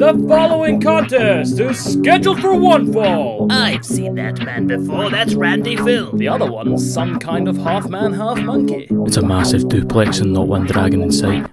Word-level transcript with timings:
The 0.00 0.24
following 0.26 0.80
contest 0.80 1.60
is 1.60 1.78
scheduled 1.78 2.40
for 2.40 2.56
one 2.56 2.92
fall. 2.92 3.46
I've 3.52 3.84
seen 3.84 4.16
that 4.16 4.40
man 4.40 4.66
before. 4.66 5.10
That's 5.10 5.34
Randy 5.34 5.76
Phil. 5.76 6.10
The 6.16 6.26
other 6.26 6.50
one's 6.50 6.92
some 6.92 7.20
kind 7.20 7.46
of 7.46 7.56
half 7.58 7.88
man, 7.88 8.12
half 8.14 8.40
monkey. 8.40 8.88
It's 9.06 9.16
a 9.16 9.22
massive 9.22 9.68
duplex 9.68 10.18
and 10.18 10.32
not 10.32 10.48
one 10.48 10.66
dragon 10.66 11.02
in 11.02 11.12
sight. 11.12 11.48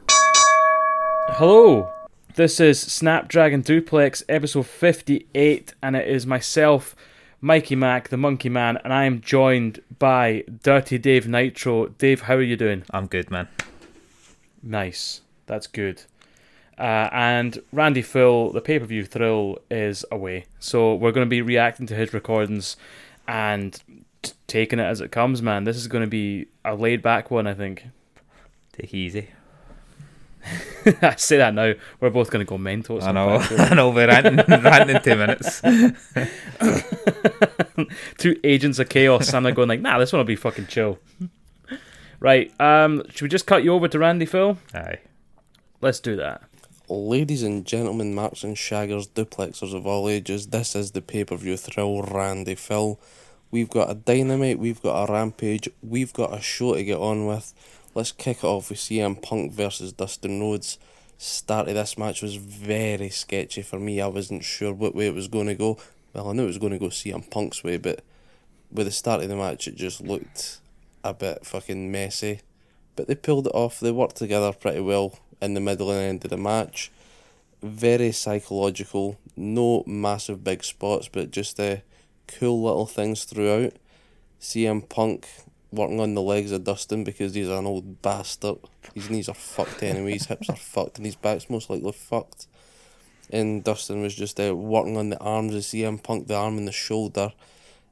Hello, 1.30 1.94
this 2.34 2.60
is 2.60 2.82
Snapdragon 2.82 3.62
Duplex 3.62 4.24
episode 4.28 4.66
58, 4.66 5.76
and 5.84 5.96
it 5.96 6.08
is 6.08 6.26
myself, 6.26 6.96
Mikey 7.40 7.76
Mac, 7.76 8.10
the 8.10 8.18
Monkey 8.18 8.50
Man, 8.50 8.78
and 8.78 8.92
I 8.92 9.04
am 9.04 9.22
joined 9.22 9.84
by 10.00 10.44
Dirty 10.64 10.98
Dave 10.98 11.28
Nitro. 11.28 11.90
Dave, 12.00 12.22
how 12.22 12.34
are 12.34 12.42
you 12.42 12.58
doing? 12.58 12.82
I'm 12.90 13.06
good, 13.06 13.30
man. 13.30 13.48
Nice. 14.64 15.22
That's 15.46 15.68
good. 15.68 16.02
Uh, 16.78 17.10
and 17.12 17.60
Randy 17.72 18.02
Phil, 18.04 18.52
the 18.52 18.62
pay 18.62 18.78
per 18.80 18.86
view 18.86 19.04
thrill 19.04 19.58
is 19.72 20.06
away. 20.12 20.46
So 20.60 20.94
we're 20.94 21.12
going 21.12 21.26
to 21.26 21.30
be 21.30 21.42
reacting 21.42 21.88
to 21.88 21.96
his 21.96 22.14
recordings 22.14 22.78
and 23.28 23.82
t- 24.22 24.34
taking 24.46 24.80
it 24.80 24.84
as 24.84 25.02
it 25.02 25.12
comes, 25.12 25.42
man. 25.42 25.64
This 25.64 25.76
is 25.78 25.88
going 25.88 26.04
to 26.04 26.10
be 26.10 26.48
a 26.64 26.76
laid 26.76 27.02
back 27.02 27.32
one, 27.32 27.48
I 27.48 27.54
think. 27.56 27.88
Take 28.74 28.94
it 28.94 28.98
easy. 28.98 29.30
I 31.02 31.16
say 31.16 31.38
that 31.38 31.54
now. 31.56 31.74
We're 32.00 32.12
both 32.12 32.30
going 32.30 32.46
to 32.46 32.50
go 32.50 32.58
mental. 32.60 33.04
I 33.04 33.12
know. 33.12 33.38
I 33.58 33.74
know. 33.74 33.90
We're 33.90 34.08
ranting, 34.08 34.36
ranting 34.48 34.96
in 34.96 35.02
two 35.02 35.16
minutes. 35.16 35.62
Two 38.18 38.40
agents 38.44 38.80
of 38.80 38.88
chaos. 38.88 39.34
I'm 39.34 39.44
like 39.44 39.56
going 39.56 39.68
like, 39.68 39.82
nah, 39.82 39.98
this 40.00 40.14
one 40.14 40.20
will 40.20 40.26
be 40.26 40.36
fucking 40.36 40.68
chill. 40.68 41.00
right. 42.20 42.52
Um. 42.62 43.04
Should 43.10 43.24
we 43.24 43.30
just 43.30 43.46
cut 43.48 43.64
you 43.64 43.74
over 43.74 43.88
to 43.88 44.00
Randy 44.00 44.26
Phil? 44.26 44.58
Aye. 44.74 45.00
Let's 45.82 46.00
do 46.00 46.16
that. 46.16 46.44
Ladies 46.90 47.44
and 47.44 47.66
gentlemen, 47.66 48.16
marks 48.16 48.46
and 48.46 48.56
shaggers, 48.56 49.10
duplexers 49.10 49.74
of 49.74 49.86
all 49.86 50.08
ages, 50.08 50.48
this 50.48 50.74
is 50.74 50.92
the 50.92 51.02
pay 51.02 51.26
per 51.26 51.36
view 51.36 51.58
thrill, 51.58 52.02
Randy 52.02 52.56
Phil. 52.56 52.98
We've 53.52 53.70
got 53.70 53.92
a 53.92 53.94
dynamite, 53.94 54.58
we've 54.58 54.82
got 54.82 55.04
a 55.04 55.12
rampage, 55.12 55.68
we've 55.84 56.14
got 56.14 56.34
a 56.34 56.40
show 56.40 56.76
to 56.76 56.84
get 56.86 56.98
on 56.98 57.26
with. 57.26 57.54
Let's 57.94 58.14
kick 58.14 58.38
it 58.38 58.46
off 58.46 58.70
with 58.70 58.80
CM 58.80 59.22
Punk 59.22 59.52
versus 59.52 59.92
Dustin 59.92 60.40
Rhodes. 60.40 60.80
Start 61.18 61.68
of 61.68 61.74
this 61.76 61.98
match 61.98 62.22
was 62.22 62.36
very 62.36 63.10
sketchy 63.10 63.64
for 63.64 63.80
me. 63.80 64.00
I 64.00 64.08
wasn't 64.08 64.46
sure 64.46 64.74
what 64.74 64.96
way 64.96 65.08
it 65.08 65.14
was 65.14 65.28
going 65.28 65.48
to 65.48 65.56
go. 65.56 65.78
Well, 66.14 66.30
I 66.30 66.32
knew 66.32 66.44
it 66.44 66.48
was 66.48 66.58
going 66.58 66.72
to 66.72 66.80
go 66.80 66.86
CM 66.86 67.30
Punk's 67.30 67.66
way, 67.66 67.76
but 67.76 68.02
with 68.72 68.88
the 68.88 68.94
start 68.94 69.22
of 69.24 69.28
the 69.28 69.36
match, 69.36 69.68
it 69.68 69.76
just 69.76 70.00
looked 70.00 70.62
a 71.04 71.14
bit 71.14 71.46
fucking 71.46 71.92
messy. 71.92 72.40
But 72.96 73.10
they 73.10 73.16
pulled 73.16 73.48
it 73.48 73.54
off. 73.54 73.82
They 73.82 73.92
worked 73.92 74.16
together 74.16 74.54
pretty 74.54 74.80
well 74.80 75.20
in 75.42 75.54
the 75.54 75.60
middle 75.60 75.92
and 75.92 76.02
end 76.02 76.24
of 76.26 76.32
the 76.32 76.38
match. 76.38 76.92
Very 77.62 78.12
psychological. 78.12 79.18
No 79.36 79.84
massive 79.86 80.44
big 80.44 80.64
spots, 80.64 81.08
but 81.08 81.32
just 81.32 81.60
uh, 81.60 81.78
cool 82.28 82.64
little 82.64 82.86
things 82.86 83.24
throughout. 83.24 83.74
CM 84.40 84.88
Punk 84.88 85.28
working 85.72 86.00
on 86.00 86.14
the 86.14 86.22
legs 86.22 86.52
of 86.52 86.64
Dustin 86.64 87.04
because 87.04 87.34
he's 87.34 87.50
an 87.50 87.66
old 87.66 88.02
bastard. 88.02 88.58
His 88.94 89.10
knees 89.10 89.30
are 89.30 89.36
fucked 89.36 89.84
anyway, 89.84 90.14
his 90.14 90.26
hips 90.26 90.50
are 90.50 90.56
fucked, 90.56 90.98
and 90.98 91.06
his 91.06 91.16
back's 91.16 91.50
most 91.50 91.70
likely 91.70 91.92
fucked. 91.92 92.48
And 93.30 93.64
Dustin 93.64 94.02
was 94.02 94.16
just 94.16 94.40
uh, 94.40 94.56
working 94.56 94.96
on 94.98 95.10
the 95.10 95.20
arms 95.20 95.54
of 95.54 95.62
CM 95.62 96.02
Punk, 96.02 96.28
the 96.28 96.36
arm 96.36 96.58
and 96.58 96.68
the 96.68 96.72
shoulder. 96.72 97.34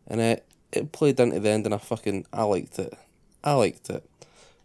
And 0.07 0.21
uh, 0.21 0.38
it 0.71 0.91
played 0.91 1.19
into 1.19 1.39
the 1.39 1.49
end, 1.49 1.66
and 1.66 1.75
I 1.75 1.77
fucking, 1.77 2.25
I 2.31 2.43
liked 2.43 2.79
it. 2.79 2.93
I 3.43 3.53
liked 3.53 3.89
it. 3.89 4.07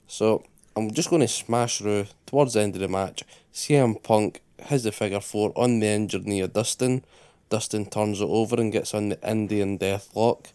So, 0.06 0.44
I'm 0.76 0.90
just 0.92 1.10
going 1.10 1.20
to 1.20 1.28
smash 1.28 1.78
through 1.78 2.06
towards 2.26 2.54
the 2.54 2.60
end 2.60 2.74
of 2.74 2.80
the 2.80 2.88
match. 2.88 3.24
CM 3.52 4.02
Punk 4.02 4.40
has 4.64 4.84
the 4.84 4.92
figure 4.92 5.20
four 5.20 5.52
on 5.56 5.80
the 5.80 5.86
injured 5.86 6.26
knee 6.26 6.40
of 6.40 6.52
Dustin. 6.52 7.04
Dustin 7.48 7.86
turns 7.86 8.20
it 8.20 8.28
over 8.28 8.56
and 8.56 8.72
gets 8.72 8.94
on 8.94 9.08
the 9.08 9.28
Indian 9.28 9.76
death 9.76 10.10
lock. 10.14 10.48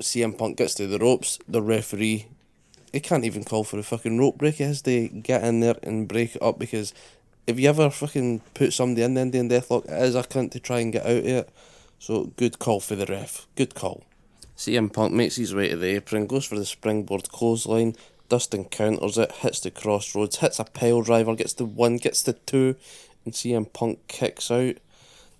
CM 0.00 0.36
Punk 0.36 0.56
gets 0.56 0.74
to 0.74 0.86
the 0.86 0.98
ropes. 0.98 1.38
The 1.46 1.62
referee, 1.62 2.26
he 2.92 3.00
can't 3.00 3.24
even 3.24 3.44
call 3.44 3.64
for 3.64 3.78
a 3.78 3.82
fucking 3.82 4.18
rope 4.18 4.38
break. 4.38 4.56
He 4.56 4.64
has 4.64 4.82
to 4.82 5.08
get 5.08 5.44
in 5.44 5.60
there 5.60 5.76
and 5.82 6.08
break 6.08 6.36
it 6.36 6.42
up 6.42 6.58
because 6.58 6.92
if 7.46 7.60
you 7.60 7.68
ever 7.68 7.88
fucking 7.90 8.40
put 8.54 8.72
somebody 8.72 9.02
in 9.02 9.14
the 9.14 9.20
Indian 9.20 9.48
death 9.48 9.70
lock, 9.70 9.84
it 9.86 10.02
is 10.02 10.16
a 10.16 10.22
cunt 10.22 10.50
to 10.50 10.60
try 10.60 10.80
and 10.80 10.92
get 10.92 11.06
out 11.06 11.18
of 11.18 11.26
it. 11.26 11.50
So 11.98 12.32
good 12.36 12.58
call 12.58 12.80
for 12.80 12.96
the 12.96 13.06
ref. 13.06 13.46
Good 13.54 13.74
call. 13.74 14.04
CM 14.56 14.92
Punk 14.92 15.12
makes 15.12 15.36
his 15.36 15.54
way 15.54 15.68
to 15.68 15.76
the 15.76 15.88
apron, 15.88 16.26
goes 16.26 16.44
for 16.44 16.58
the 16.58 16.64
springboard 16.64 17.28
clothesline. 17.28 17.94
Dustin 18.28 18.64
counters 18.64 19.18
it, 19.18 19.32
hits 19.32 19.60
the 19.60 19.70
crossroads, 19.70 20.38
hits 20.38 20.58
a 20.58 20.64
pile 20.64 21.02
driver, 21.02 21.34
gets 21.34 21.52
the 21.54 21.64
one, 21.64 21.96
gets 21.96 22.22
the 22.22 22.32
two, 22.32 22.76
and 23.24 23.34
CM 23.34 23.72
Punk 23.72 24.06
kicks 24.08 24.50
out. 24.50 24.76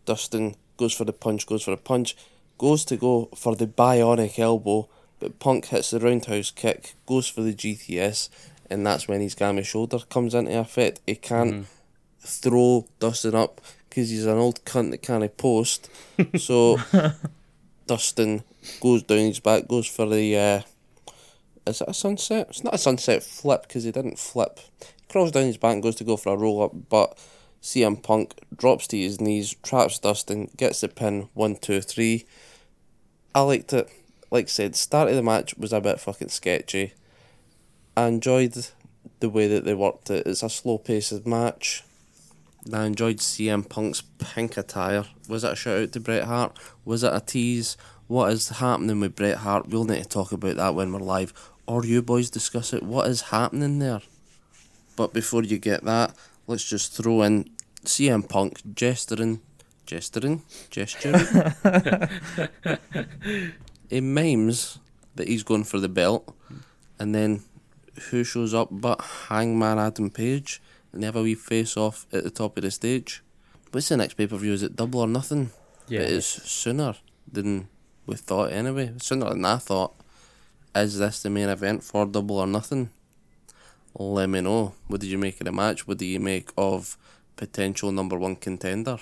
Dustin 0.04 0.54
goes 0.76 0.94
for 0.94 1.04
the 1.04 1.12
punch, 1.12 1.46
goes 1.46 1.64
for 1.64 1.72
the 1.72 1.76
punch, 1.76 2.16
goes 2.58 2.84
to 2.86 2.96
go 2.96 3.28
for 3.34 3.56
the 3.56 3.66
bionic 3.66 4.38
elbow, 4.38 4.88
but 5.18 5.38
Punk 5.38 5.66
hits 5.66 5.90
the 5.90 6.00
roundhouse 6.00 6.50
kick, 6.50 6.94
goes 7.06 7.28
for 7.28 7.42
the 7.42 7.54
GTS, 7.54 8.28
and 8.70 8.86
that's 8.86 9.08
when 9.08 9.20
his 9.20 9.34
gammy 9.34 9.62
shoulder 9.62 9.98
comes 10.10 10.34
into 10.34 10.58
effect. 10.58 11.00
He 11.06 11.16
can't 11.16 11.66
throw 12.20 12.86
Dustin 12.98 13.34
up 13.34 13.60
because 13.88 14.10
he's 14.10 14.26
an 14.26 14.38
old 14.38 14.64
cunt 14.64 14.90
that 14.90 15.02
can't 15.02 15.36
post. 15.36 15.90
so 16.36 16.78
Dustin 17.86 18.42
goes 18.80 19.02
down 19.02 19.18
his 19.18 19.40
back, 19.40 19.66
goes 19.68 19.86
for 19.86 20.06
the. 20.06 20.36
Uh, 20.36 20.60
is 21.66 21.80
it 21.80 21.88
a 21.88 21.94
sunset? 21.94 22.46
It's 22.50 22.64
not 22.64 22.74
a 22.74 22.78
sunset 22.78 23.22
flip 23.22 23.62
because 23.62 23.84
he 23.84 23.92
didn't 23.92 24.18
flip. 24.18 24.60
He 24.80 24.86
crawls 25.08 25.32
down 25.32 25.44
his 25.44 25.56
back 25.56 25.74
and 25.74 25.82
goes 25.82 25.96
to 25.96 26.04
go 26.04 26.16
for 26.16 26.34
a 26.34 26.36
roll 26.36 26.62
up, 26.62 26.72
but 26.88 27.18
CM 27.62 28.02
Punk 28.02 28.34
drops 28.54 28.86
to 28.88 28.96
his 28.96 29.20
knees, 29.20 29.54
traps 29.62 29.98
Dustin, 29.98 30.50
gets 30.56 30.80
the 30.80 30.88
pin, 30.88 31.28
one, 31.34 31.56
two, 31.56 31.80
three. 31.80 32.26
I 33.34 33.40
liked 33.40 33.72
it. 33.72 33.90
Like 34.30 34.46
I 34.46 34.48
said, 34.48 34.76
start 34.76 35.08
of 35.08 35.16
the 35.16 35.22
match 35.22 35.56
was 35.56 35.72
a 35.72 35.80
bit 35.80 36.00
fucking 36.00 36.28
sketchy. 36.28 36.94
I 37.96 38.06
enjoyed 38.06 38.54
the 39.20 39.28
way 39.28 39.48
that 39.48 39.64
they 39.64 39.74
worked 39.74 40.10
it. 40.10 40.26
It's 40.26 40.42
a 40.42 40.48
slow 40.48 40.78
paced 40.78 41.26
match. 41.26 41.82
I 42.72 42.84
enjoyed 42.84 43.18
CM 43.18 43.68
Punk's 43.68 44.02
pink 44.18 44.56
attire. 44.56 45.04
Was 45.28 45.44
it 45.44 45.52
a 45.52 45.56
shout 45.56 45.82
out 45.82 45.92
to 45.92 46.00
Bret 46.00 46.24
Hart? 46.24 46.58
Was 46.84 47.04
it 47.04 47.14
a 47.14 47.20
tease? 47.20 47.76
What 48.08 48.32
is 48.32 48.48
happening 48.48 49.00
with 49.00 49.16
Bret 49.16 49.38
Hart? 49.38 49.68
We'll 49.68 49.84
need 49.84 50.02
to 50.02 50.08
talk 50.08 50.32
about 50.32 50.56
that 50.56 50.74
when 50.74 50.92
we're 50.92 50.98
live. 50.98 51.32
Or 51.66 51.84
you 51.84 52.02
boys 52.02 52.30
discuss 52.30 52.72
it. 52.72 52.82
What 52.82 53.08
is 53.08 53.22
happening 53.22 53.78
there? 53.78 54.00
But 54.94 55.12
before 55.12 55.42
you 55.42 55.58
get 55.58 55.84
that, 55.84 56.14
let's 56.46 56.68
just 56.68 56.92
throw 56.92 57.22
in 57.22 57.50
CM 57.84 58.28
Punk 58.28 58.60
gesturing, 58.74 59.40
gesturing, 59.84 60.42
gesturing. 60.70 61.52
he 63.90 64.00
mimes 64.00 64.78
that 65.16 65.28
he's 65.28 65.42
going 65.42 65.64
for 65.64 65.78
the 65.78 65.88
belt, 65.88 66.34
and 66.98 67.14
then 67.14 67.42
who 68.10 68.24
shows 68.24 68.54
up 68.54 68.68
but 68.70 69.00
Hangman 69.28 69.78
Adam 69.78 70.10
Page, 70.10 70.62
and 70.92 71.02
they 71.02 71.06
have 71.06 71.16
a 71.16 71.22
wee 71.22 71.34
face 71.34 71.76
off 71.76 72.06
at 72.12 72.24
the 72.24 72.30
top 72.30 72.56
of 72.56 72.62
the 72.62 72.70
stage. 72.70 73.22
What's 73.72 73.88
the 73.88 73.96
next 73.96 74.14
pay 74.14 74.26
per 74.26 74.36
view? 74.36 74.52
Is 74.52 74.62
it 74.62 74.76
Double 74.76 75.00
or 75.00 75.06
Nothing? 75.06 75.50
Yeah. 75.88 76.00
It 76.00 76.10
is 76.10 76.26
sooner 76.26 76.94
than 77.30 77.68
we 78.06 78.16
thought 78.16 78.52
anyway. 78.52 78.92
Sooner 78.98 79.30
than 79.30 79.44
I 79.44 79.56
thought. 79.56 79.94
Is 80.76 80.98
this 80.98 81.22
the 81.22 81.30
main 81.30 81.48
event 81.48 81.82
for 81.82 82.04
Double 82.04 82.36
or 82.36 82.46
Nothing? 82.46 82.90
Let 83.98 84.28
me 84.28 84.42
know. 84.42 84.74
What 84.88 85.00
did 85.00 85.08
you 85.08 85.16
make 85.16 85.40
of 85.40 85.46
the 85.46 85.52
match? 85.52 85.88
What 85.88 85.96
do 85.96 86.04
you 86.04 86.20
make 86.20 86.50
of 86.58 86.98
potential 87.36 87.90
number 87.92 88.18
one 88.18 88.36
contender? 88.36 88.98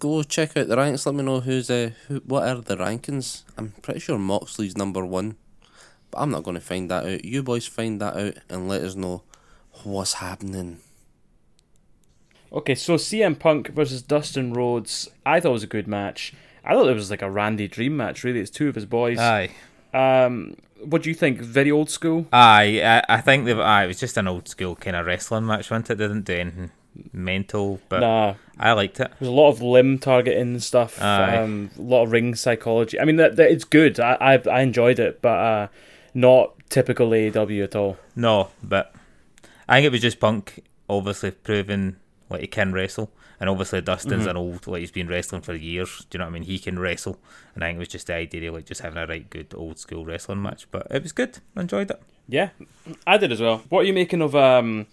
Go 0.00 0.24
check 0.24 0.56
out 0.56 0.66
the 0.66 0.76
ranks. 0.76 1.06
Let 1.06 1.14
me 1.14 1.22
know 1.22 1.38
who's 1.38 1.70
uh, 1.70 1.90
who. 2.08 2.16
What 2.26 2.48
are 2.48 2.56
the 2.56 2.76
rankings? 2.76 3.44
I'm 3.56 3.74
pretty 3.80 4.00
sure 4.00 4.18
Moxley's 4.18 4.76
number 4.76 5.06
one, 5.06 5.36
but 6.10 6.18
I'm 6.18 6.30
not 6.30 6.42
going 6.42 6.56
to 6.56 6.60
find 6.60 6.90
that 6.90 7.06
out. 7.06 7.24
You 7.24 7.44
boys 7.44 7.68
find 7.68 8.00
that 8.00 8.16
out 8.16 8.34
and 8.48 8.68
let 8.68 8.82
us 8.82 8.96
know 8.96 9.22
what's 9.84 10.14
happening. 10.14 10.80
Okay, 12.52 12.74
so 12.74 12.94
CM 12.94 13.38
Punk 13.38 13.68
versus 13.68 14.02
Dustin 14.02 14.52
Rhodes. 14.52 15.08
I 15.24 15.38
thought 15.38 15.50
it 15.50 15.52
was 15.52 15.62
a 15.62 15.68
good 15.68 15.86
match. 15.86 16.32
I 16.64 16.74
thought 16.74 16.88
it 16.88 16.94
was 16.94 17.10
like 17.10 17.22
a 17.22 17.30
Randy 17.30 17.68
Dream 17.68 17.96
match. 17.96 18.24
Really, 18.24 18.40
it's 18.40 18.50
two 18.50 18.68
of 18.68 18.74
his 18.74 18.86
boys. 18.86 19.18
Aye. 19.18 19.50
Um, 19.94 20.56
what 20.84 21.02
do 21.02 21.08
you 21.10 21.14
think? 21.14 21.40
Very 21.40 21.70
old 21.70 21.90
school. 21.90 22.26
Aye. 22.32 22.82
I, 23.08 23.16
I 23.16 23.20
think 23.20 23.44
they've. 23.44 23.58
Aye, 23.58 23.84
it 23.84 23.88
was 23.88 24.00
just 24.00 24.16
an 24.16 24.28
old 24.28 24.48
school 24.48 24.76
kind 24.76 24.96
of 24.96 25.06
wrestling 25.06 25.46
match, 25.46 25.70
wasn't 25.70 25.90
it? 25.90 25.94
Didn't 25.96 26.22
do 26.22 26.34
anything 26.34 26.70
mental, 27.12 27.80
but 27.88 28.00
Nah, 28.00 28.34
I 28.58 28.72
liked 28.72 28.98
it. 29.00 29.10
there's 29.20 29.28
a 29.28 29.32
lot 29.32 29.50
of 29.50 29.62
limb 29.62 29.98
targeting 29.98 30.40
and 30.40 30.62
stuff. 30.62 31.00
Aye. 31.00 31.36
Um, 31.36 31.70
a 31.78 31.82
lot 31.82 32.04
of 32.04 32.12
ring 32.12 32.34
psychology. 32.34 32.98
I 32.98 33.04
mean, 33.04 33.16
that, 33.16 33.36
that 33.36 33.50
it's 33.50 33.64
good. 33.64 34.00
I, 34.00 34.16
I 34.20 34.50
I 34.50 34.60
enjoyed 34.62 34.98
it, 34.98 35.22
but 35.22 35.28
uh, 35.38 35.68
not 36.14 36.54
typical 36.68 37.10
AEW 37.10 37.64
at 37.64 37.76
all. 37.76 37.96
No, 38.16 38.48
but 38.62 38.94
I 39.68 39.76
think 39.76 39.86
it 39.86 39.92
was 39.92 40.00
just 40.00 40.18
Punk 40.20 40.64
obviously 40.88 41.30
proving 41.30 41.96
like 42.30 42.40
he 42.40 42.46
can 42.46 42.72
wrestle, 42.72 43.10
and 43.40 43.48
obviously 43.48 43.80
Dustin's 43.80 44.22
Mm-hmm. 44.22 44.30
an 44.30 44.36
old 44.36 44.66
like 44.66 44.80
he's 44.80 44.90
been 44.90 45.08
wrestling 45.08 45.42
for 45.42 45.54
years. 45.54 46.06
Do 46.10 46.16
you 46.16 46.18
know 46.18 46.24
what 46.26 46.30
I 46.30 46.34
mean? 46.34 46.42
He 46.42 46.58
can 46.58 46.78
wrestle, 46.78 47.18
and 47.54 47.62
I 47.64 47.68
think 47.68 47.76
it 47.76 47.80
was 47.80 47.88
just 47.88 48.06
the 48.08 48.14
idea 48.14 48.48
of 48.48 48.54
like 48.54 48.66
just 48.66 48.80
having 48.80 48.98
a 48.98 49.06
right 49.06 49.28
good 49.28 49.54
old 49.56 49.78
school 49.78 50.04
wrestling 50.04 50.42
match. 50.42 50.66
But 50.70 50.86
it 50.90 51.02
was 51.02 51.12
good. 51.12 51.38
I 51.56 51.62
enjoyed 51.62 51.90
it. 51.90 52.02
Yeah, 52.28 52.50
I 53.06 53.16
did 53.16 53.32
as 53.32 53.40
well. 53.40 53.62
What 53.68 53.80
are 53.80 53.84
you 53.84 53.94
making 53.94 54.20
of 54.20 54.34
um, 54.34 54.86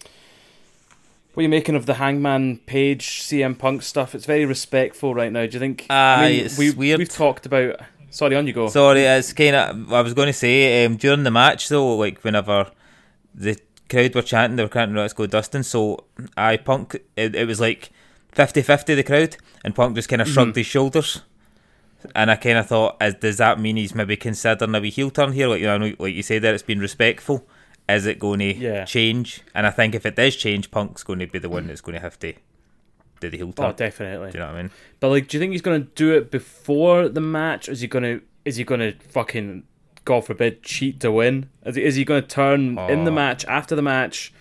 What 1.33 1.41
are 1.41 1.43
you 1.43 1.49
making 1.49 1.75
of 1.75 1.85
the 1.85 1.95
Hangman 1.95 2.59
Page 2.65 3.21
CM 3.23 3.57
Punk 3.57 3.81
stuff? 3.81 4.15
It's 4.15 4.25
very 4.25 4.45
respectful 4.45 5.13
right 5.13 5.31
now. 5.31 5.45
Do 5.45 5.53
you 5.53 5.59
think? 5.59 5.85
Aye, 5.89 6.27
it's 6.45 6.57
we, 6.57 6.71
weird. 6.71 6.99
We've 6.99 7.09
talked 7.09 7.45
about. 7.45 7.81
Sorry, 8.09 8.37
on 8.37 8.47
you 8.47 8.53
go. 8.53 8.69
Sorry, 8.69 9.01
it's 9.01 9.33
kind 9.33 9.55
of. 9.55 9.91
I 9.91 9.99
was 9.99 10.13
going 10.13 10.27
to 10.27 10.33
say 10.33 10.85
um, 10.85 10.95
during 10.95 11.23
the 11.23 11.31
match 11.31 11.67
though, 11.67 11.97
like 11.97 12.23
whenever 12.23 12.71
the 13.33 13.59
crowd 13.89 14.15
were 14.15 14.21
chanting, 14.21 14.55
they 14.55 14.63
were 14.63 14.69
chanting 14.69 14.95
"Let's 14.95 15.11
go, 15.13 15.25
Dustin." 15.25 15.63
So 15.63 16.05
I 16.37 16.55
Punk. 16.55 16.95
It, 17.17 17.35
it 17.35 17.45
was 17.45 17.59
like 17.59 17.91
50-50 18.35 18.95
the 18.95 19.03
crowd, 19.03 19.37
and 19.63 19.73
Punk 19.75 19.95
just 19.95 20.09
kind 20.09 20.21
of 20.21 20.27
shrugged 20.27 20.51
mm-hmm. 20.51 20.59
his 20.59 20.67
shoulders. 20.67 21.21
And 22.13 22.29
I 22.29 22.35
kind 22.35 22.57
of 22.57 22.67
thought, 22.67 22.97
as 23.01 23.15
does 23.15 23.37
that 23.37 23.59
mean 23.59 23.77
he's 23.77 23.95
maybe 23.95 24.15
considering 24.15 24.75
a 24.75 24.79
wee 24.79 24.91
heel 24.91 25.09
turn 25.09 25.31
here? 25.31 25.47
Like 25.47 25.61
you 25.61 25.65
know, 25.67 25.93
like 25.97 26.13
you 26.13 26.21
said 26.21 26.41
there, 26.43 26.53
it's 26.53 26.61
been 26.61 26.79
respectful. 26.79 27.47
Is 27.89 28.05
it 28.05 28.19
going 28.19 28.39
to 28.39 28.55
Yeah. 28.55 28.85
change? 28.85 29.41
And 29.55 29.65
I 29.65 29.71
think 29.71 29.95
if 29.95 30.05
it 30.05 30.15
does 30.15 30.35
change, 30.35 30.69
Punk's 30.71 31.03
going 31.03 31.19
to 31.19 31.27
be 31.27 31.39
the 31.39 31.49
one 31.49 31.67
that's 31.67 31.81
going 31.81 31.95
to 31.95 32.01
have 32.01 32.17
to 32.19 32.33
do 33.19 33.29
the 33.29 33.37
heel 33.37 33.49
oh, 33.49 33.51
turn. 33.51 33.65
oh, 33.65 33.73
definitely. 33.73 34.31
do 34.31 34.37
you 34.37 34.43
know 34.43 34.47
what 34.51 34.57
I 34.57 34.61
mean? 34.63 34.71
But 34.99 35.09
like, 35.09 35.27
do 35.27 35.37
you 35.37 35.39
think 35.41 35.51
he's 35.53 35.61
gonna 35.61 35.79
do 35.79 36.13
it 36.13 36.29
before 36.31 37.07
the 37.07 37.21
match? 37.21 37.69
Or 37.69 37.71
is 37.71 37.81
he 37.81 37.87
gonna? 37.87 38.19
Is 38.43 38.57
he 38.57 38.63
gonna 38.63 38.93
fucking, 39.09 39.63
God 40.03 40.25
forbid, 40.25 40.61
cheat 40.63 40.99
to 40.99 41.11
win? 41.11 41.49
Is 41.65 41.75
he, 41.75 41.83
is 41.83 41.95
he 41.95 42.03
gonna 42.05 42.21
turn 42.21 42.77
in 42.77 43.05
the 43.05 43.11
Oh. 43.11 43.15
match 43.15 43.45
after 43.45 43.75
the 43.75 43.81
match? 43.81 44.33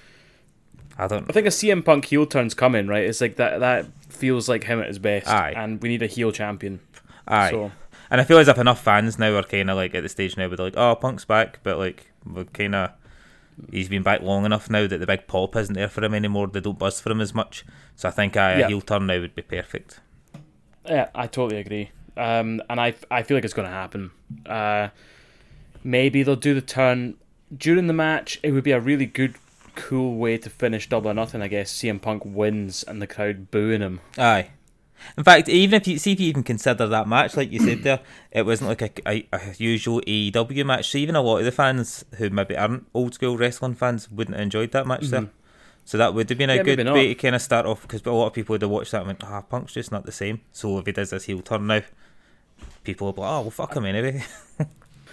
I 0.98 1.06
don't. 1.08 1.28
I 1.28 1.32
think 1.32 1.46
a 1.46 1.50
CM 1.50 1.84
Punk 1.84 2.04
heel 2.06 2.26
turn's 2.26 2.54
coming, 2.54 2.86
right? 2.86 3.04
It's 3.04 3.20
like 3.20 3.36
that. 3.36 3.60
That 3.60 3.86
feels 4.08 4.48
like 4.48 4.64
him 4.64 4.80
at 4.80 4.88
his 4.88 4.98
best. 4.98 5.26
Aye. 5.28 5.54
And 5.56 5.82
we 5.82 5.88
need 5.88 6.02
a 6.02 6.06
heel 6.06 6.30
champion. 6.32 6.80
Aye. 7.26 7.50
So 7.50 7.72
And 8.10 8.20
I 8.20 8.24
feel 8.24 8.38
as 8.38 8.48
if 8.48 8.58
enough 8.58 8.80
fans 8.82 9.18
now 9.18 9.34
are 9.36 9.42
kind 9.42 9.70
of 9.70 9.76
like 9.76 9.94
at 9.94 10.02
the 10.02 10.08
stage 10.08 10.36
now 10.36 10.46
where 10.48 10.56
they're 10.56 10.66
like, 10.66 10.76
oh, 10.76 10.94
Punk's 10.94 11.24
back, 11.24 11.58
but 11.62 11.78
like 11.78 12.06
we're 12.24 12.44
kind 12.44 12.74
of 12.74 12.90
he's 13.70 13.88
been 13.88 14.02
back 14.02 14.20
long 14.22 14.44
enough 14.44 14.68
now 14.70 14.86
that 14.86 14.98
the 14.98 15.06
big 15.06 15.26
pop 15.26 15.54
isn't 15.56 15.74
there 15.74 15.88
for 15.88 16.04
him 16.04 16.14
anymore. 16.14 16.46
They 16.46 16.60
don't 16.60 16.78
buzz 16.78 17.00
for 17.00 17.10
him 17.10 17.20
as 17.20 17.34
much. 17.34 17.64
So 17.96 18.08
I 18.08 18.12
think 18.12 18.36
uh, 18.36 18.54
Yeah. 18.58 18.66
a 18.66 18.68
heel 18.68 18.80
turn 18.80 19.06
now 19.06 19.18
would 19.20 19.34
be 19.34 19.42
perfect. 19.42 20.00
yeah, 20.86 21.08
I 21.14 21.26
totally 21.26 21.60
agree. 21.60 21.90
Um, 22.16 22.62
and 22.70 22.80
I 22.80 22.94
I 23.10 23.22
feel 23.24 23.36
like 23.36 23.44
it's 23.44 23.54
gonna 23.54 23.68
happen. 23.68 24.12
Uh, 24.46 24.88
maybe 25.82 26.22
they'll 26.22 26.36
do 26.36 26.54
the 26.54 26.60
turn 26.60 27.16
during 27.56 27.86
the 27.88 27.92
match. 27.92 28.38
It 28.42 28.52
would 28.52 28.64
be 28.64 28.70
a 28.72 28.80
really 28.80 29.06
good, 29.06 29.34
cool 29.74 30.16
way 30.16 30.38
to 30.38 30.50
finish 30.50 30.88
double 30.88 31.10
or 31.10 31.14
nothing. 31.14 31.42
I 31.42 31.48
guess 31.48 31.72
CM 31.72 32.00
Punk 32.00 32.22
wins 32.24 32.82
and 32.82 33.00
the 33.00 33.06
crowd 33.06 33.50
booing 33.50 33.80
him. 33.80 34.00
Aye. 34.18 34.50
In 35.18 35.24
fact, 35.24 35.48
even 35.48 35.74
if 35.80 35.86
you 35.86 35.98
see 35.98 36.12
if 36.12 36.20
you 36.20 36.28
even 36.28 36.42
consider 36.42 36.86
that 36.86 37.06
match, 37.06 37.36
like 37.36 37.52
you 37.52 37.60
said 37.60 37.82
there, 37.82 38.00
it 38.30 38.46
wasn't 38.46 38.70
like 38.70 38.80
a, 38.80 39.08
a, 39.08 39.28
a 39.32 39.40
usual 39.58 40.00
AEW 40.02 40.64
match. 40.64 40.90
So 40.90 40.98
even 40.98 41.14
a 41.14 41.20
lot 41.20 41.38
of 41.38 41.44
the 41.44 41.52
fans 41.52 42.04
who 42.16 42.30
maybe 42.30 42.56
aren't 42.56 42.86
old 42.94 43.12
school 43.14 43.36
wrestling 43.36 43.74
fans 43.74 44.10
wouldn't 44.10 44.36
have 44.36 44.42
enjoyed 44.42 44.70
that 44.72 44.86
match 44.86 45.06
there. 45.08 45.28
So 45.84 45.98
that 45.98 46.14
would 46.14 46.30
have 46.30 46.38
been 46.38 46.48
a 46.48 46.54
Mm-hmm. 46.54 46.68
Yeah, 46.68 46.76
good 46.76 46.92
way 46.92 47.08
to 47.08 47.14
kind 47.16 47.34
of 47.34 47.42
start 47.42 47.66
off 47.66 47.82
because 47.82 48.00
a 48.06 48.10
lot 48.12 48.28
of 48.28 48.32
people 48.32 48.54
would 48.54 48.62
have 48.62 48.70
watched 48.70 48.92
that 48.92 48.98
and 48.98 49.08
went, 49.08 49.24
ah, 49.24 49.42
Punk's 49.42 49.74
just 49.74 49.92
not 49.92 50.06
the 50.06 50.12
same. 50.12 50.40
So 50.52 50.78
if 50.78 50.86
he 50.86 50.92
does 50.92 51.10
this 51.10 51.24
heel 51.24 51.42
turn 51.42 51.66
now, 51.66 51.82
people 52.82 53.06
will 53.08 53.12
be 53.12 53.20
like, 53.20 53.30
oh, 53.30 53.40
well, 53.42 53.50
fuck 53.50 53.76
him 53.76 53.84
anyway. 53.84 54.24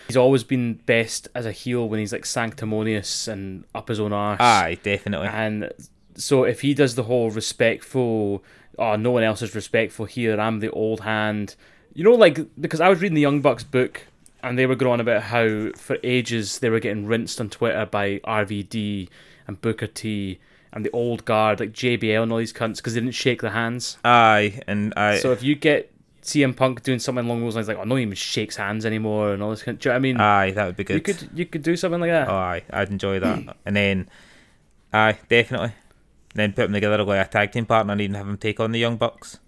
He's 0.07 0.17
always 0.17 0.43
been 0.43 0.75
best 0.85 1.27
as 1.33 1.45
a 1.45 1.51
heel 1.51 1.87
when 1.87 1.99
he's 1.99 2.13
like 2.13 2.25
sanctimonious 2.25 3.27
and 3.27 3.63
up 3.73 3.87
his 3.87 3.99
own 3.99 4.13
arse. 4.13 4.39
Aye, 4.39 4.77
definitely. 4.83 5.27
And 5.27 5.71
so 6.15 6.43
if 6.43 6.61
he 6.61 6.73
does 6.73 6.95
the 6.95 7.03
whole 7.03 7.31
respectful, 7.31 8.43
oh, 8.77 8.95
no 8.95 9.11
one 9.11 9.23
else 9.23 9.41
is 9.41 9.55
respectful 9.55 10.05
here, 10.05 10.39
I'm 10.39 10.59
the 10.59 10.71
old 10.71 11.01
hand. 11.01 11.55
You 11.93 12.03
know, 12.03 12.13
like, 12.13 12.39
because 12.59 12.81
I 12.81 12.89
was 12.89 13.01
reading 13.01 13.15
the 13.15 13.21
Young 13.21 13.41
Bucks 13.41 13.63
book 13.63 14.05
and 14.43 14.57
they 14.57 14.65
were 14.65 14.75
going 14.75 14.93
on 14.93 14.99
about 14.99 15.23
how 15.23 15.71
for 15.77 15.97
ages 16.03 16.59
they 16.59 16.69
were 16.69 16.79
getting 16.79 17.05
rinsed 17.05 17.39
on 17.39 17.49
Twitter 17.49 17.85
by 17.85 18.19
RVD 18.19 19.09
and 19.47 19.61
Booker 19.61 19.87
T 19.87 20.39
and 20.73 20.85
the 20.85 20.91
old 20.91 21.25
guard, 21.25 21.59
like 21.59 21.73
JBL 21.73 22.23
and 22.23 22.31
all 22.31 22.37
these 22.37 22.53
cunts, 22.53 22.77
because 22.77 22.93
they 22.93 23.01
didn't 23.01 23.13
shake 23.13 23.41
their 23.41 23.51
hands. 23.51 23.97
Aye, 24.05 24.61
and 24.67 24.93
I. 24.95 25.17
So 25.17 25.31
if 25.31 25.43
you 25.43 25.55
get 25.55 25.91
CM 26.21 26.55
Punk 26.55 26.83
doing 26.83 26.99
something 26.99 27.25
along 27.25 27.41
those 27.41 27.55
lines, 27.55 27.67
like, 27.67 27.77
oh, 27.77 27.83
no 27.83 27.95
one 27.95 28.01
even 28.01 28.15
shakes 28.15 28.55
hands 28.55 28.85
anymore 28.85 29.33
and 29.33 29.41
all 29.41 29.49
this 29.49 29.63
kind 29.63 29.79
do 29.79 29.89
you 29.89 29.91
know 29.91 29.93
what 29.93 29.97
I 29.97 29.99
mean? 30.01 30.17
aye, 30.21 30.51
that 30.51 30.65
would 30.65 30.75
be 30.77 30.83
good. 30.83 30.95
you 30.95 31.01
could 31.01 31.29
you 31.33 31.45
could 31.45 31.63
do 31.63 31.75
something 31.75 31.99
like 31.99 32.11
that. 32.11 32.29
Oh, 32.29 32.33
aye, 32.35 32.63
I'd 32.71 32.89
enjoy 32.89 33.19
that. 33.19 33.57
and 33.65 33.75
then, 33.75 34.09
aye, 34.93 35.17
definitely. 35.29 35.73
Then 36.33 36.51
put 36.53 36.63
them 36.63 36.73
together 36.73 37.03
like 37.03 37.27
a 37.27 37.29
tag 37.29 37.51
team 37.51 37.65
partner 37.65 37.91
and 37.93 38.01
even 38.01 38.15
have 38.15 38.25
them 38.27 38.37
take 38.37 38.59
on 38.59 38.71
the 38.71 38.79
Young 38.79 38.97
Bucks. 38.97 39.39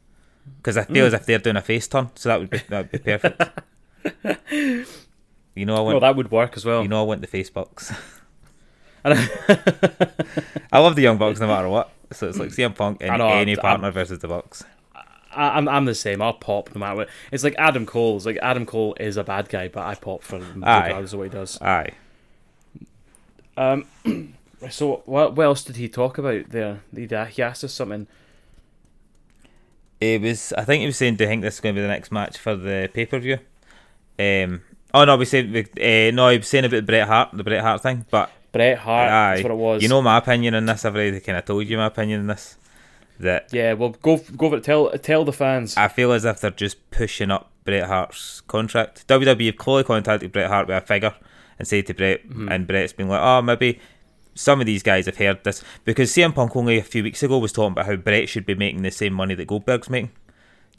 Because 0.57 0.75
I 0.75 0.83
Mm. 0.83 0.93
feel 0.93 1.05
as 1.05 1.13
if 1.13 1.25
they're 1.25 1.37
doing 1.39 1.55
a 1.55 1.61
face 1.61 1.87
turn, 1.87 2.09
so 2.15 2.27
that 2.29 2.39
would 2.39 2.49
be 2.49 2.57
that 2.69 2.91
would 2.91 2.91
be 2.91 2.97
perfect. 2.99 3.41
you 5.55 5.65
know 5.65 5.75
I 5.75 5.79
want 5.79 5.93
well, 5.93 5.99
that 6.01 6.15
would 6.15 6.31
work 6.31 6.57
as 6.57 6.65
well. 6.65 6.81
you 6.81 6.87
know 6.89 6.99
I 7.01 7.05
want 7.05 7.21
the 7.21 7.27
face 7.27 7.49
bucks. 7.49 7.93
And 9.05 9.19
I 10.71 10.79
love 10.79 10.95
the 10.95 11.01
Young 11.01 11.17
Bucks 11.17 11.39
no 11.41 11.47
matter 11.47 11.67
what. 11.67 11.91
So 12.13 12.29
it's 12.29 12.37
like 12.39 12.49
CM 12.51 12.73
Punk 12.73 12.99
and 13.01 13.17
know, 13.17 13.27
any 13.27 13.51
I'm- 13.51 13.61
partner 13.61 13.91
versus 13.91 14.19
the 14.19 14.29
Bucks. 14.29 14.63
I, 15.35 15.57
I'm 15.57 15.67
I'm 15.67 15.85
the 15.85 15.95
same. 15.95 16.21
I'll 16.21 16.33
pop 16.33 16.73
no 16.73 16.79
matter 16.79 16.95
what. 16.95 17.09
It's 17.31 17.43
like 17.43 17.55
Adam 17.57 17.85
Cole. 17.85 18.17
It's 18.17 18.25
like 18.25 18.37
Adam 18.41 18.65
Cole 18.65 18.95
is 18.99 19.17
a 19.17 19.23
bad 19.23 19.49
guy, 19.49 19.67
but 19.67 19.85
I 19.85 19.95
pop 19.95 20.23
for 20.23 20.37
him 20.37 20.63
Aye. 20.63 20.85
regardless 20.87 21.13
of 21.13 21.19
what 21.19 21.23
he 21.25 21.29
does. 21.29 21.61
Aye. 21.61 21.91
Um, 23.55 23.85
so 24.69 25.01
what 25.05 25.35
what 25.35 25.43
else 25.43 25.63
did 25.63 25.75
he 25.75 25.87
talk 25.89 26.17
about 26.17 26.49
there? 26.49 26.81
He, 26.95 27.07
he 27.07 27.41
asked 27.41 27.63
us 27.63 27.73
something. 27.73 28.07
It 30.01 30.21
was. 30.21 30.53
I 30.53 30.63
think 30.63 30.81
he 30.81 30.85
was 30.85 30.97
saying, 30.97 31.15
"Do 31.15 31.23
you 31.23 31.29
think 31.29 31.41
this 31.41 31.55
is 31.55 31.59
going 31.59 31.75
to 31.75 31.79
be 31.79 31.83
the 31.83 31.87
next 31.87 32.11
match 32.11 32.37
for 32.37 32.55
the 32.55 32.89
pay 32.93 33.05
per 33.05 33.19
view?" 33.19 33.39
Um. 34.19 34.61
Oh 34.93 35.05
no, 35.05 35.17
we 35.17 35.25
said. 35.25 35.47
Uh, 35.55 36.11
no, 36.15 36.29
he 36.29 36.37
was 36.37 36.47
saying 36.47 36.65
about 36.65 36.85
Bret 36.85 37.07
Hart, 37.07 37.29
the 37.33 37.43
Bret 37.43 37.61
Hart 37.61 37.81
thing. 37.81 38.05
But 38.11 38.29
Bret 38.51 38.77
Hart. 38.77 39.09
aye, 39.09 39.35
That's 39.35 39.43
what 39.43 39.51
it 39.51 39.55
was. 39.55 39.81
You 39.81 39.89
know 39.89 40.01
my 40.01 40.17
opinion 40.17 40.55
on 40.55 40.65
this. 40.65 40.85
I've 40.85 40.95
already 40.95 41.19
kind 41.19 41.37
of 41.37 41.45
told 41.45 41.67
you 41.67 41.77
my 41.77 41.87
opinion 41.87 42.21
on 42.21 42.27
this. 42.27 42.57
That 43.19 43.49
Yeah. 43.53 43.73
Well, 43.73 43.95
go 44.01 44.17
go 44.35 44.53
it. 44.53 44.63
Tell 44.63 44.89
tell 44.97 45.23
the 45.23 45.33
fans. 45.33 45.77
I 45.77 45.87
feel 45.87 46.11
as 46.11 46.25
if 46.25 46.39
they're 46.41 46.51
just 46.51 46.89
pushing 46.91 47.31
up 47.31 47.51
Bret 47.63 47.87
Hart's 47.87 48.41
contract. 48.41 49.07
WWE 49.07 49.45
have 49.47 49.57
clearly 49.57 49.83
contacted 49.83 50.31
Bret 50.31 50.49
Hart 50.49 50.67
with 50.67 50.77
a 50.77 50.81
figure 50.81 51.13
and 51.59 51.67
said 51.67 51.85
to 51.87 51.93
Bret, 51.93 52.27
Mm-hmm. 52.27 52.49
and 52.51 52.67
Bret's 52.67 52.93
been 52.93 53.07
like, 53.09 53.21
"Oh, 53.21 53.41
maybe." 53.41 53.79
Some 54.35 54.59
of 54.59 54.65
these 54.65 54.81
guys 54.81 55.05
have 55.05 55.17
heard 55.17 55.43
this 55.43 55.63
because 55.85 56.11
CM 56.11 56.33
Punk 56.33 56.55
only 56.55 56.79
a 56.79 56.83
few 56.83 57.03
weeks 57.03 57.21
ago 57.21 57.37
was 57.37 57.51
talking 57.51 57.73
about 57.73 57.85
how 57.85 57.95
Bret 57.95 58.27
should 58.27 58.47
be 58.47 58.55
making 58.55 58.81
the 58.81 58.89
same 58.89 59.13
money 59.13 59.35
that 59.35 59.45
Goldberg's 59.45 59.91
making. 59.91 60.09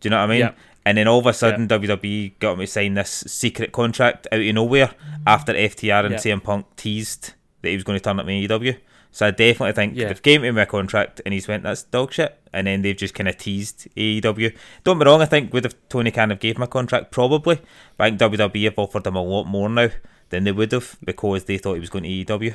Do 0.00 0.06
you 0.08 0.10
know 0.10 0.16
what 0.16 0.24
I 0.24 0.26
mean? 0.26 0.40
Yeah. 0.40 0.52
And 0.84 0.98
then 0.98 1.06
all 1.06 1.20
of 1.20 1.26
a 1.26 1.32
sudden, 1.32 1.68
WWE 1.68 2.32
got 2.40 2.58
me 2.58 2.66
to 2.66 2.72
sign 2.72 2.94
this 2.94 3.22
secret 3.28 3.70
contract 3.70 4.26
out 4.32 4.40
of 4.40 4.54
nowhere 4.56 4.90
after 5.24 5.52
FTR 5.54 6.04
and 6.04 6.14
Yeah. 6.14 6.18
CM 6.18 6.42
Punk 6.42 6.66
teased 6.74 7.34
that 7.62 7.68
he 7.68 7.76
was 7.76 7.84
going 7.84 7.96
to 7.96 8.02
turn 8.02 8.18
up 8.18 8.26
in 8.26 8.32
AEW. 8.42 8.76
So 9.14 9.26
I 9.26 9.30
definitely 9.30 9.74
think 9.74 9.94
Yeah. 9.96 10.08
they've 10.08 10.20
came 10.20 10.40
to 10.40 10.48
him 10.48 10.56
with 10.56 10.64
a 10.64 10.66
contract 10.66 11.20
and 11.24 11.32
he's 11.32 11.46
went, 11.46 11.62
that's 11.62 11.84
dog 11.84 12.12
shit. 12.12 12.36
And 12.52 12.66
then 12.66 12.82
they've 12.82 12.96
just 12.96 13.14
kind 13.14 13.28
of 13.28 13.38
teased 13.38 13.86
AEW. 13.96 14.52
Don't 14.82 14.98
be 14.98 15.04
wrong, 15.04 15.22
I 15.22 15.26
think 15.26 15.52
would 15.52 15.62
have 15.62 15.76
Tony 15.88 16.10
Khan 16.10 16.30
have 16.30 16.40
gave 16.40 16.56
him 16.56 16.62
a 16.64 16.66
contract 16.66 17.12
probably, 17.12 17.60
but 17.96 18.04
I 18.04 18.08
think 18.10 18.20
WWE 18.20 18.64
have 18.64 18.78
offered 18.78 19.06
him 19.06 19.14
a 19.14 19.22
lot 19.22 19.44
more 19.44 19.68
now 19.68 19.90
than 20.30 20.42
they 20.42 20.50
would 20.50 20.72
have 20.72 20.96
because 21.04 21.44
they 21.44 21.58
thought 21.58 21.74
he 21.74 21.80
was 21.80 21.90
going 21.90 22.02
to 22.02 22.10
AEW. 22.10 22.54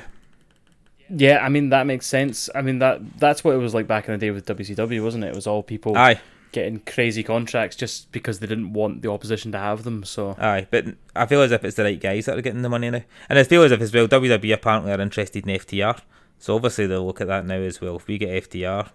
Yeah, 1.08 1.38
I 1.42 1.48
mean 1.48 1.70
that 1.70 1.86
makes 1.86 2.04
sense. 2.06 2.50
I 2.54 2.60
mean 2.60 2.78
that 2.80 3.00
that's 3.18 3.42
what 3.42 3.54
it 3.54 3.58
was 3.58 3.72
like 3.74 3.86
back 3.86 4.06
in 4.06 4.12
the 4.12 4.18
day 4.18 4.30
with 4.30 4.44
WCW, 4.46 5.02
wasn't 5.02 5.24
it? 5.24 5.28
It 5.28 5.34
was 5.34 5.46
all 5.46 5.62
people 5.62 5.96
Aye, 5.96 6.20
getting 6.52 6.80
crazy 6.80 7.22
contracts 7.22 7.74
just 7.74 8.12
because 8.12 8.38
they 8.38 8.46
didn't 8.46 8.74
want 8.74 9.00
the 9.00 9.10
opposition 9.10 9.50
to 9.52 9.58
have 9.58 9.82
them. 9.84 10.04
So 10.04 10.36
aye, 10.38 10.66
but 10.70 10.84
I 11.16 11.24
feel 11.24 11.40
as 11.40 11.52
if 11.52 11.64
it's 11.64 11.76
the 11.76 11.84
right 11.84 11.98
guys 11.98 12.26
that 12.26 12.36
are 12.38 12.42
getting 12.42 12.62
the 12.62 12.68
money 12.68 12.90
now, 12.90 13.02
and 13.30 13.38
I 13.38 13.44
feel 13.44 13.62
as 13.62 13.72
if 13.72 13.80
as 13.80 13.94
well 13.94 14.06
WWE 14.06 14.52
apparently 14.52 14.92
are 14.92 15.00
interested 15.00 15.48
in 15.48 15.56
FTR, 15.58 16.00
so 16.40 16.56
obviously 16.56 16.86
they'll 16.86 17.06
look 17.06 17.20
at 17.20 17.28
that 17.28 17.46
now 17.46 17.56
as 17.56 17.80
well. 17.80 17.96
If 17.96 18.06
we 18.08 18.18
get 18.18 18.50
FTR, 18.50 18.88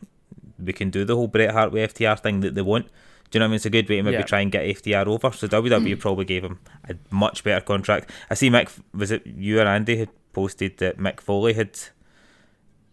we 0.60 0.74
can 0.74 0.90
do 0.90 1.06
the 1.06 1.16
whole 1.16 1.28
Bret 1.28 1.52
Hart 1.52 1.72
with 1.72 1.94
FTR 1.94 2.20
thing 2.20 2.40
that 2.42 2.56
they 2.56 2.62
want. 2.64 2.88
Do 3.30 3.38
you 3.38 3.40
know 3.40 3.46
what 3.46 3.48
I 3.48 3.50
mean? 3.50 3.56
It's 3.58 3.66
a 3.66 3.70
good 3.70 3.88
way 3.88 3.98
to 3.98 4.04
maybe 4.04 4.18
Yeah. 4.18 4.24
try 4.24 4.42
and 4.42 4.52
get 4.52 4.66
FTR 4.66 5.06
over. 5.06 5.32
So 5.32 5.48
WWE 5.48 5.96
mm. 5.96 6.00
probably 6.00 6.26
gave 6.26 6.44
him 6.44 6.60
a 6.90 6.96
much 7.12 7.44
better 7.44 7.64
contract. 7.64 8.10
I 8.32 8.34
see 8.34 8.50
Mick 8.50 8.70
was 8.94 9.12
it 9.12 9.26
you 9.28 9.60
or 9.62 9.68
Andy 9.68 9.98
had 9.98 10.10
posted 10.34 10.78
that 10.80 10.98
Mick 10.98 11.22
Foley 11.22 11.54
had 11.54 11.74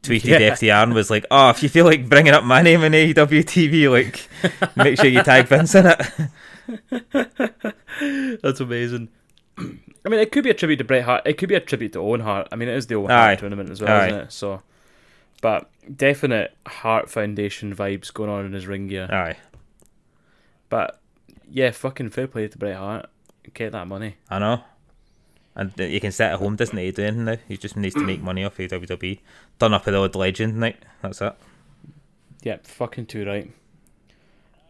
tweeted 0.02 0.40
Yeah. 0.40 0.50
FTR 0.52 0.82
and 0.82 0.94
was 0.94 1.10
like, 1.10 1.24
"Oh, 1.30 1.48
if 1.48 1.62
you 1.62 1.70
feel 1.70 1.86
like 1.86 2.08
bringing 2.08 2.34
up 2.34 2.44
my 2.44 2.60
name 2.60 2.82
in 2.82 2.92
AEW 2.92 3.42
TV, 3.44 3.90
like 3.90 4.28
make 4.76 4.98
sure 4.98 5.06
you 5.06 5.22
tag 5.22 5.48
Vince 5.48 5.74
in 5.74 5.86
it." 5.86 6.00
That's 8.42 8.60
amazing. 8.60 9.08
I 9.58 10.08
mean, 10.08 10.20
it 10.20 10.32
could 10.32 10.44
be 10.44 10.50
a 10.50 10.54
tribute 10.54 10.76
to 10.78 10.84
Bret 10.84 11.04
Hart. 11.04 11.22
It 11.26 11.34
could 11.38 11.48
be 11.48 11.54
a 11.54 11.60
tribute 11.60 11.92
to 11.92 12.00
Owen 12.00 12.20
Hart. 12.20 12.48
I 12.50 12.56
mean, 12.56 12.68
it 12.68 12.76
is 12.76 12.86
the 12.86 12.96
Owen 12.96 13.10
Aye. 13.10 13.24
Hart 13.26 13.38
tournament 13.40 13.70
as 13.70 13.80
well, 13.80 14.00
Aye. 14.00 14.06
isn't 14.08 14.20
it? 14.20 14.32
So, 14.32 14.62
but 15.40 15.70
definite 15.96 16.56
Hart 16.66 17.10
Foundation 17.10 17.74
vibes 17.74 18.12
going 18.12 18.30
on 18.30 18.44
in 18.46 18.52
his 18.52 18.66
ring 18.66 18.88
gear. 18.88 19.08
Aye, 19.12 19.36
But 20.68 21.00
yeah, 21.48 21.70
fucking 21.70 22.10
fair 22.10 22.26
play 22.26 22.48
to 22.48 22.58
Bret 22.58 22.76
Hart. 22.76 23.06
Get 23.54 23.72
that 23.72 23.86
money. 23.86 24.16
I 24.30 24.38
know. 24.38 24.62
And 25.54 25.72
you 25.76 26.00
can 26.00 26.12
sit 26.12 26.24
at 26.30 26.38
home, 26.38 26.56
doesn't 26.56 26.76
he? 26.78 26.90
Do 26.92 27.02
anything 27.02 27.26
now. 27.26 27.36
He 27.46 27.56
just 27.58 27.76
needs 27.76 27.94
to 27.94 28.00
make 28.00 28.22
money 28.22 28.42
off 28.42 28.58
of 28.58 28.70
WWE. 28.70 29.18
Turn 29.60 29.74
up 29.74 29.84
with 29.84 29.92
the 29.92 29.98
old 29.98 30.14
legend 30.16 30.56
night. 30.58 30.82
That's 31.02 31.20
it. 31.20 31.34
Yep, 32.42 32.66
fucking 32.66 33.06
too 33.06 33.26
right. 33.26 33.52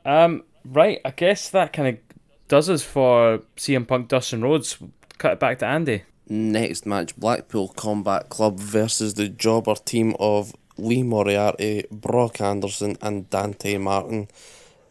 Um, 0.05 0.43
right. 0.65 1.01
I 1.05 1.11
guess 1.13 1.49
that 1.51 1.73
kind 1.73 1.89
of 1.97 2.12
does 2.49 2.69
us 2.69 2.83
for 2.83 3.41
CM 3.57 3.87
Punk, 3.87 4.09
Dustin 4.09 4.43
Rhodes. 4.43 4.79
Cut 5.19 5.35
it 5.35 5.41
back 5.41 5.59
to 5.61 5.67
Andy. 5.67 6.03
Next 6.29 6.87
match 6.87 7.17
Blackpool 7.17 7.69
Combat 7.69 8.29
Club 8.29 8.59
versus 8.59 9.15
the 9.15 9.29
jobber 9.29 9.75
team 9.75 10.15
of 10.19 10.55
Lee 10.79 11.03
Moriarty, 11.03 11.85
Brock 11.91 12.41
Anderson, 12.41 12.97
and 13.03 13.29
Dante 13.29 13.77
Martin. 13.79 14.29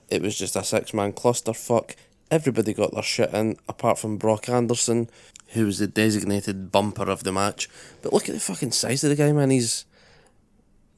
It 0.09 0.21
was 0.21 0.37
just 0.37 0.55
a 0.55 0.63
six 0.63 0.93
man 0.93 1.13
clusterfuck. 1.13 1.95
Everybody 2.29 2.73
got 2.73 2.93
their 2.93 3.03
shit 3.03 3.33
in, 3.33 3.57
apart 3.67 3.97
from 3.97 4.17
Brock 4.17 4.47
Anderson, 4.47 5.09
who 5.49 5.65
was 5.65 5.79
the 5.79 5.87
designated 5.87 6.71
bumper 6.71 7.09
of 7.09 7.23
the 7.23 7.31
match. 7.31 7.69
But 8.01 8.13
look 8.13 8.29
at 8.29 8.35
the 8.35 8.41
fucking 8.41 8.71
size 8.71 9.03
of 9.03 9.09
the 9.09 9.15
guy, 9.15 9.31
man. 9.31 9.49
He's 9.49 9.85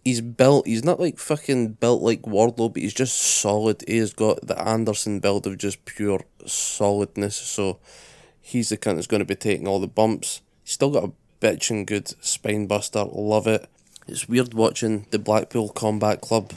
he's 0.04 0.22
built. 0.22 0.68
He's 0.68 0.84
not 0.84 1.00
like 1.00 1.18
fucking 1.18 1.74
built 1.74 2.02
like 2.02 2.24
Wardlow, 2.24 2.74
but 2.74 2.82
he's 2.82 2.94
just 2.94 3.18
solid. 3.18 3.84
He 3.88 3.98
has 3.98 4.14
got 4.14 4.46
the 4.46 4.60
Anderson 4.60 5.20
build 5.20 5.48
of 5.48 5.58
just 5.58 5.86
pure 5.86 6.22
solidness. 6.46 7.36
So 7.36 7.80
he's 8.42 8.70
the 8.70 8.78
kind 8.78 8.98
that's 8.98 9.08
going 9.08 9.20
to 9.20 9.26
be 9.26 9.36
taking 9.36 9.68
all 9.68 9.80
the 9.80 9.88
bumps. 9.88 10.42
He's 10.64 10.74
still 10.74 10.92
got 10.92 11.06
a 11.06 11.12
bitching 11.42 11.86
good 11.86 12.14
spine 12.24 12.68
buster. 12.68 13.04
Love 13.04 13.48
it. 13.48 13.68
It's 14.08 14.28
weird 14.28 14.54
watching 14.54 15.08
the 15.12 15.20
Blackpool 15.20 15.70
Combat 15.70 16.22
Club 16.22 16.54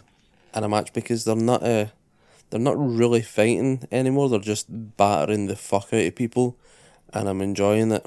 in 0.54 0.64
a 0.64 0.68
match 0.68 0.92
because 0.92 1.24
they're 1.24 1.36
not 1.36 1.62
uh, 1.62 1.86
they're 2.50 2.60
not 2.60 2.76
really 2.78 3.22
fighting 3.22 3.86
anymore. 3.92 4.28
They're 4.28 4.40
just 4.40 4.66
battering 4.68 5.46
the 5.46 5.56
fuck 5.56 5.92
out 5.92 6.06
of 6.06 6.14
people, 6.16 6.56
and 7.12 7.28
I'm 7.28 7.40
enjoying 7.40 7.92
it. 7.92 8.06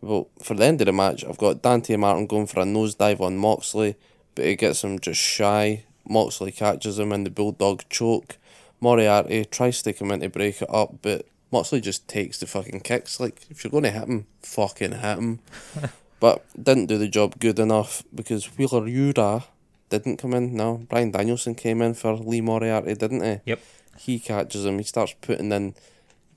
Well, 0.00 0.28
for 0.42 0.54
the 0.54 0.64
end 0.64 0.80
of 0.80 0.86
the 0.86 0.92
match, 0.92 1.24
I've 1.24 1.38
got 1.38 1.62
Dante 1.62 1.96
Martin 1.96 2.26
going 2.26 2.46
for 2.46 2.60
a 2.60 2.64
nosedive 2.64 3.20
on 3.20 3.38
Moxley, 3.38 3.96
but 4.34 4.44
he 4.44 4.56
gets 4.56 4.82
him 4.84 4.98
just 4.98 5.20
shy. 5.20 5.84
Moxley 6.08 6.52
catches 6.52 6.98
him 6.98 7.12
in 7.12 7.24
the 7.24 7.30
bulldog 7.30 7.84
choke. 7.88 8.36
Moriarty 8.80 9.44
tries 9.44 9.82
to 9.82 9.92
come 9.92 10.10
in 10.10 10.20
to 10.20 10.28
break 10.28 10.60
it 10.60 10.68
up, 10.70 10.96
but 11.00 11.26
Moxley 11.50 11.80
just 11.80 12.06
takes 12.08 12.38
the 12.38 12.46
fucking 12.46 12.80
kicks. 12.80 13.20
Like, 13.20 13.40
if 13.48 13.64
you're 13.64 13.70
going 13.70 13.84
to 13.84 13.90
hit 13.90 14.08
him, 14.08 14.26
fucking 14.42 14.92
hit 14.92 15.18
him. 15.18 15.38
but 16.20 16.44
didn't 16.60 16.86
do 16.86 16.98
the 16.98 17.08
job 17.08 17.38
good 17.38 17.58
enough 17.58 18.02
because 18.14 18.46
Wheeler 18.58 18.82
Yuta 18.82 19.44
didn't 19.88 20.16
come 20.16 20.34
in. 20.34 20.54
No, 20.54 20.78
Bryan 20.88 21.10
Danielson 21.10 21.54
came 21.54 21.80
in 21.80 21.94
for 21.94 22.14
Lee 22.14 22.40
Moriarty, 22.40 22.94
didn't 22.94 23.22
he? 23.22 23.40
Yep. 23.46 23.60
He 23.98 24.18
catches 24.18 24.66
him. 24.66 24.78
He 24.78 24.84
starts 24.84 25.14
putting 25.20 25.52
in, 25.52 25.74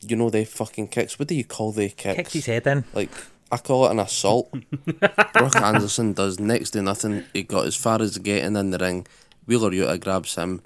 you 0.02 0.16
know, 0.16 0.30
they 0.30 0.46
fucking 0.46 0.90
kicks. 0.90 1.18
What 1.18 1.28
do 1.28 1.36
you 1.36 1.44
call 1.44 1.72
they 1.72 1.90
kicks? 1.90 2.16
Kicked 2.16 2.34
his 2.34 2.46
head 2.46 2.68
in. 2.68 2.86
Like 2.94 3.12
I 3.52 3.58
call 3.58 3.88
it 3.88 3.92
an 3.92 4.00
assault. 4.00 4.52
Brock 5.34 5.56
Anderson 5.56 6.14
does 6.14 6.40
next 6.40 6.72
to 6.72 6.82
nothing. 6.82 7.24
He 7.34 7.44
got 7.44 7.66
as 7.66 7.76
far 7.76 8.02
as 8.02 8.18
getting 8.18 8.56
in 8.56 8.72
the 8.72 8.78
ring. 8.78 9.08
Wheeler 9.46 9.72
Yuta 9.72 10.00
grabs 10.00 10.36
him. 10.36 10.62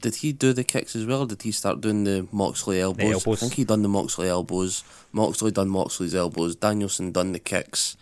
Did 0.00 0.16
he 0.16 0.32
do 0.32 0.52
the 0.52 0.64
kicks 0.64 0.96
as 0.96 1.06
well? 1.06 1.20
Or 1.20 1.26
did 1.26 1.42
he 1.42 1.52
start 1.52 1.80
doing 1.80 2.04
the 2.04 2.26
Moxley 2.32 2.80
elbows? 2.80 3.12
elbows. 3.12 3.38
I 3.38 3.40
think 3.40 3.54
he 3.54 3.64
done 3.64 3.82
the 3.82 3.88
Moxley 3.88 4.28
elbows. 4.28 4.82
Moxley 5.12 5.50
done 5.50 5.68
Moxley's 5.68 6.14
elbows. 6.14 6.56
Danielson 6.56 7.12
done 7.12 7.32
the 7.32 7.38
kicks. 7.38 7.96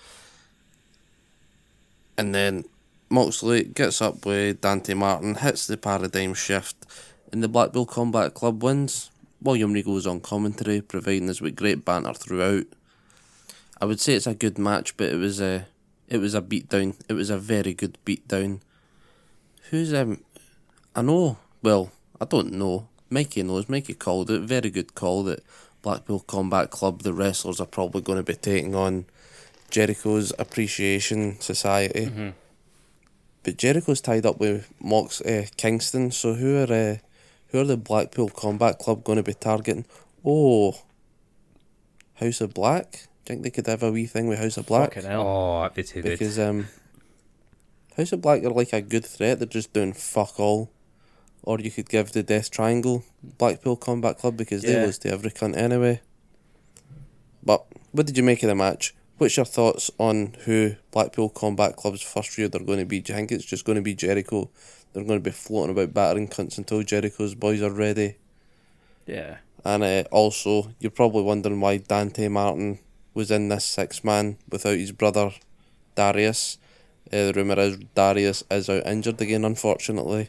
And 2.17 2.35
then 2.35 2.65
Moxley 3.11 3.65
gets 3.65 4.01
up 4.01 4.25
with 4.25 4.61
Dante 4.61 4.95
Martin, 4.95 5.35
hits 5.37 5.67
the 5.67 5.77
paradigm 5.77 6.35
shift, 6.35 6.77
and 7.33 7.43
the 7.43 7.49
Blackpool 7.49 7.87
Combat 7.87 8.33
Club 8.33 8.63
wins. 8.63 9.11
William 9.43 9.73
Regal 9.73 9.95
was 9.95 10.07
on 10.07 10.21
commentary, 10.21 10.81
providing 10.81 11.29
us 11.29 11.41
with 11.41 11.57
great 11.57 11.85
banter 11.85 12.15
throughout. 12.15 12.67
I 13.81 13.85
would 13.85 14.01
say 14.01 14.15
it's 14.15 14.27
a 14.27 14.35
good 14.35 14.59
match, 14.59 14.97
but 14.97 15.09
it 15.09 15.17
was 15.17 15.41
a 15.41 15.67
it 16.09 16.19
was 16.19 16.35
a 16.35 16.43
beatdown. 16.43 16.97
It 17.09 17.13
was 17.13 17.31
a 17.31 17.39
very 17.39 17.75
good 17.75 17.99
beatdown. 18.05 18.61
Who's 19.71 19.93
um 19.95 20.23
I 20.95 21.03
know 21.03 21.39
well, 21.63 21.91
I 22.21 22.25
don't 22.25 22.53
know. 22.53 22.89
Mikey 23.11 23.43
knows, 23.43 23.69
Mikey 23.69 23.95
called 23.95 24.31
it, 24.31 24.43
very 24.43 24.71
good 24.71 24.95
call 24.95 25.23
that 25.25 25.43
Blackpool 25.83 26.21
Combat 26.21 26.71
Club, 26.71 27.03
the 27.03 27.13
wrestlers 27.15 27.61
are 27.61 27.67
probably 27.67 28.03
going 28.03 28.19
to 28.19 28.23
be 28.23 28.35
taking 28.35 28.75
on 28.75 29.07
Jericho's 29.71 30.33
Appreciation 30.39 31.41
Society. 31.41 32.07
But 33.45 33.57
Jericho's 33.57 34.01
tied 34.03 34.27
up 34.27 34.39
with 34.39 34.71
Mox 34.81 35.21
uh, 35.23 35.47
Kingston, 35.57 36.11
so 36.11 36.35
who 36.35 36.59
are 36.59 36.73
uh, 36.73 36.97
who 37.49 37.61
are 37.61 37.65
the 37.65 37.77
Blackpool 37.79 38.29
Combat 38.29 38.79
Club 38.79 39.05
going 39.05 39.17
to 39.17 39.23
be 39.23 39.33
targeting? 39.35 39.87
Oh, 40.25 40.75
House 42.15 42.41
of 42.43 42.53
Black. 42.53 43.08
Think 43.29 43.43
they 43.43 43.51
could 43.51 43.67
have 43.67 43.83
a 43.83 43.93
wee 43.93 44.07
thing 44.07 44.27
with 44.27 44.39
House 44.39 44.57
of 44.57 44.65
Black 44.65 44.95
Fucking 44.95 45.11
hell. 45.11 45.21
Oh, 45.21 45.61
that'd 45.61 45.75
be 45.75 45.83
too 45.83 46.01
good. 46.01 46.13
because 46.19 46.39
um, 46.39 46.67
House 47.95 48.11
of 48.13 48.23
Black 48.23 48.43
are 48.43 48.49
like 48.49 48.73
a 48.73 48.81
good 48.81 49.05
threat. 49.05 49.39
They're 49.39 49.47
just 49.47 49.75
doing 49.75 49.93
fuck 49.93 50.41
all. 50.41 50.71
Or 51.43 51.61
you 51.61 51.71
could 51.71 51.91
give 51.91 52.13
the 52.13 52.23
Death 52.23 52.51
Triangle 52.51 53.05
Blackpool 53.23 53.77
Combat 53.77 54.17
Club 54.17 54.39
because 54.39 54.63
they 54.63 54.73
Yeah. 54.73 54.87
lose 54.87 54.97
to 55.01 55.11
every 55.11 55.31
cunt 55.31 55.59
anyway. 55.59 56.01
But 57.45 57.67
what 57.93 58.07
did 58.07 58.17
you 58.17 58.23
make 58.23 58.43
of 58.43 58.49
the 58.49 58.55
match? 58.55 58.95
What's 59.19 59.37
your 59.37 59.45
thoughts 59.45 59.91
on 59.99 60.35
who 60.47 60.77
Blackpool 60.91 61.29
Combat 61.29 61.77
Club's 61.77 62.01
first 62.01 62.39
year 62.39 62.49
they're 62.49 62.65
going 62.65 62.79
to 62.79 62.87
be? 62.87 63.01
Do 63.01 63.13
you 63.13 63.17
think 63.19 63.31
it's 63.31 63.45
just 63.45 63.67
going 63.67 63.77
to 63.77 63.83
be 63.83 63.95
Jericho? 63.95 64.49
They're 64.95 65.05
going 65.05 65.21
to 65.21 65.31
be 65.31 65.33
floating 65.33 65.73
about 65.73 65.93
battering 65.93 66.29
cunts 66.29 66.57
until 66.57 66.83
Jericho's 66.83 67.35
boys 67.35 67.61
are 67.61 67.71
ready. 67.71 68.17
Yeah. 69.07 69.37
And 69.67 69.83
uh, 69.85 70.05
also, 70.11 70.73
you're 70.81 70.91
probably 70.91 71.25
wondering 71.25 71.61
why 71.61 71.77
Dante 71.77 72.29
Martin 72.29 72.79
was 73.19 73.33
in 73.33 73.49
this 73.49 73.65
six 73.65 74.05
man 74.05 74.39
without 74.49 74.79
his 74.79 74.93
brother 74.93 75.33
Darius. 75.97 76.57
Uh, 77.13 77.27
the 77.27 77.33
rumour 77.35 77.59
is 77.59 77.77
Darius 77.97 78.45
is 78.49 78.71
out 78.71 78.87
injured 78.87 79.21
again, 79.21 79.45
unfortunately. 79.45 80.29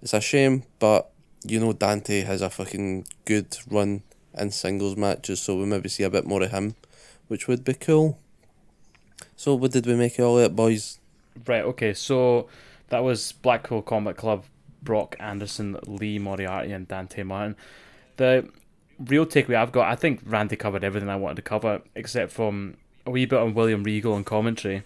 It's 0.00 0.14
a 0.14 0.20
shame, 0.20 0.62
but 0.78 1.10
you 1.44 1.58
know 1.58 1.72
Dante 1.72 2.20
has 2.20 2.40
a 2.40 2.48
fucking 2.48 3.06
good 3.24 3.56
run 3.68 4.04
in 4.38 4.52
singles 4.52 4.96
matches, 4.96 5.42
so 5.42 5.56
we 5.56 5.66
maybe 5.66 5.88
see 5.88 6.04
a 6.04 6.10
bit 6.10 6.24
more 6.24 6.44
of 6.44 6.52
him, 6.52 6.76
which 7.26 7.48
would 7.48 7.64
be 7.64 7.74
cool. 7.74 8.18
So, 9.34 9.56
what 9.56 9.72
did 9.72 9.86
we 9.86 9.96
make 9.96 10.16
of 10.20 10.26
all 10.26 10.36
that, 10.36 10.54
boys? 10.54 11.00
Right, 11.44 11.64
okay, 11.64 11.92
so 11.92 12.46
that 12.90 13.02
was 13.02 13.32
Blackpool 13.32 13.82
Combat 13.82 14.16
Club, 14.16 14.44
Brock 14.80 15.16
Anderson, 15.18 15.76
Lee 15.88 16.20
Moriarty, 16.20 16.70
and 16.70 16.86
Dante 16.86 17.24
Martin. 17.24 17.56
The 18.16 18.48
real 18.98 19.26
takeaway 19.26 19.56
I've 19.56 19.72
got, 19.72 19.88
I 19.90 19.96
think 19.96 20.20
Randy 20.26 20.56
covered 20.56 20.84
everything 20.84 21.08
I 21.08 21.16
wanted 21.16 21.36
to 21.36 21.42
cover, 21.42 21.82
except 21.94 22.32
from 22.32 22.76
a 23.06 23.10
wee 23.10 23.26
bit 23.26 23.38
on 23.38 23.54
William 23.54 23.82
Regal 23.84 24.14
on 24.14 24.24
commentary. 24.24 24.82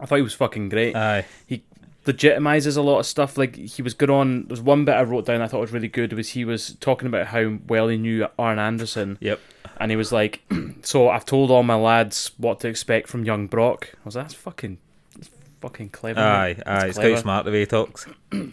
I 0.00 0.06
thought 0.06 0.16
he 0.16 0.22
was 0.22 0.34
fucking 0.34 0.68
great. 0.70 0.96
Aye. 0.96 1.24
he 1.46 1.62
legitimizes 2.04 2.76
a 2.76 2.82
lot 2.82 2.98
of 2.98 3.06
stuff. 3.06 3.38
Like 3.38 3.56
he 3.56 3.80
was 3.82 3.94
good 3.94 4.10
on. 4.10 4.46
There's 4.48 4.60
one 4.60 4.84
bit 4.84 4.92
I 4.92 5.02
wrote 5.02 5.26
down 5.26 5.40
I 5.40 5.46
thought 5.46 5.60
was 5.60 5.72
really 5.72 5.88
good. 5.88 6.12
Was 6.12 6.30
he 6.30 6.44
was 6.44 6.74
talking 6.80 7.06
about 7.08 7.28
how 7.28 7.58
well 7.66 7.88
he 7.88 7.96
knew 7.96 8.26
Arn 8.38 8.58
Anderson. 8.58 9.16
Yep. 9.20 9.40
And 9.78 9.90
he 9.90 9.96
was 9.96 10.12
like, 10.12 10.42
"So 10.82 11.08
I've 11.08 11.24
told 11.24 11.50
all 11.50 11.62
my 11.62 11.74
lads 11.74 12.30
what 12.36 12.60
to 12.60 12.68
expect 12.68 13.08
from 13.08 13.24
young 13.24 13.46
Brock." 13.46 13.90
I 13.94 13.98
was 14.04 14.14
like, 14.16 14.24
"That's 14.26 14.34
fucking, 14.34 14.78
that's 15.16 15.30
fucking 15.60 15.90
clever." 15.90 16.20
Aye, 16.20 16.54
That's 16.54 16.68
aye. 16.68 16.86
It's 16.88 16.96
clever. 16.98 17.10
quite 17.14 17.22
smart 17.22 17.44
the 17.44 17.50
way 17.52 17.60
he 17.60 17.66
talks. 17.66 18.06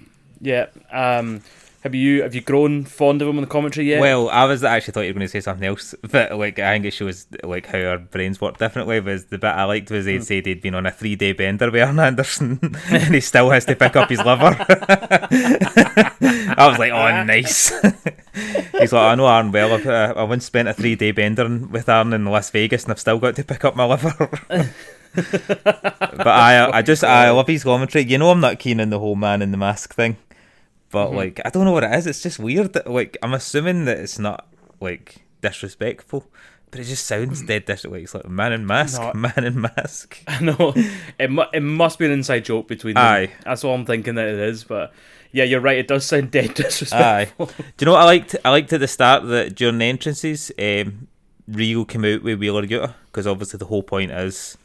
Yeah. 0.43 0.67
Um. 0.91 1.41
Have 1.81 1.95
you 1.95 2.21
have 2.21 2.35
you 2.35 2.41
grown 2.41 2.83
fond 2.85 3.23
of 3.23 3.27
him 3.27 3.37
in 3.37 3.41
the 3.41 3.49
commentary 3.49 3.89
yet? 3.89 4.01
Well, 4.01 4.29
I 4.29 4.45
was 4.45 4.63
I 4.63 4.75
actually 4.75 4.91
thought 4.93 5.01
you 5.01 5.09
were 5.09 5.13
going 5.13 5.25
to 5.25 5.31
say 5.31 5.41
something 5.41 5.67
else, 5.67 5.95
but 6.11 6.37
like 6.37 6.59
I 6.59 6.73
think 6.73 6.85
it 6.85 6.91
shows 6.91 7.25
like 7.43 7.65
how 7.65 7.79
our 7.79 7.97
brains 7.97 8.39
work 8.39 8.59
differently. 8.59 8.99
Was 8.99 9.25
the 9.25 9.39
bit 9.39 9.47
I 9.47 9.63
liked 9.63 9.89
was 9.89 10.05
they'd 10.05 10.23
said 10.23 10.45
he'd 10.45 10.61
been 10.61 10.75
on 10.75 10.85
a 10.85 10.91
three 10.91 11.15
day 11.15 11.33
bender 11.33 11.71
with 11.71 11.81
Arn 11.81 11.99
Anderson, 11.99 12.59
and 12.89 13.15
he 13.15 13.19
still 13.19 13.49
has 13.49 13.65
to 13.65 13.75
pick 13.75 13.95
up 13.95 14.09
his 14.09 14.23
liver. 14.23 14.55
I 16.57 16.67
was 16.67 16.77
like, 16.77 16.91
oh, 16.91 17.23
nice. 17.23 17.69
He's 18.79 18.93
like, 18.93 19.01
I 19.01 19.15
know 19.15 19.25
Arn 19.25 19.51
well. 19.51 19.73
I've, 19.73 19.87
uh, 19.87 20.13
I 20.15 20.23
once 20.23 20.45
spent 20.45 20.67
a 20.67 20.73
three 20.73 20.95
day 20.95 21.11
bender 21.11 21.47
with 21.49 21.89
Arn 21.89 22.13
in 22.13 22.25
Las 22.25 22.51
Vegas, 22.51 22.83
and 22.83 22.91
I've 22.91 22.99
still 22.99 23.17
got 23.17 23.35
to 23.37 23.43
pick 23.43 23.65
up 23.65 23.75
my 23.75 23.85
liver. 23.85 24.29
but 25.15 26.27
I, 26.27 26.69
I 26.71 26.81
just, 26.83 27.03
I 27.03 27.31
love 27.31 27.47
his 27.47 27.63
commentary. 27.63 28.05
You 28.05 28.19
know, 28.19 28.29
I'm 28.29 28.39
not 28.39 28.59
keen 28.59 28.79
on 28.79 28.91
the 28.91 28.99
whole 28.99 29.15
man 29.15 29.41
in 29.41 29.51
the 29.51 29.57
mask 29.57 29.95
thing, 29.95 30.17
but 30.91 31.07
Mm-hmm. 31.07 31.15
like, 31.15 31.41
I 31.45 31.49
don't 31.49 31.65
know 31.65 31.71
what 31.71 31.83
it 31.83 31.93
is. 31.95 32.05
It's 32.07 32.21
just 32.21 32.37
weird. 32.39 32.73
That, 32.73 32.89
like, 32.89 33.17
I'm 33.23 33.33
assuming 33.33 33.85
that 33.85 33.97
it's 33.97 34.19
not 34.19 34.47
like 34.79 35.23
disrespectful, 35.41 36.27
but 36.69 36.79
it 36.79 36.83
just 36.85 37.05
sounds 37.07 37.41
dead 37.41 37.65
disrespectful. 37.65 37.95
It's 38.03 38.13
like 38.13 38.29
man 38.29 38.53
in 38.53 38.65
mask, 38.65 39.01
No. 39.01 39.13
man 39.15 39.43
in 39.43 39.61
mask. 39.61 40.21
I 40.27 40.41
know 40.41 40.73
it. 41.19 41.29
Mu- 41.31 41.43
it 41.53 41.61
must 41.61 41.99
be 41.99 42.05
an 42.05 42.11
inside 42.11 42.45
joke 42.45 42.67
between 42.67 42.95
them. 42.95 43.03
Aye. 43.03 43.31
That's 43.43 43.63
all 43.63 43.73
I'm 43.73 43.85
thinking 43.85 44.15
that 44.15 44.27
it 44.27 44.39
is. 44.39 44.63
But 44.63 44.93
yeah, 45.31 45.43
you're 45.45 45.59
right. 45.61 45.77
It 45.77 45.87
does 45.87 46.05
sound 46.05 46.31
dead 46.31 46.53
disrespectful. 46.53 47.47
Aye. 47.47 47.53
Do 47.77 47.83
you 47.83 47.85
know 47.85 47.93
what 47.93 48.01
I 48.01 48.05
liked? 48.05 48.35
I 48.45 48.49
liked 48.49 48.73
at 48.73 48.79
the 48.79 48.87
start 48.87 49.27
that 49.27 49.55
during 49.55 49.77
the 49.79 49.85
entrances, 49.85 50.51
um, 50.59 51.07
Rio 51.47 51.85
came 51.85 52.05
out 52.05 52.23
with 52.23 52.39
Wheeler 52.39 52.65
Yuta 52.65 52.93
because 53.07 53.27
obviously 53.27 53.57
the 53.57 53.65
whole 53.65 53.83
point 53.83 54.11
is 54.11 54.57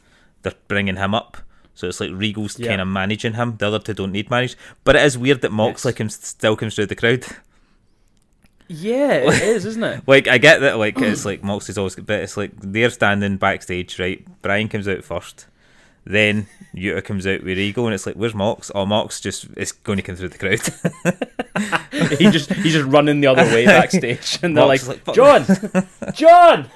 they're 0.43 0.53
bringing 0.67 0.95
him 0.97 1.13
up. 1.15 1.37
So 1.77 1.87
it's 1.87 1.99
like 1.99 2.09
Regal's 2.11 2.57
Yeah. 2.57 2.69
kind 2.69 2.81
of 2.81 2.87
managing 2.87 3.33
him. 3.35 3.55
The 3.57 3.67
other 3.67 3.77
two 3.77 3.93
don't 3.93 4.11
need 4.11 4.31
managed. 4.31 4.55
But 4.83 4.95
it 4.95 5.03
is 5.03 5.15
weird 5.15 5.41
that 5.41 5.51
Moxley 5.51 5.91
Yes. 5.91 5.97
comes, 5.97 6.15
still 6.25 6.55
comes 6.55 6.73
through 6.73 6.87
the 6.87 6.95
crowd. 6.95 7.23
yeah, 8.67 9.13
it 9.13 9.41
is, 9.43 9.65
isn't 9.65 9.83
it? 9.83 10.03
Like 10.07 10.27
I 10.27 10.39
get 10.39 10.59
that, 10.61 10.77
like 10.79 10.99
it's 10.99 11.23
like 11.23 11.43
Moxley's 11.43 11.77
always, 11.77 11.95
but 11.95 12.19
it's 12.21 12.35
like 12.35 12.51
they're 12.59 12.89
standing 12.89 13.37
backstage, 13.37 13.99
right? 13.99 14.25
Brian 14.41 14.67
comes 14.69 14.87
out 14.87 15.03
first, 15.03 15.45
then 16.03 16.47
Yuta 16.75 17.03
comes 17.03 17.27
out 17.27 17.43
with 17.43 17.57
Regal, 17.59 17.85
and 17.85 17.93
it's 17.93 18.05
like, 18.07 18.15
where's 18.15 18.33
Mox? 18.33 18.71
Oh, 18.73 18.85
Mox 18.87 19.21
just 19.21 19.47
is 19.55 19.71
going 19.71 19.97
to 19.97 20.01
come 20.01 20.15
through 20.15 20.29
the 20.29 20.37
crowd. 20.39 22.17
he 22.19 22.31
just 22.31 22.51
he's 22.53 22.73
just 22.73 22.87
running 22.89 23.21
the 23.21 23.27
other 23.27 23.43
way 23.43 23.65
backstage, 23.67 24.39
and 24.41 24.57
they're 24.57 24.65
like, 24.65 24.85
like, 24.87 25.13
John, 25.13 25.45
John. 26.13 26.69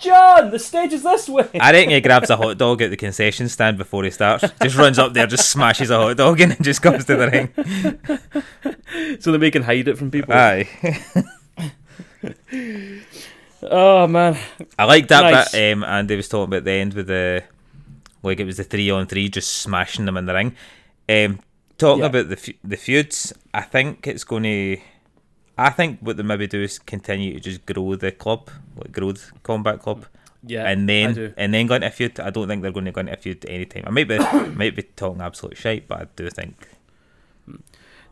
John, 0.00 0.50
the 0.50 0.58
stage 0.58 0.92
is 0.92 1.02
this 1.02 1.28
way. 1.28 1.48
I 1.60 1.72
reckon 1.72 1.90
he 1.90 2.00
grabs 2.00 2.30
a 2.30 2.36
hot 2.36 2.56
dog 2.56 2.80
at 2.82 2.90
the 2.90 2.96
concession 2.96 3.48
stand 3.48 3.78
before 3.78 4.04
he 4.04 4.10
starts. 4.10 4.44
Just 4.62 4.76
runs 4.76 4.98
up 4.98 5.12
there, 5.12 5.26
just 5.26 5.48
smashes 5.50 5.90
a 5.90 5.96
hot 5.98 6.16
dog 6.16 6.40
in 6.40 6.52
and 6.52 6.64
just 6.64 6.80
comes 6.82 7.04
to 7.06 7.16
the 7.16 7.28
ring. 7.28 9.16
so 9.20 9.32
that 9.32 9.40
we 9.40 9.50
can 9.50 9.62
hide 9.64 9.88
it 9.88 9.98
from 9.98 10.10
people. 10.10 10.34
Aye. 10.34 10.68
oh 13.62 14.06
man, 14.06 14.38
I 14.78 14.84
like 14.84 15.08
that 15.08 15.22
Nice. 15.30 15.52
bit 15.52 15.72
um, 15.72 15.84
Andy 15.84 16.16
was 16.16 16.28
talking 16.28 16.52
about 16.52 16.64
the 16.64 16.72
end 16.72 16.94
with 16.94 17.06
the 17.08 17.42
like 18.22 18.40
it 18.40 18.44
was 18.44 18.56
the 18.56 18.64
three 18.64 18.90
on 18.90 19.06
three 19.06 19.28
just 19.28 19.52
smashing 19.52 20.04
them 20.04 20.16
in 20.16 20.26
the 20.26 20.34
ring. 20.34 20.54
Um, 21.08 21.40
talking 21.76 22.00
Yeah. 22.02 22.06
about 22.06 22.28
the 22.28 22.36
fe- 22.36 22.58
the 22.64 22.76
feuds, 22.76 23.32
I 23.54 23.62
think 23.62 24.06
it's 24.06 24.24
going 24.24 24.42
to. 24.44 24.78
I 25.58 25.70
think 25.70 25.98
what 26.00 26.16
they 26.16 26.22
maybe 26.22 26.46
do 26.46 26.62
is 26.62 26.78
continue 26.78 27.34
to 27.34 27.40
just 27.40 27.66
grow 27.66 27.96
the 27.96 28.12
club, 28.12 28.48
like 28.76 28.92
grow 28.92 29.12
the 29.12 29.24
combat 29.42 29.80
club, 29.80 30.06
yeah, 30.44 30.68
and 30.70 30.88
then 30.88 31.34
and 31.36 31.52
then 31.52 31.66
go 31.66 31.74
into 31.74 31.88
a 31.88 31.90
feud. 31.90 32.20
I 32.20 32.30
don't 32.30 32.46
think 32.48 32.62
they're 32.62 32.70
going 32.72 32.84
to 32.86 32.92
go 32.92 33.00
into 33.00 33.12
a 33.12 33.16
feud 33.16 33.44
anytime. 33.46 33.84
I 33.86 33.90
might 33.90 34.08
be 34.08 34.18
might 34.54 34.76
be 34.76 34.82
talking 34.84 35.20
absolute 35.20 35.56
shite, 35.56 35.88
but 35.88 36.00
I 36.02 36.06
do 36.16 36.30
think 36.30 36.68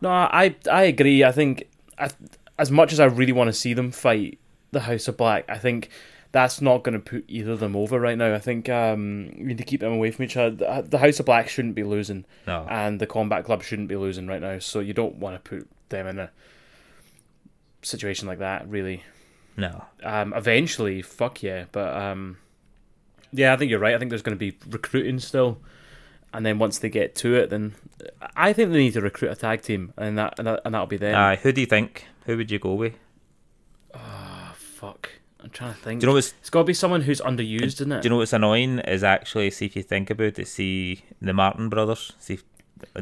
No, 0.01 0.11
I 0.11 0.55
I 0.71 0.83
agree. 0.85 1.25
I 1.25 1.33
think 1.33 1.69
I, 1.99 2.11
as 2.59 2.71
much 2.71 2.93
as 2.93 3.01
I 3.01 3.05
really 3.07 3.33
want 3.33 3.49
to 3.49 3.53
see 3.53 3.75
them 3.75 3.91
fight 3.93 4.39
the 4.73 4.81
House 4.81 5.09
of 5.09 5.17
Black, 5.17 5.45
I 5.49 5.59
think 5.59 5.89
that's 6.33 6.61
not 6.61 6.83
going 6.83 6.93
to 6.93 6.99
put 6.99 7.25
either 7.29 7.53
of 7.53 7.61
them 7.61 7.75
over 7.77 7.99
right 7.99 8.19
now. 8.19 8.35
I 8.35 8.39
think 8.41 8.69
um, 8.69 9.31
we 9.39 9.45
need 9.45 9.59
to 9.59 9.65
keep 9.65 9.81
them 9.81 9.93
away 9.93 10.11
from 10.11 10.25
each 10.25 10.37
other. 10.37 10.51
The- 10.57 10.85
The 10.89 10.99
House 10.99 11.21
of 11.21 11.27
Black 11.27 11.49
shouldn't 11.49 11.75
be 11.75 11.85
losing, 11.85 12.25
no. 12.47 12.67
and 12.69 13.01
the 13.01 13.07
Combat 13.07 13.45
Club 13.45 13.63
shouldn't 13.63 13.89
be 13.89 13.97
losing 13.97 14.27
right 14.27 14.41
now. 14.43 14.59
So 14.59 14.81
you 14.81 14.93
don't 14.93 15.17
want 15.17 15.43
to 15.43 15.49
put 15.49 15.69
them 15.89 16.07
in 16.09 16.19
a 16.19 16.31
situation 17.87 18.27
like 18.29 18.39
that, 18.41 18.69
really. 18.69 19.03
No, 19.57 19.85
Um, 20.03 20.35
eventually, 20.35 21.01
fuck 21.01 21.43
yeah, 21.43 21.65
but 21.73 21.97
um, 21.97 22.37
yeah, 23.33 23.55
I 23.55 23.57
think 23.57 23.71
you're 23.71 23.81
right. 23.81 23.95
I 23.95 23.99
think 23.99 24.11
there's 24.11 24.23
going 24.23 24.37
to 24.37 24.53
be 24.53 24.59
recruiting 24.69 25.19
still, 25.19 25.59
and 26.35 26.45
then 26.45 26.59
once 26.59 26.79
they 26.79 26.91
get 26.91 27.15
to 27.17 27.35
it, 27.37 27.49
then 27.49 27.75
I 28.37 28.53
think 28.53 28.71
they 28.71 28.79
need 28.79 28.93
to 28.95 29.01
recruit 29.01 29.31
a 29.31 29.35
tag 29.35 29.63
team, 29.63 29.95
and 29.97 30.19
that 30.19 30.35
and, 30.39 30.47
that, 30.47 30.61
and 30.65 30.75
that'll 30.75 30.87
be 30.87 30.99
them. 30.99 31.15
Aye, 31.15 31.37
who 31.37 31.53
do 31.53 31.63
you 31.63 31.67
think? 31.67 32.07
Who 32.27 32.37
would 32.37 32.51
you 32.51 32.59
go 32.59 32.75
with? 32.75 32.95
Oh, 33.95 34.53
fuck, 34.55 35.09
I'm 35.43 35.49
trying 35.51 35.73
to 35.73 35.81
think. 35.81 36.01
Do 36.01 36.07
you 36.07 36.11
know 36.11 36.15
what's 36.17 36.35
it's 36.41 36.51
got 36.51 36.61
to 36.61 36.65
be 36.65 36.75
someone 36.75 37.01
who's 37.03 37.23
underused, 37.23 37.81
isn't 37.81 37.93
it? 37.93 38.03
Do 38.03 38.07
you 38.07 38.11
know 38.11 38.19
what's 38.19 38.35
annoying 38.35 38.81
is 38.81 39.03
actually 39.03 39.51
see 39.53 39.65
if 39.67 39.75
you 39.77 39.83
think 39.83 40.11
about 40.11 40.39
it, 40.39 40.49
see 40.49 41.03
the 41.23 41.33
Martin 41.33 41.71
brothers, 41.71 42.13
see 42.19 42.35
if 42.35 42.45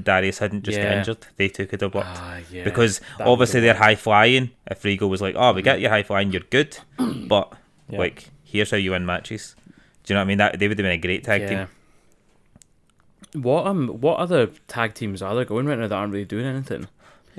Darius 0.02 0.38
hadn't 0.38 0.62
just 0.62 0.78
got 0.78 0.92
injured, 0.92 1.26
they 1.36 1.48
took 1.48 1.72
it 1.72 1.82
up 1.82 1.92
Ah, 1.96 2.38
yeah, 2.50 2.64
because 2.64 3.00
that 3.18 3.26
obviously 3.26 3.60
they're 3.60 3.74
high 3.74 3.94
flying. 3.96 4.50
If 4.70 4.84
Regal 4.84 5.08
was 5.10 5.20
like, 5.20 5.34
"Oh, 5.36 5.52
we 5.52 5.62
get 5.62 5.80
you 5.80 5.88
high 5.88 6.02
flying, 6.02 6.32
you're 6.32 6.42
good," 6.50 6.78
but 6.98 7.52
Yeah. 7.88 7.98
like, 7.98 8.30
here's 8.44 8.70
how 8.70 8.76
you 8.76 8.92
win 8.92 9.04
matches. 9.06 9.56
Do 10.04 10.12
you 10.12 10.14
know 10.14 10.20
what 10.20 10.24
I 10.24 10.28
mean? 10.28 10.38
That 10.38 10.58
they 10.58 10.68
would 10.68 10.78
have 10.78 10.84
been 10.84 10.92
a 10.92 10.98
great 10.98 11.24
tag 11.24 11.42
yeah. 11.42 11.48
team. 11.48 11.68
What 13.42 13.66
um 13.66 13.88
what 13.88 14.18
other 14.18 14.46
tag 14.68 14.94
teams 14.94 15.20
are 15.22 15.34
there 15.34 15.44
going 15.44 15.66
right 15.66 15.78
now 15.78 15.88
that 15.88 15.94
aren't 15.94 16.12
really 16.12 16.24
doing 16.24 16.46
anything? 16.46 16.86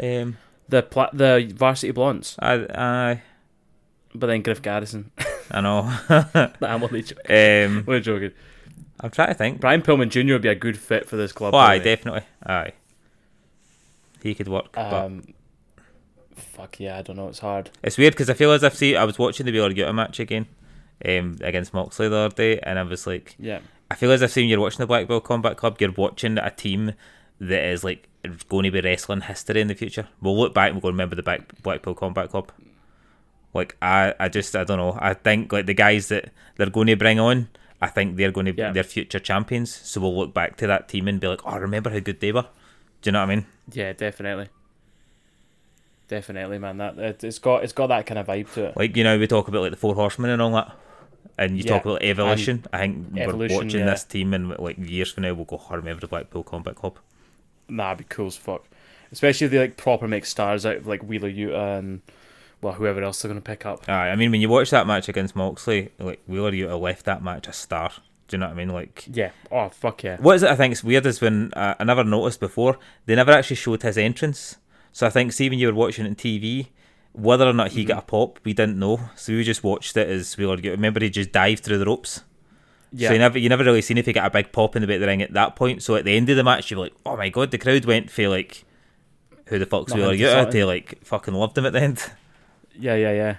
Um, 0.01 0.37
The 0.67 0.83
pla- 0.83 1.11
the 1.13 1.51
Varsity 1.55 1.91
Blondes, 1.91 2.35
I, 2.39 2.65
I, 2.75 3.21
but 4.13 4.27
then 4.27 4.41
Griff 4.41 4.61
Garrison. 4.61 5.11
I 5.51 5.61
know. 5.61 5.93
I'm 6.61 6.83
only 6.83 7.03
joking. 7.03 7.25
um, 7.77 7.83
We're 7.85 7.99
joking. 8.01 8.31
I'm 8.99 9.11
trying 9.11 9.27
to 9.29 9.33
think. 9.33 9.59
Brian 9.59 9.81
Pillman 9.81 10.09
Jr. 10.09 10.33
would 10.33 10.41
be 10.41 10.49
a 10.49 10.55
good 10.55 10.77
fit 10.77 11.07
for 11.07 11.15
this 11.17 11.31
club. 11.31 11.53
Oh, 11.53 11.57
aye, 11.57 11.79
definitely. 11.79 12.21
Aye, 12.45 12.71
he 14.21 14.33
could 14.35 14.47
work, 14.47 14.71
but 14.73 14.93
Um, 14.93 15.33
fuck 16.35 16.79
yeah, 16.79 16.97
I 16.97 17.01
don't 17.01 17.17
know. 17.17 17.27
It's 17.27 17.39
hard. 17.39 17.69
It's 17.83 17.97
weird 17.97 18.13
because 18.13 18.29
I 18.29 18.33
feel 18.33 18.51
as 18.51 18.63
if 18.63 18.75
see 18.75 18.95
I 18.95 19.03
was 19.03 19.19
watching 19.19 19.45
the 19.45 19.51
Wheeler 19.51 19.93
match 19.93 20.19
again, 20.19 20.47
um, 21.05 21.37
against 21.41 21.73
Moxley 21.73 22.07
the 22.09 22.15
other 22.15 22.35
day, 22.35 22.59
and 22.59 22.79
I 22.79 22.83
was 22.83 23.05
like, 23.05 23.35
Yeah, 23.37 23.59
I 23.91 23.95
feel 23.95 24.11
as 24.11 24.21
if 24.21 24.31
seeing 24.31 24.49
you're 24.49 24.59
watching 24.59 24.79
the 24.79 24.87
Black 24.87 25.07
Belt 25.07 25.23
Combat 25.23 25.57
Club, 25.57 25.77
you're 25.79 25.91
watching 25.91 26.37
a 26.37 26.49
team 26.51 26.93
that 27.39 27.65
is 27.65 27.83
like 27.83 28.07
going 28.49 28.63
to 28.63 28.71
be 28.71 28.81
wrestling 28.81 29.21
history 29.21 29.61
in 29.61 29.67
the 29.67 29.75
future. 29.75 30.07
We'll 30.21 30.37
look 30.37 30.53
back 30.53 30.67
and 30.71 30.75
we'll 30.75 30.81
go 30.89 30.93
remember 30.93 31.15
the 31.15 31.23
Black 31.23 31.61
Blackpool 31.61 31.93
Combat 31.95 32.29
Club. 32.29 32.51
Like 33.53 33.75
I, 33.81 34.13
I 34.19 34.29
just 34.29 34.55
I 34.55 34.63
don't 34.63 34.77
know. 34.77 34.97
I 34.99 35.13
think 35.13 35.51
like 35.53 35.65
the 35.65 35.73
guys 35.73 36.07
that 36.09 36.31
they're 36.55 36.69
going 36.69 36.87
to 36.87 36.95
bring 36.95 37.19
on, 37.19 37.49
I 37.85 37.89
think 37.89 38.17
they're 38.17 38.31
going 38.31 38.47
to 38.47 38.55
Yeah. 38.55 38.69
be 38.69 38.73
their 38.75 38.83
future 38.83 39.19
champions. 39.19 39.69
So 39.73 40.01
we'll 40.01 40.17
look 40.17 40.33
back 40.33 40.57
to 40.57 40.67
that 40.67 40.87
team 40.89 41.07
and 41.07 41.19
be 41.19 41.27
like, 41.27 41.41
oh, 41.45 41.57
remember 41.57 41.89
how 41.91 41.99
good 41.99 42.19
they 42.19 42.31
were. 42.31 42.47
Do 43.01 43.09
you 43.09 43.11
know 43.11 43.19
what 43.19 43.29
I 43.31 43.35
mean? 43.35 43.45
yeah, 43.71 43.93
definitely, 43.93 44.47
definitely, 46.07 46.57
man. 46.59 46.77
That 46.77 46.97
it, 46.97 47.23
it's 47.23 47.39
got 47.39 47.63
it's 47.63 47.73
got 47.73 47.87
that 47.87 48.05
kind 48.05 48.19
of 48.19 48.27
vibe 48.27 48.51
to 48.53 48.65
it. 48.65 48.77
Like 48.77 48.95
you 48.97 49.03
know, 49.03 49.17
we 49.17 49.27
talk 49.27 49.47
about 49.47 49.61
like 49.61 49.71
the 49.71 49.77
Four 49.77 49.95
Horsemen 49.95 50.31
and 50.31 50.41
all 50.41 50.51
that, 50.51 50.71
and 51.37 51.57
you 51.57 51.63
Yeah. 51.63 51.71
talk 51.73 51.85
about 51.85 52.01
evolution. 52.03 52.65
I 52.73 52.79
think 52.79 53.17
Evolution, 53.17 53.57
we're 53.57 53.63
watching 53.63 53.79
yeah. 53.81 53.85
this 53.91 54.03
team 54.03 54.33
in 54.33 54.49
like 54.49 54.77
years 54.77 55.11
from 55.11 55.23
now. 55.23 55.33
We'll 55.33 55.45
go, 55.45 55.61
oh, 55.63 55.67
I 55.73 55.75
remember 55.75 56.01
the 56.01 56.07
Blackpool 56.07 56.43
Combat 56.43 56.75
Club. 56.75 56.97
Nah, 57.67 57.93
it'd 57.93 57.99
be 57.99 58.03
cool 58.09 58.27
as 58.27 58.37
fuck. 58.37 58.63
Especially 59.11 59.45
if 59.45 59.51
they 59.51 59.59
like 59.59 59.77
proper 59.77 60.07
make 60.07 60.25
stars 60.25 60.65
out 60.65 60.77
of 60.77 60.87
like 60.87 61.03
Wheeler 61.03 61.31
Yuta 61.31 61.79
and 61.79 62.01
well 62.65 62.73
whoever 62.73 63.01
else 63.03 63.21
they're 63.21 63.29
gonna 63.29 63.41
pick 63.41 63.65
up. 63.65 63.87
Aye, 63.87 64.09
I 64.09 64.15
mean, 64.15 64.31
when 64.31 64.41
you 64.41 64.49
watch 64.49 64.71
that 64.71 64.87
match 64.87 65.07
against 65.07 65.35
Moxley, 65.35 65.91
like 65.99 66.19
Wheeler 66.27 66.51
Yuta 66.51 66.79
left 66.79 67.05
that 67.05 67.23
match 67.23 67.47
a 67.47 67.53
star. 67.53 67.91
Do 68.27 68.35
you 68.35 68.39
know 68.39 68.47
what 68.47 68.53
I 68.53 68.55
mean? 68.55 68.69
Like, 68.69 69.05
Yeah. 69.11 69.29
Oh 69.51 69.69
fuck 69.69 70.03
yeah. 70.03 70.17
what 70.17 70.35
is 70.35 70.43
it? 70.43 70.49
I 70.49 70.55
think 70.55 70.71
is 70.73 70.83
weird 70.83 71.05
is 71.05 71.21
when 71.21 71.53
uh, 71.53 71.75
I 71.79 71.83
never 71.83 72.03
noticed 72.03 72.39
before 72.39 72.79
they 73.05 73.15
never 73.15 73.31
actually 73.31 73.57
showed 73.57 73.83
his 73.83 73.97
entrance. 73.97 74.57
So 74.91 75.05
I 75.05 75.09
think, 75.11 75.31
see, 75.33 75.49
when 75.49 75.59
you 75.59 75.67
were 75.67 75.73
watching 75.73 76.05
it 76.05 76.09
on 76.09 76.15
TV, 76.15 76.67
whether 77.11 77.45
or 77.45 77.53
not 77.53 77.73
he 77.73 77.85
got 77.85 77.99
a 77.99 78.01
pop, 78.01 78.39
we 78.43 78.53
didn't 78.53 78.79
know. 78.79 78.99
So 79.15 79.33
we 79.33 79.43
just 79.43 79.63
watched 79.63 79.95
it 79.97 80.09
as 80.09 80.35
Wheeler. 80.37 80.55
Remember, 80.57 81.01
he 81.01 81.09
just 81.09 81.31
dived 81.31 81.63
through 81.63 81.77
the 81.77 81.85
ropes. 81.85 82.21
Yeah. 82.91 83.09
So 83.09 83.13
you 83.13 83.19
never 83.19 83.37
you 83.37 83.49
never 83.49 83.63
really 83.63 83.81
seen 83.81 83.97
if 83.97 84.05
he 84.05 84.13
got 84.13 84.25
a 84.25 84.29
big 84.29 84.51
pop 84.51 84.75
in 84.75 84.81
the 84.81 84.87
bit 84.87 84.95
of 84.95 85.01
the 85.01 85.07
ring 85.07 85.21
at 85.21 85.33
that 85.33 85.55
point. 85.55 85.83
So 85.83 85.95
at 85.95 86.05
the 86.05 86.15
end 86.15 86.29
of 86.29 86.37
the 86.37 86.43
match, 86.43 86.71
you're 86.71 86.79
like, 86.79 86.93
oh 87.05 87.15
my 87.17 87.29
god, 87.29 87.51
the 87.51 87.57
crowd 87.57 87.85
went 87.85 88.09
for 88.09 88.27
like, 88.27 88.63
who 89.47 89.59
the 89.59 89.65
fuck's 89.65 89.93
Wheeler 89.93 90.15
to 90.15 90.23
Yuta 90.23 90.43
something. 90.43 90.65
like 90.65 91.03
fucking 91.03 91.33
loved 91.33 91.57
him 91.57 91.65
at 91.67 91.73
the 91.73 91.81
end. 91.81 92.03
Yeah, 92.79 92.95
yeah, 92.95 93.35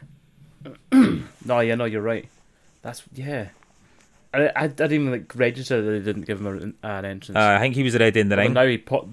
yeah. 0.93 1.19
no, 1.45 1.61
yeah, 1.61 1.75
no, 1.75 1.85
you're 1.85 2.03
right. 2.03 2.29
That's 2.83 3.03
yeah. 3.15 3.49
I, 4.35 4.49
I, 4.49 4.53
I 4.57 4.67
didn't 4.69 4.93
even 4.93 5.11
like 5.13 5.35
register 5.35 5.81
that 5.83 5.91
they 5.91 6.01
didn't 6.01 6.23
give 6.27 6.41
him 6.41 6.75
a, 6.83 6.89
an 6.89 7.05
entrance. 7.05 7.37
Uh, 7.37 7.57
I 7.57 7.61
think 7.61 7.75
he 7.75 7.83
was 7.83 7.95
already 7.97 8.21
in 8.21 8.29
the 8.29 8.37
But 8.37 8.43
ring. 8.43 8.53
now 8.55 8.67
he 8.67 8.79
pop. 8.79 9.09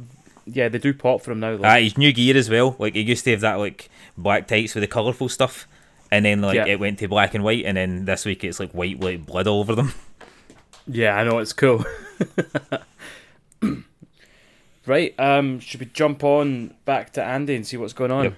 Yeah, 0.45 0.67
they 0.69 0.77
do 0.79 0.93
pop 0.93 1.21
for 1.21 1.31
him 1.31 1.39
now. 1.39 1.55
Though. 1.57 1.63
Uh, 1.67 1.77
he's 1.77 1.97
new 1.97 2.11
gear 2.11 2.35
as 2.35 2.49
well. 2.49 2.75
Like 2.79 2.95
he 2.95 3.01
used 3.01 3.23
to 3.25 3.31
have 3.31 3.41
that 3.41 3.55
like 3.55 3.89
black 4.17 4.47
tights 4.47 4.75
with 4.75 4.81
the 4.83 4.87
colourful 4.87 5.29
stuff, 5.29 5.67
and 6.11 6.25
then 6.25 6.41
like 6.41 6.55
Yeah. 6.55 6.65
it 6.65 6.79
went 6.79 6.99
to 6.99 7.07
black 7.07 7.33
and 7.33 7.43
white, 7.43 7.65
and 7.65 7.77
then 7.77 8.05
this 8.05 8.25
week 8.25 8.43
it's 8.43 8.59
like 8.59 8.71
white 8.71 8.97
with 8.99 9.05
like, 9.19 9.25
blood 9.25 9.47
all 9.47 9.59
over 9.61 9.75
them. 9.75 9.93
Yeah, 10.85 11.15
I 11.15 11.23
know 11.23 11.37
it's 11.39 11.53
cool. 11.53 11.85
right. 14.85 15.17
Um, 15.19 15.59
should 15.61 15.79
we 15.79 15.85
jump 15.87 16.23
on 16.25 16.73
back 16.85 17.13
to 17.13 17.23
Andy 17.23 17.55
and 17.55 17.65
see 17.65 17.77
what's 17.77 17.93
going 17.93 18.11
on? 18.11 18.23
Yep. 18.25 18.33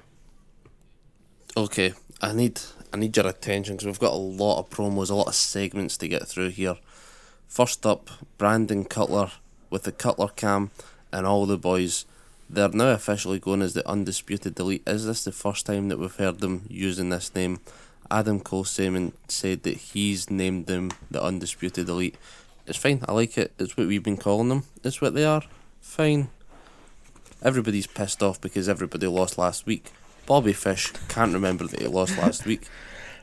Okay, 1.58 1.94
I 2.22 2.34
need 2.34 2.60
I 2.92 2.98
need 2.98 3.16
your 3.16 3.28
attention 3.28 3.76
because 3.76 3.86
we've 3.86 3.98
got 3.98 4.12
a 4.12 4.18
lot 4.18 4.60
of 4.60 4.70
promos, 4.70 5.10
a 5.10 5.16
lot 5.16 5.30
of 5.30 5.36
segments 5.36 5.96
to 5.98 6.08
get 6.10 6.28
through 6.28 6.50
here. 6.50 6.76
First 7.48 7.86
up, 7.86 8.10
Brandon 8.38 8.84
Cutler 8.84 9.32
with 9.70 9.84
the 9.84 9.94
Cutler 9.94 10.28
Cam 10.28 10.72
and 11.14 11.26
all 11.26 11.46
the 11.46 11.58
boys. 11.58 12.04
They're 12.50 12.68
now 12.68 12.92
officially 12.92 13.40
going 13.40 13.62
as 13.62 13.74
the 13.74 13.88
Undisputed 13.88 14.60
Elite. 14.60 14.84
Is 14.86 15.06
this 15.06 15.24
the 15.24 15.32
first 15.32 15.66
time 15.66 15.88
that 15.88 15.98
we've 15.98 16.14
heard 16.14 16.42
them 16.42 16.66
using 16.68 17.10
this 17.10 17.34
name? 17.34 17.62
Adam 18.12 18.42
Cole 18.42 18.66
Simon 18.66 19.14
said 19.30 19.64
that 19.64 19.78
he's 19.78 20.30
named 20.30 20.66
them 20.66 20.92
the 21.10 21.24
Undisputed 21.24 21.88
Elite. 21.88 22.18
It's 22.68 22.78
fine, 22.78 23.02
I 23.08 23.14
like 23.14 23.38
it. 23.38 23.54
It's 23.58 23.78
what 23.78 23.88
we've 23.88 24.04
been 24.04 24.18
calling 24.18 24.50
them. 24.50 24.66
It's 24.84 25.00
what 25.00 25.14
they 25.14 25.24
are. 25.24 25.44
Fine. 25.80 26.28
Everybody's 27.42 27.88
pissed 27.88 28.22
off 28.22 28.42
because 28.42 28.68
everybody 28.68 29.08
lost 29.08 29.38
last 29.38 29.66
week. 29.66 29.94
Bobby 30.26 30.54
Fish 30.54 30.92
can't 31.08 31.34
remember 31.34 31.68
that 31.68 31.80
he 31.80 31.88
lost 31.88 32.18
last 32.18 32.46
week. 32.46 32.68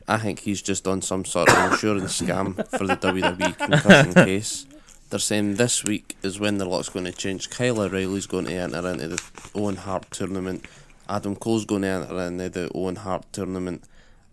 I 0.07 0.17
think 0.17 0.39
he's 0.39 0.61
just 0.61 0.87
on 0.87 1.01
some 1.01 1.25
sort 1.25 1.49
of 1.49 1.71
insurance 1.71 2.21
scam 2.21 2.55
for 2.77 2.85
the 2.85 2.97
WWE 2.97 3.57
concussion 3.57 4.13
case. 4.25 4.65
They're 5.09 5.19
saying 5.19 5.55
this 5.55 5.83
week 5.83 6.15
is 6.23 6.39
when 6.39 6.57
the 6.57 6.65
lot's 6.65 6.89
going 6.89 7.05
to 7.05 7.11
change. 7.11 7.49
Kyle 7.49 7.81
O'Reilly's 7.81 8.25
going 8.25 8.45
to 8.45 8.53
enter 8.53 8.87
into 8.89 9.09
the 9.09 9.21
Owen 9.53 9.75
Hart 9.75 10.09
tournament. 10.11 10.65
Adam 11.07 11.35
Cole's 11.35 11.65
going 11.65 11.83
to 11.83 11.87
enter 11.89 12.19
into 12.19 12.49
the 12.49 12.71
Owen 12.73 12.95
Hart 12.97 13.25
tournament. 13.31 13.83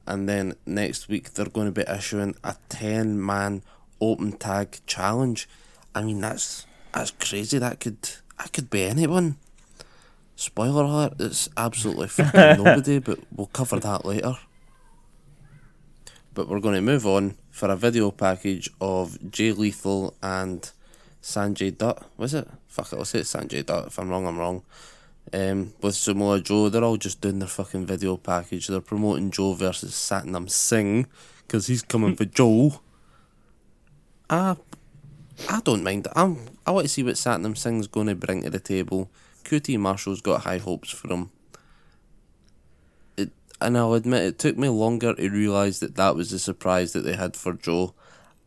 And 0.06 0.28
then 0.28 0.54
next 0.66 1.08
week 1.08 1.34
they're 1.34 1.46
going 1.46 1.72
to 1.72 1.72
be 1.72 1.90
issuing 1.90 2.34
a 2.42 2.56
10 2.68 3.24
man 3.24 3.62
open 4.00 4.32
tag 4.32 4.78
challenge. 4.86 5.48
I 5.94 6.02
mean, 6.02 6.20
that's 6.20 6.66
that's 6.92 7.10
crazy. 7.12 7.58
That 7.58 7.80
could 7.80 8.02
that 8.38 8.52
could 8.52 8.70
be 8.70 8.84
anyone. 8.84 9.36
Spoiler 10.40 10.84
alert, 10.84 11.12
it's 11.18 11.50
absolutely 11.54 12.08
fucking 12.08 12.64
nobody, 12.64 12.98
but 12.98 13.18
we'll 13.30 13.48
cover 13.48 13.78
that 13.78 14.06
later. 14.06 14.38
But 16.32 16.48
we're 16.48 16.60
going 16.60 16.76
to 16.76 16.80
move 16.80 17.06
on 17.06 17.36
for 17.50 17.68
a 17.68 17.76
video 17.76 18.10
package 18.10 18.70
of 18.80 19.18
Jay 19.30 19.52
Lethal 19.52 20.16
and 20.22 20.70
Sanjay 21.22 21.76
Dutt. 21.76 22.08
Was 22.16 22.32
it? 22.32 22.48
Fuck 22.68 22.90
it, 22.90 22.96
I'll 22.96 23.04
say 23.04 23.18
it's 23.18 23.34
Sanjay 23.34 23.66
Dutt. 23.66 23.88
If 23.88 23.98
I'm 23.98 24.08
wrong, 24.08 24.26
I'm 24.26 24.38
wrong. 24.38 24.62
Um, 25.30 25.74
with 25.82 25.94
Samoa 25.94 26.40
Joe, 26.40 26.70
they're 26.70 26.84
all 26.84 26.96
just 26.96 27.20
doing 27.20 27.38
their 27.38 27.46
fucking 27.46 27.84
video 27.84 28.16
package. 28.16 28.68
They're 28.68 28.80
promoting 28.80 29.30
Joe 29.30 29.52
versus 29.52 29.92
Satnam 29.92 30.48
Singh 30.48 31.06
because 31.46 31.66
he's 31.66 31.82
coming 31.82 32.16
for 32.16 32.24
Joe. 32.24 32.80
I, 34.30 34.56
I 35.50 35.60
don't 35.60 35.84
mind. 35.84 36.08
I'm, 36.16 36.38
I 36.66 36.70
want 36.70 36.86
to 36.86 36.88
see 36.88 37.02
what 37.02 37.16
Satnam 37.16 37.58
Singh's 37.58 37.88
going 37.88 38.06
to 38.06 38.14
bring 38.14 38.44
to 38.44 38.48
the 38.48 38.58
table. 38.58 39.10
QT 39.44 39.78
Marshall's 39.78 40.20
got 40.20 40.42
high 40.42 40.58
hopes 40.58 40.90
for 40.90 41.12
him. 41.12 41.30
It, 43.16 43.30
and 43.60 43.76
I'll 43.76 43.94
admit, 43.94 44.24
it 44.24 44.38
took 44.38 44.56
me 44.56 44.68
longer 44.68 45.14
to 45.14 45.28
realise 45.28 45.80
that 45.80 45.96
that 45.96 46.14
was 46.16 46.30
the 46.30 46.38
surprise 46.38 46.92
that 46.92 47.00
they 47.00 47.16
had 47.16 47.36
for 47.36 47.52
Joe. 47.52 47.94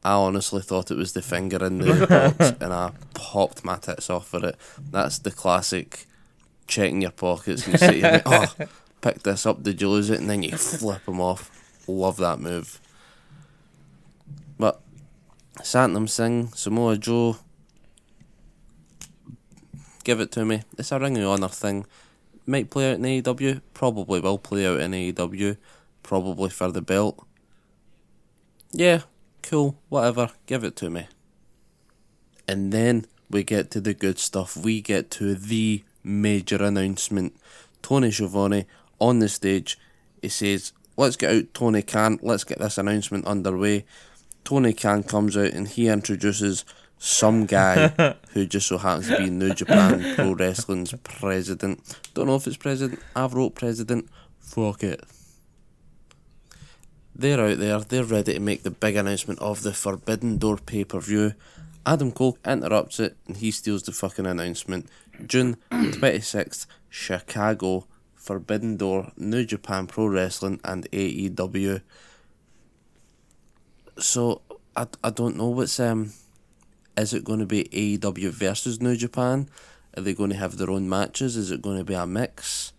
I 0.04 0.14
honestly 0.14 0.62
thought 0.62 0.92
it 0.92 0.98
was 0.98 1.14
the 1.14 1.22
finger 1.22 1.64
in 1.66 1.78
the 1.78 2.08
box, 2.38 2.56
and 2.60 2.74
I 2.74 2.92
popped 3.14 3.64
my 3.64 3.78
tits 3.78 4.10
off 4.10 4.28
for 4.28 4.46
it. 4.46 4.58
That's 4.92 5.20
the 5.20 5.32
classic 5.32 6.06
checking 6.68 7.02
your 7.02 7.12
pockets 7.12 7.68
and 7.68 7.80
say, 7.80 8.22
"Oh, 8.26 8.54
pick 9.02 9.24
this 9.24 9.46
up. 9.46 9.64
Did 9.64 9.82
you 9.82 9.90
lose 9.90 10.10
it?" 10.10 10.20
And 10.20 10.30
then 10.30 10.44
you 10.44 10.58
flip 10.58 11.06
them 11.06 11.22
off. 11.22 11.50
Love 11.88 12.18
that 12.18 12.40
move. 12.40 12.80
But 14.58 14.82
Satnam 15.60 16.10
Singh, 16.10 16.50
Samoa 16.54 16.98
Joe, 16.98 17.38
give 20.04 20.20
it 20.20 20.32
to 20.34 20.46
me. 20.46 20.64
It's 20.78 20.92
a 20.92 21.00
Ring 21.00 21.18
of 21.18 21.30
Honor 21.30 21.48
thing. 21.48 21.86
Might 22.46 22.70
play 22.70 22.92
out 22.92 22.98
in 22.98 23.04
AEW. 23.04 23.62
Probably 23.74 24.20
will 24.20 24.38
play 24.38 24.68
out 24.68 24.80
in 24.80 24.92
AEW. 24.92 25.58
Probably 26.02 26.50
for 26.50 26.72
the 26.72 26.82
belt. 26.82 27.26
Yeah, 28.72 29.02
cool, 29.42 29.78
whatever. 29.90 30.32
Give 30.46 30.64
it 30.64 30.76
to 30.78 30.90
me. 30.90 31.08
And 32.48 32.74
then 32.74 33.06
we 33.30 33.44
get 33.44 33.72
to 33.72 33.82
the 33.82 33.94
good 33.94 34.20
stuff. 34.20 34.58
We 34.58 34.82
get 34.82 35.10
to 35.12 35.36
the 35.36 35.84
major 36.04 36.62
announcement. 36.62 37.36
Tony 37.82 38.12
Schiavone 38.12 38.66
on 39.00 39.20
the 39.20 39.30
stage. 39.30 39.78
He 40.22 40.30
says, 40.30 40.74
Let's 40.96 41.16
get 41.16 41.36
out 41.36 41.54
Tony 41.54 41.82
Khan. 41.82 42.20
Let's 42.22 42.44
get 42.44 42.60
this 42.60 42.78
announcement 42.78 43.26
underway. 43.26 43.86
Tony 44.44 44.74
Khan 44.74 45.04
comes 45.04 45.36
out 45.36 45.54
and 45.54 45.68
he 45.68 45.88
introduces 45.88 46.66
some 47.04 47.46
guy 47.46 47.90
who 48.30 48.46
just 48.46 48.68
so 48.68 48.78
happens 48.78 49.10
to 49.10 49.18
be 49.18 49.30
New 49.30 49.54
Japan 49.54 50.16
Pro 50.16 50.32
Wrestling's 50.32 50.94
president. 51.04 52.00
Don't 52.14 52.28
know 52.28 52.38
if 52.38 52.48
it's 52.48 52.56
president. 52.56 53.02
I've 53.14 53.34
wrote 53.34 53.56
president. 53.56 54.08
Fuck 54.40 54.84
it. 54.84 55.04
They're 57.14 57.42
out 57.42 57.58
there. 57.58 57.80
They're 57.82 58.06
ready 58.06 58.36
to 58.36 58.40
make 58.40 58.64
the 58.64 58.72
big 58.72 58.96
announcement 58.96 59.42
of 59.42 59.64
the 59.64 59.74
Forbidden 59.74 60.38
Door 60.38 60.60
pay 60.66 60.86
per 60.86 61.02
view. 61.02 61.34
Adam 61.86 62.14
Cole 62.14 62.38
interrupts 62.46 63.02
it 63.02 63.18
and 63.28 63.36
he 63.36 63.52
steals 63.52 63.84
the 63.84 63.92
fucking 63.92 64.26
announcement. 64.26 64.88
June 65.28 65.58
26th, 65.72 66.68
Chicago, 66.90 67.86
Forbidden 68.16 68.78
Door, 68.78 69.12
New 69.18 69.44
Japan 69.44 69.88
Pro 69.88 70.08
Wrestling, 70.08 70.62
and 70.64 70.90
AEW. 70.92 71.82
So, 74.00 74.42
I, 74.74 74.88
I 75.04 75.10
don't 75.10 75.36
know 75.36 75.50
what's. 75.50 75.78
um. 75.82 76.14
Is 76.98 77.14
it 77.14 77.24
going 77.24 77.40
to 77.40 77.46
be 77.46 77.66
AEW 77.66 78.30
versus 78.30 78.82
New 78.82 78.96
Japan? 78.96 79.50
Are 79.98 80.02
they 80.02 80.14
going 80.14 80.30
to 80.30 80.36
have 80.36 80.58
their 80.58 80.70
own 80.70 80.88
matches? 80.90 81.36
Is 81.38 81.52
it 81.52 81.62
going 81.62 81.78
to 81.78 81.84
be 81.84 81.94
a 81.94 82.06
mix? 82.06 82.74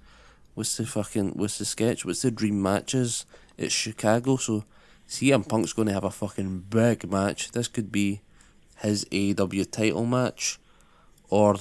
What's 0.55 0.77
the 0.77 0.87
fucking. 0.87 1.31
What's 1.31 1.59
the 1.59 1.65
sketch? 1.65 2.05
What's 2.05 2.23
the 2.23 2.31
dream 2.31 2.63
matches? 2.63 3.27
It's 3.57 3.75
Chicago, 3.75 4.37
so 4.37 4.65
CM 5.09 5.49
Punk's 5.49 5.73
going 5.73 5.89
to 5.89 5.95
have 5.95 6.05
a 6.05 6.11
fucking 6.11 6.67
big 6.71 7.11
match. 7.11 7.51
This 7.53 7.69
could 7.69 7.91
be 7.91 8.23
his 8.79 9.05
AEW 9.07 9.71
title 9.71 10.07
match, 10.07 10.59
or 11.29 11.57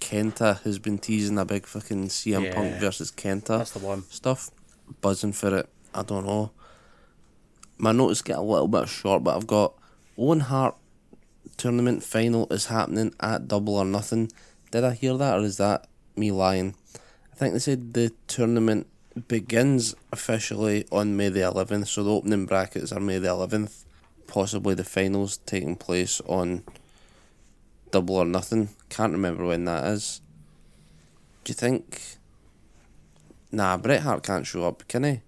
Kenta 0.00 0.60
has 0.62 0.78
been 0.78 0.98
teasing 0.98 1.38
a 1.38 1.44
big 1.44 1.66
fucking 1.66 2.08
CM 2.08 2.54
Punk 2.54 2.74
versus 2.74 3.10
Kenta 3.10 3.58
That's 3.58 3.72
the 3.72 3.78
one. 3.80 4.02
stuff. 4.04 4.50
Buzzing 5.00 5.32
for 5.32 5.56
it. 5.56 5.68
I 5.94 6.02
don't 6.02 6.26
know. 6.26 6.50
My 7.78 7.92
notes 7.92 8.22
get 8.22 8.38
a 8.38 8.42
little 8.42 8.68
bit 8.68 8.88
short, 8.88 9.24
but 9.24 9.36
I've 9.36 9.46
got 9.46 9.74
Owen 10.16 10.40
Hart 10.40 10.76
tournament 11.56 12.02
final 12.02 12.46
is 12.50 12.66
happening 12.66 13.14
at 13.20 13.48
Double 13.48 13.76
or 13.76 13.84
Nothing. 13.84 14.30
Did 14.70 14.84
I 14.84 14.94
hear 14.94 15.16
that, 15.16 15.38
or 15.38 15.42
is 15.42 15.56
that 15.58 15.86
me 16.16 16.30
lying? 16.30 16.74
I 17.32 17.36
think 17.36 17.52
they 17.52 17.58
said 17.58 17.94
the 17.94 18.12
tournament 18.26 18.86
begins 19.28 19.94
officially 20.12 20.86
on 20.92 21.16
May 21.16 21.28
the 21.28 21.40
11th, 21.40 21.88
so 21.88 22.02
the 22.02 22.10
opening 22.10 22.46
brackets 22.46 22.92
are 22.92 23.00
May 23.00 23.18
the 23.18 23.28
11th. 23.28 23.84
Possibly 24.26 24.74
the 24.74 24.84
finals 24.84 25.38
taking 25.46 25.76
place 25.76 26.20
on 26.26 26.64
Double 27.90 28.16
or 28.16 28.24
Nothing. 28.24 28.70
Can't 28.88 29.12
remember 29.12 29.46
when 29.46 29.64
that 29.66 29.84
is. 29.84 30.20
Do 31.44 31.50
you 31.50 31.54
think? 31.54 32.00
Nah, 33.52 33.76
Bret 33.76 34.02
Hart 34.02 34.22
can't 34.22 34.46
show 34.46 34.64
up, 34.64 34.86
can 34.88 35.04
he? 35.04 35.20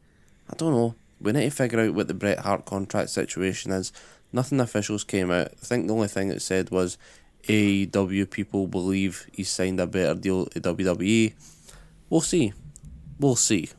I 0.50 0.56
don't 0.56 0.72
know. 0.72 0.94
We 1.20 1.32
need 1.32 1.44
to 1.44 1.50
figure 1.50 1.80
out 1.80 1.94
what 1.94 2.08
the 2.08 2.14
Bret 2.14 2.40
Hart 2.40 2.64
contract 2.64 3.10
situation 3.10 3.70
is. 3.72 3.92
Nothing 4.32 4.60
officials 4.60 5.04
came 5.04 5.30
out. 5.30 5.48
I 5.48 5.64
think 5.64 5.86
the 5.86 5.94
only 5.94 6.08
thing 6.08 6.30
it 6.30 6.42
said 6.42 6.70
was 6.70 6.98
AEW 7.44 8.30
people 8.30 8.66
believe 8.66 9.26
he 9.32 9.44
signed 9.44 9.80
a 9.80 9.86
better 9.86 10.14
deal 10.14 10.46
to 10.46 10.60
WWE. 10.60 11.34
We'll 12.10 12.20
see. 12.20 12.52
We'll 13.18 13.36
see. 13.36 13.70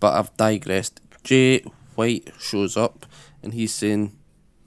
But 0.00 0.14
I've 0.14 0.36
digressed. 0.36 1.00
Jay 1.22 1.64
White 1.94 2.32
shows 2.38 2.76
up 2.76 3.06
and 3.42 3.54
he's 3.54 3.74
saying 3.74 4.16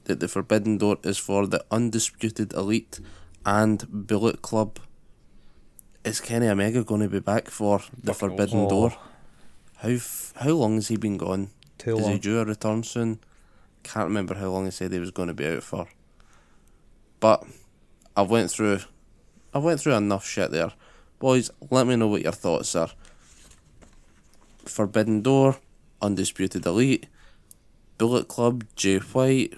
that 0.05 0.19
the 0.19 0.27
Forbidden 0.27 0.77
Door 0.77 0.97
is 1.03 1.17
for 1.17 1.47
the 1.47 1.63
Undisputed 1.71 2.53
Elite 2.53 2.99
and 3.45 3.85
Bullet 3.89 4.41
Club. 4.41 4.79
Is 6.03 6.19
Kenny 6.19 6.47
Omega 6.47 6.83
going 6.83 7.01
to 7.01 7.09
be 7.09 7.19
back 7.19 7.49
for 7.49 7.81
the 8.01 8.13
Fucking 8.13 8.37
Forbidden 8.37 8.59
oh. 8.61 8.69
Door? 8.69 8.93
How 9.77 9.89
f- 9.89 10.33
how 10.35 10.51
long 10.51 10.75
has 10.75 10.87
he 10.87 10.97
been 10.97 11.17
gone? 11.17 11.49
Too 11.77 11.97
Is 11.97 12.07
he 12.07 12.19
due 12.19 12.39
a 12.39 12.45
return 12.45 12.83
soon? 12.83 13.19
Can't 13.83 14.07
remember 14.07 14.35
how 14.35 14.49
long 14.49 14.65
he 14.65 14.71
said 14.71 14.91
he 14.91 14.99
was 14.99 15.11
going 15.11 15.27
to 15.27 15.33
be 15.33 15.47
out 15.47 15.63
for. 15.63 15.87
But 17.19 17.43
I 18.15 18.21
went 18.23 18.51
through, 18.51 18.79
I 19.53 19.59
went 19.59 19.79
through 19.79 19.93
enough 19.93 20.25
shit 20.25 20.51
there, 20.51 20.71
boys. 21.19 21.51
Let 21.69 21.87
me 21.87 21.95
know 21.95 22.07
what 22.07 22.23
your 22.23 22.31
thoughts 22.31 22.75
are. 22.75 22.89
Forbidden 24.65 25.21
Door, 25.21 25.57
Undisputed 26.01 26.65
Elite, 26.65 27.07
Bullet 27.97 28.27
Club, 28.27 28.63
Jay 28.75 28.97
White, 28.97 29.53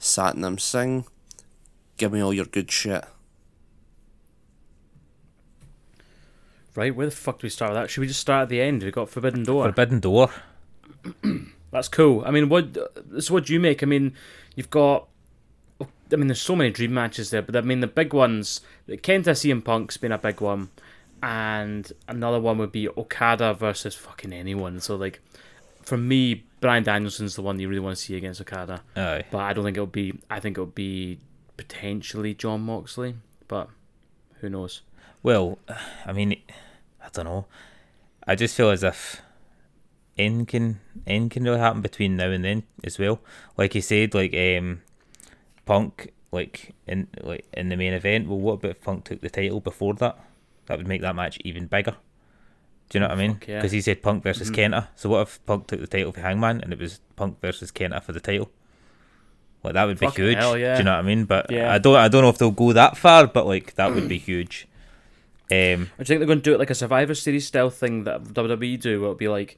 Satnam 0.00 0.60
Singh. 0.60 1.04
Give 1.96 2.12
me 2.12 2.20
all 2.20 2.34
your 2.34 2.44
good 2.44 2.70
shit. 2.70 3.04
Right, 6.74 6.94
where 6.94 7.06
the 7.06 7.12
fuck 7.12 7.38
do 7.38 7.46
we 7.46 7.50
start 7.50 7.72
with 7.72 7.80
that? 7.80 7.90
Should 7.90 8.02
we 8.02 8.06
just 8.06 8.20
start 8.20 8.42
at 8.44 8.48
the 8.50 8.60
end? 8.60 8.82
We 8.82 8.90
got 8.90 9.08
Forbidden 9.08 9.44
Door. 9.44 9.64
Forbidden 9.64 10.00
Door. 10.00 10.30
That's 11.76 11.88
cool. 11.88 12.22
I 12.24 12.30
mean, 12.30 12.48
what? 12.48 12.74
So 13.20 13.34
what 13.34 13.44
do 13.44 13.52
you 13.52 13.60
make? 13.60 13.82
I 13.82 13.86
mean, 13.86 14.14
you've 14.54 14.70
got. 14.70 15.08
I 15.78 16.16
mean, 16.16 16.26
there's 16.28 16.40
so 16.40 16.56
many 16.56 16.70
dream 16.70 16.94
matches 16.94 17.28
there, 17.28 17.42
but 17.42 17.54
I 17.54 17.60
mean, 17.60 17.80
the 17.80 17.86
big 17.86 18.14
ones. 18.14 18.62
the 18.86 18.96
Kenta 18.96 19.32
CM 19.32 19.62
Punk's 19.62 19.98
been 19.98 20.10
a 20.10 20.16
big 20.16 20.40
one, 20.40 20.70
and 21.22 21.92
another 22.08 22.40
one 22.40 22.56
would 22.56 22.72
be 22.72 22.88
Okada 22.88 23.52
versus 23.52 23.94
fucking 23.94 24.32
anyone. 24.32 24.80
So 24.80 24.96
like, 24.96 25.20
for 25.82 25.98
me, 25.98 26.46
Bryan 26.60 26.82
Danielson's 26.82 27.36
the 27.36 27.42
one 27.42 27.60
you 27.60 27.68
really 27.68 27.80
want 27.80 27.94
to 27.94 28.02
see 28.02 28.16
against 28.16 28.40
Okada, 28.40 28.80
Aye. 28.96 29.24
but 29.30 29.38
I 29.40 29.52
don't 29.52 29.64
think 29.64 29.76
it'll 29.76 29.86
be. 29.86 30.18
I 30.30 30.40
think 30.40 30.56
it'll 30.56 30.64
be 30.64 31.18
potentially 31.58 32.32
Jon 32.32 32.62
Moxley, 32.62 33.16
but 33.48 33.68
who 34.40 34.48
knows? 34.48 34.80
Well, 35.22 35.58
I 36.06 36.14
mean, 36.14 36.40
I 37.04 37.08
don't 37.12 37.26
know. 37.26 37.44
I 38.26 38.34
just 38.34 38.56
feel 38.56 38.70
as 38.70 38.82
if 38.82 39.20
end 40.18 40.48
can 40.48 40.80
end 41.06 41.30
can 41.30 41.44
really 41.44 41.58
happen 41.58 41.80
between 41.82 42.16
now 42.16 42.30
and 42.30 42.44
then 42.44 42.62
as 42.84 42.98
well. 42.98 43.20
Like 43.56 43.74
you 43.74 43.80
said, 43.82 44.14
like 44.14 44.34
um, 44.34 44.82
Punk, 45.64 46.12
like 46.32 46.74
in 46.86 47.08
like 47.20 47.44
in 47.52 47.68
the 47.68 47.76
main 47.76 47.92
event. 47.92 48.28
Well, 48.28 48.38
what 48.38 48.54
about 48.54 48.70
if 48.72 48.80
Punk 48.82 49.04
took 49.04 49.20
the 49.20 49.30
title 49.30 49.60
before 49.60 49.94
that? 49.94 50.18
That 50.66 50.78
would 50.78 50.88
make 50.88 51.02
that 51.02 51.14
match 51.16 51.38
even 51.44 51.66
bigger. 51.66 51.96
Do 52.88 52.98
you 52.98 53.00
know 53.00 53.08
what 53.08 53.18
I 53.18 53.20
mean? 53.20 53.34
Fuck 53.34 53.48
yeah. 53.48 53.58
Because 53.58 53.72
he 53.72 53.80
said 53.80 54.02
Punk 54.02 54.22
versus 54.22 54.50
Kenta. 54.50 54.88
So 54.94 55.08
what 55.08 55.22
if 55.22 55.44
Punk 55.44 55.66
took 55.66 55.80
the 55.80 55.86
title 55.88 56.12
for 56.12 56.20
Hangman 56.20 56.60
and 56.60 56.72
it 56.72 56.78
was 56.78 57.00
Punk 57.16 57.40
versus 57.40 57.72
Kenta 57.72 58.00
for 58.02 58.12
the 58.12 58.20
title? 58.20 58.48
Like 59.64 59.74
that 59.74 59.84
would 59.84 59.98
be 59.98 60.06
Fucking 60.06 60.24
huge. 60.24 60.36
hell, 60.38 60.56
yeah. 60.56 60.74
Do 60.74 60.78
you 60.78 60.84
know 60.84 60.92
what 60.92 60.98
I 61.00 61.02
mean? 61.02 61.24
But 61.24 61.50
Yeah. 61.50 61.72
I 61.72 61.78
don't. 61.78 61.96
I 61.96 62.06
don't 62.08 62.22
know 62.22 62.28
if 62.28 62.38
they'll 62.38 62.50
go 62.52 62.72
that 62.72 62.96
far. 62.96 63.26
But 63.26 63.46
like 63.46 63.74
that 63.74 63.92
would 63.94 64.08
be 64.08 64.18
huge. 64.30 64.68
Um, 65.50 65.90
I 65.98 66.02
think 66.04 66.18
they're 66.18 66.26
going 66.26 66.38
to 66.40 66.42
do 66.42 66.54
it 66.54 66.58
like 66.58 66.70
a 66.70 66.74
Survivor 66.74 67.14
Series 67.14 67.46
style 67.46 67.70
thing 67.70 68.02
that 68.04 68.24
WWE 68.24 68.80
do, 68.80 69.00
where 69.00 69.06
it'll 69.10 69.14
be 69.16 69.28
like 69.28 69.56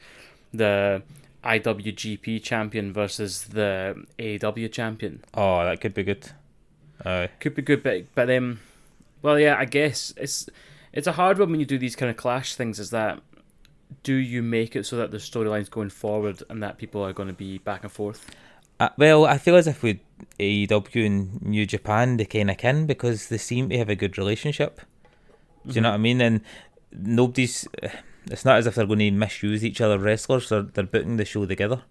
the 0.52 1.02
IWGP 1.44 2.42
champion 2.42 2.92
versus 2.92 3.44
the 3.44 4.04
AEW 4.18 4.70
champion. 4.72 5.22
Oh, 5.34 5.64
that 5.64 5.80
could 5.80 5.94
be 5.94 6.02
good. 6.02 6.30
Aye. 7.04 7.30
Could 7.40 7.54
be 7.54 7.62
good, 7.62 7.82
but 7.82 8.04
but 8.14 8.30
um, 8.30 8.60
well, 9.22 9.38
yeah, 9.38 9.56
I 9.58 9.64
guess 9.64 10.12
it's 10.16 10.48
it's 10.92 11.06
a 11.06 11.12
hard 11.12 11.38
one 11.38 11.50
when 11.50 11.60
you 11.60 11.66
do 11.66 11.78
these 11.78 11.96
kind 11.96 12.10
of 12.10 12.16
clash 12.16 12.54
things. 12.54 12.78
Is 12.78 12.90
that 12.90 13.20
do 14.02 14.14
you 14.14 14.42
make 14.42 14.76
it 14.76 14.84
so 14.84 14.96
that 14.96 15.10
the 15.10 15.18
storylines 15.18 15.70
going 15.70 15.90
forward 15.90 16.42
and 16.50 16.62
that 16.62 16.78
people 16.78 17.02
are 17.04 17.12
going 17.12 17.28
to 17.28 17.34
be 17.34 17.58
back 17.58 17.82
and 17.82 17.92
forth? 17.92 18.26
Uh, 18.80 18.90
well, 18.96 19.24
I 19.24 19.38
feel 19.38 19.56
as 19.56 19.66
if 19.66 19.82
with 19.82 19.98
AEW 20.38 21.06
and 21.06 21.42
New 21.42 21.66
Japan, 21.66 22.16
they 22.16 22.24
kind 22.24 22.50
of 22.50 22.58
can 22.58 22.86
because 22.86 23.28
they 23.28 23.38
seem 23.38 23.68
to 23.70 23.78
have 23.78 23.88
a 23.88 23.96
good 23.96 24.16
relationship. 24.18 24.80
Do 25.66 25.74
you 25.74 25.80
know 25.80 25.90
what 25.90 25.96
I 25.96 25.98
mean? 25.98 26.20
And 26.20 26.40
nobody's. 26.92 27.66
It's 28.30 28.44
not 28.44 28.58
as 28.58 28.66
if 28.66 28.74
they're 28.74 28.86
going 28.86 28.98
to 29.00 29.10
misuse 29.10 29.64
each 29.64 29.80
other 29.80 29.98
wrestlers. 29.98 30.48
They're 30.48 30.62
they're 30.62 30.84
booking 30.84 31.16
the 31.16 31.24
show 31.24 31.46
together. 31.46 31.82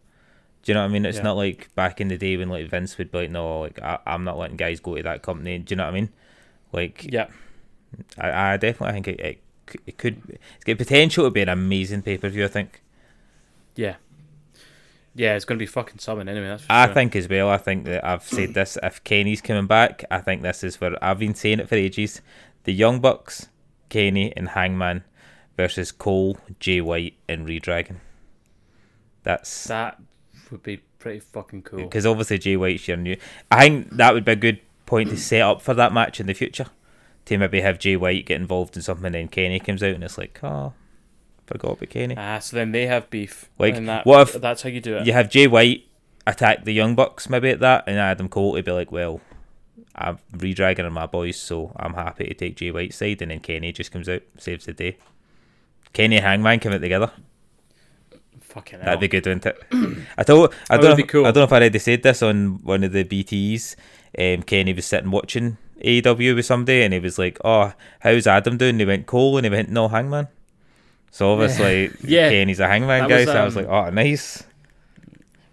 Do 0.64 0.72
you 0.72 0.74
know 0.74 0.82
what 0.82 0.90
I 0.90 0.94
mean? 0.94 1.06
It's 1.06 1.18
Yeah. 1.18 1.24
not 1.24 1.38
like 1.38 1.74
back 1.76 2.02
in 2.02 2.08
the 2.10 2.18
day 2.18 2.36
when 2.38 2.50
like 2.50 2.70
Vince 2.70 2.98
would 2.98 3.12
be 3.12 3.20
like, 3.20 3.32
no, 3.32 3.62
like 3.62 3.82
I, 3.82 4.00
I'm 4.06 4.24
not 4.24 4.38
letting 4.38 4.58
guys 4.58 4.80
go 4.80 4.96
to 4.96 5.04
that 5.04 5.22
company. 5.22 5.58
Do 5.60 5.72
you 5.74 5.78
know 5.78 5.84
what 5.86 5.92
I 5.92 5.94
mean? 5.94 6.10
Like, 6.74 7.06
Yeah. 7.12 7.28
I, 8.18 8.54
I 8.54 8.58
definitely 8.58 8.94
think 9.02 9.08
it, 9.08 9.20
it, 9.20 9.42
it 9.86 9.98
could. 9.98 10.22
It's 10.56 10.64
got 10.66 10.78
potential 10.78 11.24
to 11.26 11.32
be 11.32 11.42
an 11.42 11.50
amazing 11.50 12.02
pay 12.02 12.18
per 12.18 12.30
view. 12.30 12.44
I 12.46 12.50
think. 12.50 12.82
Yeah. 13.76 13.96
Yeah, 15.16 15.36
it's 15.36 15.46
going 15.46 15.58
to 15.58 15.64
be 15.64 15.68
fucking 15.68 15.98
something 16.00 16.28
anyway. 16.28 16.48
That's 16.50 16.64
for 16.66 16.72
I 16.72 16.86
sure. 16.86 16.94
think 16.94 17.16
as 17.16 17.28
well. 17.28 17.50
I 17.50 17.58
think 17.58 17.86
that 17.86 18.06
I've 18.06 18.22
said 18.24 18.54
this. 18.54 18.78
If 18.84 19.04
Kenny's 19.04 19.42
coming 19.42 19.66
back, 19.66 20.04
I 20.12 20.20
think 20.20 20.44
this 20.44 20.64
is 20.64 20.80
where 20.80 20.96
I've 21.04 21.18
been 21.18 21.34
saying 21.34 21.60
it 21.60 21.68
for 21.70 21.74
ages. 21.76 22.22
The 22.66 22.74
Young 22.74 23.00
Bucks, 23.00 23.48
Kenny 23.90 24.32
and 24.38 24.50
Hangman 24.50 25.04
versus 25.58 25.92
Cole, 25.92 26.38
Jay 26.60 26.80
White, 26.80 27.16
and 27.28 27.48
Redragon. 27.48 27.98
That's 29.24 29.66
that 29.66 30.00
would 30.52 30.64
be 30.64 30.78
pretty 31.00 31.20
fucking 31.20 31.64
cool. 31.64 31.80
because 31.80 32.06
obviously 32.06 32.38
Jay 32.38 32.56
White's 32.56 32.88
your 32.88 32.96
new. 32.98 33.18
I 33.52 33.68
think 33.68 33.98
that 33.98 34.14
would 34.14 34.24
be 34.24 34.32
a 34.32 34.38
good 34.38 34.62
point 34.86 35.10
to 35.10 35.18
set 35.18 35.42
up 35.42 35.62
for 35.62 35.74
that 35.74 35.92
match 35.92 36.20
in 36.20 36.28
the 36.28 36.34
future. 36.34 36.68
To 37.26 37.38
maybe 37.38 37.60
have 37.60 37.78
Jay 37.78 37.98
White 37.98 38.26
get 38.26 38.40
involved 38.40 38.78
in 38.78 38.82
something, 38.82 39.08
and 39.08 39.16
then 39.16 39.28
Kenny 39.28 39.60
comes 39.60 39.84
out, 39.84 39.96
and 39.96 40.04
it's 40.04 40.18
like, 40.18 40.40
oh, 40.44 40.72
forgot 41.46 41.74
about 41.74 41.90
Kenny. 41.90 42.16
Ah, 42.18 42.40
so 42.40 42.56
then 42.56 42.72
they 42.72 42.88
have 42.88 43.10
beef. 43.10 43.50
Like, 43.60 43.76
and 43.76 43.90
that, 43.90 44.06
what 44.06 44.30
if 44.30 44.42
that's 44.42 44.62
how 44.62 44.70
you 44.70 44.80
do 44.80 44.96
it? 44.96 45.06
You 45.06 45.12
have 45.12 45.30
Jay 45.30 45.46
White 45.46 45.84
attack 46.26 46.64
the 46.64 46.72
Young 46.74 46.96
Bucks 46.96 47.30
maybe 47.30 47.50
at 47.50 47.60
that, 47.60 47.84
and 47.86 47.98
Adam 47.98 48.30
Cole 48.30 48.56
to 48.56 48.64
be 48.64 48.72
like, 48.72 48.94
well, 48.94 49.20
I'm 49.94 50.20
redragging 50.32 50.86
on 50.86 50.94
my 50.94 51.06
boys, 51.06 51.38
so 51.38 51.74
I'm 51.76 51.96
happy 51.96 52.26
to 52.26 52.34
take 52.34 52.56
Jay 52.56 52.72
White's 52.72 52.96
side, 52.96 53.22
and 53.22 53.32
then 53.32 53.42
Kenny 53.42 53.74
just 53.74 53.92
comes 53.92 54.08
out, 54.08 54.22
saves 54.38 54.66
the 54.66 54.72
day. 54.72 54.96
Kenny 55.98 56.18
and 56.18 56.26
Hangman 56.26 56.60
come 56.60 56.74
out 56.74 56.82
together. 56.82 57.10
Fucking. 58.42 58.82
That'd 58.82 59.00
be 59.00 59.08
good, 59.08 59.26
wouldn't 59.26 59.48
it? 59.48 59.60
I 60.16 60.22
told 60.22 60.54
I 60.70 60.78
don't 60.78 60.96
know, 60.96 61.06
cool. 61.06 61.26
I 61.26 61.32
don't 61.32 61.42
know 61.42 61.44
if 61.46 61.52
I 61.52 61.56
already 61.56 61.80
said 61.80 62.04
this 62.04 62.22
on 62.22 62.60
one 62.64 62.84
of 62.84 62.92
the 62.92 63.04
BTs. 63.04 63.76
Um, 64.16 64.44
Kenny 64.44 64.74
was 64.74 64.86
sitting 64.86 65.10
watching 65.10 65.58
AEW 65.84 66.36
with 66.36 66.46
somebody, 66.46 66.84
and 66.84 66.94
he 66.94 67.00
was 67.00 67.18
like, 67.18 67.40
"Oh, 67.44 67.74
how's 68.02 68.28
Adam 68.28 68.58
doing?" 68.58 68.72
And 68.76 68.80
he 68.82 68.86
went 68.86 69.08
Cole, 69.08 69.38
and 69.38 69.46
he 69.46 69.50
went 69.50 69.70
no 69.70 69.88
Hangman. 69.88 70.28
So 71.10 71.34
obviously, 71.34 71.90
Yeah. 72.04 72.30
Kenny's 72.30 72.60
a 72.60 72.68
Hangman 72.68 73.02
That 73.02 73.10
guy. 73.10 73.16
was, 73.22 73.26
so 73.26 73.42
I 73.42 73.46
was 73.46 73.58
um, 73.58 73.64
like, 73.66 73.72
"Oh, 73.72 73.90
nice." 73.90 74.44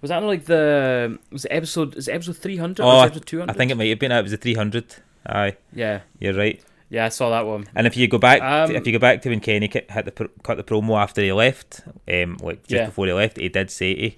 Was 0.02 0.10
that 0.10 0.22
like 0.22 0.44
the 0.44 1.18
was 1.32 1.46
it 1.46 1.52
episode? 1.52 1.94
Is 1.96 2.08
it 2.08 2.12
episode 2.12 2.36
three 2.36 2.58
hundred? 2.58 2.84
Oh, 2.84 3.00
episode 3.00 3.24
two 3.24 3.38
hundred? 3.38 3.54
I 3.54 3.56
think 3.56 3.70
it 3.70 3.76
might 3.76 3.88
have 3.88 3.98
been. 3.98 4.12
It 4.12 4.22
was 4.22 4.34
a 4.34 4.36
three 4.36 4.54
hundred. 4.54 4.94
Aye, 5.26 5.56
Yeah, 5.72 6.00
you're 6.18 6.34
right. 6.34 6.62
Yeah, 6.90 7.06
I 7.06 7.08
saw 7.08 7.30
that 7.30 7.46
one. 7.46 7.66
And 7.74 7.86
if 7.86 7.96
you 7.96 8.06
go 8.08 8.18
back, 8.18 8.40
Um, 8.42 8.74
if 8.74 8.86
you 8.86 8.92
go 8.92 8.98
back 8.98 9.22
to 9.22 9.28
when 9.30 9.40
Kenny 9.40 9.68
hit 9.72 9.88
the 9.88 10.28
cut 10.42 10.56
the 10.56 10.64
promo 10.64 10.96
after 11.00 11.20
he 11.22 11.32
left, 11.32 11.80
um, 12.12 12.36
like 12.42 12.62
just 12.62 12.70
Yeah. 12.72 12.86
before 12.86 13.06
he 13.06 13.12
left, 13.12 13.36
he 13.38 13.48
did 13.48 13.70
say 13.70 14.16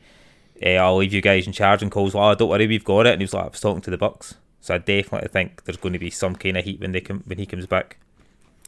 to, 0.63 0.67
uh, 0.77 0.83
"I'll 0.85 0.97
leave 0.97 1.13
you 1.13 1.21
guys 1.23 1.47
in 1.47 1.53
charge." 1.53 1.83
And 1.83 1.91
Cole's 1.91 2.15
like, 2.15 2.23
"Oh, 2.23 2.35
don't 2.35 2.49
worry, 2.51 2.67
we've 2.67 2.85
got 2.85 3.07
it." 3.07 3.13
And 3.13 3.21
he 3.21 3.25
was 3.25 3.35
like, 3.35 3.45
"I 3.45 3.49
was 3.49 3.61
talking 3.61 3.83
to 3.83 3.91
the 3.91 3.99
Bucks." 3.99 4.35
So 4.61 4.75
I 4.75 4.79
definitely 4.79 5.29
think 5.29 5.65
there's 5.65 5.77
going 5.77 5.93
to 5.93 5.99
be 5.99 6.11
some 6.11 6.35
kind 6.35 6.57
of 6.57 6.65
heat 6.65 6.81
when 6.81 6.93
they 6.93 7.01
come 7.01 7.23
when 7.27 7.39
he 7.39 7.47
comes 7.47 7.67
back. 7.67 7.99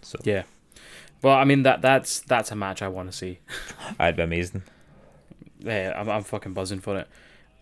So 0.02 0.18
Yeah. 0.22 0.44
Well, 1.22 1.34
I 1.34 1.42
mean 1.44 1.64
that 1.64 1.82
that's 1.82 2.20
that's 2.20 2.52
a 2.52 2.56
match 2.56 2.80
I 2.82 2.88
want 2.88 3.10
to 3.10 3.16
see. 3.16 3.40
that'd 3.98 4.16
be 4.16 4.22
amazing. 4.22 4.62
Yeah, 5.60 5.92
I'm 5.96 6.08
I'm 6.08 6.22
fucking 6.22 6.52
buzzing 6.54 6.78
for 6.80 6.98
it. 6.98 7.08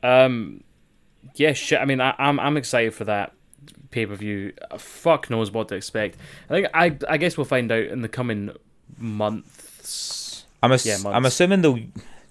Um, 0.06 0.62
yeah, 1.36 1.54
shit. 1.54 1.80
I 1.80 1.86
mean, 1.86 2.00
I, 2.00 2.14
I'm 2.18 2.38
I'm 2.38 2.56
excited 2.58 2.92
for 2.94 3.04
that 3.04 3.32
pay 3.90 4.06
per 4.06 4.14
view. 4.14 4.52
Uh, 4.70 4.78
fuck 4.78 5.30
knows 5.30 5.50
what 5.50 5.68
to 5.68 5.74
expect. 5.74 6.18
I 6.50 6.52
think 6.54 6.66
I 6.74 6.96
I 7.08 7.16
guess 7.16 7.36
we'll 7.36 7.44
find 7.44 7.70
out 7.72 7.84
in 7.84 8.02
the 8.02 8.08
coming 8.08 8.50
months. 8.98 10.44
I'm 10.62 10.72
ass- 10.72 10.86
Yeah, 10.86 10.98
I'm 11.06 11.24
assuming 11.24 11.62
they'll. 11.62 11.74
Do 11.74 11.90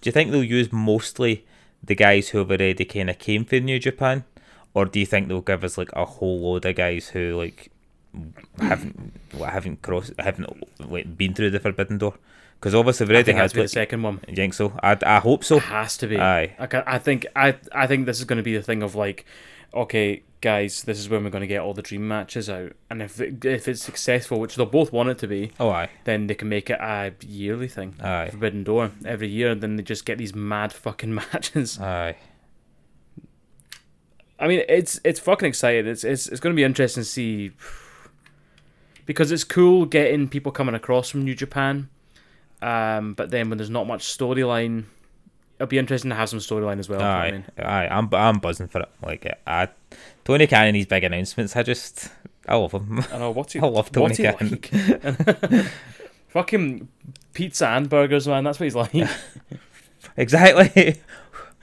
you 0.10 0.12
think 0.12 0.32
they'll 0.32 0.44
use 0.44 0.72
mostly 0.72 1.46
the 1.84 1.96
guys 1.96 2.30
who 2.30 2.40
have 2.40 2.52
already 2.52 2.86
kind 2.86 3.10
of 3.10 3.20
came 3.20 3.46
for 3.46 3.60
New 3.60 3.80
Japan, 3.80 4.24
or 4.74 4.86
do 4.86 5.00
you 5.00 5.06
think 5.06 5.28
they'll 5.28 5.42
give 5.42 5.64
us 5.64 5.78
like 5.78 5.90
a 5.94 6.06
whole 6.06 6.40
load 6.42 6.66
of 6.66 6.76
guys 6.76 7.10
who 7.10 7.36
like 7.38 7.72
haven't 8.60 9.14
what, 9.34 9.52
haven't 9.52 9.82
crossed 9.82 10.14
haven't 10.20 10.50
like 10.90 11.18
been 11.18 11.34
through 11.34 11.52
the 11.52 11.60
Forbidden 11.60 11.98
Door? 11.98 12.16
Because 12.60 12.74
obviously 12.74 13.06
we've 13.06 13.16
already 13.16 13.34
had 13.34 13.54
be 13.54 13.62
the 13.62 13.68
second 13.68 14.02
one. 14.02 14.22
you 14.28 14.36
think 14.36 14.54
so? 14.54 14.74
I, 14.82 14.98
I 15.06 15.20
hope 15.20 15.44
so. 15.44 15.58
It 15.58 15.64
Has 15.64 15.98
to 15.98 16.08
be. 16.08 16.18
Aye. 16.18 16.56
I, 16.58 16.84
I 16.96 16.98
think 17.00 17.26
I 17.36 17.56
I 17.74 17.86
think 17.88 18.06
this 18.06 18.18
is 18.20 18.26
going 18.26 18.38
to 18.38 18.44
be 18.44 18.56
the 18.56 18.64
thing 18.64 18.82
of 18.82 18.96
like, 18.96 19.26
okay, 19.76 20.24
guys, 20.42 20.84
this 20.84 21.00
is 21.00 21.10
when 21.10 21.24
we're 21.24 21.30
going 21.30 21.42
to 21.42 21.48
get 21.48 21.62
all 21.62 21.74
the 21.74 21.82
dream 21.82 22.08
matches 22.08 22.50
out, 22.50 22.74
and 22.90 23.02
if 23.02 23.20
it, 23.20 23.44
if 23.44 23.68
it's 23.68 23.82
successful, 23.84 24.40
which 24.40 24.56
they'll 24.56 24.66
both 24.66 24.94
want 24.94 25.10
it 25.10 25.18
to 25.20 25.28
be, 25.28 25.52
Oh 25.60 25.70
aye, 25.70 25.90
then 26.06 26.28
they 26.28 26.36
can 26.36 26.50
make 26.50 26.70
it 26.70 26.80
a 26.80 27.14
yearly 27.26 27.68
thing. 27.68 27.96
aye, 28.02 28.30
Forbidden 28.30 28.64
Door 28.64 28.92
every 29.06 29.28
year, 29.28 29.52
and 29.52 29.62
then 29.62 29.76
they 29.76 29.84
just 29.84 30.06
get 30.06 30.18
these 30.18 30.34
mad 30.34 30.72
fucking 30.74 31.14
matches. 31.34 31.80
aye. 31.80 32.16
I 34.38 34.48
mean, 34.48 34.64
it's 34.68 35.00
it's 35.04 35.20
fucking 35.20 35.48
exciting. 35.48 35.88
It's 35.88 36.04
it's 36.04 36.28
it's 36.28 36.40
going 36.40 36.54
to 36.54 36.58
be 36.60 36.64
interesting 36.64 37.04
to 37.04 37.10
see 37.10 37.52
because 39.06 39.32
it's 39.32 39.44
cool 39.46 39.86
getting 39.86 40.28
people 40.28 40.52
coming 40.52 40.76
across 40.76 41.10
from 41.10 41.24
New 41.24 41.36
Japan. 41.36 41.90
Um, 42.62 43.14
but 43.14 43.32
then 43.32 43.50
when 43.50 43.58
there's 43.58 43.70
not 43.70 43.88
much 43.88 44.04
storyline, 44.06 44.86
it'll 45.56 45.68
be 45.68 45.78
interesting 45.78 46.10
to 46.10 46.16
have 46.16 46.30
some 46.30 46.40
storyline 46.40 46.80
as 46.80 46.90
well. 46.90 47.00
you 47.00 47.06
I 47.06 47.28
Aye, 47.28 47.32
mean? 47.32 47.46
aye, 47.60 47.88
I'm 47.88 48.10
I'm 48.14 48.40
buzzing 48.40 48.68
for 48.68 48.82
it. 48.82 48.90
Like 49.04 49.28
I, 49.48 49.70
Tony 50.24 50.48
Khan 50.48 50.68
and 50.68 50.76
his 50.76 50.86
big 50.86 51.04
announcements. 51.04 51.56
I 51.56 51.64
just 51.64 52.10
I 52.48 52.56
love 52.56 52.72
him. 52.74 53.04
I 53.12 53.18
know 53.18 53.32
what's 53.32 53.54
he. 53.54 53.60
I 53.64 53.66
love 53.68 53.92
Tony 53.92 54.04
what's 54.04 54.18
he 54.18 54.24
Khan. 54.24 54.50
like? 55.52 55.66
Fucking 56.30 56.88
pizza 57.34 57.68
and 57.70 57.90
burgers, 57.90 58.28
man. 58.28 58.44
That's 58.44 58.60
what 58.60 58.66
he's 58.66 58.76
like. 58.76 58.94
exactly. 60.18 60.98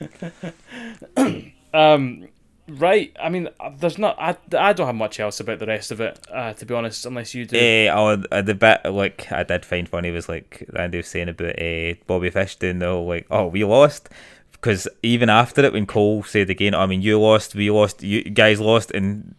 um, 1.74 2.28
right. 2.68 3.14
I 3.20 3.28
mean, 3.28 3.48
uh, 3.60 3.70
there's 3.76 3.98
not. 3.98 4.16
I, 4.18 4.36
I 4.56 4.72
don't 4.72 4.86
have 4.86 4.94
much 4.94 5.20
else 5.20 5.40
about 5.40 5.58
the 5.58 5.66
rest 5.66 5.90
of 5.90 6.00
it, 6.00 6.18
uh, 6.32 6.52
to 6.54 6.66
be 6.66 6.74
honest, 6.74 7.06
unless 7.06 7.34
you 7.34 7.46
do. 7.46 7.56
Eh, 7.56 7.88
oh, 7.88 8.22
uh, 8.30 8.42
the 8.42 8.54
bit 8.54 8.84
like 8.86 9.30
I 9.30 9.42
did 9.42 9.64
find 9.64 9.88
funny 9.88 10.10
was 10.10 10.28
like 10.28 10.66
Randy 10.72 10.98
was 10.98 11.08
saying 11.08 11.28
about 11.28 11.60
uh, 11.60 11.94
Bobby 12.06 12.30
Fish 12.30 12.56
doing 12.56 12.78
the 12.78 12.86
whole 12.86 13.06
like, 13.06 13.26
oh, 13.30 13.46
we 13.46 13.64
lost. 13.64 14.08
Because 14.52 14.86
even 15.02 15.28
after 15.28 15.64
it, 15.64 15.72
when 15.72 15.86
Cole 15.86 16.22
said 16.22 16.48
again, 16.48 16.74
I 16.74 16.86
mean, 16.86 17.02
you 17.02 17.20
lost, 17.20 17.56
we 17.56 17.68
lost, 17.70 18.02
you 18.04 18.22
guys 18.22 18.60
lost, 18.60 18.92
and 18.92 19.34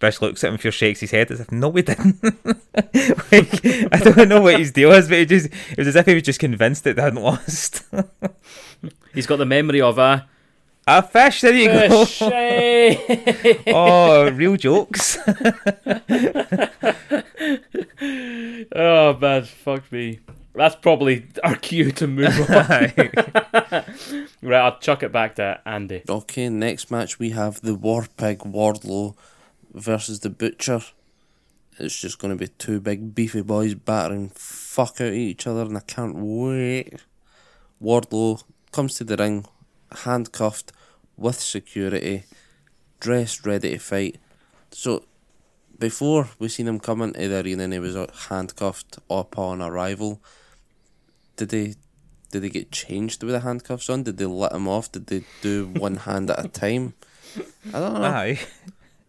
Fish 0.00 0.20
looks 0.20 0.44
at 0.44 0.52
him, 0.52 0.58
for 0.58 0.70
shakes 0.70 1.00
his 1.00 1.10
head 1.10 1.30
as 1.30 1.40
if, 1.40 1.50
no, 1.50 1.70
we 1.70 1.80
didn't. 1.80 2.22
like, 3.32 3.64
I 3.64 3.98
don't 4.02 4.28
know 4.28 4.42
what 4.42 4.58
his 4.58 4.72
deal 4.72 4.92
is, 4.92 5.08
but 5.08 5.18
it 5.18 5.30
just 5.30 5.46
it 5.46 5.78
was 5.78 5.88
as 5.88 5.96
if 5.96 6.04
he 6.04 6.12
was 6.12 6.22
just 6.22 6.38
convinced 6.38 6.84
that 6.84 6.96
they 6.96 7.02
hadn't 7.02 7.22
lost. 7.22 7.84
He's 9.14 9.26
got 9.26 9.36
the 9.38 9.46
memory 9.46 9.80
of 9.80 9.96
a 9.96 10.28
Ah, 10.88 11.00
Fish, 11.00 11.40
there 11.40 11.52
you 11.52 11.66
go. 11.66 12.04
fish. 12.04 12.22
eh? 12.22 13.54
oh, 13.74 14.30
real 14.30 14.56
jokes. 14.56 15.18
oh 18.72 19.16
man, 19.20 19.42
fuck 19.44 19.90
me. 19.90 20.20
That's 20.54 20.76
probably 20.76 21.26
our 21.42 21.56
cue 21.56 21.90
to 21.90 22.06
move 22.06 22.38
on. 22.48 22.56
right, 24.42 24.60
I'll 24.60 24.78
chuck 24.78 25.02
it 25.02 25.10
back 25.12 25.34
to 25.34 25.60
Andy. 25.66 26.02
Okay, 26.08 26.48
next 26.48 26.90
match 26.90 27.18
we 27.18 27.30
have 27.30 27.60
the 27.62 27.74
War 27.74 28.06
Pig 28.16 28.38
Wardlow 28.38 29.16
versus 29.74 30.20
the 30.20 30.30
Butcher. 30.30 30.80
It's 31.78 32.00
just 32.00 32.18
going 32.20 32.32
to 32.32 32.38
be 32.38 32.48
two 32.58 32.80
big 32.80 33.14
beefy 33.14 33.42
boys 33.42 33.74
battering 33.74 34.30
fuck 34.30 35.00
out 35.00 35.08
of 35.08 35.14
each 35.14 35.46
other, 35.46 35.62
and 35.62 35.76
I 35.76 35.80
can't 35.80 36.14
wait. 36.16 37.04
Wardlow 37.82 38.42
comes 38.72 38.94
to 38.94 39.04
the 39.04 39.16
ring, 39.16 39.44
handcuffed 40.04 40.72
with 41.16 41.40
security, 41.40 42.24
dressed 43.00 43.46
ready 43.46 43.70
to 43.70 43.78
fight. 43.78 44.18
So, 44.70 45.04
before 45.78 46.30
we 46.38 46.48
seen 46.48 46.68
him 46.68 46.80
come 46.80 47.02
into 47.02 47.28
the 47.28 47.42
arena 47.42 47.64
and 47.64 47.72
he 47.72 47.78
was 47.78 47.96
uh, 47.96 48.06
handcuffed 48.28 48.98
upon 49.10 49.62
arrival, 49.62 50.20
did 51.36 51.50
they 51.50 51.74
did 52.30 52.42
they 52.42 52.48
get 52.48 52.72
changed 52.72 53.22
with 53.22 53.32
the 53.32 53.40
handcuffs 53.40 53.88
on? 53.88 54.02
Did 54.02 54.18
they 54.18 54.26
let 54.26 54.52
him 54.52 54.68
off? 54.68 54.90
Did 54.90 55.06
they 55.06 55.24
do 55.42 55.66
one 55.76 55.96
hand 55.96 56.30
at 56.30 56.44
a 56.44 56.48
time? 56.48 56.94
I 57.72 57.80
don't 57.80 57.94
know. 57.94 58.04
Aye. 58.04 58.40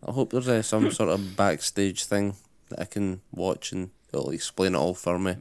I 0.07 0.11
hope 0.11 0.31
there's 0.31 0.47
uh, 0.47 0.61
some 0.61 0.91
sort 0.91 1.09
of 1.09 1.35
backstage 1.35 2.03
thing 2.03 2.35
that 2.69 2.79
I 2.79 2.85
can 2.85 3.21
watch 3.31 3.71
and 3.71 3.89
it'll 4.13 4.29
explain 4.29 4.75
it 4.75 4.77
all 4.77 4.93
for 4.93 5.17
me. 5.17 5.37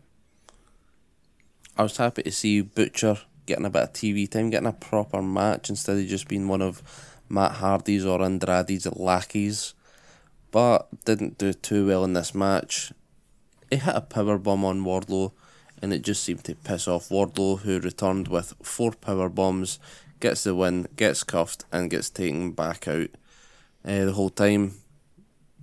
I 1.77 1.83
was 1.83 1.97
happy 1.99 2.23
to 2.23 2.33
see 2.33 2.63
Butcher 2.63 3.19
getting 3.47 3.65
a 3.65 3.71
bit 3.71 3.83
of 3.83 3.93
TV 3.93 4.31
time, 4.31 4.51
getting 4.51 4.69
a 4.69 4.73
proper 4.73 5.23
match 5.23 5.71
instead 5.71 5.97
of 5.97 6.07
just 6.07 6.29
being 6.29 6.49
one 6.49 6.63
of 6.63 6.83
Matt 7.29 7.53
Hardy's 7.53 8.05
or 8.05 8.23
Andrade's 8.23 8.87
lackeys. 8.87 9.75
But 10.51 11.05
didn't 11.05 11.39
do 11.39 11.53
too 11.53 11.87
well 11.87 12.05
in 12.05 12.13
this 12.13 12.35
match. 12.35 12.93
He 13.71 13.77
hit 13.77 13.95
a 13.95 14.01
power 14.01 14.39
bomb 14.39 14.65
on 14.65 14.85
Wardlow, 14.85 15.33
and 15.83 15.93
it 15.93 16.03
just 16.03 16.23
seemed 16.23 16.45
to 16.45 16.55
piss 16.55 16.87
off 16.87 17.09
Wardlow, 17.09 17.61
who 17.61 17.81
returned 17.81 18.29
with 18.29 18.55
four 18.63 18.93
power 18.93 19.29
bombs, 19.29 19.79
gets 20.21 20.45
the 20.45 20.55
win, 20.55 20.87
gets 20.97 21.25
cuffed, 21.25 21.65
and 21.73 21.91
gets 21.91 22.11
taken 22.11 22.53
back 22.53 22.89
out. 22.89 23.11
Uh, 23.85 24.07
the 24.07 24.13
whole 24.13 24.31
time, 24.31 24.75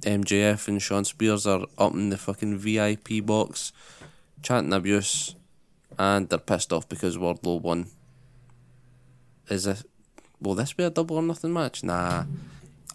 MJF 0.02 0.68
and 0.68 0.82
Shawn 0.82 1.06
Spears 1.06 1.48
are 1.48 1.66
up 1.78 1.94
in 1.94 2.10
the 2.10 2.18
fucking 2.18 2.58
VIP 2.58 3.26
box, 3.26 3.72
chanting 4.42 4.74
abuse, 4.74 5.36
and 5.98 6.30
they're 6.30 6.40
pissed 6.40 6.74
off 6.74 6.88
because 6.88 7.18
Wardlow 7.18 7.62
won. 7.62 7.88
Is 9.50 9.66
this 9.66 9.84
will 10.42 10.56
this 10.56 10.74
be 10.74 10.84
a 10.84 10.90
double 10.90 11.18
or 11.18 11.22
nothing 11.22 11.54
match? 11.54 11.84
Nah, 11.84 12.26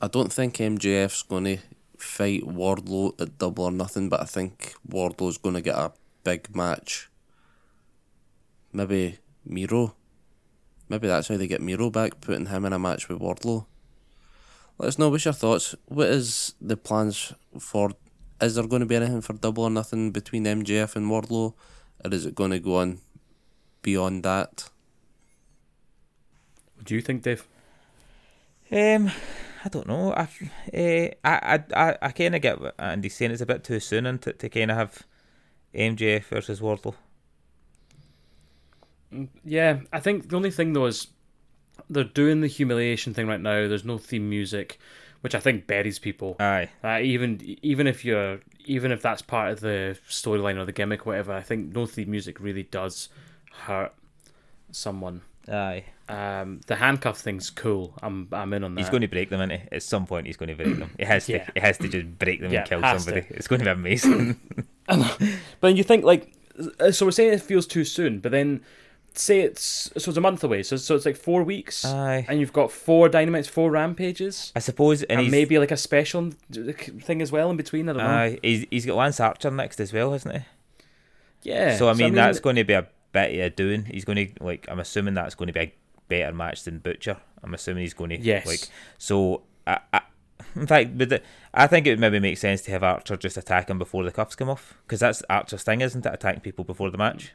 I 0.00 0.08
don't 0.08 0.32
think 0.32 0.56
MJF's 0.56 1.22
going 1.22 1.44
to 1.44 1.58
fight 1.96 2.42
Wardlow 2.42 3.20
at 3.20 3.38
double 3.38 3.64
or 3.64 3.72
nothing, 3.72 4.08
but 4.08 4.20
I 4.20 4.24
think 4.24 4.74
Wardlow's 4.88 5.38
going 5.38 5.54
to 5.54 5.60
get 5.60 5.74
a 5.74 5.92
big 6.24 6.54
match. 6.54 7.08
Maybe 8.72 9.18
Miro. 9.44 9.94
Maybe 10.88 11.08
that's 11.08 11.28
how 11.28 11.36
they 11.36 11.46
get 11.46 11.60
Miro 11.60 11.90
back, 11.90 12.20
putting 12.20 12.46
him 12.46 12.64
in 12.64 12.72
a 12.72 12.78
match 12.78 13.08
with 13.08 13.18
Wardlow. 13.18 13.66
Let 14.78 14.88
us 14.88 14.98
know 14.98 15.08
what's 15.08 15.24
your 15.24 15.34
thoughts. 15.34 15.74
What 15.86 16.08
is 16.08 16.54
the 16.60 16.76
plans 16.76 17.32
for? 17.58 17.90
Is 18.40 18.54
there 18.54 18.66
going 18.66 18.80
to 18.80 18.86
be 18.86 18.94
anything 18.94 19.20
for 19.20 19.32
double 19.32 19.64
or 19.64 19.70
nothing 19.70 20.12
between 20.12 20.44
MJF 20.44 20.94
and 20.94 21.10
Wardlow, 21.10 21.54
or 22.04 22.12
is 22.12 22.26
it 22.26 22.34
going 22.34 22.50
to 22.50 22.58
go 22.60 22.76
on 22.76 22.98
beyond 23.82 24.22
that? 24.24 24.68
What 26.76 26.86
do 26.86 26.94
you 26.94 27.00
think, 27.00 27.22
Dave? 27.22 27.46
Um, 28.70 29.10
I 29.64 29.68
don't 29.68 29.88
know. 29.88 30.12
I, 30.12 30.28
uh, 30.76 31.08
I, 31.24 31.62
I, 31.74 31.96
I 32.00 32.10
kind 32.12 32.34
of 32.36 32.42
get 32.42 32.60
what 32.60 32.74
Andy's 32.78 33.16
saying. 33.16 33.32
It's 33.32 33.40
a 33.40 33.46
bit 33.46 33.64
too 33.64 33.80
soon 33.80 34.06
and 34.06 34.20
to, 34.22 34.32
to 34.32 34.48
kind 34.48 34.70
of 34.70 34.76
have 34.76 35.02
MJF 35.74 36.24
versus 36.24 36.60
Wardlow. 36.60 36.94
Yeah, 39.44 39.80
I 39.92 40.00
think 40.00 40.28
the 40.28 40.36
only 40.36 40.50
thing 40.50 40.74
though 40.74 40.86
is 40.86 41.08
they're 41.88 42.04
doing 42.04 42.40
the 42.42 42.46
humiliation 42.46 43.14
thing 43.14 43.26
right 43.26 43.40
now. 43.40 43.66
There's 43.66 43.84
no 43.84 43.96
theme 43.98 44.28
music, 44.28 44.78
which 45.22 45.34
I 45.34 45.40
think 45.40 45.66
buries 45.66 45.98
people. 45.98 46.36
Aye, 46.38 46.68
Uh, 46.84 47.00
even 47.00 47.40
even 47.62 47.86
if 47.86 48.04
you're 48.04 48.40
even 48.68 48.92
if 48.92 49.02
that's 49.02 49.22
part 49.22 49.50
of 49.52 49.60
the 49.60 49.98
storyline 50.08 50.56
or 50.58 50.64
the 50.64 50.72
gimmick, 50.72 51.06
whatever, 51.06 51.32
I 51.32 51.42
think 51.42 51.74
no 51.74 51.86
theme 51.86 52.10
music 52.10 52.38
really 52.40 52.62
does 52.64 53.08
hurt 53.66 53.92
someone. 54.70 55.22
aye. 55.50 55.84
Um, 56.10 56.60
the 56.66 56.76
handcuff 56.76 57.18
thing's 57.18 57.50
cool. 57.50 57.92
I'm 58.02 58.28
I'm 58.32 58.52
in 58.54 58.64
on 58.64 58.74
that. 58.74 58.80
He's 58.80 58.88
going 58.88 59.02
to 59.02 59.08
break 59.08 59.28
them 59.28 59.42
into 59.42 59.60
at 59.74 59.82
some 59.82 60.06
point. 60.06 60.26
He's 60.26 60.38
going 60.38 60.48
to 60.48 60.54
break 60.54 60.78
them. 60.78 60.90
It 60.98 61.06
has 61.06 61.26
to. 61.26 61.32
Yeah. 61.34 61.50
He 61.52 61.60
has 61.60 61.76
to 61.78 61.88
just 61.88 62.18
break 62.18 62.40
them 62.40 62.50
Yeah, 62.50 62.60
and 62.60 62.68
kill 62.68 62.80
somebody. 62.80 63.26
to. 63.26 63.34
It's 63.36 63.46
going 63.46 63.58
to 63.58 63.64
be 63.66 63.70
amazing. 63.70 64.40
But 65.60 65.76
you 65.76 65.82
think 65.84 66.04
like, 66.04 66.32
uh, 66.80 66.92
so 66.92 67.04
we're 67.04 67.12
saying 67.12 67.34
it 67.34 67.42
feels 67.42 67.66
too 67.66 67.84
soon, 67.84 68.20
but 68.20 68.32
then 68.32 68.62
say 69.14 69.40
it's 69.40 69.90
so 69.96 70.10
it's 70.10 70.16
a 70.16 70.20
month 70.20 70.44
away, 70.44 70.62
so 70.62 70.76
so 70.76 70.94
it's 70.94 71.06
like 71.06 71.16
four 71.16 71.42
weeks, 71.42 71.84
Aye. 71.84 72.26
and 72.28 72.40
you've 72.40 72.52
got 72.52 72.70
four 72.70 73.08
dynamites, 73.08 73.48
four 73.48 73.70
rampages, 73.70 74.52
I 74.54 74.60
suppose, 74.60 75.02
and, 75.04 75.20
and, 75.20 75.30
maybe 75.30 75.58
like 75.58 75.70
a 75.70 75.76
special 75.76 76.32
thing 76.50 77.22
as 77.22 77.32
well 77.32 77.50
in 77.50 77.56
between. 77.56 77.88
I 77.88 77.92
don't 77.92 78.02
know. 78.02 78.36
he's, 78.42 78.66
he's 78.70 78.86
got 78.86 78.96
Lance 78.96 79.20
Archer 79.20 79.50
next 79.50 79.80
as 79.80 79.92
well, 79.92 80.12
hasn't 80.12 80.36
he? 80.36 80.42
Yeah. 81.42 81.76
So 81.76 81.88
I 81.88 81.94
mean, 81.94 82.14
that's 82.14 82.40
going 82.40 82.56
to 82.56 82.64
be 82.64 82.74
a 82.74 82.86
bit 83.12 83.38
of 83.40 83.56
doing. 83.56 83.84
He's 83.84 84.04
going 84.04 84.34
to 84.34 84.44
like. 84.44 84.66
I'm 84.68 84.80
assuming 84.80 85.14
that's 85.14 85.34
going 85.34 85.48
to 85.48 85.52
be 85.52 85.60
a 85.60 85.72
better 86.08 86.32
match 86.32 86.64
than 86.64 86.78
Butcher. 86.78 87.16
I'm 87.42 87.54
assuming 87.54 87.82
he's 87.82 87.94
going 87.94 88.10
to 88.10 88.20
Yes. 88.20 88.46
like. 88.46 88.68
So 88.98 89.42
I, 89.66 89.78
I 89.92 90.00
in 90.54 90.66
fact, 90.66 90.96
but 90.96 91.08
the, 91.08 91.22
I 91.52 91.66
think 91.66 91.86
it 91.86 91.90
would 91.90 92.00
maybe 92.00 92.18
make 92.18 92.38
sense 92.38 92.62
to 92.62 92.70
have 92.70 92.82
Archer 92.82 93.16
just 93.16 93.36
attack 93.36 93.70
him 93.70 93.78
before 93.78 94.04
the 94.04 94.12
cuffs 94.12 94.34
come 94.34 94.48
off 94.48 94.76
because 94.84 95.00
that's 95.00 95.22
Archer's 95.28 95.62
thing, 95.62 95.80
isn't 95.80 96.04
it? 96.04 96.12
Attacking 96.12 96.40
people 96.40 96.64
before 96.64 96.90
the 96.90 96.98
match. 96.98 97.32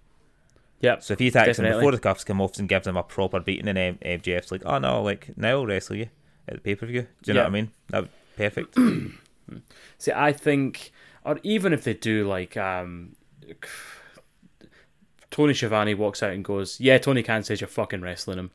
Yep. 0.84 1.02
So 1.02 1.14
if 1.14 1.20
he 1.20 1.30
attacks 1.30 1.58
him 1.58 1.66
before 1.66 1.92
the 1.92 1.98
cuffs 1.98 2.26
come 2.26 2.42
off 2.42 2.60
and 2.60 2.68
gives 2.68 2.86
him 2.86 2.98
a 2.98 3.04
proper 3.04 3.40
beating, 3.40 3.70
and 3.70 3.78
M- 3.78 3.98
MJF's 4.02 4.52
like, 4.52 4.64
"Oh 4.66 4.78
no, 4.80 5.02
like 5.02 5.30
now 5.38 5.52
I'll 5.52 5.66
wrestle 5.66 5.96
you 5.96 6.10
at 6.48 6.56
the 6.56 6.62
pay 6.62 6.76
per 6.76 6.86
view." 6.86 7.08
Do 7.24 7.32
you 7.32 7.34
know 7.36 7.42
what 7.44 7.48
I 7.48 7.52
mean? 7.52 7.72
That 7.90 8.10
perfect. 8.36 8.78
See, 9.98 10.12
I 10.12 10.34
think, 10.34 10.92
or 11.24 11.40
even 11.42 11.72
if 11.72 11.86
they 11.86 11.94
do, 11.94 12.28
like, 12.28 12.58
um, 12.58 13.16
Tony 15.32 15.54
Schiavone 15.54 15.94
walks 15.94 16.22
out 16.22 16.34
and 16.34 16.44
goes, 16.44 16.82
"Yeah, 16.82 16.98
Tony 16.98 17.24
Khan 17.24 17.44
says 17.44 17.62
you're 17.62 17.70
fucking 17.70 18.02
wrestling 18.02 18.38
him," 18.38 18.52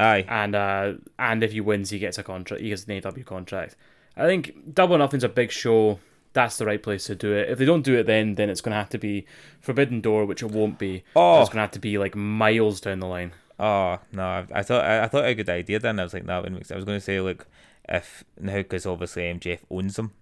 Aye, 0.00 0.24
and 0.28 0.56
uh, 0.56 0.94
and 1.16 1.44
if 1.44 1.52
he 1.52 1.60
wins, 1.60 1.90
he 1.90 2.00
gets 2.00 2.18
a 2.18 2.24
contract. 2.24 2.60
He 2.60 2.70
gets 2.70 2.86
an 2.86 3.00
AW 3.04 3.22
contract. 3.24 3.76
I 4.16 4.26
think 4.26 4.74
Double 4.74 4.98
Nothing's 4.98 5.22
a 5.22 5.28
big 5.28 5.52
show. 5.52 6.00
That's 6.32 6.58
the 6.58 6.66
right 6.66 6.82
place 6.82 7.06
to 7.06 7.14
do 7.14 7.32
it. 7.32 7.48
If 7.48 7.58
they 7.58 7.64
don't 7.64 7.82
do 7.82 7.96
it, 7.96 8.06
then 8.06 8.34
then 8.34 8.50
it's 8.50 8.60
going 8.60 8.72
to 8.72 8.78
have 8.78 8.90
to 8.90 8.98
be 8.98 9.26
Forbidden 9.60 10.00
Door, 10.00 10.26
which 10.26 10.42
it 10.42 10.50
won't 10.50 10.78
be. 10.78 11.04
Oh. 11.16 11.40
it's 11.40 11.48
going 11.48 11.56
to 11.58 11.62
have 11.62 11.70
to 11.72 11.78
be 11.78 11.98
like 11.98 12.14
miles 12.14 12.80
down 12.80 13.00
the 13.00 13.06
line. 13.06 13.32
Oh 13.58 13.98
no, 14.12 14.22
I, 14.22 14.46
I 14.54 14.62
thought 14.62 14.84
I, 14.84 15.04
I 15.04 15.08
thought 15.08 15.24
a 15.24 15.34
good 15.34 15.48
idea. 15.48 15.78
Then 15.78 15.98
I 15.98 16.04
was 16.04 16.14
like, 16.14 16.24
no. 16.24 16.38
I 16.38 16.74
was 16.74 16.84
going 16.84 16.98
to 16.98 17.00
say 17.00 17.20
like, 17.20 17.44
if 17.88 18.24
now 18.38 18.56
because 18.56 18.86
obviously 18.86 19.22
MJF 19.22 19.60
owns 19.70 19.96
them, 19.96 20.12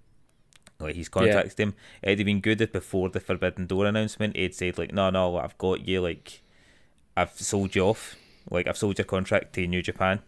like 0.79 0.95
he's 0.95 1.09
contacted 1.09 1.59
him. 1.59 1.75
It'd 2.03 2.19
have 2.19 2.27
been 2.27 2.41
good 2.41 2.61
if 2.61 2.73
before 2.73 3.09
the 3.09 3.21
Forbidden 3.21 3.67
Door 3.67 3.87
announcement, 3.87 4.37
he'd 4.37 4.55
said 4.55 4.79
like, 4.79 4.93
no, 4.93 5.11
no, 5.11 5.37
I've 5.37 5.59
got 5.59 5.87
you. 5.87 6.01
Like, 6.01 6.43
I've 7.17 7.33
sold 7.33 7.75
you 7.75 7.83
off. 7.83 8.17
Like, 8.51 8.67
I've 8.67 8.77
sold 8.77 8.99
your 8.99 9.07
contract 9.07 9.55
to 9.55 9.67
New 9.67 9.83
Japan. 9.83 10.21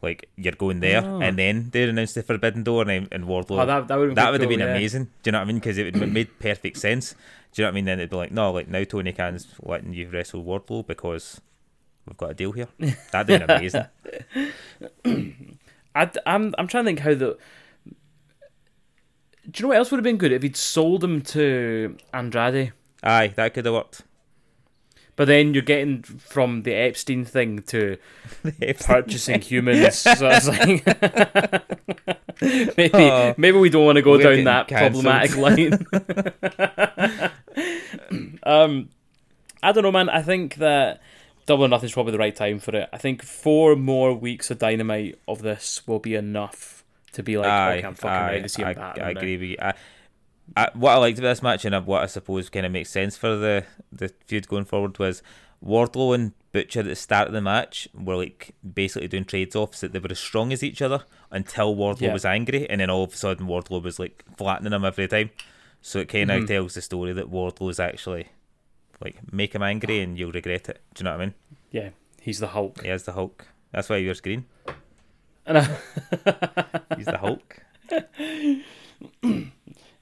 Like, 0.00 0.28
you're 0.36 0.52
going 0.52 0.80
there, 0.80 1.02
Oh. 1.04 1.20
and 1.20 1.36
then 1.36 1.70
they 1.72 1.82
announced 1.82 2.14
the 2.14 2.22
Forbidden 2.22 2.62
Door 2.62 2.88
and, 2.88 3.08
and 3.10 3.24
Wardlow. 3.24 3.62
Oh, 3.62 3.66
that 3.66 3.88
that 3.88 3.96
would 3.98 4.16
have 4.16 4.38
cool, 4.40 4.48
been 4.48 4.60
yeah. 4.60 4.66
amazing. 4.66 5.04
Do 5.04 5.10
you 5.24 5.32
know 5.32 5.38
what 5.38 5.44
I 5.44 5.46
mean? 5.46 5.56
Because 5.56 5.76
it 5.78 5.84
would 5.84 5.96
have 5.96 6.12
made 6.12 6.38
perfect 6.38 6.76
sense. 6.78 7.14
Do 7.52 7.62
you 7.62 7.64
know 7.64 7.68
what 7.68 7.72
I 7.72 7.74
mean? 7.74 7.84
Then 7.86 7.98
it'd 7.98 8.10
be 8.10 8.16
like, 8.16 8.30
no, 8.30 8.52
like 8.52 8.68
now 8.68 8.84
Tony 8.84 9.12
Khan's 9.12 9.48
letting 9.60 9.92
you 9.94 10.08
wrestle 10.08 10.44
Wardlow 10.44 10.86
because 10.86 11.40
we've 12.06 12.16
got 12.16 12.30
a 12.30 12.34
deal 12.34 12.52
here. 12.52 12.68
That'd 13.10 13.26
been 13.26 13.42
amazing. 13.50 13.86
I, 15.94 16.10
I'm 16.26 16.54
I'm 16.58 16.68
trying 16.68 16.84
to 16.84 16.88
think 16.88 17.00
how 17.00 17.14
the. 17.14 17.36
Do 19.50 19.52
you 19.56 19.62
know 19.62 19.68
what 19.68 19.78
else 19.78 19.90
would 19.90 19.98
have 19.98 20.04
been 20.04 20.18
good 20.18 20.30
if 20.32 20.42
he'd 20.42 20.56
sold 20.56 21.02
him 21.02 21.22
to 21.22 21.96
Andrade? 22.12 22.72
Aye, 23.02 23.32
that 23.36 23.54
could 23.54 23.64
have 23.64 23.74
worked. 23.74 24.02
But 25.18 25.26
then 25.26 25.52
you're 25.52 25.64
getting 25.64 26.04
from 26.04 26.62
the 26.62 26.72
Epstein 26.74 27.24
thing 27.24 27.62
to 27.64 27.98
purchasing 28.80 29.40
humans. 29.40 29.98
So 29.98 30.28
it's 30.30 30.46
like 30.48 30.86
maybe 32.76 32.90
Oh, 32.94 33.34
maybe 33.36 33.58
we 33.58 33.68
don't 33.68 33.84
want 33.84 33.96
to 33.96 34.02
go 34.02 34.16
down 34.16 34.44
that 34.44 34.68
problematic 34.68 35.36
line. 35.36 35.84
um, 38.44 38.90
I 39.60 39.72
don't 39.72 39.82
know, 39.82 39.90
man. 39.90 40.08
I 40.08 40.22
think 40.22 40.54
that 40.56 41.02
Double 41.46 41.64
or 41.64 41.68
Nothing's 41.68 41.94
probably 41.94 42.12
the 42.12 42.18
right 42.18 42.36
time 42.36 42.60
for 42.60 42.76
it. 42.76 42.88
I 42.92 42.98
think 42.98 43.24
four 43.24 43.74
more 43.74 44.14
weeks 44.14 44.52
of 44.52 44.60
Dynamite 44.60 45.18
of 45.26 45.42
this 45.42 45.84
will 45.88 45.98
be 45.98 46.14
enough 46.14 46.84
to 47.14 47.24
be 47.24 47.36
like, 47.38 47.48
aye, 47.48 47.78
okay, 47.78 47.86
I'm 47.88 47.94
fucking 47.94 48.16
aye, 48.16 48.26
ready 48.28 48.42
to 48.42 48.48
see 48.48 48.62
I. 48.62 48.70
I 48.72 49.10
agree 49.10 49.36
with 49.36 49.48
you. 49.50 49.56
I, 49.60 49.74
I, 50.56 50.70
what 50.74 50.92
I 50.92 50.96
liked 50.96 51.18
about 51.18 51.28
this 51.30 51.42
match 51.42 51.64
and 51.64 51.86
what 51.86 52.02
I 52.02 52.06
suppose 52.06 52.48
kind 52.48 52.66
of 52.66 52.72
makes 52.72 52.90
sense 52.90 53.16
for 53.16 53.36
the, 53.36 53.64
the 53.92 54.12
feud 54.26 54.48
going 54.48 54.64
forward 54.64 54.98
was 54.98 55.22
Wardlow 55.64 56.14
and 56.14 56.32
Butcher 56.52 56.80
at 56.80 56.86
the 56.86 56.96
start 56.96 57.26
of 57.28 57.34
the 57.34 57.40
match 57.40 57.88
were 57.94 58.16
like 58.16 58.54
basically 58.74 59.08
doing 59.08 59.24
trades 59.24 59.54
offs 59.54 59.80
that 59.80 59.92
they 59.92 59.98
were 59.98 60.10
as 60.10 60.18
strong 60.18 60.52
as 60.52 60.62
each 60.62 60.80
other 60.80 61.04
until 61.30 61.76
Wardlow 61.76 62.00
Yeah. 62.02 62.12
was 62.12 62.24
angry 62.24 62.68
and 62.70 62.80
then 62.80 62.90
all 62.90 63.04
of 63.04 63.12
a 63.12 63.16
sudden 63.16 63.46
Wardlow 63.46 63.82
was 63.82 63.98
like 63.98 64.24
flattening 64.36 64.72
him 64.72 64.84
every 64.84 65.06
time. 65.08 65.30
So 65.82 65.98
it 66.00 66.08
kind 66.08 66.30
of 66.30 66.38
Mm-hmm. 66.38 66.46
tells 66.46 66.74
the 66.74 66.82
story 66.82 67.12
that 67.12 67.30
Wardlow 67.30 67.70
is 67.70 67.78
actually 67.80 68.28
like 69.00 69.32
make 69.32 69.54
him 69.54 69.62
angry 69.62 70.00
and 70.00 70.18
you'll 70.18 70.32
regret 70.32 70.68
it. 70.68 70.80
Do 70.94 71.00
you 71.00 71.04
know 71.04 71.10
what 71.12 71.20
I 71.22 71.24
mean? 71.26 71.34
Yeah, 71.70 71.90
he's 72.20 72.38
the 72.40 72.48
Hulk. 72.48 72.82
He 72.82 72.88
is 72.88 73.04
the 73.04 73.12
Hulk. 73.12 73.46
That's 73.72 73.88
why 73.88 73.96
you're 73.98 74.14
green. 74.14 74.46
And 75.46 75.58
I, 75.58 75.78
He's 76.96 77.06
the 77.06 77.18
Hulk. 77.18 77.58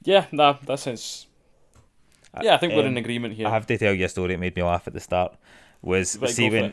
yeah, 0.07 0.27
nah, 0.33 0.55
that 0.65 0.79
sounds. 0.79 1.27
Yeah, 2.43 2.55
I 2.55 2.59
think 2.59 2.75
we're 2.75 2.81
Um, 2.81 2.89
in 2.89 2.97
agreement 2.97 3.35
here. 3.35 3.47
I 3.47 3.51
have 3.51 3.67
to 3.67 3.79
tell 3.79 3.95
you 3.95 4.05
a 4.05 4.09
story 4.09 4.29
that 4.35 4.41
made 4.41 4.57
me 4.57 4.63
laugh 4.63 4.87
at 4.87 4.93
the 4.95 5.01
start. 5.01 5.35
Was 5.83 6.19
Right, 6.19 6.31
see 6.31 6.51
when 6.51 6.73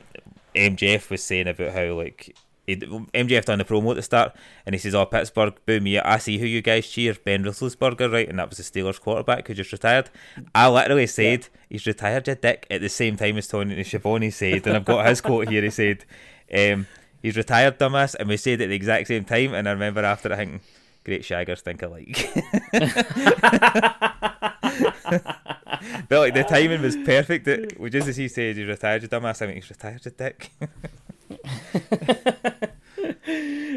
MJF 0.56 1.10
was 1.10 1.24
saying 1.24 1.48
about 1.48 1.72
how 1.72 1.94
like 1.94 2.36
he, 2.68 2.78
MJF 2.78 3.46
done 3.46 3.60
the 3.60 3.66
promo 3.66 3.92
at 3.92 3.96
the 3.96 4.02
start, 4.02 4.36
and 4.66 4.74
he 4.74 4.80
says, 4.80 4.96
"Oh 4.96 5.06
Pittsburgh, 5.06 5.54
boom! 5.66 5.86
Yeah, 5.88 6.02
I 6.06 6.18
see 6.18 6.38
who 6.38 6.46
you 6.46 6.62
guys 6.62 6.88
cheer, 6.88 7.14
Ben 7.14 7.44
Roethlisberger, 7.44 8.12
right?" 8.12 8.28
And 8.30 8.40
that 8.40 8.50
was 8.50 8.58
the 8.58 8.64
Steelers 8.64 9.00
quarterback 9.02 9.48
who 9.48 9.54
just 9.54 9.72
retired. 9.72 10.10
I 10.56 10.70
literally 10.70 11.08
said, 11.08 11.48
"He's 11.70 11.86
retired, 11.86 12.28
you 12.28 12.36
dick!" 12.36 12.66
At 12.72 12.82
the 12.82 12.90
same 12.90 13.18
time 13.18 13.38
as 13.38 13.48
Tony 13.48 13.84
Schiavone 13.84 14.30
said, 14.32 14.66
and 14.66 14.78
I've 14.78 14.86
got 14.86 15.06
his 15.08 15.22
quote 15.22 15.50
here. 15.50 15.62
He 15.62 15.70
said, 15.70 16.06
um, 16.54 16.88
"He's 17.22 17.36
retired, 17.38 17.80
dumbass," 17.80 18.16
and 18.16 18.30
we 18.30 18.38
said 18.38 18.62
it 18.62 18.66
at 18.66 18.70
the 18.70 18.76
exact 18.76 19.08
same 19.08 19.26
time. 19.26 19.54
And 19.54 19.68
I 19.68 19.72
remember 19.72 20.04
after 20.06 20.32
I 20.32 20.38
thinking, 20.38 20.62
"Great 21.04 21.24
shaggers 21.24 21.62
think 21.62 21.82
alike." 21.82 22.32
But 26.08 26.20
like 26.20 26.34
the 26.34 26.44
timing 26.44 26.82
was 26.82 26.96
perfect. 26.96 27.48
It, 27.48 27.80
well, 27.80 27.90
just 27.90 28.08
as 28.08 28.18
he 28.18 28.28
said, 28.28 28.56
he's 28.56 28.68
retired, 28.68 29.04
you 29.04 29.10
dumbass. 29.10 29.42
I 29.42 29.48
mean, 29.48 29.56
he's 29.56 29.70
retired, 29.70 30.02
you 30.06 30.12
dick. 30.12 30.52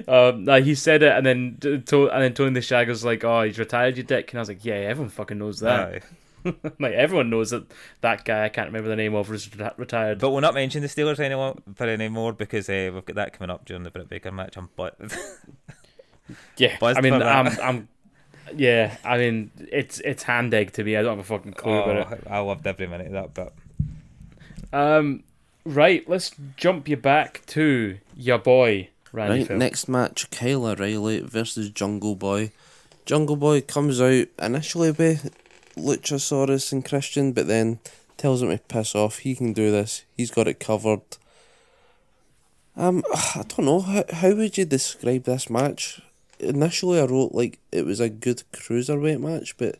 Um, 0.08 0.44
nah, 0.44 0.60
he 0.60 0.74
said 0.74 1.02
it, 1.02 1.12
and 1.16 1.26
then 1.26 1.56
to- 1.86 2.10
and 2.10 2.22
then 2.22 2.34
Tony 2.34 2.52
the 2.52 2.60
Shagger's 2.60 3.04
like, 3.04 3.24
"Oh, 3.24 3.42
he's 3.42 3.58
retired, 3.58 3.96
you 3.96 4.02
dick." 4.02 4.30
And 4.30 4.38
I 4.38 4.42
was 4.42 4.48
like, 4.48 4.64
"Yeah, 4.64 4.74
everyone 4.74 5.10
fucking 5.10 5.38
knows 5.38 5.60
that. 5.60 6.02
Aye. 6.44 6.54
like 6.78 6.92
everyone 6.92 7.30
knows 7.30 7.50
that 7.50 7.64
that 8.02 8.24
guy 8.24 8.44
I 8.44 8.48
can't 8.50 8.68
remember 8.68 8.88
the 8.88 8.96
name 8.96 9.14
of 9.14 9.32
is 9.32 9.48
reti- 9.48 9.76
retired." 9.78 10.20
But 10.20 10.30
we'll 10.30 10.42
not 10.42 10.54
mention 10.54 10.82
the 10.82 10.88
Steelers 10.88 11.18
anymore 11.18 11.56
for 11.74 11.88
anymore 11.88 12.34
because 12.34 12.68
uh, 12.68 12.90
we've 12.92 13.04
got 13.04 13.16
that 13.16 13.32
coming 13.32 13.50
up 13.50 13.64
during 13.64 13.82
the 13.82 13.90
Britt 13.90 14.08
Baker 14.08 14.30
match. 14.30 14.56
I'm 14.56 14.68
but 14.76 14.96
yeah, 16.56 16.76
buzzed 16.78 16.98
I 16.98 17.00
mean, 17.00 17.12
for 17.14 17.18
that. 17.20 17.46
I'm, 17.46 17.60
I'm, 17.60 17.88
yeah, 18.54 18.96
I 19.04 19.18
mean, 19.18 19.50
it's 19.72 20.00
it's 20.00 20.22
hand 20.22 20.54
egg 20.54 20.72
to 20.72 20.84
me. 20.84 20.96
I 20.96 21.02
don't 21.02 21.16
have 21.16 21.24
a 21.24 21.24
fucking 21.24 21.54
clue 21.54 21.78
about 21.78 22.12
it. 22.12 22.22
oh, 22.26 22.30
I 22.30 22.38
loved 22.38 22.66
every 22.66 22.86
minute 22.86 23.08
of 23.08 23.12
that. 23.12 23.34
But 23.34 23.52
Um, 24.72 25.24
right, 25.64 26.08
let's 26.08 26.32
jump 26.56 26.88
you 26.88 26.96
back 26.96 27.42
to 27.46 27.98
your 28.16 28.38
boy 28.38 28.88
Randy 29.12 29.38
right, 29.38 29.48
Phil. 29.48 29.56
next 29.56 29.88
match 29.88 30.30
Kyle 30.30 30.66
O'Reilly 30.66 31.20
versus 31.20 31.70
Jungle 31.70 32.14
Boy. 32.14 32.52
Jungle 33.04 33.36
Boy 33.36 33.60
comes 33.60 34.00
out 34.00 34.26
initially 34.40 34.90
with 34.90 35.34
Luchasaurus 35.76 36.72
and 36.72 36.84
Christian, 36.84 37.32
but 37.32 37.46
then 37.46 37.78
tells 38.16 38.42
him 38.42 38.50
to 38.50 38.58
piss 38.58 38.94
off. 38.94 39.18
He 39.18 39.34
can 39.34 39.52
do 39.52 39.70
this. 39.70 40.04
He's 40.16 40.30
got 40.30 40.48
it 40.48 40.60
covered. 40.60 41.02
Um, 42.76 43.02
I 43.14 43.44
don't 43.48 43.66
know 43.66 43.80
how 43.80 44.04
how 44.12 44.34
would 44.34 44.58
you 44.58 44.64
describe 44.64 45.24
this 45.24 45.48
match? 45.48 46.00
Initially, 46.38 47.00
I 47.00 47.04
wrote 47.04 47.32
like 47.32 47.58
it 47.72 47.86
was 47.86 48.00
a 48.00 48.08
good 48.08 48.42
cruiserweight 48.52 49.20
match, 49.20 49.56
but 49.56 49.78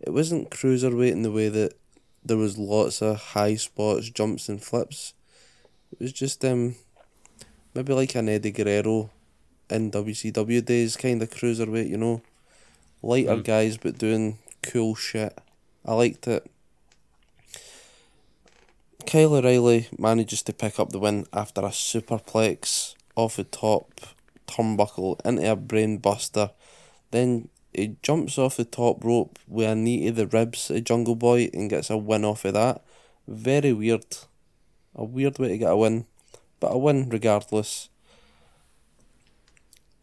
it 0.00 0.10
wasn't 0.10 0.50
cruiserweight 0.50 1.12
in 1.12 1.22
the 1.22 1.32
way 1.32 1.48
that 1.48 1.74
there 2.24 2.36
was 2.36 2.58
lots 2.58 3.02
of 3.02 3.16
high 3.16 3.56
spots, 3.56 4.10
jumps, 4.10 4.48
and 4.48 4.62
flips. 4.62 5.14
It 5.92 6.00
was 6.00 6.12
just 6.12 6.44
um 6.44 6.76
maybe 7.74 7.92
like 7.92 8.14
an 8.14 8.28
Eddie 8.28 8.50
Guerrero 8.52 9.10
in 9.70 9.90
WCW 9.90 10.64
days, 10.64 10.96
kind 10.96 11.20
of 11.22 11.30
cruiserweight, 11.30 11.88
you 11.88 11.96
know, 11.96 12.22
lighter 13.02 13.36
Mm. 13.36 13.44
guys 13.44 13.76
but 13.76 13.98
doing 13.98 14.38
cool 14.62 14.94
shit. 14.94 15.36
I 15.84 15.94
liked 15.94 16.26
it. 16.28 16.48
Kyle 19.06 19.34
O'Reilly 19.34 19.88
manages 19.98 20.42
to 20.42 20.52
pick 20.52 20.78
up 20.78 20.90
the 20.90 20.98
win 20.98 21.26
after 21.32 21.62
a 21.62 21.70
superplex 21.70 22.94
off 23.16 23.36
the 23.36 23.44
top 23.44 24.00
turnbuckle 24.48 25.24
into 25.24 25.50
a 25.50 25.54
brain 25.54 25.98
buster. 25.98 26.50
Then 27.10 27.48
he 27.72 27.96
jumps 28.02 28.38
off 28.38 28.56
the 28.56 28.64
top 28.64 29.04
rope 29.04 29.38
with 29.46 29.68
a 29.68 29.74
knee 29.74 30.06
to 30.06 30.12
the 30.12 30.26
ribs 30.26 30.70
of 30.70 30.84
Jungle 30.84 31.14
Boy 31.14 31.50
and 31.52 31.70
gets 31.70 31.90
a 31.90 31.96
win 31.96 32.24
off 32.24 32.44
of 32.44 32.54
that. 32.54 32.82
Very 33.26 33.72
weird. 33.72 34.04
A 34.94 35.04
weird 35.04 35.38
way 35.38 35.48
to 35.48 35.58
get 35.58 35.70
a 35.70 35.76
win, 35.76 36.06
but 36.58 36.72
a 36.72 36.78
win 36.78 37.08
regardless. 37.08 37.88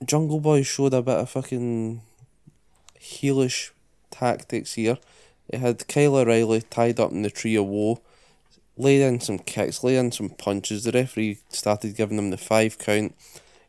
Jungle 0.06 0.39
Boy 0.39 0.64
showed 0.64 0.93
a 0.93 1.02
bit 1.02 1.18
of 1.18 1.30
fucking 1.30 2.02
heelish 3.00 3.72
tactics 4.12 4.74
here. 4.74 4.98
It 5.50 5.60
had 5.60 5.88
Kyle 5.88 6.16
O'Reilly 6.16 6.62
tied 6.62 7.00
up 7.00 7.12
in 7.12 7.22
the 7.22 7.30
tree 7.30 7.56
of 7.56 7.66
woe, 7.66 8.02
laid 8.78 9.02
in 9.02 9.20
some 9.20 9.39
kicks, 9.39 9.84
laid 9.84 9.98
in 9.98 10.12
some 10.12 10.30
punches. 10.30 10.84
The 10.84 10.91
referee 10.91 11.39
started 11.50 11.96
giving 11.96 12.18
them 12.18 12.30
the 12.30 12.38
five 12.38 12.78
count. 12.78 13.16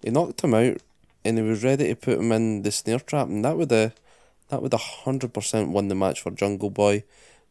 He 0.07 0.13
knocked 0.13 0.45
him 0.45 0.55
out, 0.55 0.77
and 1.25 1.37
he 1.37 1.43
was 1.43 1.65
ready 1.65 1.89
to 1.89 1.97
put 1.97 2.21
him 2.21 2.31
in 2.31 2.63
the 2.63 2.71
snare 2.71 3.01
trap, 3.01 3.27
and 3.27 3.45
that 3.45 3.57
would 3.57 3.73
have 3.73 3.93
that 4.51 4.63
would 4.63 4.73
hundred 4.73 5.35
percent 5.35 5.71
won 5.71 5.89
the 5.89 5.97
match 5.97 6.21
for 6.21 6.31
Jungle 6.31 6.71
Boy. 6.71 7.03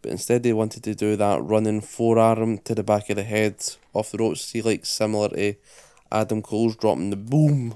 But 0.01 0.11
instead, 0.11 0.45
he 0.45 0.53
wanted 0.53 0.81
to 0.83 0.95
do 0.95 1.17
that 1.17 1.43
running 1.43 1.81
forearm 1.81 2.59
to 2.59 2.73
the 2.73 2.81
back 2.81 3.09
of 3.09 3.17
the 3.17 3.23
head 3.23 3.57
off 3.93 4.13
the 4.13 4.19
ropes. 4.19 4.39
See, 4.39 4.61
like 4.61 4.85
similar 4.85 5.27
to 5.31 5.55
Adam 6.09 6.41
Cole's 6.41 6.77
dropping 6.77 7.09
the 7.09 7.17
boom. 7.17 7.75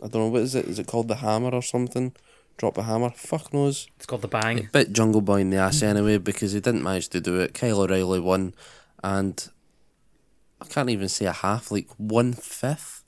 I 0.00 0.06
don't 0.06 0.22
know 0.22 0.28
what 0.28 0.42
is 0.42 0.54
it. 0.54 0.66
Is 0.66 0.78
it 0.78 0.86
called 0.86 1.08
the 1.08 1.16
hammer 1.16 1.50
or 1.50 1.60
something? 1.62 2.12
Drop 2.56 2.78
a 2.78 2.84
hammer. 2.84 3.10
Fuck 3.10 3.52
knows. 3.52 3.88
It's 3.96 4.06
called 4.06 4.22
the 4.22 4.28
Bang. 4.28 4.58
It 4.58 4.70
bit 4.70 4.92
Jungle 4.92 5.22
Boy 5.22 5.40
in 5.40 5.50
the 5.50 5.56
ass 5.56 5.82
anyway 5.82 6.18
because 6.18 6.52
he 6.52 6.60
didn't 6.60 6.84
manage 6.84 7.08
to 7.08 7.20
do 7.20 7.40
it. 7.40 7.52
Kyle 7.52 7.80
O'Reilly 7.80 8.20
won, 8.20 8.54
and 9.02 9.48
I 10.62 10.66
can't 10.66 10.88
even 10.88 11.08
say 11.08 11.24
a 11.24 11.32
half, 11.32 11.72
like 11.72 11.88
one 11.96 12.32
fifth 12.32 12.99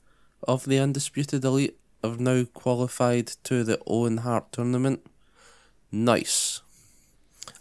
of 0.47 0.65
the 0.65 0.79
undisputed 0.79 1.43
elite 1.43 1.77
have 2.03 2.19
now 2.19 2.43
qualified 2.53 3.27
to 3.43 3.63
the 3.63 3.79
Owen 3.87 4.17
Hart 4.17 4.51
tournament. 4.51 5.05
Nice. 5.91 6.61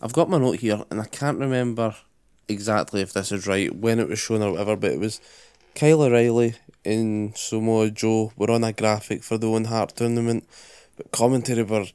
I've 0.01 0.13
got 0.13 0.29
my 0.29 0.39
note 0.39 0.61
here, 0.61 0.85
and 0.91 1.01
I 1.01 1.05
can't 1.05 1.39
remember 1.39 1.95
exactly 2.49 3.01
if 3.01 3.13
this 3.13 3.33
is 3.33 3.47
right 3.47 3.75
when 3.75 3.99
it 3.99 4.09
was 4.09 4.19
shown 4.19 4.43
or 4.43 4.53
whatever, 4.53 4.77
but 4.77 4.93
it 4.93 5.01
was 5.01 5.21
Kyle 5.75 6.03
O'Reilly 6.03 6.55
and 6.85 7.37
Samoa 7.37 7.91
Joe 7.91 8.33
were 8.37 8.51
on 8.51 8.65
a 8.65 8.73
graphic 8.73 9.23
for 9.23 9.39
the 9.39 9.49
Owen 9.49 9.67
Hart 9.67 9.97
tournament, 9.97 10.49
but 10.97 11.13
commentary 11.13 11.63
were 11.63 11.87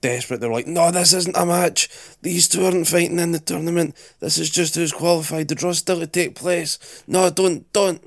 desperate. 0.00 0.40
They 0.40 0.46
were 0.46 0.54
like, 0.54 0.66
"No, 0.66 0.90
this 0.90 1.12
isn't 1.12 1.36
a 1.36 1.44
match. 1.44 1.88
These 2.22 2.48
two 2.48 2.64
aren't 2.64 2.86
fighting 2.86 3.18
in 3.18 3.32
the 3.32 3.40
tournament. 3.40 3.96
This 4.20 4.38
is 4.38 4.50
just 4.50 4.74
who's 4.74 4.92
qualified. 4.92 5.48
The 5.48 5.54
draw's 5.54 5.78
still 5.78 6.00
to 6.00 6.06
take 6.06 6.34
place. 6.34 6.78
No, 7.06 7.30
don't, 7.30 7.70
don't." 7.72 8.02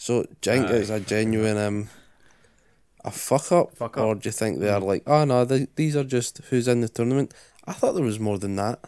So, 0.00 0.24
do 0.40 0.52
you 0.52 0.58
think 0.60 0.70
it's 0.70 0.90
a 0.90 1.00
genuine 1.00 1.56
um, 1.58 1.88
a 3.04 3.10
fuck 3.10 3.50
up, 3.52 3.76
Fuck 3.76 3.98
up. 3.98 4.04
or 4.04 4.14
do 4.14 4.28
you 4.28 4.32
think 4.32 4.60
they 4.60 4.70
are 4.70 4.80
like, 4.80 5.02
"Oh 5.06 5.24
no, 5.24 5.44
th- 5.44 5.68
these 5.76 5.96
are 5.96 6.04
just 6.04 6.38
who's 6.48 6.68
in 6.68 6.80
the 6.80 6.88
tournament"? 6.88 7.34
I 7.66 7.72
thought 7.72 7.92
there 7.94 8.04
was 8.04 8.20
more 8.20 8.38
than 8.38 8.56
that. 8.56 8.78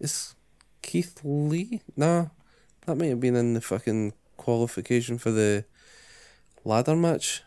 Is 0.00 0.34
Keith 0.82 1.20
Lee? 1.22 1.82
No, 1.96 2.30
that 2.86 2.96
might 2.96 3.08
have 3.10 3.20
been 3.20 3.36
in 3.36 3.52
the 3.54 3.60
fucking 3.60 4.14
qualification 4.38 5.18
for 5.18 5.30
the 5.30 5.64
ladder 6.64 6.96
match. 6.96 7.42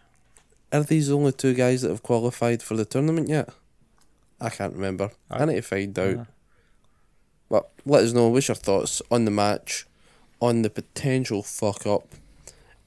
Are 0.71 0.83
these 0.83 1.07
the 1.09 1.17
only 1.17 1.31
two 1.33 1.53
guys 1.53 1.81
that 1.81 1.89
have 1.89 2.03
qualified 2.03 2.61
for 2.61 2.75
the 2.77 2.85
tournament 2.85 3.27
yet? 3.29 3.49
I 4.39 4.49
can't 4.49 4.73
remember. 4.73 5.11
I 5.29 5.43
need 5.45 5.55
to 5.55 5.61
find 5.61 5.97
out. 5.99 6.17
Uh, 6.19 6.25
But 7.49 7.69
let 7.85 8.03
us 8.03 8.13
know 8.13 8.27
what's 8.29 8.47
your 8.47 8.55
thoughts 8.55 9.01
on 9.11 9.25
the 9.25 9.31
match, 9.31 9.85
on 10.39 10.61
the 10.61 10.69
potential 10.69 11.43
fuck 11.43 11.85
up, 11.85 12.07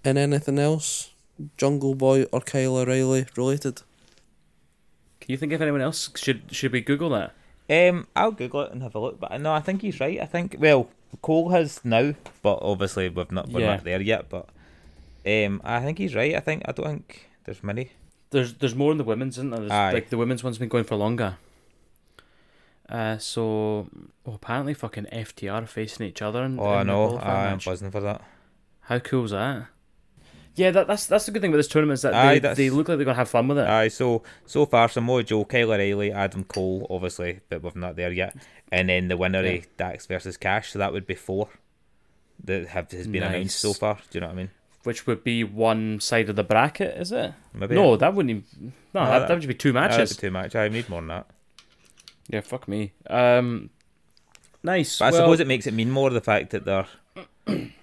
and 0.05 0.19
anything 0.19 0.59
else, 0.59 1.11
Jungle 1.57 1.95
Boy 1.95 2.25
or 2.25 2.41
Kyle 2.41 2.77
O'Reilly 2.77 3.27
related. 3.37 3.83
Can 5.21 5.33
you 5.33 5.37
think 5.37 5.53
of 5.53 5.63
anyone 5.63 5.81
else? 5.81 6.11
Should 6.17 6.43
should 6.51 6.73
we 6.73 6.81
Google 6.81 7.11
that? 7.11 7.33
Um, 7.71 8.07
I'll 8.15 8.31
Google 8.33 8.61
it 8.63 8.73
and 8.73 8.83
have 8.83 8.95
a 8.95 8.99
look. 8.99 9.19
But 9.19 9.41
no, 9.41 9.53
I 9.53 9.61
think 9.61 9.81
he's 9.83 9.99
right. 10.01 10.21
I 10.21 10.27
think 10.27 10.57
well, 10.59 10.91
Cole 11.23 11.49
has 11.51 11.83
now, 11.85 12.15
but 12.43 12.59
obviously 12.61 13.09
we've 13.09 13.33
not 13.33 13.49
we're 13.49 13.61
Yeah. 13.61 13.77
not 13.77 13.85
there 13.85 14.03
yet. 14.03 14.29
But 14.29 14.49
um, 15.27 15.63
I 15.65 15.81
think 15.81 15.99
he's 15.99 16.15
right. 16.15 16.35
I 16.35 16.41
think 16.41 16.63
I 16.67 16.73
don't 16.73 16.87
think 16.87 17.31
there's 17.45 17.63
many. 17.65 17.93
There's 18.31 18.55
there's 18.55 18.75
more 18.75 18.93
in 18.93 18.99
the 18.99 19.05
women's, 19.05 19.39
isn't 19.39 19.51
there? 19.51 19.61
There's, 19.61 19.73
Aye. 19.73 19.93
Like 19.93 20.11
the 20.11 20.19
women's 20.19 20.45
one's 20.45 20.59
been 20.59 20.69
going 20.69 20.85
for 20.85 20.97
longer. 20.97 21.39
Uh, 22.87 23.17
so 23.17 23.89
well, 24.25 24.37
apparently 24.37 24.75
fucking 24.75 25.07
FTR 25.11 25.63
are 25.63 25.67
facing 25.67 26.07
each 26.07 26.21
other. 26.21 26.43
In, 26.45 26.61
Oh, 26.61 26.65
I 26.67 26.81
in 26.83 26.87
the 26.89 26.93
know. 26.93 27.19
I'm 27.19 27.59
buzzing 27.65 27.91
for 27.91 28.01
that. 28.01 28.21
How 28.83 28.99
cool 28.99 29.25
is 29.25 29.31
that? 29.31 29.69
Yeah, 30.57 30.71
that, 30.71 30.87
that's 30.87 31.07
that's 31.07 31.27
the 31.27 31.33
good 31.33 31.43
thing 31.43 31.51
with 31.51 31.59
this 31.59 31.69
tournament 31.69 31.95
is 31.95 32.03
that 32.03 32.15
Aye, 32.15 32.39
they, 32.39 32.55
they 32.55 32.71
look 32.71 32.89
like 32.89 32.97
they're 32.99 33.05
gonna 33.05 33.17
have 33.17 33.29
fun 33.29 33.49
with 33.49 33.59
it. 33.59 33.67
Aye, 33.69 33.89
so 33.89 34.23
so 34.47 34.65
far 34.67 34.89
Samoa 34.89 35.23
Joe, 35.25 35.45
Kyle 35.45 35.73
O'Reilly, 35.73 36.13
Adam 36.13 36.45
Cole, 36.45 36.87
obviously, 36.91 37.41
but 37.49 37.63
we're 37.63 37.73
not 37.75 37.97
there 37.97 38.13
yet. 38.13 38.37
And 38.71 38.89
then 38.89 39.09
the 39.09 39.17
winner 39.17 39.43
Yeah. 39.43 39.51
of 39.53 39.77
Dax 39.77 40.07
versus 40.07 40.37
Cash, 40.37 40.71
so 40.73 40.79
that 40.79 40.93
would 40.93 41.07
be 41.07 41.15
four 41.17 41.49
that 42.45 42.69
have 42.69 42.91
has 42.93 43.07
been 43.09 43.23
announced 43.25 43.59
so 43.59 43.73
far. 43.73 43.95
Do 44.11 44.19
you 44.19 44.21
know 44.21 44.29
what 44.29 44.33
I 44.35 44.37
mean? 44.37 44.51
Which 44.85 45.07
would 45.07 45.25
be 45.25 45.43
one 45.45 45.99
side 45.99 46.29
of 46.29 46.37
the 46.37 46.45
bracket, 46.45 46.97
is 46.99 47.11
it? 47.11 47.33
Maybe 47.53 47.75
no, 47.75 47.97
that 47.97 48.15
wouldn't. 48.15 48.31
Even, 48.31 48.73
no, 48.93 49.03
No, 49.03 49.07
that, 49.11 49.19
that- 49.21 49.29
that 49.29 49.39
would 49.39 49.49
be 49.49 49.55
two 49.55 49.73
matches. 49.73 50.17
too 50.17 50.31
much. 50.31 50.55
I 50.55 50.69
need 50.69 50.89
more 50.89 51.01
than 51.01 51.09
that. 51.09 51.27
Yeah, 52.29 52.41
fuck 52.43 52.69
me. 52.69 52.93
Um, 53.09 53.71
nice. 54.63 54.99
But 54.99 55.07
I 55.07 55.11
well, 55.11 55.21
suppose 55.23 55.41
it 55.41 55.47
makes 55.47 55.67
it 55.67 55.75
mean 55.75 55.91
more 55.91 56.11
the 56.11 56.21
fact 56.21 56.51
that 56.51 56.65
they're 56.65 56.87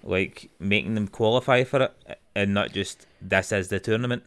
like 0.02 0.50
making 0.58 0.94
them 0.94 1.08
qualify 1.08 1.64
for 1.64 1.82
it 1.82 2.18
and 2.34 2.54
not 2.54 2.72
just 2.72 3.06
this 3.20 3.52
is 3.52 3.68
the 3.68 3.80
tournament. 3.80 4.22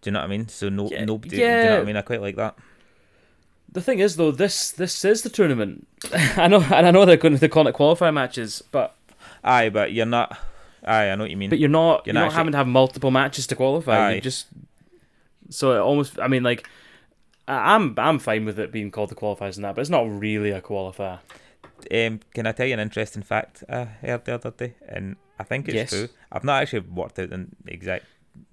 Do 0.00 0.08
you 0.08 0.12
know 0.12 0.20
what 0.20 0.24
I 0.26 0.28
mean? 0.28 0.48
So 0.48 0.68
no, 0.68 0.88
Yeah, 0.88 1.04
nobody. 1.04 1.36
Do 1.36 1.42
you 1.42 1.48
know 1.48 1.70
what. 1.72 1.80
I 1.80 1.84
mean? 1.84 1.96
I 1.96 2.02
quite 2.02 2.20
like 2.22 2.36
that. 2.36 2.56
the 3.72 3.80
thing 3.80 3.98
is 3.98 4.16
though, 4.16 4.30
this 4.30 4.70
this 4.70 5.04
is 5.04 5.22
the 5.22 5.30
tournament. 5.30 5.86
I 6.36 6.48
know, 6.48 6.60
and 6.62 6.86
I 6.86 6.90
know 6.90 7.04
they're 7.04 7.16
going 7.16 7.38
to 7.38 7.48
call 7.48 7.66
it 7.66 7.74
qualifier 7.74 8.12
matches, 8.14 8.62
but 8.70 8.94
Aye, 9.44 9.68
but 9.70 9.92
you're 9.92 10.06
not. 10.06 10.36
Aye, 10.84 11.10
I 11.10 11.14
know 11.16 11.24
what 11.24 11.30
you 11.30 11.36
mean. 11.36 11.50
but 11.50 11.58
you're 11.58 11.68
not 11.68 12.06
You're 12.06 12.14
you're, 12.14 12.20
not 12.20 12.26
actually- 12.26 12.36
having 12.36 12.52
to 12.52 12.58
have 12.58 12.68
multiple 12.68 13.10
matches 13.10 13.46
to 13.48 13.56
qualify. 13.56 14.08
Aye. 14.08 14.14
You 14.14 14.20
just 14.20 14.46
so 15.50 15.72
it 15.72 15.78
almost. 15.80 16.18
I 16.18 16.28
mean, 16.28 16.42
like. 16.42 16.68
I'm 17.50 17.94
I'm 17.96 18.18
fine 18.18 18.44
with 18.44 18.58
it 18.58 18.70
being 18.70 18.90
called 18.90 19.08
the 19.08 19.14
qualifiers 19.14 19.56
and 19.56 19.64
that, 19.64 19.74
but 19.74 19.80
it's 19.80 19.88
not 19.88 20.02
really 20.06 20.50
a 20.50 20.60
qualifier. 20.60 21.18
Um, 21.90 22.20
can 22.34 22.46
I 22.46 22.52
tell 22.52 22.66
you 22.66 22.74
an 22.74 22.80
interesting 22.80 23.22
fact 23.22 23.64
I 23.70 23.84
heard 23.84 24.26
the 24.26 24.34
other 24.34 24.50
day? 24.50 24.74
And 24.86 25.16
I 25.38 25.44
think 25.44 25.68
it's 25.68 25.74
Yes. 25.74 25.90
true. 25.90 26.08
I've 26.32 26.44
not 26.44 26.62
actually 26.62 26.80
worked 26.80 27.18
out 27.18 27.30
the 27.30 27.46
exact 27.66 28.04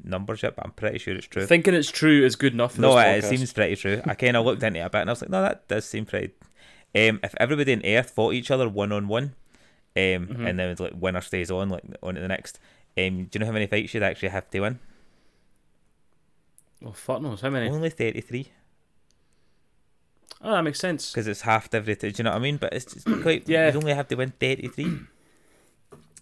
numbers 0.03 0.43
yet, 0.43 0.55
but 0.55 0.65
I'm 0.65 0.71
pretty 0.71 0.99
sure 0.99 1.15
it's 1.15 1.27
true. 1.27 1.45
Thinking 1.45 1.73
it's 1.73 1.89
true 1.91 2.23
is 2.25 2.35
good 2.35 2.53
enough. 2.53 2.75
For 2.75 2.81
no, 2.81 2.97
it, 2.97 3.23
podcast. 3.23 3.29
seems 3.29 3.53
pretty 3.53 3.75
true. 3.75 4.01
I 4.05 4.13
kind 4.15 4.37
of 4.37 4.45
looked 4.45 4.63
into 4.63 4.79
it 4.79 4.83
a 4.83 4.89
bit 4.89 5.01
and 5.01 5.09
I 5.09 5.13
was 5.13 5.21
like, 5.21 5.31
no, 5.31 5.41
that 5.41 5.67
does 5.67 5.85
seem 5.85 6.05
pretty. 6.05 6.33
Um, 6.95 7.19
if 7.23 7.33
everybody 7.37 7.71
in 7.73 7.85
Earth 7.85 8.11
fought 8.11 8.33
each 8.33 8.51
other 8.51 8.69
one 8.69 8.91
on 8.91 9.07
one, 9.07 9.33
and 9.95 10.59
then 10.59 10.75
like 10.79 10.93
winner 10.95 11.21
stays 11.21 11.49
on, 11.51 11.69
like 11.69 11.83
on 12.03 12.15
to 12.15 12.21
the 12.21 12.27
next. 12.27 12.59
Um, 12.97 13.25
do 13.25 13.29
you 13.33 13.39
know 13.39 13.45
how 13.45 13.51
many 13.51 13.67
fights 13.67 13.93
you'd 13.93 14.03
actually 14.03 14.29
have 14.29 14.49
to 14.51 14.59
win? 14.61 14.79
Oh 16.85 16.91
fuck 16.91 17.21
knows 17.21 17.41
how 17.41 17.49
many. 17.49 17.69
Only 17.69 17.89
thirty-three. 17.89 18.49
Oh, 20.41 20.51
that 20.51 20.61
makes 20.63 20.79
sense. 20.79 21.11
because 21.11 21.27
it's 21.27 21.41
half 21.41 21.73
every. 21.73 21.95
Do 21.95 22.07
you 22.15 22.23
know 22.23 22.31
what 22.31 22.37
I 22.37 22.39
mean? 22.39 22.57
But 22.57 22.73
it's, 22.73 22.93
it's 22.95 23.03
quite. 23.21 23.47
Yeah. 23.49 23.67
You'd 23.67 23.77
only 23.77 23.93
have 23.93 24.07
to 24.09 24.15
win 24.15 24.33
thirty 24.39 24.67
three. 24.67 24.99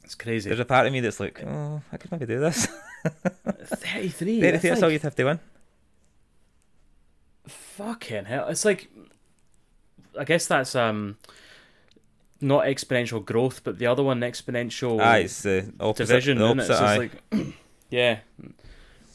It's 0.03 0.15
crazy. 0.15 0.49
There's 0.49 0.59
a 0.59 0.65
part 0.65 0.85
of 0.85 0.93
me 0.93 0.99
that's 0.99 1.19
like, 1.19 1.41
oh, 1.43 1.81
I 1.91 1.97
could 1.97 2.11
maybe 2.11 2.25
do 2.25 2.39
this. 2.39 2.67
Thirty-three. 3.05 4.41
Thirty 4.41 4.51
that's 4.51 4.61
three. 4.61 4.69
That's 4.69 4.83
all 4.83 4.91
you'd 4.91 5.01
have 5.01 5.15
to 5.15 5.23
win. 5.25 5.39
Fucking 7.47 8.25
hell! 8.25 8.47
It's 8.47 8.65
like, 8.65 8.89
I 10.19 10.23
guess 10.23 10.45
that's 10.47 10.75
um, 10.75 11.17
not 12.39 12.65
exponential 12.65 13.23
growth, 13.23 13.61
but 13.63 13.79
the 13.79 13.87
other 13.87 14.03
one 14.03 14.19
exponential 14.21 15.01
Aye, 15.01 15.19
it's 15.19 15.41
the 15.41 15.73
opposite. 15.79 16.07
division. 16.07 16.37
the 16.37 16.45
isn't 16.45 16.59
it? 16.59 16.65
So 16.65 16.73
it's 16.73 17.13
like, 17.31 17.45
yeah. 17.89 18.19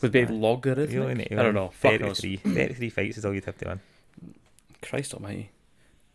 Would 0.02 0.12
be 0.12 0.26
logarithmic? 0.26 0.96
only 0.96 1.14
need 1.14 1.28
to 1.28 1.40
I 1.40 1.42
don't 1.42 1.54
know. 1.54 1.68
Fuck 1.68 2.00
33, 2.00 2.36
33 2.36 2.90
fights 2.90 3.18
is 3.18 3.24
all 3.24 3.34
you'd 3.34 3.44
have 3.46 3.58
to 3.58 3.68
win. 3.68 3.80
Christ 4.80 5.14
almighty. 5.14 5.50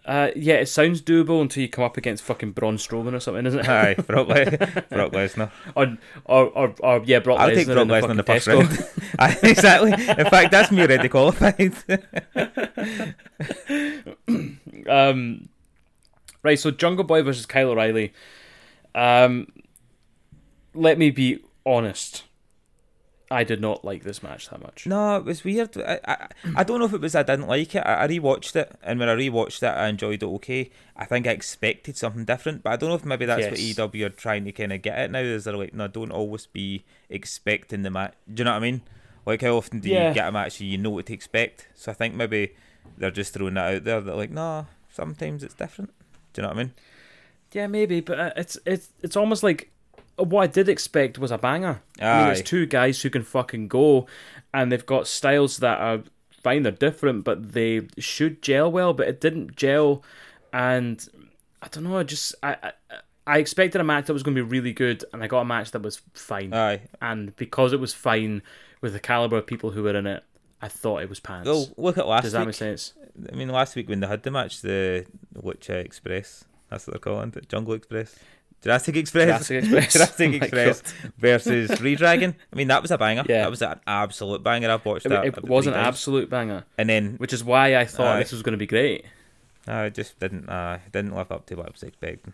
Uh, 0.06 0.32
yeah, 0.36 0.56
it 0.56 0.66
sounds 0.68 1.02
doable 1.02 1.42
until 1.42 1.62
you 1.62 1.70
come 1.70 1.84
up 1.86 1.96
against 1.96 2.24
fucking 2.24 2.52
Braun 2.52 2.76
Strowman 2.76 3.14
or 3.14 3.22
something, 3.22 3.46
isn't 3.46 3.62
it? 3.62 3.70
Aye, 3.70 3.94
Brock, 4.08 4.28
Le- 4.28 4.58
Brock 4.90 5.12
Lesnar. 5.14 5.50
or, 5.76 5.98
or, 6.26 6.46
or, 6.48 6.76
or, 6.80 7.04
yeah, 7.06 7.20
Brock 7.20 7.40
I'll 7.40 7.50
Lesnar 7.50 7.56
take 7.56 7.68
Brock 7.68 7.78
in 7.80 7.88
the 7.88 7.94
Lesnar 7.94 8.10
in 8.12 8.18
the 8.18 8.24
first 8.24 8.48
round. 8.48 8.70
Aye, 9.20 9.38
exactly. 9.44 9.92
In 9.94 10.30
fact, 10.30 10.52
that's 10.52 10.72
me 10.72 10.82
already 10.82 11.08
qualified. 11.08 11.74
Um, 14.90 15.48
right, 16.44 16.60
so 16.60 16.72
Jungle 16.72 17.06
Boy 17.06 17.22
versus 17.22 17.46
Kyle 17.46 17.70
O'Reilly. 17.70 18.14
Um, 18.94 19.48
let 20.74 20.98
me 20.98 21.12
be 21.12 21.40
honest. 21.66 22.24
I 23.34 23.44
did 23.44 23.60
not 23.60 23.84
like 23.84 24.04
this 24.04 24.22
match 24.24 24.50
that 24.50 24.62
much. 24.62 24.86
no, 24.88 25.18
it 25.18 25.26
was 25.26 25.44
weird. 25.44 25.76
I, 25.78 26.00
I, 26.06 26.28
I 26.56 26.64
don't 26.64 26.80
know 26.80 26.86
if 26.86 26.94
it 26.94 27.02
was 27.02 27.16
I 27.16 27.24
didn't 27.24 27.48
like 27.48 27.74
it. 27.76 27.80
I, 27.86 28.04
I 28.04 28.08
rewatched 28.08 28.56
it, 28.56 28.72
and 28.84 29.00
when 29.00 29.10
I 29.10 29.16
rewatched 29.16 29.64
it, 29.64 29.76
I 29.76 29.88
enjoyed 29.88 30.24
it 30.24 30.26
okay. 30.28 30.70
I 30.96 31.06
think 31.06 31.28
I 31.28 31.32
expected 31.32 31.98
something 31.98 32.26
different, 32.26 32.64
but 32.64 32.74
I 32.74 32.76
don't 32.76 32.90
know 32.90 32.96
if 32.96 33.06
maybe 33.06 33.26
that's 33.26 33.42
Yes. 33.42 33.78
what 33.78 33.92
EW 33.94 34.06
are 34.06 34.10
trying 34.10 34.46
to 34.46 34.52
kind 34.52 34.72
of 34.72 34.82
get 34.82 34.98
at 34.98 35.12
now. 35.12 35.20
Is 35.20 35.44
they're 35.44 35.58
like, 35.58 35.74
no, 35.74 35.88
don't 35.88 36.12
always 36.12 36.46
be 36.46 36.86
expecting 37.10 37.82
the 37.84 37.90
match. 37.92 38.14
Do 38.34 38.42
you 38.42 38.46
know 38.46 38.52
what 38.52 38.58
I 38.58 38.72
mean? 38.72 38.82
Like, 39.26 39.42
how 39.42 39.52
often 39.58 39.80
do 39.80 39.90
Yeah. 39.90 40.10
you 40.10 40.14
get 40.14 40.28
a 40.28 40.32
match 40.32 40.60
and 40.60 40.70
you 40.70 40.78
know 40.78 40.90
what 40.92 41.06
to 41.08 41.14
expect? 41.14 41.68
So 41.76 41.92
I 41.92 41.96
think 41.96 42.14
maybe 42.16 42.54
they're 42.98 43.12
just 43.12 43.34
throwing 43.34 43.54
that 43.56 43.76
out 43.76 43.84
there. 43.86 44.02
They're 44.02 44.16
like, 44.16 44.32
no, 44.32 44.68
sometimes 44.92 45.44
it's 45.44 45.54
different. 45.54 45.92
Do 46.34 46.42
you 46.42 46.44
know 46.44 46.50
what 46.54 46.58
I 46.60 46.64
mean? 46.64 46.74
Yeah, 47.54 47.68
maybe, 47.68 48.02
but 48.02 48.20
uh, 48.20 48.32
it's 48.36 48.58
it's 48.66 48.90
it's 49.02 49.16
almost 49.16 49.44
like 49.44 49.70
what 50.18 50.44
I 50.44 50.48
did 50.48 50.70
expect 50.70 51.18
was 51.18 51.32
a 51.32 51.38
banger. 51.38 51.82
I 52.00 52.24
mean, 52.24 52.32
it's 52.32 52.42
two 52.42 52.66
guys 52.66 53.02
who 53.02 53.10
can 53.10 53.24
fucking 53.24 53.68
go, 53.68 54.08
and 54.54 54.72
they've 54.72 54.86
got 54.86 55.08
styles 55.08 55.58
that 55.58 55.80
are 55.80 56.04
fine. 56.44 56.64
They're 56.64 56.72
different, 56.72 57.24
but 57.24 57.54
they 57.54 57.88
should 57.98 58.42
gel 58.42 58.72
well. 58.72 58.94
But 58.94 59.08
it 59.08 59.22
didn't 59.22 59.56
gel, 59.56 60.04
and 60.52 61.08
I 61.62 61.68
don't 61.70 61.84
know. 61.84 61.98
I 61.98 62.04
just 62.04 62.36
I. 62.44 62.58
I 62.64 62.72
I 63.26 63.38
expected 63.38 63.80
a 63.80 63.86
match 63.86 64.08
that 64.08 64.14
was 64.14 64.22
going 64.22 64.36
to 64.36 64.44
be 64.44 64.50
really 64.50 64.74
good, 64.74 65.06
and 65.14 65.24
I 65.24 65.28
got 65.28 65.40
a 65.40 65.46
match 65.46 65.72
that 65.72 65.82
was 65.82 66.02
fine. 66.14 66.54
Aye. 66.54 66.82
and 67.02 67.34
because 67.38 67.72
it 67.72 67.80
was 67.80 67.94
fine 67.94 68.42
with 68.82 68.92
the 68.92 69.00
caliber 69.00 69.38
of 69.38 69.48
people 69.48 69.72
who 69.72 69.84
were 69.84 69.96
in 69.96 70.06
it, 70.06 70.26
I 70.62 70.68
thought 70.68 71.04
it 71.04 71.08
was 71.08 71.22
pants. 71.22 71.48
Well, 71.48 71.70
look 71.78 71.98
at 71.98 72.06
last 72.06 72.24
Does 72.24 72.34
that 72.34 72.40
week. 72.40 72.48
make 72.48 72.56
sense? 72.56 72.94
I 73.32 73.34
mean, 73.34 73.48
last 73.48 73.78
week 73.78 73.88
when 73.88 74.02
they 74.02 74.08
had 74.08 74.24
the 74.24 74.32
match, 74.32 74.62
the 74.62 75.06
Lucha 75.36 75.76
Express, 75.86 76.44
that's 76.70 76.86
what 76.86 76.96
they're 76.96 77.00
calling 77.14 77.32
it, 77.34 77.48
Jungle 77.48 77.76
Express, 77.76 78.14
Jurassic 78.64 78.96
Express, 78.96 79.28
Jurassic 79.48 79.58
Express. 79.64 79.94
Jurassic 79.94 80.30
Oh 80.32 80.36
Express 80.36 80.82
versus 81.18 81.70
Redragon. 81.72 82.34
I 82.52 82.56
mean, 82.56 82.68
that 82.70 82.82
was 82.82 82.92
a 82.92 82.98
banger. 82.98 83.24
Yeah. 83.28 83.42
That 83.44 83.50
was 83.52 83.62
an 83.62 83.80
absolute 83.86 84.42
banger. 84.44 84.72
I've 84.72 84.86
watched 84.86 85.06
It, 85.06 85.10
that. 85.10 85.26
it 85.26 85.44
was 85.44 85.68
an 85.68 85.74
times. 85.74 85.88
absolute 85.88 86.30
banger, 86.30 86.64
And 86.78 86.90
then 86.90 87.16
which 87.18 87.34
is 87.34 87.44
why 87.44 87.76
I 87.76 87.86
thought 87.86 88.16
Aye. 88.16 88.20
this 88.20 88.32
was 88.32 88.42
going 88.42 88.54
to 88.54 88.58
be 88.58 88.68
great. 88.68 89.06
I 89.68 89.90
just 89.90 90.20
didn't. 90.20 90.50
Uh, 90.50 90.80
didn't 90.92 91.14
live 91.16 91.32
up 91.32 91.46
to 91.48 91.56
what 91.56 91.68
I 91.68 91.72
was 91.72 91.84
expecting. 91.84 92.34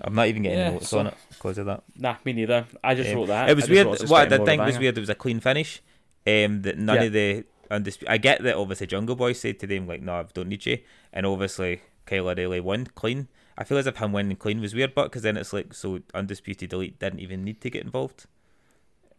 I'm 0.00 0.14
not 0.14 0.26
even 0.26 0.42
getting 0.42 0.58
Yeah, 0.58 0.70
notes 0.70 0.88
so- 0.88 0.98
on 0.98 1.06
it 1.08 1.14
because 1.30 1.56
of 1.58 1.66
that. 1.66 1.82
Nah, 1.96 2.16
me 2.24 2.32
neither. 2.32 2.66
I 2.82 2.94
just 2.96 3.10
Um, 3.10 3.16
wrote 3.16 3.26
that. 3.28 3.48
It 3.48 3.54
was 3.56 3.68
weird. 3.68 3.86
What 3.86 4.00
I 4.12 4.24
did 4.26 4.38
more 4.38 4.40
of 4.40 4.42
a 4.42 4.46
think 4.46 4.62
was 4.62 4.78
weird. 4.78 4.96
It 4.98 5.00
was 5.00 5.08
a 5.10 5.14
clean 5.14 5.38
finish. 5.40 5.80
Um, 6.26 6.62
that 6.62 6.78
none 6.78 6.96
Yeah. 6.96 7.02
of 7.02 7.12
the 7.12 7.44
undisputed. 7.70 8.12
I 8.12 8.16
get 8.18 8.42
that 8.42 8.56
obviously 8.56 8.86
Jungle 8.88 9.14
Boy 9.14 9.32
said 9.34 9.60
to 9.60 9.66
them 9.66 9.86
like, 9.86 10.02
"No, 10.02 10.14
I 10.14 10.24
don't 10.32 10.48
need 10.48 10.64
you," 10.66 10.78
and 11.12 11.26
obviously 11.26 11.82
Kyle 12.06 12.28
O'Reilly 12.28 12.60
won 12.60 12.86
clean. 12.94 13.28
I 13.56 13.64
feel 13.64 13.78
as 13.78 13.86
if 13.86 13.96
him 13.96 14.12
winning 14.12 14.36
clean 14.36 14.60
was 14.60 14.74
weird, 14.74 14.94
but 14.94 15.04
because 15.04 15.22
then 15.22 15.36
it's 15.36 15.52
like 15.52 15.74
so 15.74 16.00
undisputed 16.12 16.72
elite 16.72 16.98
didn't 16.98 17.20
even 17.20 17.44
need 17.44 17.60
to 17.60 17.70
get 17.70 17.84
involved. 17.84 18.26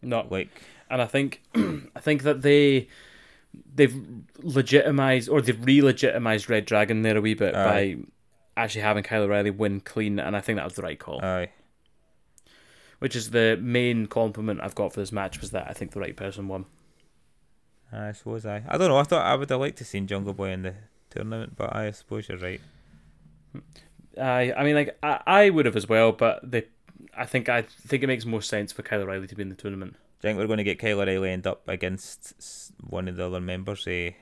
No, 0.02 0.26
Like, 0.30 0.48
and 0.90 1.00
I 1.00 1.06
think 1.06 1.42
I 1.54 2.00
think 2.00 2.22
that 2.22 2.42
they 2.42 2.88
they've 3.74 3.96
legitimized 4.38 5.28
or 5.28 5.40
they've 5.40 5.64
re-legitimized 5.64 6.50
Red 6.50 6.66
Dragon 6.66 7.02
there 7.02 7.16
a 7.16 7.20
wee 7.20 7.34
bit 7.34 7.54
Aye. 7.54 7.64
by 7.64 7.96
actually 8.56 8.82
having 8.82 9.02
Kyle 9.02 9.22
O'Reilly 9.22 9.50
win 9.50 9.80
clean, 9.80 10.18
and 10.18 10.36
I 10.36 10.40
think 10.40 10.56
that 10.56 10.64
was 10.64 10.74
the 10.74 10.82
right 10.82 10.98
call. 10.98 11.20
aye, 11.22 11.50
which 12.98 13.16
is 13.16 13.30
the 13.30 13.58
main 13.60 14.06
compliment 14.06 14.60
I've 14.62 14.74
got 14.74 14.92
for 14.92 15.00
this 15.00 15.12
match 15.12 15.40
was 15.40 15.50
that 15.50 15.66
I 15.68 15.72
think 15.72 15.92
the 15.92 16.00
right 16.00 16.16
person 16.16 16.48
won. 16.48 16.66
I 17.92 18.12
suppose 18.12 18.44
I. 18.44 18.64
I 18.68 18.78
don't 18.78 18.88
know. 18.88 18.98
I 18.98 19.04
thought 19.04 19.24
I 19.24 19.34
would 19.34 19.48
have 19.48 19.60
liked 19.60 19.78
to 19.78 19.84
seen 19.84 20.06
Jungle 20.06 20.34
Boy 20.34 20.50
in 20.50 20.62
the 20.62 20.74
tournament, 21.10 21.54
but 21.56 21.74
I 21.74 21.90
suppose 21.92 22.28
you're 22.28 22.38
right. 22.38 22.60
Hmm. 23.52 23.60
I 24.20 24.52
I 24.52 24.64
mean 24.64 24.74
like 24.74 24.98
I, 25.02 25.20
I 25.26 25.50
would 25.50 25.66
have 25.66 25.76
as 25.76 25.88
well, 25.88 26.12
but 26.12 26.48
they 26.50 26.64
I 27.16 27.26
think 27.26 27.48
I 27.48 27.62
think 27.62 28.02
it 28.02 28.06
makes 28.06 28.24
more 28.24 28.42
sense 28.42 28.72
for 28.72 28.82
Kyle 28.82 29.00
O'Reilly 29.02 29.26
to 29.26 29.34
be 29.34 29.42
in 29.42 29.48
the 29.48 29.54
tournament. 29.54 29.92
Do 29.92 30.28
you 30.28 30.30
think 30.30 30.38
we're 30.38 30.46
going 30.46 30.56
to 30.58 30.64
get 30.64 30.78
Kyle 30.78 31.00
O'Reilly 31.00 31.30
end 31.30 31.46
up 31.46 31.68
against 31.68 32.72
one 32.80 33.06
of 33.08 33.16
the 33.16 33.26
other 33.26 33.40
members, 33.40 33.86
eh, 33.86 34.12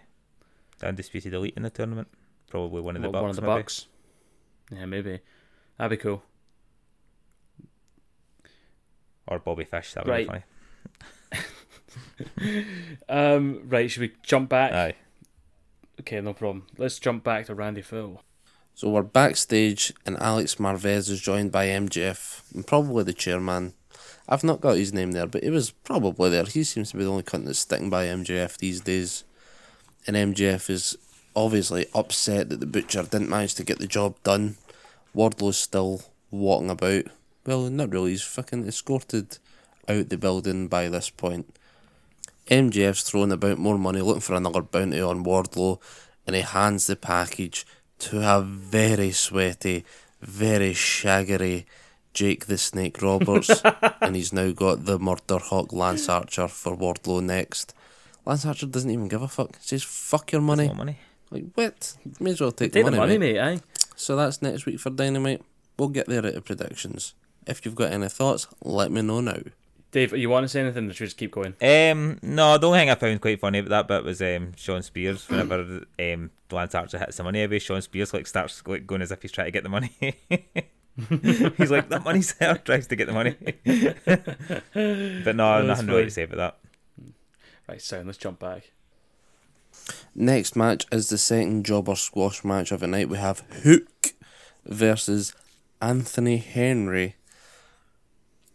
the 0.81 0.89
undisputed 0.89 1.33
elite 1.33 1.55
in 1.57 1.63
the 1.63 1.71
tournament? 1.71 2.09
Probably 2.51 2.81
one 2.83 2.97
of 2.97 3.03
the 3.03 3.09
What, 3.09 3.13
Bucks. 3.13 3.23
one 3.23 3.31
of 3.31 3.37
the 3.37 3.43
maybe. 3.43 3.55
Bucks. 3.55 3.87
Yeah, 4.73 4.87
maybe. 4.87 5.21
That'd 5.79 5.91
be 5.99 6.03
cool. 6.03 6.23
or 9.27 9.39
Bobby 9.39 9.65
Fish. 9.65 9.95
That 9.95 10.05
would 10.07 10.11
Right. 10.13 10.45
be 11.33 11.39
Um, 13.09 13.63
right, 13.69 13.91
should 13.91 14.01
we 14.03 14.13
jump 14.23 14.49
back? 14.51 14.73
Aye. 14.73 14.95
Okay, 16.01 16.21
no 16.21 16.33
problem. 16.35 16.67
Let's 16.77 16.99
jump 16.99 17.25
back 17.25 17.47
to 17.47 17.55
Randy 17.55 17.83
Phil. 17.83 18.21
So 18.77 18.91
we're 18.91 19.03
backstage, 19.03 19.93
and 20.05 20.21
Alex 20.21 20.57
Marvez 20.57 21.09
is 21.09 21.21
joined 21.21 21.53
by 21.53 21.69
MJF 21.69 22.43
and 22.53 22.67
probably 22.67 23.05
the 23.05 23.13
chairman. 23.13 23.75
I've 24.29 24.43
not 24.43 24.61
got 24.61 24.79
his 24.79 24.93
name 24.93 25.13
there, 25.13 25.29
but 25.29 25.45
he 25.45 25.51
was 25.51 25.71
probably 25.71 26.31
there. 26.31 26.45
He 26.45 26.65
seems 26.65 26.91
to 26.91 26.97
be 26.97 27.05
the 27.05 27.11
only 27.11 27.23
cunt 27.23 27.45
that's 27.45 27.61
sticking 27.61 27.89
by 27.89 28.07
MJF 28.07 28.59
these 28.59 28.81
days. 28.81 29.23
And 30.09 30.17
MJF 30.17 30.69
is 30.71 30.99
obviously 31.37 31.87
upset 31.95 32.49
that 32.49 32.59
the 32.59 32.67
butcher 32.67 33.05
didn't 33.05 33.31
manage 33.31 33.55
to 33.55 33.65
get 33.65 33.79
the 33.79 33.87
job 33.87 34.17
done. 34.25 34.57
Wardlow's 35.15 35.57
still 35.57 36.03
walking 36.33 36.69
about. 36.69 37.05
Well, 37.47 37.71
not 37.71 37.93
really. 37.93 38.11
He's 38.11 38.23
fucking 38.23 38.67
escorted 38.67 39.39
out 39.89 40.09
the 40.09 40.19
building 40.19 40.67
by 40.67 40.89
this 40.89 41.11
point. 41.11 41.55
MJF's 42.49 43.09
throwing 43.09 43.31
about 43.31 43.59
more 43.59 43.79
money, 43.79 44.01
looking 44.01 44.21
for 44.21 44.35
another 44.35 44.63
bounty 44.63 45.01
on 45.01 45.25
Wardlow, 45.25 45.81
and 46.27 46.35
he 46.35 46.43
hands 46.43 46.89
the 46.89 46.97
package 46.97 47.65
to 48.11 48.21
a 48.37 48.41
very 48.43 49.11
sweaty, 49.13 49.85
very 50.21 50.73
shaggery 50.73 51.65
Jake 52.13 52.47
the 52.47 52.59
Snake 52.59 53.03
Roberts, 53.03 53.63
and 54.01 54.15
he's 54.15 54.33
now 54.33 54.53
got 54.53 54.85
the 54.85 54.99
Murder 54.99 55.39
Hawk 55.39 55.73
Lance 55.73 56.09
Archer 56.09 56.47
for 56.49 56.77
Wardlow 56.77 57.23
next. 57.23 57.75
Lance 58.25 58.47
Archer 58.47 58.67
doesn't 58.67 58.91
even 58.91 59.09
give 59.09 59.23
a 59.23 59.29
fuck. 59.29 59.57
Says 59.61 59.83
fuck 59.83 60.31
your 60.33 60.41
money. 60.41 60.69
Money. 60.73 60.99
Like 61.31 61.45
what? 61.55 61.97
May 62.21 62.31
as 62.31 62.41
well 62.41 62.53
take, 62.53 62.73
Take 62.73 62.85
the 62.85 62.91
the 62.93 62.97
money, 62.99 63.15
money, 63.15 63.19
mate. 63.19 63.35
mate, 63.35 63.41
aye. 63.41 63.61
So 63.97 64.15
that's 64.17 64.41
next 64.43 64.65
week 64.67 64.79
for 64.79 64.91
Dynamite. 64.91 65.43
We'll 65.79 65.89
get 65.89 66.07
there 66.07 66.25
at 66.25 66.35
the 66.35 66.41
predictions. 66.41 67.15
If 67.47 67.65
you've 67.67 67.75
got 67.75 67.93
any 67.93 68.09
thoughts, 68.09 68.47
let 68.63 68.93
me 68.93 69.03
know 69.03 69.21
now. 69.21 69.39
Dave, 69.95 70.13
you 70.17 70.29
want 70.29 70.43
to 70.43 70.49
say 70.49 70.61
anything 70.61 70.91
or 70.91 70.93
should 70.93 71.05
we 71.05 71.07
just 71.07 71.17
keep 71.17 71.31
going? 71.31 71.55
Um, 71.63 72.19
no, 72.21 72.59
the 72.59 72.67
only 72.67 72.81
thing 72.81 72.91
I 72.91 72.97
found 72.97 73.21
quite 73.21 73.39
funny 73.39 73.61
about 73.61 73.69
that 73.69 73.87
bit 73.87 74.05
was 74.05 74.21
um, 74.21 74.51
Shawn 74.57 74.83
Spears. 74.83 75.29
Whenever 75.29 75.85
um, 76.01 76.33
Lance 76.51 76.75
Archer 76.75 76.99
hits 76.99 77.17
the 77.17 77.23
money 77.23 77.45
away, 77.45 77.61
Shawn 77.61 77.81
Spears 77.81 78.13
like 78.13 78.27
starts 78.27 78.67
like 78.67 78.89
going 78.89 79.03
as 79.03 79.13
if 79.13 79.23
he's 79.23 79.31
trying 79.31 79.47
to 79.47 79.51
get 79.53 79.63
the 79.63 79.69
money. 79.69 79.93
he's 81.61 81.71
like, 81.71 81.91
"That 81.91 82.03
money's 82.05 82.35
there." 82.35 82.57
Tries 82.65 82.89
to 82.89 82.97
get 82.97 83.07
the 83.07 83.13
money, 83.13 83.37
but 85.23 85.37
no, 85.37 85.65
that's 85.65 85.69
nothing 85.69 85.87
really 85.87 86.07
to 86.07 86.11
say 86.11 86.25
about 86.25 86.37
that. 86.39 86.59
Right, 87.69 87.81
so 87.81 88.03
let's 88.05 88.19
jump 88.19 88.41
back. 88.41 88.73
Next 90.13 90.57
match 90.57 90.87
is 90.91 91.09
the 91.09 91.19
second 91.19 91.65
jobber 91.65 91.95
squash 91.95 92.43
match 92.43 92.73
of 92.73 92.81
the 92.81 92.89
night. 92.89 93.09
We 93.09 93.19
have 93.19 93.45
Hook 93.63 94.15
versus 94.67 95.33
Anthony 95.81 96.39
Henry. 96.39 97.15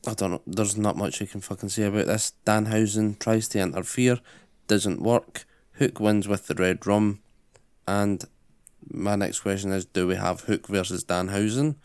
I 0.07 0.13
don't 0.13 0.31
know. 0.31 0.41
There's 0.47 0.77
not 0.77 0.97
much 0.97 1.19
you 1.19 1.27
can 1.27 1.41
fucking 1.41 1.69
say 1.69 1.83
about 1.83 2.07
this. 2.07 2.33
Danhausen 2.45 3.19
tries 3.19 3.47
to 3.49 3.59
interfere, 3.59 4.19
doesn't 4.67 5.01
work. 5.01 5.45
Hook 5.73 5.99
wins 5.99 6.27
with 6.27 6.47
the 6.47 6.55
red 6.55 6.85
rum. 6.87 7.19
And 7.87 8.23
my 8.89 9.15
next 9.15 9.41
question 9.41 9.71
is 9.71 9.85
Do 9.85 10.07
we 10.07 10.15
have 10.15 10.41
Hook 10.41 10.67
versus 10.67 11.03
Danhausen? 11.03 11.75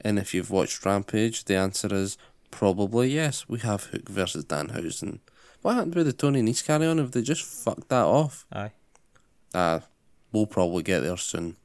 And 0.00 0.18
if 0.18 0.32
you've 0.32 0.50
watched 0.50 0.84
Rampage, 0.84 1.44
the 1.44 1.56
answer 1.56 1.92
is 1.92 2.16
probably 2.50 3.10
yes. 3.10 3.48
We 3.48 3.58
have 3.60 3.84
Hook 3.84 4.08
versus 4.08 4.44
Danhausen. 4.44 5.20
What 5.62 5.74
happened 5.74 5.96
with 5.96 6.06
the 6.06 6.12
Tony 6.12 6.40
Nese 6.40 6.64
carry 6.64 6.86
on? 6.86 6.98
Have 6.98 7.10
they 7.10 7.22
just 7.22 7.42
fucked 7.42 7.88
that 7.88 8.04
off? 8.04 8.46
Aye. 8.52 8.72
Uh, 9.52 9.80
we'll 10.32 10.46
probably 10.46 10.82
get 10.82 11.00
there 11.00 11.16
soon. 11.16 11.56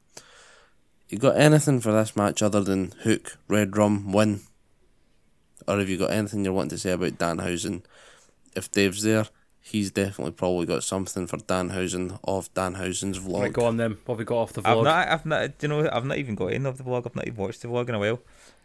You 1.08 1.18
got 1.18 1.36
anything 1.36 1.80
for 1.80 1.92
this 1.92 2.16
match 2.16 2.42
other 2.42 2.62
than 2.62 2.92
Hook, 3.02 3.38
Red 3.46 3.76
Rum, 3.76 4.12
win? 4.12 4.40
Or 5.66 5.78
have 5.78 5.88
you 5.88 5.96
got 5.96 6.10
anything 6.10 6.44
you're 6.44 6.52
wanting 6.52 6.70
to 6.70 6.78
say 6.78 6.92
about 6.92 7.18
Danhausen? 7.18 7.82
If 8.54 8.70
Dave's 8.70 9.02
there, 9.02 9.26
he's 9.60 9.90
definitely 9.90 10.32
probably 10.32 10.66
got 10.66 10.84
something 10.84 11.26
for 11.26 11.38
Danhausen 11.38 12.18
of 12.24 12.52
Danhausen's 12.54 13.18
vlog. 13.18 13.40
Right, 13.40 13.52
go 13.52 13.64
on 13.64 13.78
then. 13.78 13.98
What 14.04 14.14
have 14.14 14.18
we 14.18 14.24
got 14.24 14.38
off 14.38 14.52
the 14.52 14.62
vlog? 14.62 14.66
I've 14.66 14.76
vlog? 14.76 14.84
not, 14.84 15.08
I've 15.08 15.26
not, 15.26 15.62
you 15.62 15.68
know, 15.68 15.90
I've 15.90 16.04
not 16.04 16.18
even 16.18 16.34
got 16.34 16.52
any 16.52 16.66
of 16.66 16.76
the 16.76 16.84
vlog. 16.84 17.06
I've 17.06 17.16
not 17.16 17.26
even 17.26 17.42
watched 17.42 17.62
the 17.62 17.68
vlog 17.68 17.88
in 17.88 17.94
a 17.94 17.98
while. 17.98 18.20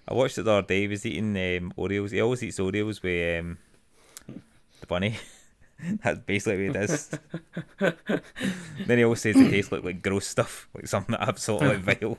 I 0.07 0.13
watched 0.13 0.37
it 0.37 0.43
the 0.43 0.51
other 0.51 0.67
day. 0.67 0.81
He 0.81 0.87
was 0.87 1.05
eating 1.05 1.29
um, 1.35 1.73
Oreos. 1.77 2.11
He 2.11 2.19
always 2.19 2.43
eats 2.43 2.59
Oreos 2.59 3.01
with 3.01 3.39
um, 3.39 3.57
the 4.27 4.87
bunny. 4.87 5.17
That's 6.03 6.19
basically 6.19 6.67
what 6.67 6.75
it 6.75 6.89
is. 6.89 7.19
then 8.87 8.97
he 8.97 9.03
always 9.03 9.21
says 9.21 9.37
it 9.37 9.49
tastes 9.49 9.71
like, 9.71 9.83
like 9.83 10.01
gross 10.01 10.27
stuff, 10.27 10.67
like 10.73 10.87
something 10.87 11.15
absolutely 11.17 11.77
vile. 11.77 12.17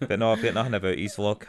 but 0.00 0.18
no, 0.18 0.32
I've 0.32 0.42
got 0.42 0.54
nothing 0.54 0.74
about 0.74 0.98
his 0.98 1.14
vlog. 1.14 1.42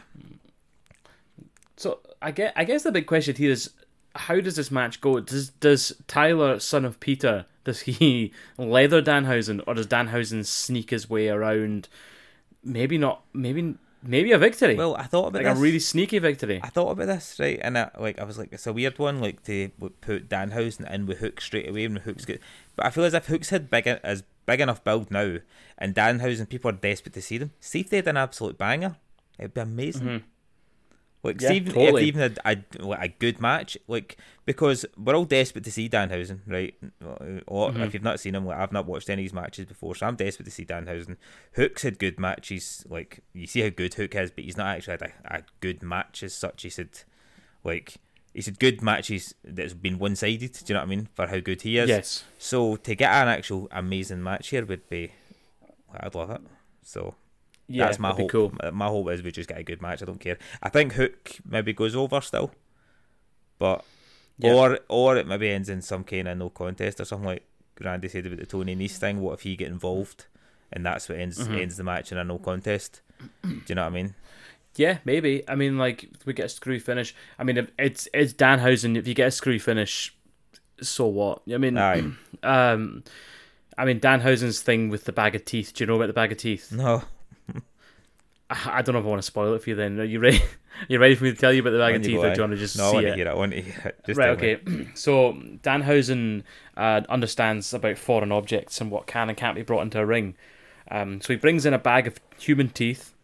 So 1.76 2.00
I 2.20 2.30
get. 2.30 2.52
I 2.56 2.64
guess 2.64 2.82
the 2.82 2.92
big 2.92 3.06
question 3.06 3.36
here 3.36 3.50
is, 3.50 3.70
how 4.14 4.40
does 4.40 4.56
this 4.56 4.70
match 4.70 5.00
go? 5.00 5.20
Does 5.20 5.50
does 5.50 5.92
Tyler, 6.06 6.58
son 6.60 6.84
of 6.84 7.00
Peter, 7.00 7.46
does 7.64 7.80
he 7.80 8.32
leather 8.58 9.02
Danhausen, 9.02 9.62
or 9.66 9.74
does 9.74 9.86
Danhausen 9.86 10.44
sneak 10.44 10.90
his 10.90 11.08
way 11.08 11.28
around? 11.28 11.88
Maybe 12.64 12.98
not. 12.98 13.22
Maybe 13.32 13.76
maybe 14.02 14.32
a 14.32 14.38
victory. 14.38 14.74
Well, 14.74 14.96
I 14.96 15.04
thought 15.04 15.28
about 15.28 15.44
like 15.44 15.52
this. 15.52 15.58
a 15.58 15.62
really 15.62 15.78
sneaky 15.78 16.18
victory. 16.18 16.60
I 16.62 16.68
thought 16.68 16.90
about 16.90 17.06
this 17.06 17.36
right, 17.38 17.58
and 17.62 17.78
I, 17.78 17.90
like 17.98 18.18
I 18.18 18.24
was 18.24 18.38
like, 18.38 18.52
it's 18.52 18.66
a 18.66 18.72
weird 18.72 18.98
one, 18.98 19.20
like 19.20 19.42
to 19.44 19.70
put 20.00 20.28
Danhausen 20.28 20.92
in 20.92 21.06
with 21.06 21.18
Hook 21.18 21.40
straight 21.40 21.68
away, 21.68 21.84
and 21.84 21.98
Hook's 21.98 22.24
good. 22.24 22.40
But 22.76 22.86
I 22.86 22.90
feel 22.90 23.04
as 23.04 23.14
if 23.14 23.26
Hook's 23.26 23.50
had 23.50 23.70
big 23.70 23.86
as 23.86 24.24
big 24.46 24.60
enough 24.60 24.84
build 24.84 25.10
now, 25.10 25.38
and 25.78 25.94
Danhausen 25.94 26.48
people 26.48 26.70
are 26.70 26.74
desperate 26.74 27.14
to 27.14 27.22
see 27.22 27.38
them. 27.38 27.52
See 27.60 27.80
if 27.80 27.90
they 27.90 27.96
had 27.96 28.08
an 28.08 28.16
absolute 28.16 28.58
banger, 28.58 28.96
it'd 29.38 29.54
be 29.54 29.60
amazing. 29.60 30.06
Mm-hmm. 30.06 30.26
Like, 31.24 31.40
Yeah, 31.40 31.52
even, 31.52 31.72
totally. 31.72 32.02
if 32.02 32.08
even 32.08 32.36
a, 32.44 32.50
a, 32.84 32.90
a 33.02 33.08
good 33.08 33.40
match, 33.40 33.78
like 33.86 34.16
because 34.44 34.84
we're 34.96 35.14
all 35.14 35.24
desperate 35.24 35.62
to 35.64 35.70
see 35.70 35.88
Danhausen, 35.88 36.40
right? 36.48 36.74
Or 37.46 37.70
Mm-hmm. 37.70 37.82
if 37.82 37.94
you've 37.94 38.02
not 38.02 38.18
seen 38.18 38.34
him, 38.34 38.44
like 38.44 38.58
I've 38.58 38.72
not 38.72 38.86
watched 38.86 39.08
any 39.08 39.22
of 39.22 39.26
his 39.26 39.32
matches 39.32 39.66
before, 39.66 39.94
so 39.94 40.06
I'm 40.06 40.16
desperate 40.16 40.46
to 40.46 40.50
see 40.50 40.64
Danhausen. 40.64 41.16
Hook's 41.54 41.82
had 41.82 42.00
good 42.00 42.18
matches, 42.18 42.84
like 42.88 43.20
you 43.34 43.46
see 43.46 43.60
how 43.60 43.68
good 43.68 43.94
Hook 43.94 44.16
is, 44.16 44.32
but 44.32 44.42
he's 44.44 44.56
not 44.56 44.76
actually 44.76 44.92
had 45.00 45.02
a, 45.02 45.36
a 45.36 45.42
good 45.60 45.82
match 45.82 46.24
as 46.24 46.34
such. 46.34 46.62
He 46.62 46.70
said, 46.70 46.88
like 47.62 47.94
he 48.34 48.40
said, 48.42 48.58
good 48.58 48.82
matches 48.82 49.34
that's 49.44 49.74
been 49.74 49.98
one 50.00 50.16
sided. 50.16 50.52
Do 50.54 50.60
you 50.66 50.74
know 50.74 50.80
what 50.80 50.86
I 50.86 50.90
mean? 50.90 51.08
For 51.14 51.28
how 51.28 51.38
good 51.38 51.62
he 51.62 51.78
is. 51.78 51.88
Yes. 51.88 52.24
So 52.38 52.74
to 52.76 52.94
get 52.96 53.12
an 53.12 53.28
actual 53.28 53.68
amazing 53.70 54.22
match 54.24 54.48
here 54.48 54.64
would 54.66 54.88
be, 54.88 55.12
I'd 55.94 56.14
love 56.16 56.30
it. 56.30 56.40
So 56.82 57.14
Yeah, 57.72 57.86
that's 57.86 57.98
my 57.98 58.10
hope. 58.10 58.30
cool. 58.30 58.52
My- 58.62 58.70
My 58.70 58.86
hope 58.88 59.10
is 59.10 59.22
we 59.22 59.32
just 59.32 59.48
get 59.48 59.58
a 59.58 59.62
good 59.62 59.80
match. 59.82 60.02
I 60.02 60.06
don't 60.06 60.20
care. 60.20 60.38
I 60.62 60.68
think 60.68 60.92
Hook 60.94 61.32
maybe 61.48 61.72
goes 61.72 61.94
over 61.96 62.20
still, 62.20 62.52
but 63.58 63.84
Yeah. 64.38 64.52
or 64.54 64.78
or 64.88 65.16
it 65.16 65.26
maybe 65.26 65.48
ends 65.50 65.68
in 65.68 65.82
some 65.82 66.04
kind 66.04 66.28
of 66.28 66.38
no 66.38 66.50
contest 66.50 67.00
or 67.00 67.04
something 67.04 67.26
like 67.26 67.44
Randy 67.80 68.08
said 68.08 68.26
about 68.26 68.38
the 68.38 68.46
Tony 68.46 68.76
Nese 68.76 68.96
thing. 68.98 69.20
What 69.20 69.34
if 69.34 69.40
he 69.42 69.56
get 69.56 69.68
involved, 69.68 70.26
and 70.72 70.84
that's 70.84 71.08
what 71.08 71.18
ends 71.18 71.38
Mm-hmm. 71.38 71.54
ends 71.54 71.76
the 71.76 71.84
match 71.84 72.12
in 72.12 72.18
a 72.18 72.24
no 72.24 72.38
contest? 72.38 73.00
Do 73.42 73.60
you 73.68 73.74
know 73.74 73.82
what 73.82 73.88
I 73.92 73.94
mean? 73.94 74.14
Yeah, 74.76 74.98
maybe. 75.04 75.48
I 75.48 75.54
mean, 75.54 75.78
like 75.78 76.08
we 76.24 76.32
get 76.32 76.46
a 76.46 76.48
screw 76.48 76.80
finish. 76.80 77.14
I 77.38 77.44
mean, 77.44 77.56
if 77.58 77.70
it's 77.78 78.08
it's 78.14 78.32
Danhausen. 78.32 78.96
If 78.96 79.06
you 79.06 79.14
get 79.14 79.28
a 79.28 79.30
screw 79.30 79.58
finish, 79.58 80.14
so 80.80 81.06
what? 81.06 81.42
I 81.52 81.58
mean, 81.58 81.76
Aye. 81.78 82.10
um, 82.42 83.04
I 83.78 83.84
mean 83.84 84.00
Danhausen's 84.00 84.60
thing 84.62 84.88
with 84.88 85.04
the 85.04 85.12
bag 85.12 85.34
of 85.34 85.44
teeth. 85.44 85.72
Do 85.74 85.82
you 85.82 85.86
know 85.86 85.96
about 85.96 86.06
the 86.08 86.12
bag 86.14 86.32
of 86.32 86.38
teeth? 86.38 86.72
No, 86.72 87.02
I 88.52 88.78
I 88.78 88.82
don't 88.82 88.92
know 88.92 89.00
if 89.00 89.06
I 89.06 89.08
want 89.08 89.22
to 89.22 89.26
spoil 89.26 89.54
it 89.54 89.62
for 89.62 89.70
you. 89.70 89.76
Then 89.76 89.98
are 90.00 90.04
you 90.04 90.20
ready? 90.20 90.42
you 90.88 90.98
ready 90.98 91.14
for 91.14 91.24
me 91.24 91.32
to 91.32 91.36
tell 91.36 91.52
you 91.52 91.60
about 91.60 91.70
the 91.70 91.78
bag 91.78 91.96
of 91.96 92.02
teeth, 92.02 92.18
or 92.18 92.34
do 92.34 92.36
you 92.36 92.42
want 92.42 92.52
to 92.52 92.58
just 92.58 92.76
no, 92.76 92.86
I 92.86 92.90
see 92.90 92.94
want 92.94 93.06
it? 93.06 93.10
to 93.10 93.16
hear 93.16 93.26
it. 93.26 93.30
I 93.30 93.34
want 93.34 93.52
to 93.52 93.60
hear 93.60 93.82
it. 93.84 94.04
Just 94.06 94.18
right. 94.18 94.40
me. 94.40 94.54
Okay. 94.54 94.86
So 94.94 95.32
Danhausen 95.62 96.42
uh, 96.76 97.02
understands 97.08 97.72
about 97.72 97.98
foreign 97.98 98.32
objects 98.32 98.80
and 98.80 98.90
what 98.90 99.06
can 99.06 99.28
and 99.28 99.36
can't 99.38 99.56
be 99.56 99.62
brought 99.62 99.82
into 99.82 100.00
a 100.00 100.06
ring. 100.06 100.34
Um, 100.90 101.20
so 101.20 101.32
he 101.32 101.38
brings 101.38 101.64
in 101.64 101.74
a 101.74 101.78
bag 101.78 102.06
of 102.06 102.20
human 102.38 102.68
teeth, 102.68 103.14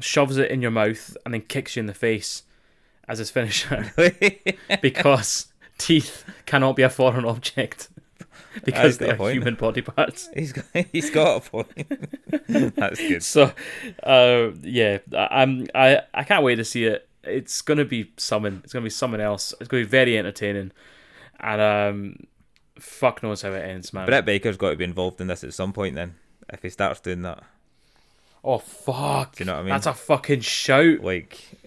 shoves 0.00 0.36
it 0.36 0.50
in 0.50 0.62
your 0.62 0.70
mouth, 0.70 1.16
and 1.24 1.34
then 1.34 1.42
kicks 1.42 1.76
you 1.76 1.80
in 1.80 1.86
the 1.86 1.94
face 1.94 2.44
as 3.06 3.18
his 3.18 3.30
finisher. 3.30 3.92
because 4.80 5.48
teeth 5.76 6.24
cannot 6.46 6.76
be 6.76 6.82
a 6.82 6.90
foreign 6.90 7.24
object 7.24 7.88
because 8.64 8.98
they 8.98 9.10
are 9.10 9.16
point. 9.16 9.34
human 9.34 9.54
body 9.54 9.82
parts. 9.82 10.28
He's 10.34 10.52
got 10.52 10.64
he's 10.92 11.10
got 11.10 11.46
a 11.46 11.50
point. 11.50 11.68
That's 12.76 12.98
good. 13.00 13.22
So, 13.22 13.52
uh, 14.02 14.50
yeah, 14.62 14.98
I- 15.16 15.42
I'm 15.42 15.66
I 15.74 16.00
I 16.14 16.24
can't 16.24 16.42
wait 16.44 16.56
to 16.56 16.64
see 16.64 16.84
it. 16.84 17.08
It's 17.24 17.60
gonna 17.62 17.84
be 17.84 18.12
something. 18.16 18.60
It's 18.64 18.72
gonna 18.72 18.84
be 18.84 18.90
something 18.90 19.20
else. 19.20 19.52
It's 19.60 19.68
gonna 19.68 19.82
be 19.82 19.88
very 19.88 20.16
entertaining, 20.16 20.72
and 21.40 21.60
um, 21.60 22.26
fuck 22.78 23.22
knows 23.22 23.42
how 23.42 23.52
it 23.52 23.60
ends, 23.64 23.92
man. 23.92 24.06
Britt 24.06 24.24
Baker's 24.24 24.56
got 24.56 24.70
to 24.70 24.76
be 24.76 24.84
involved 24.84 25.20
in 25.20 25.26
this 25.26 25.44
at 25.44 25.52
some 25.52 25.72
point. 25.72 25.94
Then, 25.94 26.14
if 26.50 26.62
he 26.62 26.70
starts 26.70 27.00
doing 27.00 27.22
that, 27.22 27.42
oh 28.42 28.58
fuck! 28.58 29.36
Do 29.36 29.42
you 29.44 29.46
know 29.46 29.54
what 29.54 29.60
I 29.60 29.62
mean? 29.62 29.70
That's 29.70 29.86
a 29.86 29.92
fucking 29.94 30.40
shout. 30.40 31.00
like 31.00 31.57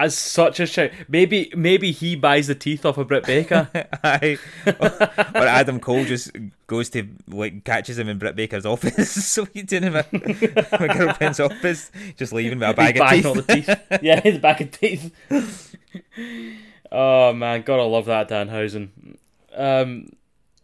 As 0.00 0.16
such 0.16 0.60
a 0.60 0.66
shout. 0.66 0.92
Maybe 1.08 1.50
maybe 1.56 1.90
he 1.90 2.14
buys 2.14 2.46
the 2.46 2.54
teeth 2.54 2.86
off 2.86 2.98
of 2.98 3.08
Britt 3.08 3.24
Baker. 3.26 3.68
I 4.04 4.38
or 4.66 5.42
Adam 5.46 5.80
Cole 5.80 6.04
just 6.04 6.30
goes 6.68 6.88
to 6.90 7.08
like 7.26 7.64
catches 7.64 7.98
him 7.98 8.08
in 8.08 8.16
Britt 8.16 8.36
Baker's 8.36 8.64
office. 8.64 9.10
so 9.26 9.44
he's 9.52 9.64
doing 9.64 9.82
him 9.82 9.96
in 9.96 10.04
my 10.78 10.86
girlfriend's 10.94 11.40
office, 11.40 11.90
just 12.16 12.32
leaving 12.32 12.60
with 12.60 12.70
a 12.70 12.74
bag 12.74 12.94
He's 13.12 13.26
of 13.26 13.44
teeth. 13.48 13.66
teeth. 13.66 13.80
yeah, 14.02 14.20
his 14.20 14.38
bag 14.38 14.60
of 14.60 14.70
teeth. 14.70 15.74
oh 16.92 17.32
man, 17.32 17.62
gotta 17.62 17.82
love 17.82 18.04
that 18.06 18.28
Danhausen. 18.28 18.90
Um, 19.56 20.10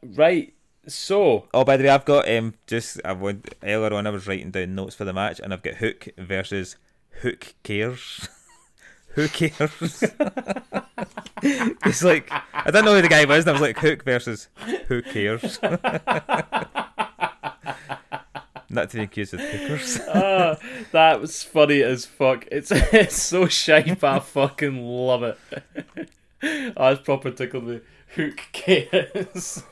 right. 0.02 0.52
So 0.86 1.48
Oh, 1.52 1.64
by 1.64 1.76
the 1.76 1.84
way, 1.84 1.90
I've 1.90 2.04
got 2.04 2.28
um 2.30 2.54
just 2.68 3.00
I 3.04 3.12
went 3.14 3.52
earlier 3.64 3.94
on. 3.94 4.06
I 4.06 4.10
was 4.10 4.28
writing 4.28 4.52
down 4.52 4.76
notes 4.76 4.94
for 4.94 5.04
the 5.04 5.12
match, 5.12 5.40
and 5.40 5.52
I've 5.52 5.62
got 5.62 5.74
Hook 5.74 6.08
versus 6.18 6.76
Hook 7.22 7.54
cares. 7.64 8.28
Who 9.14 9.28
cares? 9.28 10.04
it's 11.42 12.02
like 12.02 12.30
I 12.52 12.70
don't 12.70 12.84
know 12.84 12.94
who 12.94 13.02
the 13.02 13.08
guy 13.08 13.24
was, 13.24 13.40
and 13.46 13.50
I 13.50 13.52
was 13.52 13.60
like 13.60 13.78
Hook 13.78 14.04
versus 14.04 14.48
Who 14.88 15.02
cares? 15.02 15.58
Not 18.70 18.90
to 18.90 18.96
be 18.96 19.02
accused 19.04 19.34
of 19.34 19.40
hookers. 19.40 20.00
Ah, 20.12 20.56
that 20.90 21.20
was 21.20 21.44
funny 21.44 21.80
as 21.82 22.06
fuck. 22.06 22.46
It's 22.50 22.70
it's 22.74 23.22
so 23.22 23.46
shite, 23.46 24.02
I 24.02 24.18
fucking 24.18 24.84
love 24.84 25.22
it. 25.22 25.38
oh, 26.42 26.72
was 26.76 26.98
proper 26.98 27.30
tickled 27.30 27.64
me. 27.68 27.80
Hook 28.16 28.40
cares. 28.52 29.62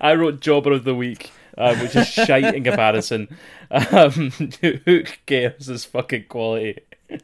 I 0.00 0.14
wrote 0.14 0.40
Jobber 0.40 0.72
of 0.72 0.82
the 0.84 0.94
Week, 0.96 1.30
um, 1.56 1.78
which 1.80 1.94
is 1.94 2.08
shite 2.08 2.54
in 2.54 2.64
comparison. 2.64 3.36
Um, 3.70 4.30
Hook 4.60 5.18
cares 5.26 5.68
is 5.68 5.84
fucking 5.84 6.24
quality. 6.28 6.78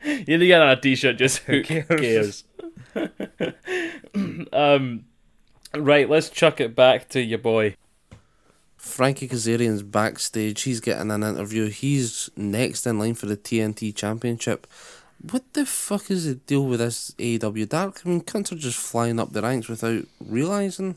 You 0.05 0.25
need 0.27 0.39
to 0.39 0.47
get 0.47 0.63
on 0.63 0.69
a 0.71 0.81
t-shirt. 0.81 1.17
Just 1.17 1.39
who 1.39 1.63
cares? 1.63 1.87
cares. 1.89 2.45
um, 4.53 5.05
right, 5.75 6.09
let's 6.09 6.31
chuck 6.31 6.61
it 6.61 6.75
back 6.75 7.09
to 7.11 7.21
your 7.21 7.39
boy. 7.39 7.75
Frankie 8.77 9.29
Kazarian's 9.29 9.83
backstage. 9.83 10.63
He's 10.63 10.81
getting 10.81 11.11
an 11.11 11.23
interview. 11.23 11.69
He's 11.69 12.31
next 12.37 12.87
in 12.87 12.99
line 12.99 13.15
for 13.15 13.27
the 13.27 13.37
TNT 13.37 13.95
Championship. 13.95 14.67
What 15.31 15.53
the 15.53 15.67
fuck 15.67 16.11
is 16.11 16.27
the 16.27 16.37
deal 16.37 16.65
with 16.65 16.79
this 16.79 17.11
AEW 17.19 17.69
Dark? 17.69 18.03
I 18.05 18.09
mean, 18.09 18.21
cunts 18.21 18.53
are 18.53 18.57
just 18.57 18.79
flying 18.79 19.19
up 19.19 19.33
the 19.33 19.43
ranks 19.43 19.69
without 19.69 20.05
realising. 20.21 20.97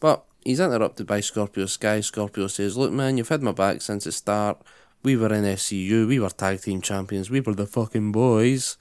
But 0.00 0.24
he's 0.44 0.58
interrupted 0.58 1.06
by 1.06 1.20
Scorpio 1.20 1.66
Sky. 1.66 2.00
Scorpio 2.00 2.48
says, 2.48 2.76
Look, 2.76 2.92
man, 2.92 3.16
you've 3.16 3.28
had 3.28 3.42
my 3.42 3.52
back 3.52 3.82
since 3.82 4.04
the 4.04 4.12
start. 4.12 4.60
We 5.06 5.14
were 5.14 5.32
in 5.32 5.44
SCU. 5.44 6.08
We 6.08 6.18
were 6.18 6.30
tag 6.30 6.62
team 6.62 6.80
champions. 6.80 7.30
We 7.30 7.38
were 7.38 7.54
the 7.54 7.68
fucking 7.68 8.10
boys. 8.10 8.76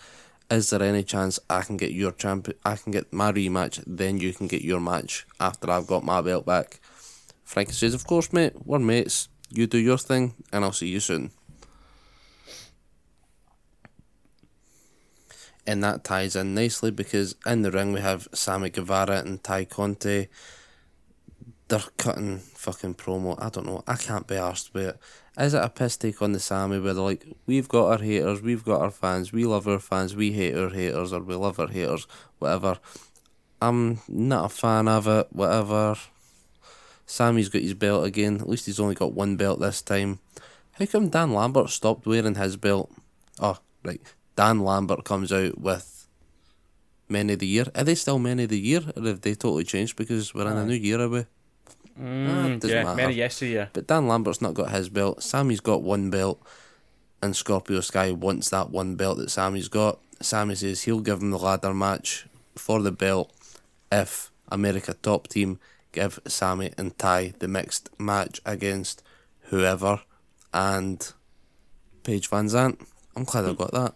Is 0.49 0.71
there 0.71 0.81
any 0.81 1.03
chance 1.03 1.37
I 1.51 1.61
can 1.61 1.77
get 1.77 1.91
your 1.91 2.13
champ? 2.13 2.47
I 2.65 2.77
can 2.77 2.91
get 2.91 3.13
my 3.13 3.31
rematch, 3.31 3.83
then 3.85 4.17
you 4.17 4.33
can 4.33 4.47
get 4.47 4.63
your 4.63 4.79
match 4.79 5.27
after 5.39 5.69
I've 5.69 5.85
got 5.85 6.03
my 6.03 6.21
belt 6.21 6.43
back? 6.43 6.79
Frankie 7.43 7.73
says, 7.73 7.93
Of 7.93 8.07
course, 8.07 8.33
mate, 8.33 8.53
we're 8.65 8.79
mates. 8.79 9.29
You 9.51 9.67
do 9.67 9.77
your 9.77 9.99
thing, 9.99 10.33
and 10.51 10.65
I'll 10.65 10.71
see 10.71 10.87
you 10.87 10.99
soon. 10.99 11.29
And 15.67 15.83
that 15.83 16.03
ties 16.03 16.35
in 16.35 16.55
nicely 16.55 16.89
because 16.89 17.35
in 17.45 17.61
the 17.61 17.69
ring 17.69 17.93
we 17.93 18.01
have 18.01 18.27
Sammy 18.33 18.71
Guevara 18.71 19.19
and 19.19 19.43
Tay 19.43 19.65
Conti. 19.65 20.29
They're 21.67 21.81
cutting 21.97 22.39
fucking 22.39 22.95
promo. 22.95 23.35
I 23.41 23.49
don't 23.49 23.65
know. 23.65 23.83
I 23.87 23.95
can't 23.95 24.27
be 24.27 24.35
arsed 24.35 24.73
with 24.73 24.89
it. 24.89 24.99
Is 25.37 25.53
it 25.53 25.63
a 25.63 25.69
piss 25.69 25.97
take 25.97 26.21
on 26.21 26.31
the 26.31 26.39
Sammy 26.39 26.79
where 26.79 26.93
they're 26.93 27.03
like, 27.03 27.25
we've 27.45 27.67
got 27.67 27.91
our 27.91 27.97
haters, 27.97 28.41
we've 28.41 28.63
got 28.63 28.81
our 28.81 28.91
fans, 28.91 29.33
we 29.33 29.43
love 29.45 29.67
our 29.67 29.79
fans, 29.79 30.15
we 30.15 30.31
hate 30.31 30.55
our 30.55 30.69
haters, 30.69 31.11
or 31.11 31.21
we 31.21 31.35
love 31.35 31.59
our 31.59 31.67
haters, 31.67 32.07
whatever. 32.39 32.77
I'm 33.61 33.99
not 34.07 34.45
a 34.45 34.49
fan 34.49 34.87
of 34.87 35.07
it, 35.07 35.27
whatever. 35.31 35.95
Sammy's 37.05 37.49
got 37.49 37.61
his 37.61 37.73
belt 37.73 38.05
again. 38.05 38.37
At 38.37 38.49
least 38.49 38.65
he's 38.65 38.79
only 38.79 38.95
got 38.95 39.13
one 39.13 39.35
belt 39.35 39.59
this 39.59 39.81
time. 39.81 40.19
How 40.73 40.85
come 40.85 41.09
Dan 41.09 41.33
Lambert 41.33 41.69
stopped 41.69 42.05
wearing 42.05 42.35
his 42.35 42.57
belt? 42.57 42.91
Oh, 43.39 43.57
right. 43.83 44.01
Dan 44.35 44.59
Lambert 44.59 45.03
comes 45.03 45.31
out 45.31 45.57
with 45.57 46.07
Men 47.07 47.29
of 47.29 47.39
the 47.39 47.47
Year. 47.47 47.65
Are 47.75 47.83
they 47.83 47.95
still 47.95 48.19
Men 48.19 48.39
of 48.39 48.49
the 48.49 48.59
Year? 48.59 48.81
Or 48.95 49.03
have 49.03 49.21
they 49.21 49.35
totally 49.35 49.63
changed 49.63 49.95
because 49.95 50.33
we're 50.33 50.49
in 50.49 50.57
a 50.57 50.65
new 50.65 50.73
year, 50.73 50.99
are 50.99 51.09
we? 51.09 51.25
Mm, 51.99 52.59
doesn't 52.59 52.75
yeah, 52.75 52.83
matter. 52.83 52.95
many 52.95 53.13
yesteryear. 53.15 53.69
But 53.73 53.87
Dan 53.87 54.07
Lambert's 54.07 54.41
not 54.41 54.53
got 54.53 54.71
his 54.71 54.89
belt. 54.89 55.23
Sammy's 55.23 55.61
got 55.61 55.81
one 55.81 56.09
belt. 56.09 56.41
And 57.21 57.35
Scorpio 57.35 57.79
Sky 57.79 58.11
wants 58.11 58.49
that 58.49 58.69
one 58.69 58.95
belt 58.95 59.17
that 59.17 59.31
Sammy's 59.31 59.69
got. 59.69 59.99
Sammy 60.21 60.55
says 60.55 60.83
he'll 60.83 60.99
give 60.99 61.21
him 61.21 61.31
the 61.31 61.39
ladder 61.39 61.73
match 61.73 62.27
for 62.55 62.81
the 62.81 62.91
belt 62.91 63.31
if 63.91 64.31
America 64.49 64.93
Top 65.01 65.27
Team 65.27 65.59
give 65.91 66.19
Sammy 66.27 66.71
and 66.77 66.97
Tay 66.97 67.33
the 67.39 67.47
mixed 67.47 67.89
match 67.99 68.41
against 68.45 69.01
whoever 69.49 70.01
and 70.53 71.13
Paige 72.03 72.29
Van 72.29 72.47
Zant. 72.47 72.85
I'm 73.15 73.23
glad 73.23 73.45
I 73.45 73.53
got 73.53 73.71
that. 73.71 73.95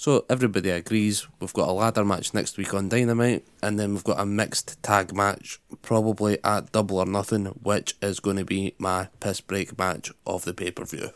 So 0.00 0.24
everybody 0.30 0.70
agrees 0.70 1.26
we've 1.40 1.52
got 1.52 1.68
a 1.68 1.72
ladder 1.72 2.06
match 2.06 2.32
next 2.32 2.56
week 2.56 2.72
on 2.72 2.88
Dynamite, 2.88 3.44
and 3.62 3.78
then 3.78 3.92
we've 3.92 4.02
got 4.02 4.18
a 4.18 4.24
mixed 4.24 4.82
tag 4.82 5.14
match 5.14 5.60
probably 5.82 6.38
at 6.42 6.72
Double 6.72 7.00
or 7.00 7.04
Nothing, 7.04 7.44
which 7.62 7.96
is 8.00 8.18
going 8.18 8.38
to 8.38 8.46
be 8.46 8.74
my 8.78 9.08
piss 9.20 9.42
break 9.42 9.78
match 9.78 10.10
of 10.26 10.46
the 10.46 10.54
pay 10.54 10.70
per 10.70 10.86
view. 10.86 11.10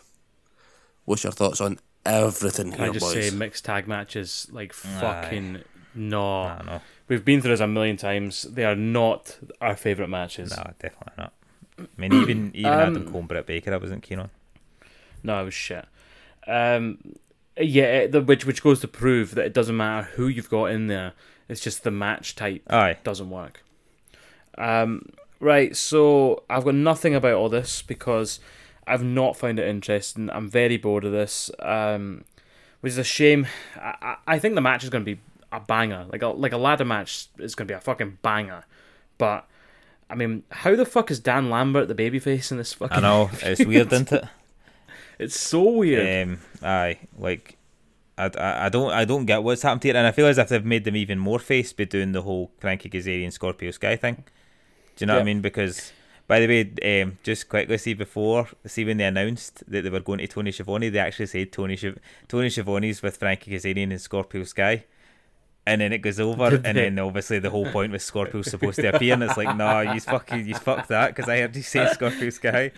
What's 1.06 1.24
your 1.24 1.32
thoughts 1.32 1.62
on 1.62 1.78
everything 2.04 2.72
Can 2.72 2.82
I 2.82 2.90
just 2.90 3.06
boys? 3.06 3.30
say 3.30 3.34
mixed 3.34 3.64
tag 3.64 3.88
matches 3.88 4.48
like 4.52 4.74
Aye. 4.84 5.00
fucking 5.00 5.62
no. 5.94 6.42
I 6.42 6.56
don't 6.56 6.66
know. 6.66 6.80
We've 7.08 7.24
been 7.24 7.40
through 7.40 7.52
this 7.52 7.60
a 7.60 7.66
million 7.66 7.96
times. 7.96 8.42
They 8.42 8.66
are 8.66 8.76
not 8.76 9.38
our 9.62 9.76
favourite 9.76 10.10
matches. 10.10 10.50
No, 10.54 10.62
definitely 10.78 11.14
not. 11.16 11.32
I 11.78 11.86
mean, 11.96 12.12
even 12.12 12.50
even 12.54 12.70
Um, 12.70 12.80
Adam 12.80 13.10
Cole 13.10 13.20
and 13.20 13.28
Britt 13.28 13.46
Baker, 13.46 13.72
I 13.72 13.78
wasn't 13.78 14.02
keen 14.02 14.18
on. 14.18 14.28
No, 15.22 15.40
it 15.40 15.44
was 15.46 15.54
shit. 15.54 15.86
Um, 16.46 16.98
yeah, 17.58 18.06
the, 18.06 18.20
which 18.20 18.46
which 18.46 18.62
goes 18.62 18.80
to 18.80 18.88
prove 18.88 19.34
that 19.34 19.46
it 19.46 19.54
doesn't 19.54 19.76
matter 19.76 20.08
who 20.14 20.28
you've 20.28 20.50
got 20.50 20.66
in 20.66 20.88
there. 20.88 21.12
It's 21.48 21.60
just 21.60 21.84
the 21.84 21.90
match 21.90 22.36
type 22.36 22.62
Aye, 22.70 22.98
doesn't 23.04 23.30
work. 23.30 23.62
Um, 24.56 25.10
right, 25.40 25.76
so 25.76 26.42
I've 26.48 26.64
got 26.64 26.74
nothing 26.74 27.14
about 27.14 27.34
all 27.34 27.48
this 27.48 27.82
because 27.82 28.40
I've 28.86 29.04
not 29.04 29.36
found 29.36 29.58
it 29.58 29.68
interesting. 29.68 30.30
I'm 30.30 30.48
very 30.48 30.76
bored 30.76 31.04
of 31.04 31.12
this, 31.12 31.50
um, 31.60 32.24
which 32.80 32.92
is 32.92 32.98
a 32.98 33.04
shame. 33.04 33.46
I, 33.76 33.94
I, 34.00 34.16
I 34.34 34.38
think 34.38 34.54
the 34.54 34.60
match 34.60 34.84
is 34.84 34.90
going 34.90 35.04
to 35.04 35.14
be 35.14 35.20
a 35.52 35.60
banger, 35.60 36.06
like 36.10 36.22
a 36.22 36.28
like 36.28 36.52
a 36.52 36.58
ladder 36.58 36.84
match 36.84 37.28
is 37.38 37.54
going 37.54 37.68
to 37.68 37.72
be 37.72 37.76
a 37.76 37.80
fucking 37.80 38.18
banger. 38.22 38.64
But 39.18 39.46
I 40.10 40.14
mean, 40.14 40.42
how 40.50 40.74
the 40.74 40.86
fuck 40.86 41.10
is 41.10 41.20
Dan 41.20 41.50
Lambert 41.50 41.88
the 41.88 41.94
babyface 41.94 42.50
in 42.50 42.58
this 42.58 42.72
fucking? 42.72 42.96
I 42.96 43.00
know 43.00 43.30
it's 43.42 43.64
weird, 43.64 43.92
isn't 43.92 44.12
it? 44.12 44.24
It's 45.18 45.38
so 45.38 45.62
weird. 45.62 46.28
Um, 46.28 46.38
aye, 46.62 46.98
like 47.18 47.56
I, 48.18 48.26
I, 48.26 48.66
I 48.66 48.68
don't 48.68 48.92
I 48.92 49.04
don't 49.04 49.26
get 49.26 49.42
what's 49.42 49.62
happened 49.62 49.82
here, 49.82 49.96
and 49.96 50.06
I 50.06 50.12
feel 50.12 50.26
as 50.26 50.38
if 50.38 50.48
they've 50.48 50.64
made 50.64 50.84
them 50.84 50.96
even 50.96 51.18
more 51.18 51.38
face 51.38 51.72
by 51.72 51.84
doing 51.84 52.12
the 52.12 52.22
whole 52.22 52.50
Frankie 52.58 52.90
Kazarian 52.90 53.32
Scorpio 53.32 53.70
Sky 53.70 53.96
thing. 53.96 54.24
Do 54.96 55.02
you 55.02 55.06
know 55.06 55.14
what 55.14 55.22
I 55.22 55.24
mean? 55.24 55.40
Because 55.40 55.92
by 56.26 56.40
the 56.40 56.46
way, 56.46 57.02
um, 57.02 57.18
just 57.22 57.48
quickly 57.48 57.76
see 57.78 57.94
before 57.94 58.48
see 58.66 58.84
when 58.84 58.96
they 58.96 59.04
announced 59.04 59.62
that 59.68 59.82
they 59.82 59.90
were 59.90 60.00
going 60.00 60.20
to 60.20 60.26
Tony 60.26 60.52
Schiavone, 60.52 60.88
they 60.88 60.98
actually 60.98 61.26
said 61.26 61.52
Tony 61.52 61.76
Schiv- 61.76 61.98
Tony 62.28 62.48
Schiavone's 62.48 63.02
with 63.02 63.16
Frankie 63.16 63.52
Kazarian 63.52 63.90
and 63.90 64.00
Scorpio 64.00 64.44
Sky. 64.44 64.84
And 65.66 65.80
then 65.80 65.94
it 65.94 65.98
goes 65.98 66.20
over, 66.20 66.60
and 66.62 66.76
then 66.76 66.98
obviously 66.98 67.38
the 67.38 67.48
whole 67.48 67.64
point 67.72 67.90
was 67.90 68.04
Scorpio's 68.04 68.50
supposed 68.50 68.76
to 68.80 68.94
appear, 68.94 69.14
and 69.14 69.22
it's 69.22 69.38
like, 69.38 69.56
no, 69.56 69.80
you 69.80 69.98
fucking, 70.12 70.46
you 70.46 70.54
fucked 70.54 70.88
that 70.88 71.14
because 71.14 71.26
I 71.26 71.38
heard 71.38 71.56
you 71.56 71.62
say 71.62 71.90
Scorpio 71.90 72.28
Sky. 72.28 72.70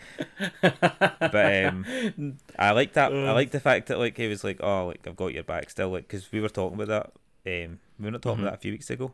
But 0.63 1.65
um, 1.67 2.37
I 2.59 2.71
like 2.71 2.93
that. 2.93 3.13
I 3.13 3.33
like 3.33 3.51
the 3.51 3.61
fact 3.61 3.89
that 3.89 3.99
like 3.99 4.17
he 4.17 4.29
was 4.29 4.45
like, 4.45 4.61
"Oh, 4.63 4.87
like 4.87 5.07
I've 5.07 5.17
got 5.17 5.35
your 5.35 5.43
back 5.43 5.71
still," 5.71 5.91
like 5.91 6.07
because 6.09 6.31
we 6.31 6.41
were 6.41 6.49
talking 6.49 6.81
about 6.81 7.13
that. 7.45 7.65
Um, 7.65 7.79
we 7.99 8.05
were 8.05 8.11
not 8.13 8.23
talking 8.23 8.39
Mhm. 8.39 8.43
about 8.43 8.53
that 8.53 8.59
a 8.59 8.63
few 8.63 8.73
weeks 8.73 8.91
ago 8.91 9.13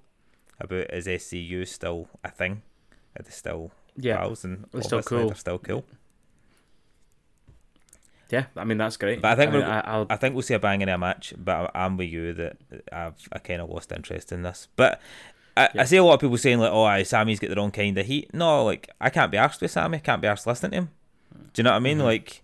about 0.60 0.92
is 0.92 1.06
SCU 1.06 1.66
still 1.66 2.08
a 2.24 2.30
thing? 2.30 2.62
Are 3.18 3.22
they 3.22 3.30
still 3.30 3.70
yeah, 3.96 4.18
pals 4.18 4.44
and 4.44 4.66
They're 4.72 4.82
still 4.82 5.02
cool. 5.02 5.26
They're 5.28 5.34
still 5.36 5.58
cool. 5.58 5.84
Yeah. 8.32 8.46
I 8.56 8.64
mean, 8.64 8.78
that's 8.78 8.96
great. 8.96 9.20
But 9.22 9.30
I 9.32 9.36
think 9.36 9.52
mean, 9.52 9.60
we're- 9.60 9.70
I, 9.72 9.80
I'll 9.80 10.06
I 10.10 10.16
think 10.16 10.34
we'll 10.34 10.42
see 10.42 10.54
a 10.54 10.58
bang 10.58 10.80
in 10.80 10.88
a 10.88 10.98
match, 10.98 11.32
but 11.38 11.70
I- 11.74 11.84
I'm 11.84 11.96
with 11.96 12.08
you 12.08 12.32
that 12.32 12.56
I've 12.92 13.14
I 13.30 13.38
kind 13.38 13.60
of 13.62 13.70
lost 13.70 13.92
interest 13.92 14.32
in 14.32 14.42
this. 14.42 14.66
But 14.74 15.00
I, 15.56 15.68
Yeah. 15.74 15.82
I 15.82 15.84
see 15.84 15.98
a 15.98 16.02
lot 16.04 16.14
of 16.14 16.20
people 16.20 16.38
saying 16.38 16.58
like, 16.58 16.72
"Oh, 16.72 16.82
aye, 16.84 17.04
Sammy's 17.04 17.38
got 17.38 17.50
the 17.50 17.56
wrong 17.56 17.70
kind 17.70 17.96
of 17.96 18.06
heat." 18.06 18.32
No, 18.34 18.64
like 18.64 18.88
I 19.00 19.10
can't 19.10 19.30
be 19.30 19.38
arsed 19.38 19.60
with 19.60 19.70
Sammy. 19.70 20.00
Can't 20.00 20.20
be 20.22 20.26
arsed 20.28 20.46
listening 20.46 20.70
to 20.72 20.76
him. 20.78 20.90
Do 21.52 21.60
you 21.60 21.64
know 21.64 21.70
what 21.70 21.76
I 21.76 21.80
mean? 21.80 21.98
Mhm. 21.98 22.04
Like. 22.04 22.42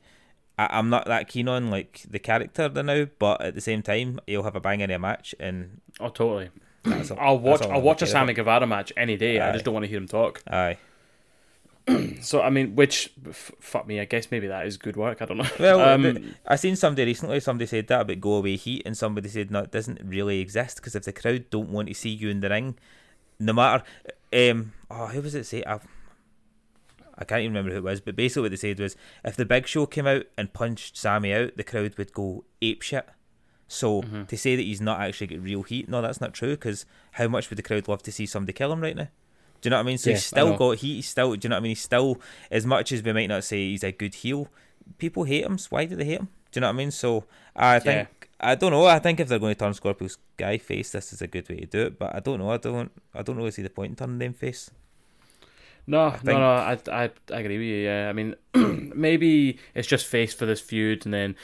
I, 0.61 0.67
I'm 0.79 0.91
not 0.91 1.07
that 1.07 1.29
keen 1.29 1.47
on 1.47 1.71
like 1.71 2.03
the 2.11 2.19
character 2.19 2.69
there 2.69 2.83
now, 2.83 3.07
but 3.21 3.41
at 3.41 3.55
the 3.55 3.61
same 3.61 3.81
time, 3.81 4.19
he'll 4.27 4.43
have 4.43 4.57
a 4.57 4.61
bang 4.61 4.81
in 4.81 4.91
a 4.91 4.99
match, 4.99 5.33
and 5.39 5.81
oh 6.01 6.09
totally. 6.09 6.51
all, 6.85 7.17
I'll 7.21 7.39
watch. 7.39 7.63
I'll 7.63 7.81
watch 7.81 8.03
a 8.03 8.07
Sammy 8.09 8.33
Guevara 8.35 8.67
match 8.67 8.93
any 8.97 9.17
day. 9.17 9.39
I 9.39 9.53
just 9.53 9.65
don't 9.65 9.73
want 9.75 9.85
to 9.85 9.89
hear 9.89 9.99
him 9.99 10.09
talk. 10.09 10.43
Aye. 10.51 10.77
So 12.21 12.43
I 12.43 12.51
mean, 12.51 12.75
which 12.75 13.13
f- 13.29 13.53
fuck 13.61 13.87
me. 13.87 14.01
I 14.01 14.05
guess 14.05 14.31
maybe 14.31 14.47
that 14.49 14.67
is 14.67 14.77
good 14.77 14.97
work. 14.97 15.23
I 15.23 15.25
don't 15.25 15.39
know. 15.39 15.47
Well, 15.59 15.81
um, 15.81 16.35
I 16.47 16.57
seen 16.57 16.77
somebody 16.77 17.05
recently. 17.05 17.41
Somebody 17.41 17.67
said 17.67 17.87
that 17.89 18.01
about 18.03 18.21
go 18.21 18.35
away 18.35 18.57
heat, 18.57 18.83
and 18.85 18.97
somebody 18.97 19.29
said 19.29 19.51
no, 19.51 19.61
it 19.61 19.71
doesn't 19.71 20.01
really 20.05 20.41
exist 20.41 20.77
because 20.77 20.95
if 20.95 21.05
the 21.05 21.13
crowd 21.13 21.47
don't 21.51 21.71
want 21.71 21.89
to 21.89 21.95
see 21.95 22.11
you 22.11 22.29
in 22.29 22.41
the 22.41 22.51
ring, 22.51 22.77
no 23.39 23.53
matter. 23.53 23.85
Um, 24.33 24.73
oh, 24.91 25.07
who 25.07 25.23
was 25.23 25.35
it? 25.35 25.45
Say 25.45 25.65
I've, 25.65 25.87
I 27.17 27.25
can't 27.25 27.41
even 27.41 27.53
remember 27.55 27.71
who 27.73 27.79
it 27.79 27.85
was, 27.91 28.01
but 28.01 28.15
basically 28.17 28.43
what 28.43 28.51
they 28.51 28.57
said 28.57 28.79
was 28.79 28.95
if 29.25 29.37
the 29.37 29.45
Big 29.47 29.67
Show 29.67 29.87
came 29.87 30.07
out 30.07 30.25
and 30.37 30.53
punched 30.53 30.97
Sammy 30.97 31.33
out, 31.33 31.57
the 31.57 31.65
crowd 31.65 31.95
would 31.97 32.13
go 32.13 32.45
ape 32.61 32.83
shit. 32.83 33.09
So 33.67 34.03
Mm-hmm. 34.03 34.25
to 34.25 34.37
say 34.37 34.57
that 34.57 34.63
he's 34.63 34.81
not 34.81 35.01
actually 35.01 35.29
got 35.29 35.41
real 35.43 35.63
heat, 35.63 35.89
no, 35.89 36.01
that's 36.03 36.21
not 36.21 36.35
true. 36.35 36.51
Because 36.51 36.85
how 37.13 37.29
much 37.29 37.49
would 37.51 37.59
the 37.59 37.63
crowd 37.63 37.89
love 37.89 38.03
to 38.03 38.13
see 38.13 38.27
somebody 38.27 38.53
kill 38.53 38.73
him 38.73 38.81
right 38.83 38.97
now? 38.97 39.09
Do 39.61 39.67
you 39.67 39.71
know 39.71 39.77
what 39.77 39.83
I 39.83 39.87
mean? 39.87 39.99
So 39.99 40.11
Yeah, 40.11 40.17
he's 40.17 40.25
still 40.27 40.57
got 40.57 40.79
heat. 40.79 40.95
He's 40.97 41.09
still. 41.09 41.35
Do 41.35 41.47
you 41.47 41.49
know 41.51 41.57
what 41.57 41.61
I 41.61 41.63
mean? 41.63 41.71
He's 41.71 41.83
still 41.83 42.21
as 42.51 42.65
much 42.67 42.93
as 42.93 43.03
we 43.03 43.13
might 43.13 43.29
not 43.29 43.45
say 43.45 43.69
he's 43.71 43.85
a 43.85 43.93
good 43.93 44.15
heel. 44.15 44.49
People 44.99 45.25
hate 45.25 45.45
him. 45.45 45.59
So 45.59 45.69
why 45.71 45.85
do 45.85 45.97
they 45.97 46.05
hate 46.05 46.21
him? 46.21 46.29
Do 46.51 46.59
you 46.59 46.61
know 46.63 46.69
what 46.69 46.75
I 46.75 46.77
mean? 46.77 46.91
So 46.91 47.25
I 47.55 47.79
think 47.79 48.09
I 48.41 48.55
don't 48.55 48.71
know. 48.71 48.87
I 48.87 48.99
think 48.99 49.21
if 49.21 49.29
they're 49.29 49.39
going 49.39 49.55
to 49.55 49.59
turn 49.59 49.75
Scorpio 49.75 50.09
Sky 50.09 50.59
face, 50.59 50.93
this 50.93 51.13
is 51.13 51.21
a 51.23 51.27
good 51.27 51.49
way 51.49 51.57
to 51.61 51.67
do 51.67 51.81
it. 51.87 51.99
But 51.99 52.15
I 52.15 52.21
don't 52.21 52.39
know. 52.39 52.51
I 52.51 52.57
don't. 52.57 52.91
I 53.15 53.23
don't 53.23 53.37
really 53.37 53.51
see 53.51 53.63
the 53.63 53.71
point 53.71 53.91
in 53.91 53.97
turning 53.97 54.19
them 54.19 54.33
face. 54.33 54.71
no, 55.87 56.11
no, 56.23 56.39
no. 56.39 56.51
I, 56.51 56.79
I, 56.91 57.11
I 57.33 57.41
agree 57.41 57.59
with 57.59 57.67
you. 57.67 57.77
Yeah, 57.85 58.09
I 58.09 58.13
mean, 58.13 58.35
maybe 58.95 59.59
it's 59.75 59.89
just 59.89 60.07
face 60.07 60.33
for 60.35 60.47
this 60.47 60.61
feud, 60.61 61.05
and 61.05 61.13
then 61.13 61.35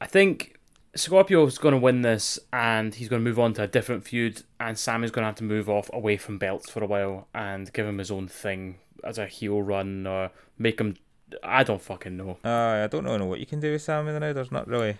I 0.00 0.06
think 0.06 0.55
Scorpio's 0.96 1.58
going 1.58 1.72
to 1.72 1.78
win 1.78 2.02
this, 2.02 2.38
and 2.52 2.94
he's 2.94 3.08
going 3.08 3.22
to 3.22 3.28
move 3.28 3.38
on 3.38 3.54
to 3.54 3.62
a 3.62 3.66
different 3.66 4.04
feud, 4.04 4.42
and 4.58 4.78
Sammy's 4.78 5.10
going 5.10 5.22
to 5.22 5.26
have 5.26 5.36
to 5.36 5.44
move 5.44 5.68
off 5.68 5.90
away 5.92 6.16
from 6.16 6.38
belts 6.38 6.70
for 6.70 6.82
a 6.82 6.86
while 6.86 7.28
and 7.34 7.72
give 7.72 7.86
him 7.86 7.98
his 7.98 8.10
own 8.10 8.28
thing 8.28 8.78
as 9.04 9.18
a 9.18 9.26
heel 9.26 9.62
run 9.62 10.06
or 10.06 10.30
make 10.58 10.80
him. 10.80 10.96
I 11.42 11.64
don't 11.64 11.82
fucking 11.82 12.16
know. 12.16 12.38
Uh, 12.44 12.84
I 12.84 12.86
don't 12.86 13.04
know 13.04 13.26
what 13.26 13.40
you 13.40 13.46
can 13.46 13.60
do 13.60 13.72
with 13.72 13.82
Sammy 13.82 14.12
now. 14.18 14.32
There's 14.32 14.52
not 14.52 14.68
really. 14.68 14.96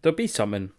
There'll 0.00 0.16
be 0.16 0.26
something. 0.26 0.70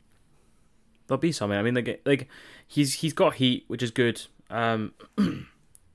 There'll 1.07 1.19
be 1.19 1.31
something. 1.31 1.57
I 1.57 1.61
mean, 1.61 1.75
like, 1.75 2.01
like 2.05 2.27
he's 2.67 2.95
he's 2.95 3.13
got 3.13 3.35
heat, 3.35 3.65
which 3.67 3.83
is 3.83 3.91
good. 3.91 4.21
Um, 4.49 4.93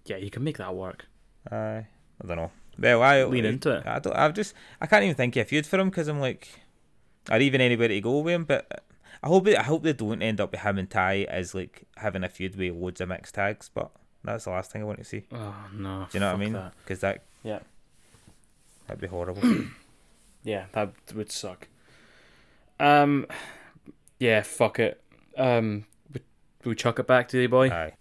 yeah, 0.04 0.16
you 0.16 0.30
can 0.30 0.44
make 0.44 0.58
that 0.58 0.74
work. 0.74 1.06
I 1.50 1.86
I 2.22 2.26
don't 2.26 2.36
know. 2.36 2.50
Well, 2.78 3.02
I 3.02 3.24
Lean 3.24 3.44
into 3.44 3.70
it. 3.72 3.86
I 3.86 3.98
don't. 3.98 4.14
I've 4.14 4.34
just. 4.34 4.54
I 4.80 4.86
can't 4.86 5.04
even 5.04 5.16
think 5.16 5.36
of 5.36 5.42
a 5.42 5.44
feud 5.44 5.66
for 5.66 5.78
him 5.78 5.90
because 5.90 6.08
I'm 6.08 6.20
like, 6.20 6.48
or 7.30 7.38
even 7.38 7.60
anybody 7.60 7.94
to 7.96 8.00
go 8.00 8.18
with 8.18 8.34
him. 8.34 8.44
But 8.44 8.84
I 9.22 9.28
hope. 9.28 9.46
It, 9.46 9.58
I 9.58 9.62
hope 9.62 9.82
they 9.82 9.92
don't 9.92 10.22
end 10.22 10.40
up 10.40 10.52
with 10.52 10.60
him 10.60 10.78
and 10.78 10.90
Tay 10.90 11.26
as 11.26 11.54
like 11.54 11.84
having 11.96 12.24
a 12.24 12.28
feud 12.28 12.56
with 12.56 12.74
loads 12.74 13.00
of 13.00 13.08
mixed 13.08 13.34
tags. 13.34 13.70
But 13.72 13.90
that's 14.24 14.44
the 14.44 14.50
last 14.50 14.70
thing 14.70 14.82
I 14.82 14.84
want 14.84 14.98
to 14.98 15.04
see. 15.04 15.24
Oh 15.32 15.54
no! 15.72 16.06
Do 16.10 16.18
you 16.18 16.20
know 16.20 16.32
what 16.32 16.40
I 16.40 16.44
mean? 16.44 16.58
Because 16.84 17.00
that 17.00 17.22
Yeah, 17.42 17.60
that'd 18.86 19.00
be 19.00 19.06
horrible. 19.06 19.42
yeah, 20.44 20.66
that 20.72 20.92
would 21.14 21.32
suck. 21.32 21.68
Um, 22.80 23.26
yeah, 24.18 24.42
fuck 24.42 24.78
it. 24.78 25.02
Um, 25.36 25.84
we, 26.12 26.20
we 26.64 26.74
chuck 26.74 26.98
it 26.98 27.06
back 27.06 27.28
to 27.28 27.36
the 27.36 27.46
boy. 27.46 27.70
Aye. 27.70 27.92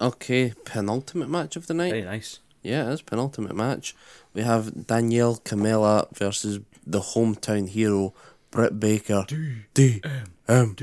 Okay, 0.00 0.52
penultimate 0.64 1.28
match 1.28 1.56
of 1.56 1.66
the 1.66 1.74
night. 1.74 1.90
Very 1.90 2.02
nice. 2.02 2.40
Yeah, 2.62 2.90
it's 2.90 3.02
penultimate 3.02 3.54
match. 3.54 3.94
We 4.32 4.42
have 4.42 4.86
Danielle 4.86 5.36
Kamela 5.36 6.12
versus 6.16 6.60
the 6.86 7.00
hometown 7.00 7.68
hero 7.68 8.14
Britt 8.54 8.78
Baker. 8.78 9.26
D 9.74 10.00
M 10.46 10.76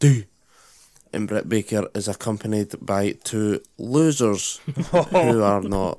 D. 0.00 0.24
And 1.12 1.28
Britt 1.28 1.46
Baker 1.46 1.86
is 1.94 2.08
accompanied 2.08 2.74
by 2.80 3.12
two 3.22 3.60
losers 3.76 4.60
who 5.10 5.42
are 5.42 5.60
not. 5.60 5.98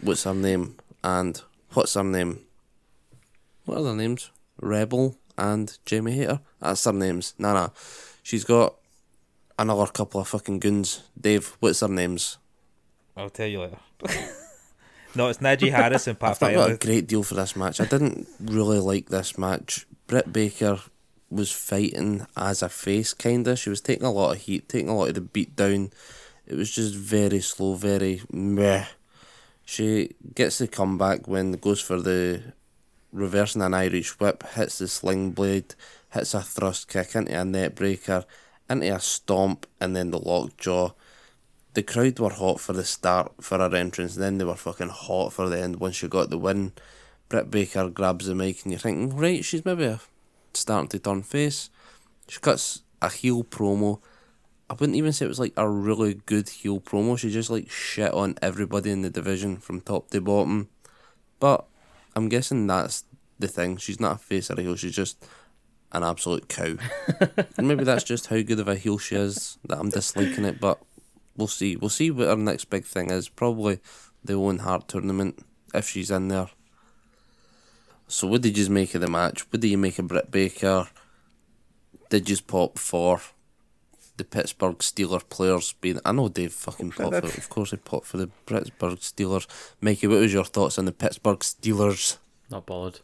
What's 0.00 0.22
her 0.22 0.32
name? 0.32 0.76
And 1.02 1.42
what's 1.72 1.94
her 1.94 2.04
name? 2.04 2.38
What 3.64 3.78
are 3.78 3.82
their 3.82 3.96
names? 3.96 4.30
Rebel 4.60 5.18
and 5.36 5.76
Jamie 5.84 6.12
Hayter. 6.12 6.38
That's 6.60 6.84
their 6.84 6.92
names. 6.92 7.34
Nah, 7.38 7.54
nah. 7.54 7.68
She's 8.22 8.44
got 8.44 8.76
another 9.58 9.86
couple 9.86 10.20
of 10.20 10.28
fucking 10.28 10.60
goons. 10.60 11.02
Dave, 11.20 11.56
what's 11.58 11.80
their 11.80 11.88
names? 11.88 12.38
I'll 13.16 13.28
tell 13.28 13.48
you 13.48 13.62
later. 13.62 13.78
no, 15.14 15.28
it's 15.28 15.38
Najee 15.40 15.70
Harris 15.72 16.06
and 16.06 16.18
Pat 16.18 16.42
I've 16.42 16.54
got 16.54 16.70
a 16.70 16.76
great 16.76 17.06
deal 17.06 17.22
for 17.22 17.34
this 17.34 17.56
match. 17.56 17.80
I 17.80 17.84
didn't 17.84 18.28
really 18.40 18.78
like 18.78 19.08
this 19.08 19.38
match. 19.38 19.86
Britt 20.06 20.32
Baker 20.32 20.80
was 21.30 21.50
fighting 21.50 22.26
as 22.36 22.62
a 22.62 22.68
face, 22.68 23.14
kinda. 23.14 23.56
She 23.56 23.70
was 23.70 23.80
taking 23.80 24.04
a 24.04 24.12
lot 24.12 24.36
of 24.36 24.42
heat, 24.42 24.68
taking 24.68 24.88
a 24.88 24.96
lot 24.96 25.08
of 25.08 25.14
the 25.14 25.20
beat 25.20 25.56
down. 25.56 25.90
It 26.46 26.56
was 26.56 26.70
just 26.70 26.94
very 26.94 27.40
slow, 27.40 27.74
very 27.74 28.22
meh. 28.30 28.86
She 29.64 30.10
gets 30.34 30.58
the 30.58 30.68
comeback 30.68 31.26
when 31.26 31.52
goes 31.52 31.80
for 31.80 32.00
the 32.00 32.42
reversing 33.12 33.62
an 33.62 33.74
Irish 33.74 34.18
whip, 34.18 34.42
hits 34.54 34.78
the 34.78 34.88
sling 34.88 35.30
blade, 35.30 35.74
hits 36.12 36.34
a 36.34 36.42
thrust 36.42 36.88
kick 36.88 37.14
into 37.14 37.32
a 37.32 37.44
neckbreaker, 37.44 38.24
into 38.68 38.94
a 38.94 39.00
stomp, 39.00 39.66
and 39.80 39.94
then 39.94 40.10
the 40.10 40.18
lockjaw. 40.18 40.92
The 41.74 41.82
crowd 41.82 42.18
were 42.18 42.30
hot 42.30 42.60
for 42.60 42.72
the 42.72 42.84
start 42.84 43.32
for 43.40 43.58
her 43.58 43.74
entrance, 43.74 44.16
then 44.16 44.38
they 44.38 44.44
were 44.44 44.54
fucking 44.54 44.90
hot 44.90 45.32
for 45.32 45.48
the 45.48 45.58
end 45.58 45.80
once 45.80 45.96
she 45.96 46.08
got 46.08 46.30
the 46.30 46.38
win. 46.38 46.72
Britt 47.28 47.50
Baker 47.50 47.88
grabs 47.88 48.26
the 48.26 48.34
mic, 48.34 48.62
and 48.62 48.72
you're 48.72 48.78
thinking, 48.78 49.16
right, 49.16 49.42
she's 49.42 49.64
maybe 49.64 49.96
starting 50.52 50.88
to 50.88 50.98
turn 50.98 51.22
face. 51.22 51.70
She 52.28 52.40
cuts 52.40 52.82
a 53.00 53.08
heel 53.08 53.42
promo. 53.44 54.00
I 54.68 54.74
wouldn't 54.74 54.96
even 54.96 55.12
say 55.12 55.24
it 55.24 55.28
was 55.28 55.40
like 55.40 55.54
a 55.56 55.68
really 55.68 56.14
good 56.26 56.48
heel 56.48 56.80
promo. 56.80 57.18
She 57.18 57.30
just 57.30 57.50
like 57.50 57.70
shit 57.70 58.12
on 58.12 58.36
everybody 58.40 58.90
in 58.90 59.02
the 59.02 59.10
division 59.10 59.58
from 59.58 59.80
top 59.80 60.10
to 60.10 60.20
bottom. 60.20 60.68
But 61.40 61.66
I'm 62.14 62.28
guessing 62.28 62.66
that's 62.66 63.04
the 63.38 63.48
thing. 63.48 63.76
She's 63.76 64.00
not 64.00 64.16
a 64.16 64.18
face 64.18 64.50
or 64.50 64.54
a 64.54 64.62
heel. 64.62 64.76
She's 64.76 64.94
just 64.94 65.24
an 65.92 66.02
absolute 66.02 66.48
cow. 66.48 66.76
and 67.56 67.68
maybe 67.68 67.84
that's 67.84 68.04
just 68.04 68.28
how 68.28 68.40
good 68.40 68.60
of 68.60 68.68
a 68.68 68.76
heel 68.76 68.98
she 68.98 69.16
is 69.16 69.58
that 69.68 69.78
I'm 69.78 69.90
disliking 69.90 70.44
it. 70.44 70.60
But 70.60 70.80
we'll 71.42 71.48
see. 71.48 71.74
We'll 71.74 71.88
see 71.90 72.12
what 72.12 72.28
her 72.28 72.36
next 72.36 72.66
big 72.66 72.84
thing 72.84 73.10
is. 73.10 73.28
Probably 73.28 73.80
the 74.24 74.34
Owen 74.34 74.58
Hart 74.58 74.86
tournament 74.86 75.44
if 75.74 75.88
she's 75.88 76.10
in 76.10 76.28
there. 76.28 76.50
So 78.06 78.28
what 78.28 78.42
did 78.42 78.56
you 78.56 78.70
make 78.70 78.94
of 78.94 79.00
the 79.00 79.08
match? 79.08 79.40
What 79.50 79.60
did 79.60 79.68
you 79.68 79.78
make 79.78 79.98
of 79.98 80.06
Britt 80.06 80.30
Baker? 80.30 80.88
Did 82.10 82.30
you 82.30 82.36
pop 82.46 82.78
for 82.78 83.20
the 84.16 84.24
Pittsburgh 84.24 84.78
Steelers 84.78 85.28
players 85.28 85.72
being? 85.80 85.98
I 86.04 86.12
know 86.12 86.28
Dave 86.28 86.52
fucking 86.52 86.92
popped 86.92 87.16
for. 87.16 87.26
Of 87.26 87.48
course, 87.48 87.70
he 87.72 87.78
popped 87.78 88.06
for 88.06 88.18
the 88.18 88.28
Pittsburgh 88.46 89.00
Steelers. 89.00 89.48
Mikey, 89.80 90.06
what 90.06 90.20
was 90.20 90.32
your 90.32 90.44
thoughts 90.44 90.78
on 90.78 90.84
the 90.84 90.92
Pittsburgh 90.92 91.40
Steelers? 91.40 92.18
Not 92.50 92.66
bothered. 92.66 93.00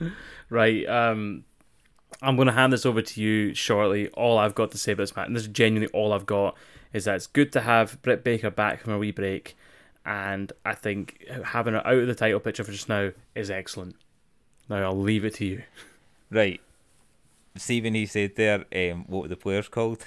right. 0.50 0.86
Um, 0.86 1.44
I'm 2.20 2.36
going 2.36 2.46
to 2.46 2.52
hand 2.52 2.72
this 2.72 2.84
over 2.84 3.00
to 3.00 3.20
you 3.20 3.54
shortly. 3.54 4.08
All 4.08 4.38
I've 4.38 4.54
got 4.54 4.70
to 4.72 4.78
say 4.78 4.92
about 4.92 5.04
this 5.04 5.16
match, 5.16 5.26
and 5.28 5.36
this 5.36 5.44
is 5.44 5.48
genuinely 5.48 5.92
all 5.92 6.12
I've 6.12 6.26
got, 6.26 6.56
is 6.92 7.04
that 7.04 7.16
it's 7.16 7.26
good 7.26 7.52
to 7.52 7.60
have 7.60 8.00
Britt 8.02 8.24
Baker 8.24 8.50
back 8.50 8.80
from 8.80 8.92
a 8.92 8.98
wee 8.98 9.12
break, 9.12 9.56
and 10.04 10.52
I 10.64 10.74
think 10.74 11.24
having 11.44 11.74
her 11.74 11.86
out 11.86 11.94
of 11.98 12.06
the 12.06 12.14
title 12.14 12.40
picture 12.40 12.64
for 12.64 12.72
just 12.72 12.88
now 12.88 13.12
is 13.34 13.50
excellent. 13.50 13.94
Now 14.68 14.82
I'll 14.82 14.98
leave 14.98 15.24
it 15.24 15.34
to 15.34 15.44
you. 15.44 15.62
Right. 16.30 16.60
Stephen, 17.56 17.94
he 17.94 18.06
said 18.06 18.36
there, 18.36 18.64
um, 18.74 19.04
what 19.06 19.22
were 19.22 19.28
the 19.28 19.36
players 19.36 19.68
called? 19.68 20.04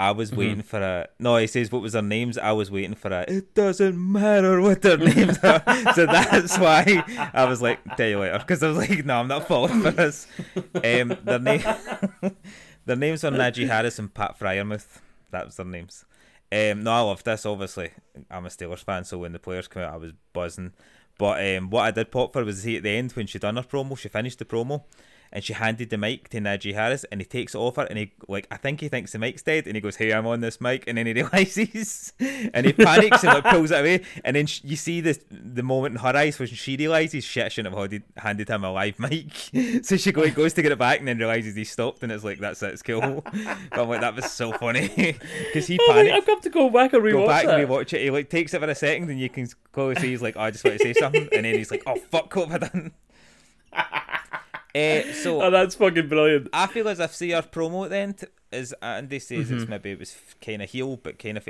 I 0.00 0.12
was 0.12 0.32
waiting 0.34 0.62
for 0.62 0.80
a. 0.80 1.08
No, 1.18 1.36
he 1.36 1.46
says, 1.46 1.70
what 1.70 1.82
was 1.82 1.92
their 1.92 2.00
names? 2.00 2.38
I 2.38 2.52
was 2.52 2.70
waiting 2.70 2.94
for 2.94 3.08
a. 3.08 3.20
It 3.28 3.54
doesn't 3.54 3.98
matter 3.98 4.58
what 4.62 4.80
their 4.80 4.96
names 4.96 5.36
are. 5.40 5.62
so 5.94 6.06
that's 6.06 6.58
why 6.58 7.04
I 7.34 7.44
was 7.44 7.60
like, 7.60 7.80
tell 7.98 8.08
you 8.08 8.18
later. 8.20 8.38
Because 8.38 8.62
I 8.62 8.68
was 8.68 8.78
like, 8.78 9.04
no, 9.04 9.20
I'm 9.20 9.28
not 9.28 9.46
falling 9.46 9.82
for 9.82 9.90
this. 9.90 10.26
Um, 10.56 11.18
their, 11.22 11.38
name, 11.38 11.62
their 12.86 12.96
names 12.96 13.22
were 13.22 13.30
Najee 13.30 13.66
Harris 13.66 13.98
and 13.98 14.12
Pat 14.14 14.38
Freiermuth. 14.40 15.02
That 15.32 15.44
was 15.44 15.56
their 15.56 15.66
names. 15.66 16.06
Um, 16.50 16.82
no, 16.82 16.92
I 16.92 17.00
loved 17.00 17.26
this, 17.26 17.44
obviously. 17.44 17.90
I'm 18.30 18.46
a 18.46 18.48
Steelers 18.48 18.82
fan, 18.82 19.04
so 19.04 19.18
when 19.18 19.32
the 19.32 19.38
players 19.38 19.68
came 19.68 19.82
out, 19.82 19.92
I 19.92 19.98
was 19.98 20.12
buzzing. 20.32 20.72
But 21.18 21.46
um, 21.46 21.68
what 21.68 21.82
I 21.82 21.90
did 21.90 22.10
pop 22.10 22.32
for 22.32 22.42
was 22.42 22.62
see 22.62 22.78
at 22.78 22.84
the 22.84 22.88
end 22.88 23.12
when 23.12 23.26
she 23.26 23.38
done 23.38 23.56
her 23.56 23.62
promo, 23.62 23.98
she 23.98 24.08
finished 24.08 24.38
the 24.38 24.46
promo 24.46 24.84
and 25.32 25.44
she 25.44 25.52
handed 25.52 25.90
the 25.90 25.96
mic 25.98 26.28
to 26.30 26.38
Najee 26.38 26.74
Harris 26.74 27.04
and 27.12 27.20
he 27.20 27.24
takes 27.24 27.54
it 27.54 27.58
off 27.58 27.76
her 27.76 27.84
and 27.84 27.98
he 27.98 28.12
like 28.28 28.46
I 28.50 28.56
think 28.56 28.80
he 28.80 28.88
thinks 28.88 29.12
the 29.12 29.18
mic's 29.18 29.42
dead 29.42 29.66
and 29.66 29.76
he 29.76 29.80
goes 29.80 29.96
hey 29.96 30.12
I'm 30.12 30.26
on 30.26 30.40
this 30.40 30.60
mic 30.60 30.84
and 30.88 30.98
then 30.98 31.06
he 31.06 31.12
realizes 31.20 32.12
and 32.20 32.66
he 32.66 32.72
panics 32.72 33.22
and 33.24 33.34
like 33.34 33.44
pulls 33.44 33.70
it 33.70 33.80
away 33.80 34.04
and 34.24 34.34
then 34.36 34.46
sh- 34.46 34.60
you 34.64 34.76
see 34.76 35.00
the 35.00 35.18
the 35.30 35.62
moment 35.62 35.94
in 35.94 36.00
her 36.00 36.16
eyes 36.16 36.38
when 36.38 36.48
she 36.48 36.76
realizes 36.76 37.24
shit 37.24 37.44
I 37.46 37.48
shouldn't 37.48 37.74
have 37.74 37.80
handed, 37.80 38.02
handed 38.16 38.48
him 38.48 38.64
a 38.64 38.72
live 38.72 38.98
mic 38.98 39.32
so 39.84 39.96
she 39.96 40.12
go, 40.12 40.28
goes 40.30 40.52
to 40.54 40.62
get 40.62 40.72
it 40.72 40.78
back 40.78 40.98
and 40.98 41.08
then 41.08 41.18
realizes 41.18 41.54
he 41.54 41.64
stopped 41.64 42.02
and 42.02 42.10
it's 42.10 42.24
like 42.24 42.38
that's 42.38 42.62
it 42.62 42.72
it's 42.72 42.82
cool 42.82 43.24
but 43.70 43.80
I'm 43.80 43.88
like 43.88 44.00
that 44.00 44.16
was 44.16 44.30
so 44.30 44.52
funny 44.52 44.88
because 45.46 45.66
he 45.66 45.78
Oh, 45.80 45.92
panicked 45.92 46.14
I've 46.16 46.26
got 46.26 46.42
to 46.42 46.50
go 46.50 46.68
back 46.70 46.92
and 46.92 47.02
rewatch 47.02 47.12
go 47.12 47.26
back 47.26 47.46
that. 47.46 47.60
and 47.60 47.68
rewatch 47.68 47.92
it. 47.92 48.02
He 48.02 48.10
like 48.10 48.28
takes 48.28 48.52
it 48.52 48.60
for 48.60 48.68
a 48.68 48.74
second, 48.74 49.08
and 49.10 49.18
you 49.20 49.28
can 49.28 49.48
clearly 49.72 49.94
see 49.96 50.08
he's 50.08 50.20
like, 50.22 50.36
oh, 50.36 50.40
"I 50.40 50.50
just 50.50 50.64
want 50.64 50.78
to 50.78 50.82
say 50.84 50.92
something," 50.92 51.28
and 51.32 51.44
then 51.44 51.54
he's 51.54 51.70
like, 51.70 51.82
"Oh 51.86 51.96
fuck, 51.96 52.34
what 52.36 52.48
have 52.48 52.62
I 52.64 52.66
done?" 52.68 52.92
Eh, 54.74 55.12
so 55.22 55.42
Oh, 55.42 55.50
that's 55.50 55.74
fucking 55.74 56.08
brilliant. 56.08 56.48
I 56.52 56.66
feel 56.66 56.88
as 56.88 57.00
if 57.00 57.14
see 57.14 57.32
our 57.32 57.42
promo 57.42 57.88
then 57.88 58.14
the 58.18 58.24
end 58.24 58.30
is 58.52 58.74
Andy 58.82 59.18
says 59.18 59.50
it's 59.50 59.68
maybe 59.68 59.92
it 59.92 59.98
was 59.98 60.16
kind 60.44 60.62
of 60.62 60.70
heel, 60.70 60.96
but 60.96 61.18
kind 61.18 61.36
of. 61.36 61.48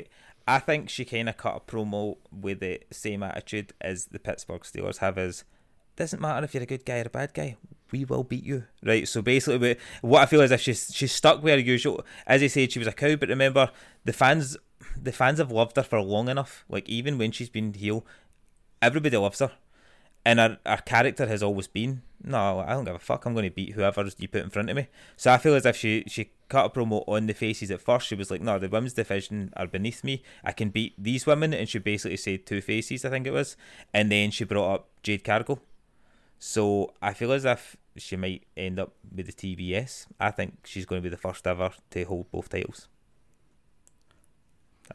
I 0.49 0.59
think 0.59 0.89
she 0.89 1.05
kind 1.05 1.29
of 1.29 1.37
cut 1.37 1.57
a 1.57 1.61
promo 1.61 2.17
with 2.33 2.61
the 2.61 2.81
same 2.91 3.23
attitude 3.23 3.73
as 3.81 4.07
the 4.07 4.19
Pittsburgh 4.19 4.63
Steelers 4.63 4.99
have. 4.99 5.17
Is 5.19 5.45
doesn't 5.97 6.21
matter 6.21 6.45
if 6.45 6.55
you're 6.55 6.63
a 6.63 6.67
good 6.67 6.85
guy 6.85 6.99
or 7.01 7.07
a 7.07 7.11
bad 7.11 7.35
guy. 7.35 7.57
We 7.93 8.05
will 8.05 8.25
beat 8.25 8.45
you, 8.45 8.65
right? 8.85 9.07
So 9.09 9.21
basically, 9.21 9.77
what 10.01 10.23
I 10.23 10.27
feel 10.27 10.41
is 10.41 10.51
if 10.51 10.61
she's 10.61 10.91
she's 10.95 11.13
stuck 11.13 11.43
with 11.43 11.55
her 11.55 11.59
usual. 11.59 12.05
As 12.27 12.43
I 12.43 12.47
said, 12.47 12.73
she 12.73 12.79
was 12.79 12.89
a 12.89 12.93
cow, 12.93 13.17
but 13.17 13.29
remember 13.29 13.71
the 14.05 14.13
fans, 14.13 14.57
the 15.01 15.13
fans 15.13 15.39
have 15.39 15.51
loved 15.51 15.77
her 15.77 15.83
for 15.83 16.01
long 16.01 16.29
enough. 16.29 16.65
Like 16.69 16.89
even 16.89 17.19
when 17.19 17.33
she's 17.33 17.51
been 17.51 17.75
heel, 17.75 18.05
everybody 18.81 19.17
loves 19.17 19.41
her, 19.41 19.53
and 20.25 20.39
her, 20.39 20.59
her 20.67 20.83
character 20.85 21.27
has 21.27 21.43
always 21.43 21.67
been 21.67 22.03
no, 22.23 22.61
I 22.61 22.73
don't 22.73 22.85
give 22.85 22.95
a 22.95 22.99
fuck. 22.99 23.25
I'm 23.25 23.33
going 23.35 23.49
to 23.49 23.55
beat 23.55 23.73
whoever 23.73 24.05
you 24.19 24.29
put 24.29 24.43
in 24.43 24.51
front 24.51 24.69
of 24.71 24.77
me. 24.77 24.89
So 25.17 25.33
I 25.33 25.39
feel 25.39 25.55
as 25.55 25.65
if 25.67 25.77
she 25.77 26.05
she 26.07 26.31
cut 26.49 26.67
a 26.67 26.69
promo 26.69 27.03
on 27.07 27.27
the 27.27 27.33
faces 27.35 27.71
at 27.71 27.81
first. 27.81 28.07
She 28.09 28.15
was 28.15 28.31
like, 28.31 28.41
no, 28.43 28.59
the 28.59 28.69
women's 28.69 28.93
division 28.95 29.53
are 29.57 29.67
beneath 29.67 30.05
me. 30.05 30.23
I 30.45 30.53
can 30.53 30.71
beat 30.71 30.95
these 30.99 31.27
women, 31.27 31.55
and 31.55 31.69
she 31.69 31.79
basically 31.79 32.17
said 32.17 32.47
two 32.47 32.61
faces, 32.61 33.05
I 33.05 33.11
think 33.11 33.27
it 33.27 33.33
was, 33.33 33.57
and 33.95 34.11
then 34.13 34.31
she 34.31 34.45
brought 34.45 34.75
up 34.75 34.89
Jade 35.03 35.25
Cargill. 35.25 35.63
So 36.39 36.95
I 37.03 37.13
feel 37.15 37.33
as 37.33 37.45
if 37.45 37.77
she 37.97 38.17
might 38.17 38.45
end 38.57 38.79
up 38.79 38.93
with 39.15 39.27
the 39.27 39.33
TBS. 39.33 40.07
I 40.19 40.31
think 40.31 40.59
she's 40.65 40.87
going 40.87 41.03
to 41.03 41.07
be 41.07 41.11
the 41.11 41.21
first 41.21 41.47
ever 41.47 41.71
to 41.91 42.05
hold 42.05 42.31
both 42.31 42.49
titles. 42.49 42.89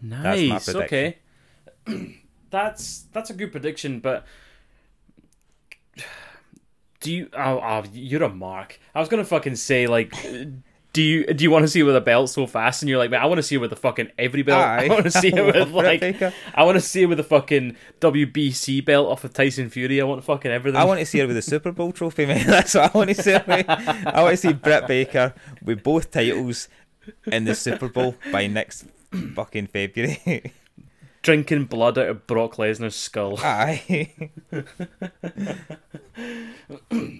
That's 0.02 0.42
my 0.42 0.46
Nice. 0.48 0.66
prediction. 0.66 0.82
Okay. 0.84 1.18
that's 2.50 3.04
that's 3.14 3.30
a 3.30 3.34
good 3.34 3.52
prediction, 3.52 4.00
but 4.00 4.26
do 7.06 7.14
you? 7.14 7.30
Oh, 7.34 7.60
oh, 7.64 7.84
you're 7.94 8.24
a 8.24 8.30
mark. 8.30 8.80
I 8.96 9.00
was 9.00 9.10
gonna 9.10 9.24
fucking 9.24 9.56
say 9.56 9.86
like. 9.88 10.14
Do 10.92 11.02
you 11.02 11.26
do 11.26 11.44
you 11.44 11.52
want 11.52 11.64
to 11.64 11.68
see 11.68 11.82
her 11.82 11.86
with 11.86 11.98
a 11.98 12.02
belt 12.02 12.30
so 12.30 12.48
fast? 12.48 12.82
And 12.82 12.90
you're 12.90 12.98
like, 12.98 13.12
man, 13.12 13.22
I 13.22 13.26
want 13.26 13.38
to 13.38 13.44
see 13.44 13.56
her 13.56 13.60
with 13.62 13.70
the 13.70 13.76
fucking 13.76 14.12
every 14.18 14.44
belt. 14.44 14.62
I 14.64 14.88
want 14.88 15.04
to 15.04 15.12
see 15.12 15.30
her 15.30 15.44
I 15.56 15.60
with 15.60 15.72
like. 15.72 16.02
I 16.56 16.64
want 16.64 16.78
to 16.78 16.82
see 16.82 17.02
her 17.02 17.10
with 17.10 17.18
the 17.18 17.24
fucking 17.26 17.76
WBC 18.00 18.86
belt 18.86 19.10
off 19.10 19.26
of 19.26 19.34
Tyson 19.34 19.70
Fury. 19.70 20.00
I 20.00 20.06
want 20.06 20.24
fucking 20.24 20.50
everything. 20.50 20.80
I 20.80 20.86
want 20.86 21.02
to 21.02 21.06
see 21.06 21.20
her 21.20 21.28
with 21.28 21.36
the 21.36 21.42
Super 21.42 21.74
Bowl 21.74 21.92
trophy, 21.92 22.26
man. 22.26 22.48
That's 22.48 22.74
what 22.76 22.96
I 22.96 22.98
want 22.98 23.10
to 23.10 23.22
see. 23.22 23.36
I 23.36 24.22
want 24.22 24.32
to 24.32 24.38
see 24.38 24.54
Britt 24.54 24.88
Baker 24.88 25.34
with 25.62 25.84
both 25.84 26.12
titles 26.12 26.70
in 27.26 27.44
the 27.44 27.56
Super 27.56 27.90
Bowl 27.90 28.16
by 28.32 28.48
next 28.48 28.86
fucking 29.36 29.68
February. 29.68 30.54
drinking 31.26 31.66
blood 31.66 31.98
out 31.98 32.08
of 32.08 32.28
Brock 32.28 32.56
Lesnar's 32.58 32.96
skull. 32.96 33.40
Aye. 33.44 34.14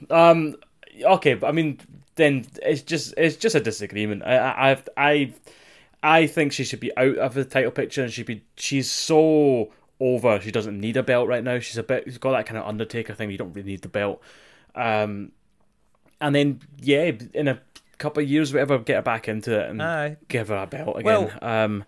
Um, 0.10 0.56
okay, 1.04 1.34
but 1.34 1.48
I 1.48 1.52
mean, 1.52 1.80
then 2.16 2.46
it's 2.62 2.82
just 2.82 3.14
it's 3.18 3.36
just 3.36 3.56
a 3.56 3.60
disagreement. 3.60 4.24
I 4.26 4.38
I 4.38 4.72
I've- 4.72 4.84
I 4.98 5.34
I 6.04 6.28
think 6.28 6.54
she 6.54 6.64
should 6.64 6.80
be 6.80 6.96
out 6.98 7.18
of 7.18 7.34
the 7.34 7.44
title 7.44 7.72
picture, 7.72 8.04
and 8.04 8.12
she'd 8.14 8.26
be 8.26 8.44
she's 8.56 8.90
so 8.90 9.72
over. 10.00 10.40
She 10.40 10.52
doesn't 10.52 10.80
need 10.80 10.98
a 10.98 11.04
belt 11.04 11.28
right 11.28 11.44
now. 11.44 11.60
She's 11.60 11.78
a 11.78 11.84
bit. 11.84 12.04
She's 12.06 12.18
got 12.18 12.32
that 12.32 12.46
kind 12.46 12.58
of 12.58 12.66
Undertaker 12.68 13.14
thing. 13.14 13.32
You 13.32 13.38
don't 13.38 13.54
really 13.54 13.70
need 13.72 13.82
the 13.82 13.90
belt. 13.90 14.22
Um, 14.76 15.32
and 16.22 16.34
then 16.36 16.62
yeah, 16.80 17.12
in 17.34 17.48
a 17.48 17.60
couple 17.98 18.24
of 18.24 18.30
years, 18.30 18.54
whatever, 18.54 18.78
get 18.80 18.96
her 18.98 19.02
back 19.02 19.28
into 19.28 19.60
it 19.60 19.70
and 19.70 19.82
Aye. 19.82 20.18
give 20.28 20.48
her 20.50 20.56
a 20.58 20.68
belt 20.68 21.00
again. 21.00 21.32
um, 21.42 21.84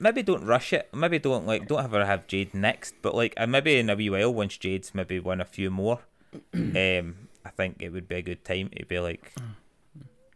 Maybe 0.00 0.22
don't 0.22 0.44
rush 0.44 0.72
it. 0.72 0.88
Maybe 0.94 1.18
don't 1.18 1.46
like 1.46 1.68
don't 1.68 1.82
have 1.82 1.92
her 1.92 2.04
have 2.04 2.26
Jade 2.26 2.54
next, 2.54 2.94
but 3.02 3.14
like 3.14 3.34
uh, 3.36 3.46
maybe 3.46 3.78
in 3.78 3.90
a 3.90 3.94
wee 3.94 4.10
while 4.10 4.32
once 4.32 4.56
Jade's 4.56 4.94
maybe 4.94 5.20
won 5.20 5.40
a 5.40 5.44
few 5.44 5.70
more, 5.70 6.00
um, 6.54 7.28
I 7.44 7.50
think 7.54 7.76
it 7.80 7.90
would 7.90 8.08
be 8.08 8.16
a 8.16 8.22
good 8.22 8.44
time 8.44 8.70
to 8.76 8.86
be 8.86 8.98
like. 8.98 9.32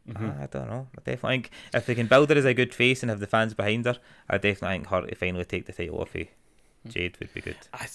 Mm-hmm. 0.07 0.43
I 0.43 0.47
don't 0.49 0.69
know. 0.69 0.87
I 0.99 0.99
definitely 0.99 1.37
think 1.37 1.51
if 1.73 1.87
they 1.87 1.95
can 1.95 2.09
build 2.09 2.29
her 2.29 2.37
as 2.37 2.45
a 2.45 2.53
good 2.53 2.75
face 2.75 3.03
and 3.03 3.09
have 3.09 3.21
the 3.21 3.27
fans 3.27 3.55
behind 3.55 3.87
her, 3.87 3.97
I 4.29 4.37
definitely 4.37 4.77
think 4.77 4.89
her 4.89 5.07
to 5.07 5.15
finally 5.15 5.47
take 5.47 5.65
the 5.65 5.73
title 5.73 6.03
off 6.03 6.15
of 6.15 6.27
Jade 6.87 7.17
would 7.21 7.33
be 7.33 7.41
good. 7.41 7.57
I 7.73 7.89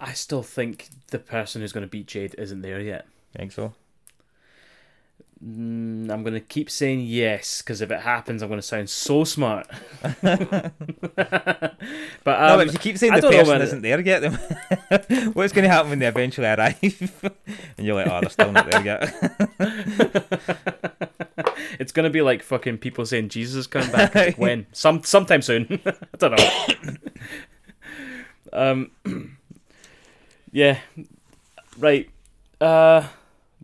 I 0.00 0.14
still 0.14 0.42
think 0.42 0.88
the 1.08 1.18
person 1.18 1.60
who's 1.60 1.72
going 1.72 1.84
to 1.84 1.90
beat 1.90 2.06
Jade 2.06 2.34
isn't 2.38 2.62
there 2.62 2.80
yet. 2.80 3.06
think 3.36 3.52
so? 3.52 3.74
Mm, 5.44 6.08
I'm 6.08 6.22
going 6.22 6.34
to 6.34 6.40
keep 6.40 6.70
saying 6.70 7.00
yes 7.00 7.62
because 7.62 7.80
if 7.80 7.90
it 7.90 8.00
happens, 8.00 8.42
I'm 8.42 8.48
going 8.48 8.60
to 8.60 8.66
sound 8.66 8.88
so 8.88 9.24
smart. 9.24 9.66
but 10.02 10.22
no, 10.22 10.70
um, 12.24 12.24
but 12.24 12.68
if 12.68 12.74
you 12.74 12.78
keep 12.78 12.96
saying 12.96 13.14
I 13.14 13.20
the 13.20 13.28
person 13.28 13.60
isn't 13.60 13.82
there 13.82 14.00
yet, 14.00 14.20
then 14.20 14.34
what's 15.32 15.52
going 15.52 15.64
to 15.64 15.68
happen 15.68 15.90
when 15.90 15.98
they 15.98 16.06
eventually 16.06 16.46
arrive? 16.46 16.78
and 17.76 17.86
you're 17.86 17.96
like, 17.96 18.06
oh, 18.06 18.20
they're 18.20 18.30
still 18.30 18.52
not 18.52 18.70
there 18.70 18.84
yet. 18.84 19.12
it's 21.80 21.90
going 21.90 22.04
to 22.04 22.10
be 22.10 22.22
like 22.22 22.44
fucking 22.44 22.78
people 22.78 23.04
saying 23.04 23.30
Jesus 23.30 23.56
is 23.56 23.66
coming 23.66 23.90
back. 23.90 24.14
Like, 24.14 24.38
when? 24.38 24.68
Some 24.70 25.02
sometime 25.02 25.42
soon. 25.42 25.80
I 25.84 25.94
don't 26.18 26.38
know. 26.38 26.96
um, 28.52 28.90
yeah, 30.52 30.78
right. 31.78 32.08
Uh, 32.60 33.08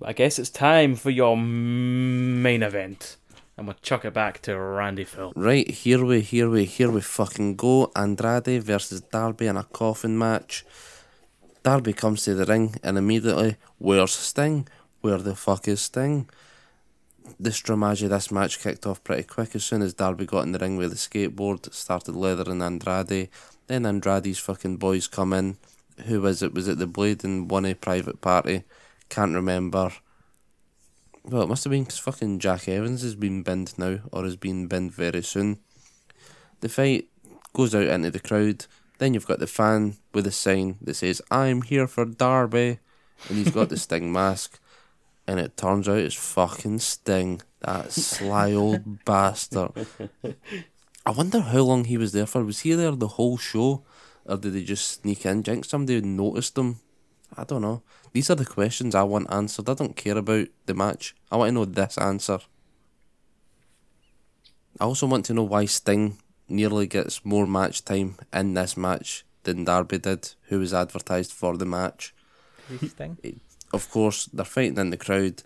I 0.02 0.12
guess 0.12 0.38
it's 0.38 0.50
time 0.50 0.94
for 0.94 1.10
your 1.10 1.36
main 1.36 2.62
event. 2.62 3.16
and 3.56 3.66
we'll 3.66 3.76
chuck 3.82 4.04
it 4.04 4.14
back 4.14 4.40
to 4.42 4.56
Randy 4.56 5.02
Phil. 5.02 5.32
Right, 5.34 5.68
here 5.68 6.04
we, 6.04 6.20
here 6.20 6.48
we, 6.48 6.64
here 6.64 6.90
we 6.92 7.00
fucking 7.00 7.56
go. 7.56 7.90
Andrade 7.96 8.62
versus 8.62 9.00
Darby 9.00 9.48
in 9.48 9.56
a 9.56 9.64
coffin 9.64 10.16
match. 10.16 10.64
Darby 11.64 11.92
comes 11.92 12.22
to 12.22 12.34
the 12.34 12.46
ring 12.46 12.76
and 12.84 12.96
immediately, 12.96 13.56
where's 13.78 14.12
Sting? 14.12 14.68
Where 15.00 15.18
the 15.18 15.34
fuck 15.34 15.66
is 15.66 15.80
Sting? 15.80 16.28
The 17.40 17.50
stramaggio 17.50 18.08
this 18.08 18.30
match 18.30 18.60
kicked 18.60 18.86
off 18.86 19.02
pretty 19.02 19.24
quick 19.24 19.56
as 19.56 19.64
soon 19.64 19.82
as 19.82 19.92
Darby 19.92 20.24
got 20.24 20.44
in 20.44 20.52
the 20.52 20.58
ring 20.60 20.76
with 20.76 20.90
the 20.90 20.96
skateboard, 20.96 21.72
started 21.74 22.14
leathering 22.14 22.62
Andrade. 22.62 23.28
Then 23.66 23.84
Andrade's 23.84 24.38
fucking 24.38 24.76
boys 24.76 25.08
come 25.08 25.32
in. 25.32 25.56
Who 26.06 26.20
was 26.20 26.44
it? 26.44 26.54
Was 26.54 26.68
it 26.68 26.78
the 26.78 26.86
Blade 26.86 27.24
and 27.24 27.50
one 27.50 27.66
a 27.66 27.74
private 27.74 28.20
party? 28.20 28.62
Can't 29.08 29.34
remember. 29.34 29.92
Well, 31.24 31.42
it 31.42 31.48
must 31.48 31.64
have 31.64 31.70
been 31.70 31.84
'cause 31.84 31.98
fucking 31.98 32.38
Jack 32.38 32.68
Evans 32.68 33.02
has 33.02 33.14
been 33.14 33.42
binned 33.42 33.78
now, 33.78 33.98
or 34.12 34.24
has 34.24 34.36
been 34.36 34.66
binned 34.66 34.92
very 34.92 35.22
soon. 35.22 35.58
The 36.60 36.68
fight 36.68 37.08
goes 37.52 37.74
out 37.74 37.82
into 37.88 38.10
the 38.10 38.20
crowd. 38.20 38.66
Then 38.98 39.14
you've 39.14 39.26
got 39.26 39.38
the 39.38 39.46
fan 39.46 39.96
with 40.12 40.26
a 40.26 40.32
sign 40.32 40.76
that 40.82 40.94
says, 40.94 41.22
I'm 41.30 41.62
here 41.62 41.86
for 41.86 42.04
Darby. 42.04 42.78
And 43.28 43.38
he's 43.38 43.50
got 43.50 43.68
the 43.68 43.76
Sting 43.78 44.12
mask. 44.12 44.58
And 45.26 45.38
it 45.38 45.56
turns 45.56 45.88
out 45.88 45.98
it's 45.98 46.14
fucking 46.14 46.80
Sting. 46.80 47.42
That 47.60 47.92
sly 47.92 48.52
old 48.52 49.04
bastard. 49.04 49.86
I 51.06 51.10
wonder 51.10 51.40
how 51.40 51.60
long 51.60 51.84
he 51.84 51.96
was 51.96 52.12
there 52.12 52.26
for. 52.26 52.44
Was 52.44 52.60
he 52.60 52.72
there 52.74 52.92
the 52.92 53.08
whole 53.08 53.36
show? 53.36 53.84
Or 54.24 54.36
did 54.36 54.52
they 54.54 54.62
just 54.64 55.02
sneak 55.02 55.24
in? 55.26 55.42
Do 55.42 55.50
you 55.50 55.56
think 55.56 55.64
somebody 55.64 56.00
noticed 56.00 56.56
him? 56.58 56.80
I 57.36 57.44
don't 57.44 57.62
know. 57.62 57.82
These 58.12 58.30
are 58.30 58.34
the 58.34 58.44
questions 58.44 58.94
I 58.94 59.02
want 59.02 59.32
answered. 59.32 59.68
I 59.68 59.74
don't 59.74 59.96
care 59.96 60.16
about 60.16 60.48
the 60.66 60.74
match. 60.74 61.14
I 61.30 61.36
want 61.36 61.50
to 61.50 61.52
know 61.52 61.64
this 61.64 61.98
answer. 61.98 62.38
I 64.80 64.84
also 64.84 65.06
want 65.06 65.24
to 65.26 65.34
know 65.34 65.44
why 65.44 65.66
Sting 65.66 66.18
nearly 66.48 66.86
gets 66.86 67.24
more 67.24 67.46
match 67.46 67.84
time 67.84 68.16
in 68.32 68.54
this 68.54 68.76
match 68.76 69.24
than 69.42 69.64
Darby 69.64 69.98
did, 69.98 70.34
who 70.44 70.60
was 70.60 70.74
advertised 70.74 71.32
for 71.32 71.56
the 71.56 71.66
match. 71.66 72.14
Sting. 72.86 73.40
Of 73.72 73.90
course, 73.90 74.26
they're 74.26 74.44
fighting 74.44 74.78
in 74.78 74.90
the 74.90 74.96
crowd. 74.96 75.42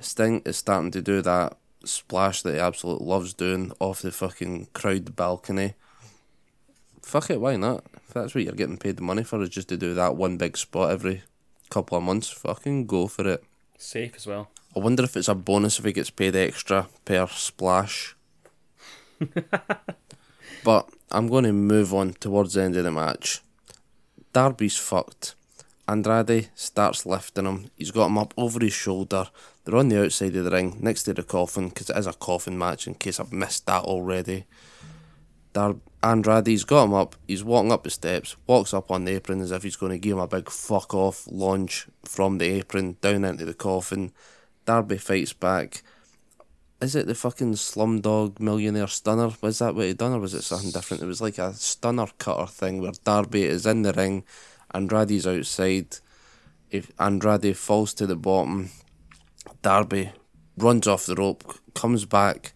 Sting 0.00 0.42
is 0.44 0.56
starting 0.56 0.90
to 0.92 1.02
do 1.02 1.22
that 1.22 1.56
splash 1.84 2.42
that 2.42 2.54
he 2.54 2.60
absolutely 2.60 3.06
loves 3.06 3.34
doing 3.34 3.72
off 3.78 4.02
the 4.02 4.10
fucking 4.10 4.68
crowd 4.72 5.14
balcony. 5.16 5.74
Fuck 7.08 7.30
it, 7.30 7.40
why 7.40 7.56
not? 7.56 7.86
If 8.06 8.12
that's 8.12 8.34
what 8.34 8.44
you're 8.44 8.52
getting 8.52 8.76
paid 8.76 8.98
the 8.98 9.02
money 9.02 9.24
for, 9.24 9.40
is 9.40 9.48
just 9.48 9.70
to 9.70 9.78
do 9.78 9.94
that 9.94 10.16
one 10.16 10.36
big 10.36 10.58
spot 10.58 10.90
every 10.90 11.22
couple 11.70 11.96
of 11.96 12.04
months, 12.04 12.28
fucking 12.28 12.84
go 12.84 13.06
for 13.06 13.26
it. 13.26 13.42
Safe 13.78 14.14
as 14.14 14.26
well. 14.26 14.50
I 14.76 14.80
wonder 14.80 15.04
if 15.04 15.16
it's 15.16 15.28
a 15.28 15.34
bonus 15.34 15.78
if 15.78 15.86
he 15.86 15.94
gets 15.94 16.10
paid 16.10 16.36
extra 16.36 16.86
per 17.06 17.26
splash. 17.28 18.14
but 20.64 20.90
I'm 21.10 21.28
going 21.28 21.44
to 21.44 21.52
move 21.54 21.94
on 21.94 22.12
towards 22.12 22.52
the 22.52 22.62
end 22.64 22.76
of 22.76 22.84
the 22.84 22.92
match. 22.92 23.40
Darby's 24.34 24.76
fucked. 24.76 25.34
Andrade 25.88 26.50
starts 26.54 27.06
lifting 27.06 27.46
him. 27.46 27.70
He's 27.78 27.90
got 27.90 28.08
him 28.08 28.18
up 28.18 28.34
over 28.36 28.60
his 28.60 28.74
shoulder. 28.74 29.28
They're 29.64 29.76
on 29.76 29.88
the 29.88 30.04
outside 30.04 30.36
of 30.36 30.44
the 30.44 30.50
ring, 30.50 30.76
next 30.82 31.04
to 31.04 31.14
the 31.14 31.22
coffin, 31.22 31.70
because 31.70 31.88
it 31.88 31.96
is 31.96 32.06
a 32.06 32.12
coffin 32.12 32.58
match, 32.58 32.86
in 32.86 32.96
case 32.96 33.18
I've 33.18 33.32
missed 33.32 33.64
that 33.64 33.84
already. 33.84 34.44
Dar- 35.54 35.76
Andrade's 36.02 36.64
got 36.64 36.84
him 36.84 36.94
up. 36.94 37.16
He's 37.26 37.42
walking 37.42 37.72
up 37.72 37.82
the 37.82 37.90
steps, 37.90 38.36
walks 38.46 38.72
up 38.72 38.90
on 38.90 39.04
the 39.04 39.12
apron 39.16 39.40
as 39.40 39.50
if 39.50 39.64
he's 39.64 39.76
going 39.76 39.92
to 39.92 39.98
give 39.98 40.12
him 40.12 40.18
a 40.18 40.28
big 40.28 40.48
fuck 40.48 40.94
off 40.94 41.26
launch 41.30 41.88
from 42.04 42.38
the 42.38 42.46
apron 42.46 42.96
down 43.00 43.24
into 43.24 43.44
the 43.44 43.54
coffin. 43.54 44.12
Darby 44.64 44.98
fights 44.98 45.32
back. 45.32 45.82
Is 46.80 46.94
it 46.94 47.08
the 47.08 47.16
fucking 47.16 47.54
Slumdog 47.54 48.38
Millionaire 48.38 48.86
Stunner? 48.86 49.30
Was 49.40 49.58
that 49.58 49.74
what 49.74 49.86
he 49.86 49.94
done, 49.94 50.12
or 50.12 50.20
was 50.20 50.34
it 50.34 50.42
something 50.42 50.70
different? 50.70 51.02
It 51.02 51.06
was 51.06 51.20
like 51.20 51.38
a 51.38 51.52
stunner 51.52 52.06
cutter 52.18 52.46
thing 52.46 52.80
where 52.80 52.92
Darby 53.02 53.42
is 53.42 53.66
in 53.66 53.82
the 53.82 53.92
ring, 53.92 54.22
Andrade's 54.72 55.26
outside. 55.26 55.96
If 56.70 56.92
Andrade 57.00 57.56
falls 57.56 57.94
to 57.94 58.06
the 58.06 58.14
bottom, 58.14 58.70
Darby 59.62 60.12
runs 60.56 60.86
off 60.86 61.06
the 61.06 61.16
rope, 61.16 61.58
comes 61.74 62.04
back, 62.04 62.52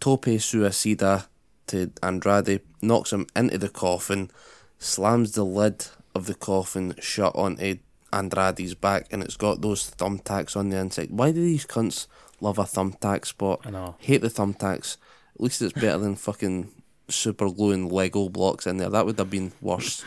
tope 0.00 0.24
suicida 0.24 1.26
to 1.68 1.92
Andrade, 2.02 2.60
knocks 2.80 3.12
him 3.12 3.26
into 3.34 3.58
the 3.58 3.68
coffin, 3.68 4.30
slams 4.78 5.32
the 5.32 5.44
lid 5.44 5.86
of 6.14 6.26
the 6.26 6.34
coffin 6.34 6.94
shut 7.00 7.34
onto 7.34 7.78
Andrade's 8.12 8.74
back, 8.74 9.06
and 9.10 9.22
it's 9.22 9.36
got 9.36 9.62
those 9.62 9.90
thumbtacks 9.90 10.56
on 10.56 10.68
the 10.68 10.76
inside. 10.76 11.10
Why 11.10 11.32
do 11.32 11.40
these 11.40 11.66
cunts 11.66 12.06
love 12.40 12.58
a 12.58 12.64
thumbtack 12.64 13.24
spot? 13.26 13.62
I 13.64 13.70
know. 13.70 13.96
Hate 13.98 14.20
the 14.20 14.28
thumbtacks. 14.28 14.96
At 15.34 15.40
least 15.40 15.62
it's 15.62 15.72
better 15.72 15.98
than 15.98 16.16
fucking 16.16 16.70
super 17.08 17.48
glue 17.50 17.72
and 17.72 17.90
Lego 17.90 18.28
blocks 18.28 18.66
in 18.66 18.76
there. 18.76 18.90
That 18.90 19.06
would 19.06 19.18
have 19.18 19.30
been 19.30 19.52
worse. 19.60 20.04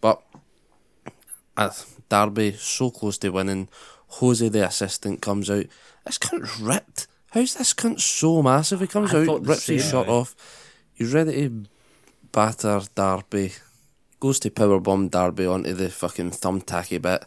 But 0.00 0.22
as 1.56 1.86
Darby 2.08 2.52
so 2.52 2.90
close 2.90 3.18
to 3.18 3.30
winning, 3.30 3.68
Jose 4.08 4.48
the 4.48 4.66
assistant 4.66 5.20
comes 5.20 5.50
out. 5.50 5.66
This 6.06 6.18
cunt's 6.18 6.58
ripped. 6.58 7.06
How's 7.30 7.54
this 7.54 7.74
cunt 7.74 8.00
so 8.00 8.42
massive? 8.42 8.80
He 8.80 8.86
comes 8.88 9.14
I 9.14 9.24
out, 9.24 9.46
rips 9.46 9.66
his 9.66 9.88
shirt 9.88 10.08
off. 10.08 10.34
He's 10.94 11.14
ready 11.14 11.48
to 11.48 11.64
batter 12.32 12.80
Darby. 12.94 13.52
Goes 14.18 14.40
to 14.40 14.50
powerbomb 14.50 15.10
Darby 15.10 15.46
onto 15.46 15.72
the 15.72 15.90
fucking 15.90 16.32
thumbtacky 16.32 17.00
bit. 17.00 17.24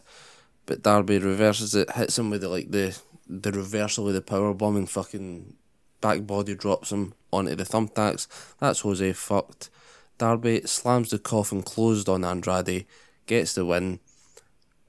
But 0.66 0.82
Darby 0.82 1.18
reverses 1.18 1.74
it, 1.74 1.90
hits 1.92 2.18
him 2.18 2.30
with 2.30 2.42
the, 2.42 2.48
like 2.48 2.70
the 2.70 2.96
the 3.26 3.52
reversal 3.52 4.08
of 4.08 4.14
the 4.14 4.20
powerbomb 4.20 4.76
and 4.76 4.90
fucking 4.90 5.54
back 6.00 6.26
body 6.26 6.54
drops 6.54 6.92
him 6.92 7.14
onto 7.32 7.54
the 7.54 7.64
thumbtacks. 7.64 8.26
That's 8.60 8.80
Jose 8.80 9.12
fucked. 9.14 9.70
Darby 10.18 10.62
slams 10.66 11.10
the 11.10 11.18
coffin 11.18 11.62
closed 11.62 12.08
on 12.08 12.24
Andrade, 12.24 12.86
gets 13.26 13.54
the 13.54 13.64
win. 13.64 14.00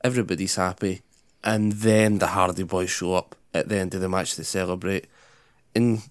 Everybody's 0.03 0.55
happy. 0.55 1.01
And 1.43 1.71
then 1.71 2.17
the 2.17 2.27
Hardy 2.27 2.63
Boys 2.63 2.89
show 2.89 3.13
up 3.13 3.35
at 3.55 3.69
the 3.69 3.77
end 3.77 3.95
of 3.95 4.01
the 4.01 4.09
match 4.09 4.35
to 4.35 4.43
celebrate. 4.43 5.07
And 5.73 6.01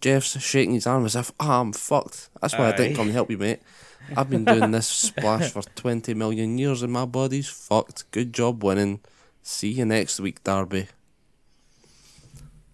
Jeff's 0.00 0.40
shaking 0.40 0.74
his 0.74 0.86
arm 0.86 1.04
as 1.06 1.16
if, 1.16 1.32
ah, 1.40 1.60
I'm 1.60 1.72
fucked. 1.72 2.28
That's 2.40 2.54
why 2.54 2.68
I 2.68 2.76
didn't 2.76 2.96
come 2.96 3.06
and 3.06 3.14
help 3.14 3.30
you, 3.30 3.38
mate. 3.38 3.60
I've 4.16 4.30
been 4.30 4.44
doing 4.44 4.70
this 4.70 4.86
splash 4.86 5.50
for 5.50 5.62
20 5.62 6.14
million 6.14 6.58
years 6.58 6.82
and 6.82 6.92
my 6.92 7.04
body's 7.04 7.48
fucked. 7.48 8.10
Good 8.10 8.32
job 8.32 8.64
winning. 8.64 9.00
See 9.42 9.70
you 9.70 9.84
next 9.84 10.18
week, 10.20 10.42
Darby. 10.42 10.88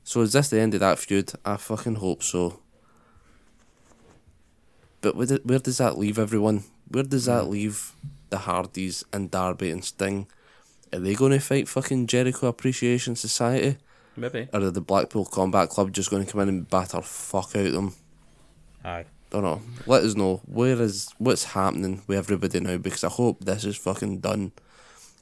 So 0.05 0.21
is 0.21 0.33
this 0.33 0.51
the 0.51 0.61
end 0.61 0.75
of 0.75 0.81
that 0.81 0.99
feud? 0.99 1.33
I 1.45 1.57
fucking 1.57 1.97
hope 1.97 2.23
so. 2.23 2.61
But 5.01 5.17
where, 5.17 5.27
where 5.45 5.59
does 5.59 5.79
that 5.79 5.99
leave 5.99 6.19
everyone? 6.19 6.65
Where 6.89 7.05
does 7.05 7.27
that 7.27 7.49
leave 7.49 7.93
the 8.31 8.39
Hardys 8.39 9.05
and 9.13 9.31
Darby 9.31 9.71
and 9.71 9.85
Sting? 9.85 10.27
Are 10.93 10.99
they 10.99 11.15
going 11.15 11.33
to 11.33 11.41
fight 11.41 11.69
fucking 11.69 12.07
Jericho 12.07 12.47
Appreciation 12.47 13.17
Society? 13.17 13.79
Maybe. 14.17 14.49
Or 14.53 14.61
are 14.61 14.71
the 14.71 14.81
Blackpool 14.81 15.25
Combat 15.25 15.69
Club 15.69 15.93
just 15.93 16.11
going 16.11 16.25
to 16.25 16.31
come 16.31 16.41
in 16.43 16.49
and 16.49 16.69
batter 16.69 17.03
fuck 17.03 17.57
out 17.57 17.73
them? 17.73 17.95
Aye. 18.85 19.07
Don't 19.31 19.43
know. 19.43 19.63
Let 19.87 20.05
us 20.05 20.15
know 20.15 20.43
where 20.47 20.81
is 20.81 21.13
what's 21.19 21.45
happening 21.45 22.03
with 22.07 22.19
everybody 22.19 22.61
now 22.61 22.77
because 22.77 23.03
I 23.03 23.09
hope 23.09 23.45
this 23.45 23.65
is 23.65 23.77
fucking 23.77 24.21
done. 24.21 24.53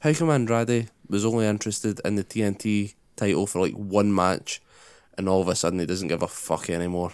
How 0.01 0.13
come 0.13 0.29
Andrade 0.29 0.89
was 1.09 1.25
only 1.25 1.47
interested 1.47 1.99
in 2.05 2.15
the 2.15 2.23
TNT 2.23 2.93
title 3.15 3.47
for 3.47 3.61
like 3.61 3.73
one 3.73 4.13
match, 4.13 4.61
and 5.17 5.27
all 5.27 5.41
of 5.41 5.47
a 5.47 5.55
sudden 5.55 5.79
he 5.79 5.85
doesn't 5.85 6.09
give 6.09 6.21
a 6.21 6.27
fuck 6.27 6.69
anymore? 6.69 7.13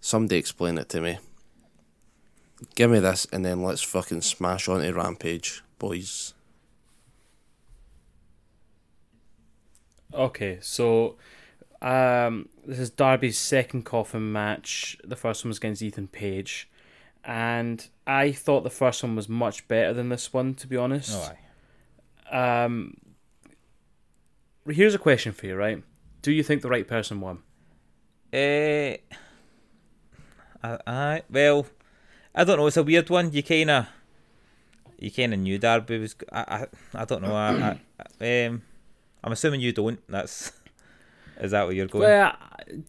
Somebody 0.00 0.36
explain 0.36 0.78
it 0.78 0.88
to 0.90 1.00
me. 1.00 1.18
Give 2.74 2.90
me 2.90 2.98
this, 2.98 3.26
and 3.32 3.44
then 3.44 3.62
let's 3.62 3.82
fucking 3.82 4.20
smash 4.20 4.68
onto 4.68 4.92
Rampage, 4.92 5.62
boys. 5.78 6.34
Okay, 10.12 10.58
so 10.60 11.16
um, 11.80 12.48
this 12.66 12.78
is 12.78 12.90
Darby's 12.90 13.38
second 13.38 13.84
coffin 13.84 14.32
match. 14.32 14.96
The 15.04 15.16
first 15.16 15.44
one 15.44 15.50
was 15.50 15.58
against 15.58 15.82
Ethan 15.82 16.08
Page, 16.08 16.68
and 17.24 17.86
I 18.06 18.32
thought 18.32 18.64
the 18.64 18.70
first 18.70 19.02
one 19.02 19.16
was 19.16 19.28
much 19.28 19.68
better 19.68 19.92
than 19.92 20.08
this 20.08 20.32
one, 20.32 20.54
to 20.54 20.66
be 20.66 20.76
honest. 20.76 21.12
Oh, 21.14 21.32
aye. 22.32 22.64
Um, 22.64 22.96
here's 24.68 24.94
a 24.94 24.98
question 24.98 25.32
for 25.32 25.46
you, 25.46 25.56
right? 25.56 25.82
Do 26.22 26.32
you 26.32 26.42
think 26.42 26.62
the 26.62 26.68
right 26.68 26.86
person 26.86 27.20
won? 27.20 27.42
Eh, 28.32 28.98
I, 30.62 30.78
I, 30.86 31.22
well, 31.30 31.66
I 32.34 32.44
don't 32.44 32.58
know. 32.58 32.66
It's 32.66 32.76
a 32.76 32.82
weird 32.82 33.10
one. 33.10 33.32
You 33.32 33.42
kind 33.42 33.70
of, 33.70 33.86
you 34.98 35.10
kind 35.10 35.34
of 35.34 35.40
knew 35.40 35.58
Darby 35.58 35.98
was. 35.98 36.14
I, 36.32 36.40
I, 36.40 36.66
I 37.02 37.04
don't 37.04 37.22
know. 37.22 37.34
I, 37.34 37.78
I, 38.20 38.46
um, 38.46 38.62
I'm 39.22 39.32
assuming 39.32 39.60
you 39.60 39.72
don't. 39.72 40.00
That's, 40.08 40.52
is 41.40 41.50
that 41.52 41.64
where 41.64 41.72
you're 41.74 41.86
going? 41.86 42.04
Well, 42.04 42.36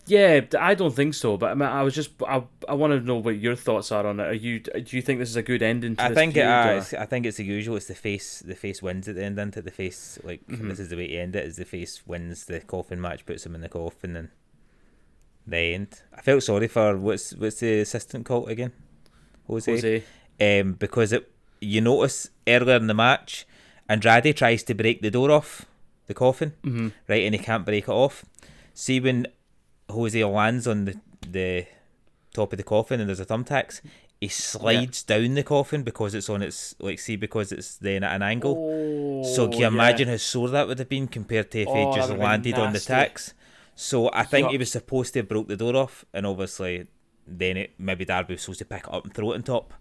yeah, 0.06 0.42
I 0.60 0.76
don't 0.76 0.94
think 0.96 1.14
so. 1.14 1.38
But 1.38 1.52
I, 1.52 1.54
mean, 1.56 1.68
I 1.70 1.82
was 1.84 1.96
just 1.96 2.12
I, 2.28 2.44
I 2.70 2.74
want 2.76 2.92
to 2.94 3.00
know 3.00 3.18
what 3.18 3.38
your 3.38 3.56
thoughts 3.56 3.92
are 3.92 4.06
on 4.06 4.20
it. 4.20 4.24
Are 4.28 4.34
you 4.34 4.60
do 4.60 4.96
you 4.96 5.02
think 5.02 5.20
this 5.20 5.30
is 5.30 5.36
a 5.36 5.42
good 5.42 5.62
ending? 5.64 5.96
to 5.96 6.04
I 6.04 6.10
this 6.10 6.16
think 6.16 6.38
it, 6.38 6.42
uh, 6.46 6.66
it's- 6.70 6.94
I 6.94 7.06
think 7.06 7.26
it's 7.26 7.38
the 7.38 7.46
usual. 7.46 7.78
It's 7.78 7.88
the 7.88 7.96
face. 7.96 8.40
The 8.40 8.56
face 8.56 8.82
wins 8.82 9.08
at 9.08 9.16
the 9.16 9.24
end. 9.24 9.40
Isn't? 9.40 9.64
The 9.66 9.72
face 9.72 10.20
like 10.24 10.46
Mhm. 10.48 10.70
this 10.70 10.80
is 10.80 10.90
the 10.90 10.98
way 10.98 11.08
to 11.08 11.16
end 11.18 11.36
it. 11.36 11.46
Is 11.46 11.58
the 11.58 11.66
face 11.66 12.06
wins 12.06 12.46
the 12.46 12.60
coffin 12.62 13.02
match, 13.02 13.26
puts 13.26 13.46
him 13.46 13.56
in 13.56 13.62
the 13.62 13.70
coffin, 13.70 14.16
and 14.16 14.30
the 15.48 15.58
end. 15.58 16.02
I 16.16 16.22
felt 16.22 16.44
sorry 16.44 16.68
for 16.68 16.96
what's 16.98 17.34
what's 17.36 17.60
the 17.60 17.80
assistant 17.80 18.26
called 18.26 18.50
again? 18.50 18.72
Jose. 19.48 19.72
Jose. 19.72 20.04
Um, 20.62 20.74
because 20.74 21.12
it 21.12 21.30
you 21.60 21.82
notice 21.82 22.30
earlier 22.48 22.76
in 22.78 22.88
the 22.88 22.94
match, 22.94 23.46
Andrade 23.90 24.36
tries 24.38 24.64
to 24.64 24.74
break 24.74 25.02
the 25.02 25.12
door 25.12 25.32
off 25.32 25.66
the 26.08 26.14
coffin, 26.14 26.54
hmm 26.64 26.90
right, 27.08 27.24
and 27.24 27.36
he 27.36 27.40
can't 27.40 27.66
break 27.66 27.86
it 27.86 27.90
off. 27.90 28.26
See 28.74 29.00
when 29.00 29.28
Jose 29.90 30.24
lands 30.24 30.68
on 30.68 30.86
the 30.86 30.96
the 31.28 31.66
top 32.34 32.54
of 32.54 32.58
the 32.58 32.64
coffin 32.64 33.00
and 33.00 33.10
there's 33.10 33.20
a 33.20 33.26
thumbtacks, 33.26 33.82
he 34.20 34.28
slides 34.28 35.04
down 35.04 35.34
the 35.34 35.44
coffin 35.44 35.84
because 35.84 36.14
it's 36.16 36.30
on 36.30 36.42
its 36.42 36.76
like 36.80 37.00
see 37.00 37.16
because 37.16 37.52
it's 37.52 37.76
then 37.78 38.04
at 38.04 38.16
an 38.16 38.22
angle. 38.22 38.56
so 39.24 39.48
can 39.48 39.60
you 39.60 39.66
Oh, 39.66 39.70
yeah. 39.70 39.76
imagine 39.76 40.08
how 40.08 40.18
sore 40.18 40.50
that 40.50 40.68
would 40.68 40.80
have 40.80 40.90
been 40.90 41.08
compared 41.08 41.52
to 41.52 41.60
if 41.62 41.70
Oh, 41.70 41.74
he 41.74 41.86
just 42.00 42.10
landed 42.12 42.58
on 42.58 42.74
the 42.74 42.80
tacks? 42.80 43.34
So 43.76 44.10
I 44.14 44.24
think 44.24 44.50
he 44.50 44.58
was 44.58 44.72
supposed 44.72 45.14
to 45.14 45.20
have 45.20 45.28
broke 45.30 45.48
the 45.48 45.58
door 45.58 45.76
off, 45.76 46.06
and 46.14 46.26
obviously 46.26 46.88
then 47.28 47.58
it 47.58 47.72
maybe 47.78 48.04
Darby 48.06 48.34
was 48.34 48.42
supposed 48.42 48.60
to 48.60 48.66
pick 48.66 48.84
it 48.88 48.94
up 48.94 49.04
and 49.06 49.14
throw 49.14 49.32
it 49.32 49.36
on 49.36 49.44
top, 49.44 49.74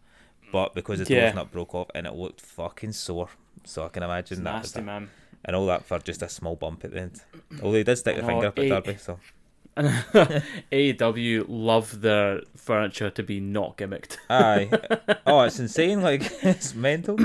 but 0.52 0.74
because 0.74 0.98
the 1.00 1.14
Yeah. 1.14 1.22
door's 1.22 1.34
not 1.34 1.50
broke 1.52 1.74
off 1.74 1.88
and 1.94 2.06
it 2.06 2.14
looked 2.14 2.40
fucking 2.40 2.92
sore, 2.92 3.28
so 3.64 3.84
I 3.84 3.88
can 3.88 4.02
imagine 4.02 4.38
It's 4.38 4.44
that 4.44 4.52
nasty, 4.62 4.80
man. 4.82 5.10
And 5.44 5.56
all 5.56 5.66
that 5.66 5.84
for 5.84 5.98
just 5.98 6.22
a 6.22 6.28
small 6.28 6.56
bump 6.56 6.84
at 6.84 6.92
the 6.92 7.00
end. 7.00 7.22
Although 7.62 7.78
he 7.78 7.84
did 7.84 7.96
stick 7.96 8.16
the 8.16 8.24
I 8.24 8.26
finger 8.26 8.46
up 8.48 8.58
at 8.58 8.68
Darby, 8.68 8.96
so 8.98 9.18
AEW 9.76 11.44
love 11.48 12.00
their 12.00 12.42
furniture 12.56 13.10
to 13.10 13.22
be 13.22 13.40
not 13.40 13.76
gimmicked. 13.76 14.18
aye, 14.28 14.68
oh 15.26 15.42
it's 15.42 15.58
insane, 15.58 16.02
like 16.02 16.22
it's 16.42 16.74
mental. 16.74 17.18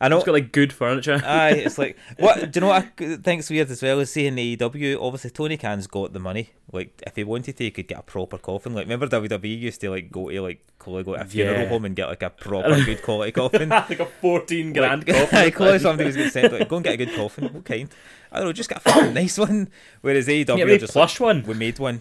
I 0.00 0.08
know. 0.08 0.16
It's 0.16 0.24
got 0.26 0.32
like 0.32 0.52
good 0.52 0.72
furniture. 0.72 1.20
Aye, 1.24 1.62
it's 1.64 1.78
like 1.78 1.96
what 2.18 2.50
do 2.50 2.58
you 2.58 2.60
know 2.62 2.68
what 2.68 2.84
I 3.00 3.16
think's 3.22 3.48
weird 3.50 3.70
as 3.70 3.82
well 3.82 4.00
is 4.00 4.10
seeing 4.10 4.34
AEW. 4.36 4.98
Obviously, 5.00 5.30
Tony 5.30 5.56
Khan's 5.56 5.86
got 5.86 6.12
the 6.12 6.18
money. 6.20 6.50
Like, 6.72 7.00
if 7.06 7.14
he 7.14 7.22
wanted 7.24 7.56
to, 7.58 7.64
he 7.64 7.70
could 7.70 7.86
get 7.86 7.98
a 7.98 8.02
proper 8.02 8.36
coffin. 8.38 8.74
Like, 8.74 8.84
remember 8.86 9.06
WWE 9.06 9.58
used 9.60 9.80
to 9.82 9.90
like 9.90 10.10
go 10.10 10.30
to 10.30 10.40
like 10.42 10.64
go 10.78 11.02
to 11.02 11.12
a 11.14 11.24
funeral 11.24 11.60
Yeah. 11.60 11.68
home 11.68 11.84
and 11.84 11.94
get 11.94 12.08
like 12.08 12.22
a 12.22 12.30
proper 12.30 12.82
good 12.84 13.02
quality 13.02 13.32
coffin. 13.40 13.68
like 13.68 14.00
a 14.00 14.06
fourteen 14.06 14.72
grand 14.72 15.06
coffin. 15.06 15.22
like, 15.22 15.30
coffin. 15.30 15.52
Chloe, 15.52 15.78
somebody 15.78 16.06
was 16.06 16.16
getting 16.16 16.30
sent 16.32 16.52
like, 16.52 16.68
go 16.68 16.76
and 16.76 16.84
get 16.84 16.94
a 16.94 16.96
good 16.96 17.14
coffin. 17.14 17.44
What 17.52 17.64
kind? 17.64 17.88
I 18.32 18.38
don't 18.38 18.46
know, 18.46 18.52
just 18.52 18.68
get 18.68 18.78
a 18.78 18.80
fucking 18.80 19.14
nice 19.22 19.38
one. 19.38 19.68
Whereas 20.00 20.26
AEW 20.26 20.58
Yeah, 20.58 20.76
just 20.76 20.92
plush 20.92 21.20
like, 21.20 21.26
one. 21.36 21.42
we 21.46 21.54
made 21.54 21.78
one. 21.78 22.00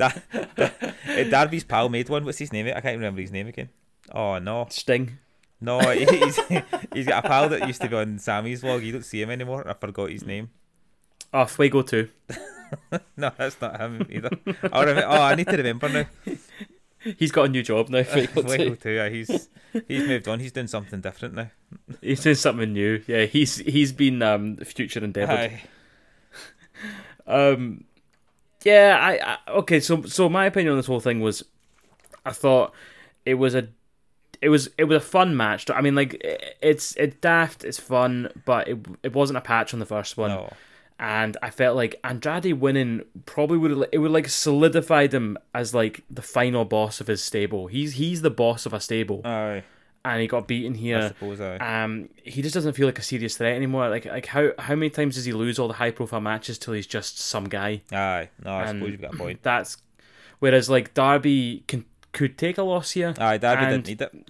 eh, 0.00 1.24
Darby's 1.30 1.64
pal 1.64 1.88
made 1.88 2.08
one. 2.08 2.24
What's 2.24 2.38
his 2.38 2.52
name? 2.52 2.66
I 2.68 2.80
can't 2.80 2.96
remember 2.96 3.20
his 3.20 3.30
name 3.32 3.46
again. 3.48 3.68
Oh 4.12 4.38
no. 4.38 4.66
Sting. 4.70 5.18
No, 5.64 5.78
he's 5.90 6.38
he's 6.92 7.06
got 7.06 7.24
a 7.24 7.28
pal 7.28 7.48
that 7.48 7.66
used 7.66 7.80
to 7.82 7.88
be 7.88 7.96
on 7.96 8.18
Sammy's 8.18 8.62
vlog. 8.62 8.84
You 8.84 8.92
don't 8.92 9.04
see 9.04 9.22
him 9.22 9.30
anymore. 9.30 9.66
I 9.68 9.74
forgot 9.74 10.10
his 10.10 10.24
name. 10.24 10.50
Oh, 11.32 11.46
Fuego 11.46 11.82
too. 11.82 12.08
No, 13.16 13.30
that's 13.36 13.60
not 13.60 13.80
him 13.80 14.04
either. 14.10 14.30
I 14.72 14.80
remember, 14.80 15.06
oh, 15.06 15.22
I 15.22 15.36
need 15.36 15.46
to 15.46 15.56
remember 15.56 15.88
now. 15.88 16.06
He's 17.18 17.30
got 17.30 17.44
a 17.44 17.48
new 17.48 17.62
job 17.62 17.88
now. 17.88 18.02
Fuego 18.14 18.42
Fuego 18.42 18.74
too. 18.74 18.90
Yeah, 18.90 19.08
he's 19.10 19.48
he's 19.86 20.08
moved 20.08 20.26
on. 20.26 20.40
He's 20.40 20.50
doing 20.50 20.66
something 20.66 21.00
different 21.00 21.34
now. 21.34 21.50
He's 22.00 22.22
doing 22.22 22.34
something 22.34 22.72
new. 22.72 23.00
Yeah, 23.06 23.26
he's 23.26 23.58
he's 23.58 23.92
been 23.92 24.22
um 24.22 24.56
future 24.56 25.04
endeavored. 25.04 25.38
Aye. 25.38 25.62
Um, 27.26 27.84
yeah, 28.64 28.98
I, 29.00 29.34
I 29.34 29.58
okay. 29.58 29.78
So 29.78 30.02
so 30.02 30.28
my 30.28 30.46
opinion 30.46 30.72
on 30.72 30.78
this 30.78 30.86
whole 30.86 31.00
thing 31.00 31.20
was, 31.20 31.44
I 32.24 32.32
thought 32.32 32.74
it 33.24 33.34
was 33.34 33.54
a, 33.54 33.68
it 34.44 34.48
was 34.50 34.68
it 34.78 34.84
was 34.84 34.96
a 34.96 35.06
fun 35.06 35.36
match. 35.36 35.68
I 35.70 35.80
mean, 35.80 35.94
like 35.94 36.20
it's 36.62 36.94
it's 36.96 37.16
daft, 37.20 37.64
it's 37.64 37.80
fun, 37.80 38.28
but 38.44 38.68
it 38.68 38.78
it 39.02 39.12
wasn't 39.14 39.38
a 39.38 39.40
patch 39.40 39.72
on 39.74 39.80
the 39.80 39.86
first 39.86 40.16
one. 40.16 40.30
No. 40.30 40.50
and 40.98 41.36
I 41.42 41.50
felt 41.50 41.74
like 41.76 41.98
Andrade 42.04 42.52
winning 42.60 43.02
probably 43.26 43.58
would 43.58 43.88
it 43.92 43.98
would 43.98 44.10
like 44.12 44.28
solidified 44.28 45.12
him 45.12 45.36
as 45.52 45.74
like 45.74 46.04
the 46.10 46.22
final 46.22 46.64
boss 46.64 47.00
of 47.00 47.06
his 47.08 47.22
stable. 47.24 47.66
He's 47.66 47.94
he's 47.94 48.22
the 48.22 48.30
boss 48.30 48.64
of 48.66 48.72
a 48.72 48.80
stable, 48.80 49.20
Aye. 49.24 49.64
and 50.04 50.20
he 50.20 50.26
got 50.28 50.46
beaten 50.46 50.74
here. 50.74 50.98
I 50.98 51.08
suppose. 51.08 51.40
Aye. 51.40 51.56
Um, 51.58 52.08
he 52.22 52.42
just 52.42 52.54
doesn't 52.54 52.74
feel 52.74 52.86
like 52.86 52.98
a 52.98 53.02
serious 53.02 53.36
threat 53.36 53.56
anymore. 53.56 53.88
Like 53.88 54.04
like 54.04 54.26
how 54.26 54.50
how 54.58 54.74
many 54.76 54.90
times 54.90 55.16
does 55.16 55.24
he 55.24 55.32
lose 55.32 55.58
all 55.58 55.68
the 55.68 55.74
high 55.82 55.90
profile 55.90 56.20
matches 56.20 56.58
till 56.58 56.74
he's 56.74 56.86
just 56.86 57.18
some 57.18 57.44
guy? 57.48 57.82
Aye. 57.90 58.28
No, 58.44 58.50
I 58.52 58.62
and 58.64 58.78
suppose 58.78 58.92
you've 58.92 59.00
got 59.00 59.14
a 59.14 59.18
point. 59.18 59.42
That's 59.42 59.78
whereas 60.38 60.68
like 60.70 60.94
Darby 60.94 61.64
can 61.66 61.84
could 62.14 62.38
take 62.38 62.56
a 62.56 62.62
loss 62.62 62.92
here, 62.92 63.12
Aye, 63.18 63.36
Darby 63.36 63.64
and- 63.64 63.84
didn't 63.84 63.86
need 63.88 64.00
it. 64.00 64.28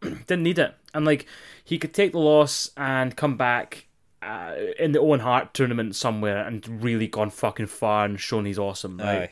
didn't 0.26 0.42
need 0.44 0.58
it, 0.58 0.74
and 0.94 1.04
like 1.04 1.26
he 1.62 1.76
could 1.78 1.92
take 1.92 2.12
the 2.12 2.18
loss 2.20 2.70
and 2.76 3.14
come 3.16 3.36
back. 3.36 3.84
Uh, 4.20 4.56
in 4.80 4.90
the 4.90 4.98
Owen 4.98 5.20
Hart 5.20 5.54
tournament 5.54 5.94
somewhere 5.94 6.44
and 6.44 6.82
really 6.82 7.06
gone 7.06 7.30
fucking 7.30 7.68
far 7.68 8.04
and 8.04 8.18
shown 8.18 8.46
he's 8.46 8.58
awesome. 8.58 8.98
Right? 8.98 9.30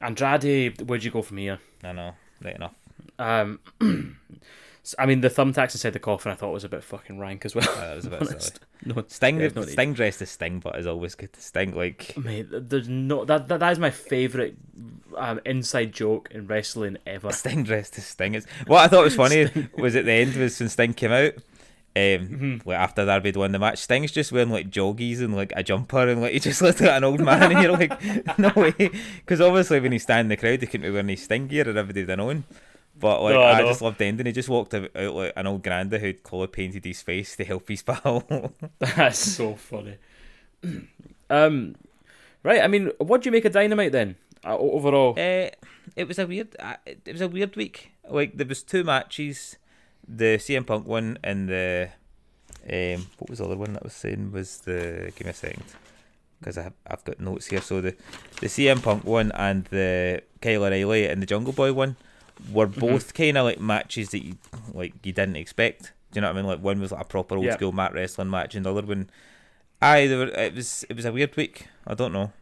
Aye. 0.00 0.06
Andrade, 0.06 0.82
where'd 0.88 1.04
you 1.04 1.12
go 1.12 1.22
from 1.22 1.36
here? 1.36 1.60
I 1.84 1.92
know. 1.92 2.14
Right 2.42 2.56
enough. 2.56 2.74
Um, 3.20 3.60
I 4.98 5.06
mean, 5.06 5.20
the 5.20 5.30
thumbtacks 5.30 5.74
inside 5.74 5.92
the 5.92 5.98
coffin 6.00 6.32
I 6.32 6.34
thought 6.34 6.52
was 6.52 6.64
a 6.64 6.68
bit 6.68 6.82
fucking 6.82 7.18
rank 7.18 7.44
as 7.44 7.54
well. 7.54 7.64
That 7.76 7.94
was 7.96 8.06
a 8.06 8.10
bit 8.18 8.26
silly. 8.28 8.50
No, 8.84 9.04
Sting, 9.06 9.38
yeah, 9.38 9.46
it's 9.46 9.54
not 9.54 9.68
Sting 9.68 9.92
dressed 9.94 10.22
as 10.22 10.30
Sting, 10.30 10.58
but 10.58 10.76
is 10.76 10.86
always 10.88 11.14
good 11.14 11.32
to 11.34 11.40
Sting. 11.40 11.74
Like, 11.76 12.16
Mate, 12.16 12.46
there's 12.50 12.88
no 12.88 13.24
that 13.24 13.46
that, 13.48 13.60
that 13.60 13.72
is 13.72 13.78
my 13.78 13.90
favorite 13.90 14.56
um, 15.16 15.40
inside 15.44 15.92
joke 15.92 16.28
in 16.32 16.46
wrestling 16.48 16.98
ever. 17.06 17.30
Sting 17.32 17.62
dressed 17.62 17.96
as 17.98 18.06
Sting. 18.06 18.34
Is 18.34 18.46
what 18.66 18.80
I 18.84 18.88
thought 18.88 19.04
was 19.04 19.14
funny 19.14 19.48
was 19.78 19.94
at 19.94 20.04
the 20.04 20.12
end 20.12 20.34
was 20.34 20.58
when 20.58 20.68
Sting 20.68 20.94
came 20.94 21.12
out. 21.12 21.34
Um, 21.94 22.02
Mm-hmm. 22.02 22.68
like 22.68 22.78
after 22.78 23.04
Darby 23.04 23.28
had 23.28 23.36
won 23.36 23.52
the 23.52 23.58
match, 23.58 23.76
Sting's 23.78 24.10
just 24.12 24.32
wearing 24.32 24.48
like 24.50 24.70
joggies 24.70 25.20
and 25.20 25.36
like 25.36 25.52
a 25.54 25.62
jumper, 25.62 26.08
and 26.08 26.22
like 26.22 26.32
he 26.32 26.40
just 26.40 26.62
looked 26.62 26.80
like 26.80 26.90
an 26.90 27.04
old 27.04 27.20
man, 27.20 27.52
and 27.52 27.62
you're 27.62 27.72
like, 27.72 28.38
no 28.38 28.50
way, 28.56 28.72
because 29.18 29.42
obviously 29.42 29.78
when 29.78 29.92
he's 29.92 30.02
standing 30.02 30.24
in 30.24 30.28
the 30.30 30.36
crowd, 30.38 30.60
he 30.60 30.66
couldn't 30.66 30.86
be 30.86 30.90
wearing 30.90 31.08
his 31.08 31.22
Sting 31.22 31.48
gear, 31.48 31.68
and 31.68 31.76
everybody 31.76 32.04
would 32.06 32.16
known. 32.16 32.44
But 33.02 33.20
like, 33.20 33.34
No, 33.34 33.40
I 33.42 33.58
I, 33.58 33.62
just 33.62 33.82
loved 33.82 33.98
the 33.98 34.04
ending. 34.04 34.26
He 34.26 34.32
just 34.32 34.48
walked 34.48 34.72
out, 34.74 34.94
like 34.94 35.32
an 35.34 35.48
old 35.48 35.64
granda 35.64 35.98
who'd 35.98 36.22
colour 36.22 36.46
painted 36.46 36.84
his 36.84 37.02
face 37.02 37.34
to 37.34 37.44
help 37.44 37.68
his 37.68 37.82
pal. 37.82 38.22
That's 38.78 39.18
so 39.18 39.56
funny. 39.56 39.96
um, 41.28 41.74
right. 42.44 42.62
I 42.62 42.68
mean, 42.68 42.92
what 42.98 43.20
do 43.22 43.26
you 43.26 43.32
make 43.32 43.44
of 43.44 43.52
Dynamite 43.52 43.90
then? 43.90 44.14
Uh, 44.46 44.56
overall, 44.56 45.14
Uh, 45.18 45.50
it 45.96 46.06
was 46.06 46.20
a 46.20 46.26
weird. 46.28 46.54
Uh, 46.60 46.76
it 46.86 47.12
was 47.12 47.20
a 47.20 47.26
weird 47.28 47.56
week. 47.56 47.90
Like 48.08 48.36
there 48.36 48.46
was 48.46 48.62
two 48.62 48.84
matches, 48.84 49.56
the 50.06 50.38
CM 50.38 50.64
Punk 50.64 50.86
one 50.86 51.18
and 51.24 51.48
the 51.48 51.90
um. 52.70 53.06
What 53.18 53.30
was 53.30 53.40
the 53.40 53.46
other 53.46 53.56
one 53.56 53.72
that 53.72 53.82
I 53.82 53.86
was 53.86 53.94
saying 53.94 54.30
was 54.30 54.58
the? 54.60 55.10
Give 55.16 55.26
me 55.26 55.30
a 55.30 55.34
second, 55.34 55.64
because 56.38 56.56
I 56.56 56.70
I've 56.86 57.02
got 57.02 57.18
notes 57.18 57.46
here. 57.46 57.60
So 57.60 57.80
the 57.80 57.96
the 58.40 58.46
CM 58.46 58.80
Punk 58.80 59.04
one 59.04 59.32
and 59.32 59.64
the 59.66 60.22
Kyle 60.40 60.62
O'Reilly 60.64 61.08
and 61.08 61.20
the 61.20 61.26
Jungle 61.26 61.52
Boy 61.52 61.72
one 61.72 61.96
were 62.50 62.66
both 62.66 63.14
kind 63.14 63.36
of 63.38 63.44
like 63.44 63.60
matches 63.60 64.10
that 64.10 64.24
you 64.24 64.36
like 64.72 64.94
you 65.04 65.12
didn't 65.12 65.36
expect. 65.36 65.92
Do 66.12 66.18
you 66.18 66.20
know 66.22 66.28
what 66.28 66.36
I 66.36 66.40
mean? 66.42 66.46
Like 66.48 66.60
one 66.62 66.80
was 66.80 66.92
like 66.92 67.02
a 67.02 67.04
proper 67.06 67.36
old 67.36 67.44
Yeah. 67.44 67.54
school 67.56 67.72
mat 67.72 67.92
wrestling 67.94 68.30
match, 68.30 68.54
and 68.54 68.64
the 68.66 68.74
other 68.74 68.86
one, 68.86 69.08
aye, 69.80 70.08
were, 70.08 70.26
it 70.28 70.54
was 70.54 70.84
it 70.88 70.96
was 70.96 71.04
a 71.04 71.12
weird 71.12 71.36
week. 71.36 71.68
I 71.86 71.94
don't 71.94 72.12
know. 72.12 72.32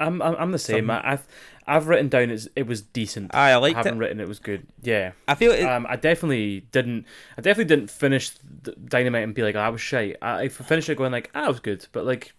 I'm 0.00 0.20
I'm, 0.22 0.34
I'm 0.36 0.52
the 0.52 0.58
same. 0.58 0.90
I, 0.90 1.00
I've 1.12 1.26
I've 1.66 1.86
written 1.86 2.08
down 2.08 2.30
it's, 2.30 2.48
it 2.56 2.66
was 2.66 2.82
decent. 2.82 3.32
Aye, 3.34 3.50
I 3.50 3.52
I 3.52 3.56
liked 3.56 3.76
haven't 3.76 3.94
it. 3.94 3.98
written 3.98 4.20
it 4.20 4.26
was 4.28 4.38
good. 4.40 4.66
Yeah. 4.82 5.12
I 5.28 5.34
feel 5.36 5.52
it, 5.52 5.62
Um, 5.64 5.86
I 5.88 5.96
definitely 5.96 6.60
didn't. 6.72 7.06
I 7.38 7.40
definitely 7.42 7.74
didn't 7.76 7.90
finish 7.90 8.30
Dynamite 8.88 9.22
and 9.22 9.34
be 9.34 9.42
like, 9.42 9.54
oh, 9.54 9.60
I 9.60 9.68
was 9.68 9.80
shite. 9.80 10.16
I, 10.20 10.42
I 10.42 10.48
finished 10.48 10.88
it 10.88 10.96
going 10.98 11.12
like, 11.12 11.30
ah, 11.34 11.44
it 11.44 11.48
was 11.48 11.60
good, 11.60 11.86
but 11.92 12.04
like, 12.04 12.32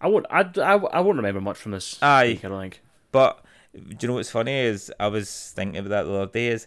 I 0.00 0.08
won't. 0.08 0.24
I, 0.30 0.40
I, 0.56 0.76
I 0.76 1.00
won't 1.00 1.16
remember 1.18 1.40
much 1.42 1.58
from 1.58 1.72
this. 1.72 1.98
Aye. 2.02 2.28
week, 2.28 2.44
I 2.44 2.48
don't 2.48 2.60
think. 2.60 2.80
But 3.12 3.44
do 3.74 3.96
you 4.00 4.08
know 4.08 4.14
what's 4.14 4.30
funny 4.30 4.52
is 4.58 4.92
I 4.98 5.06
was 5.08 5.52
thinking 5.54 5.78
about 5.78 5.90
that 5.90 6.02
the 6.04 6.14
other 6.14 6.32
day 6.32 6.48
is 6.48 6.64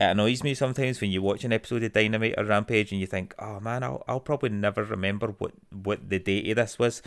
it 0.00 0.04
annoys 0.04 0.42
me 0.44 0.54
sometimes 0.54 1.00
when 1.00 1.10
you 1.10 1.20
watch 1.20 1.44
an 1.44 1.52
episode 1.52 1.82
of 1.82 1.92
Dynamite 1.92 2.34
or 2.38 2.44
Rampage 2.44 2.92
and 2.92 3.00
you 3.00 3.06
think, 3.06 3.34
oh 3.38 3.58
man, 3.60 3.82
I'll, 3.82 4.04
I'll 4.06 4.20
probably 4.20 4.50
never 4.50 4.84
remember 4.84 5.34
what, 5.38 5.52
what 5.72 6.08
the 6.08 6.18
date 6.20 6.48
of 6.50 6.56
this 6.56 6.78
was, 6.78 7.02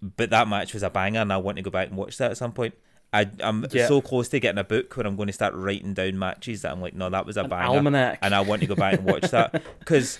but 0.00 0.30
that 0.30 0.48
match 0.48 0.72
was 0.74 0.82
a 0.82 0.90
banger 0.90 1.20
and 1.20 1.32
I 1.32 1.36
want 1.36 1.56
to 1.56 1.62
go 1.62 1.70
back 1.70 1.88
and 1.88 1.96
watch 1.96 2.16
that 2.18 2.30
at 2.30 2.36
some 2.38 2.52
point. 2.52 2.74
I, 3.12 3.30
I'm 3.40 3.66
Yeah. 3.70 3.86
so 3.86 4.00
close 4.00 4.30
to 4.30 4.40
getting 4.40 4.58
a 4.58 4.64
book 4.64 4.96
where 4.96 5.06
I'm 5.06 5.16
going 5.16 5.26
to 5.26 5.32
start 5.34 5.52
writing 5.54 5.92
down 5.92 6.18
matches 6.18 6.62
that 6.62 6.72
I'm 6.72 6.80
like, 6.80 6.94
no, 6.94 7.10
that 7.10 7.26
was 7.26 7.36
a 7.36 7.42
An 7.42 7.50
banger. 7.50 7.76
almanac. 7.76 8.18
And 8.22 8.34
I 8.34 8.40
want 8.40 8.62
to 8.62 8.66
go 8.66 8.74
back 8.74 8.94
and 8.94 9.04
watch 9.04 9.30
that 9.30 9.52
because, 9.80 10.18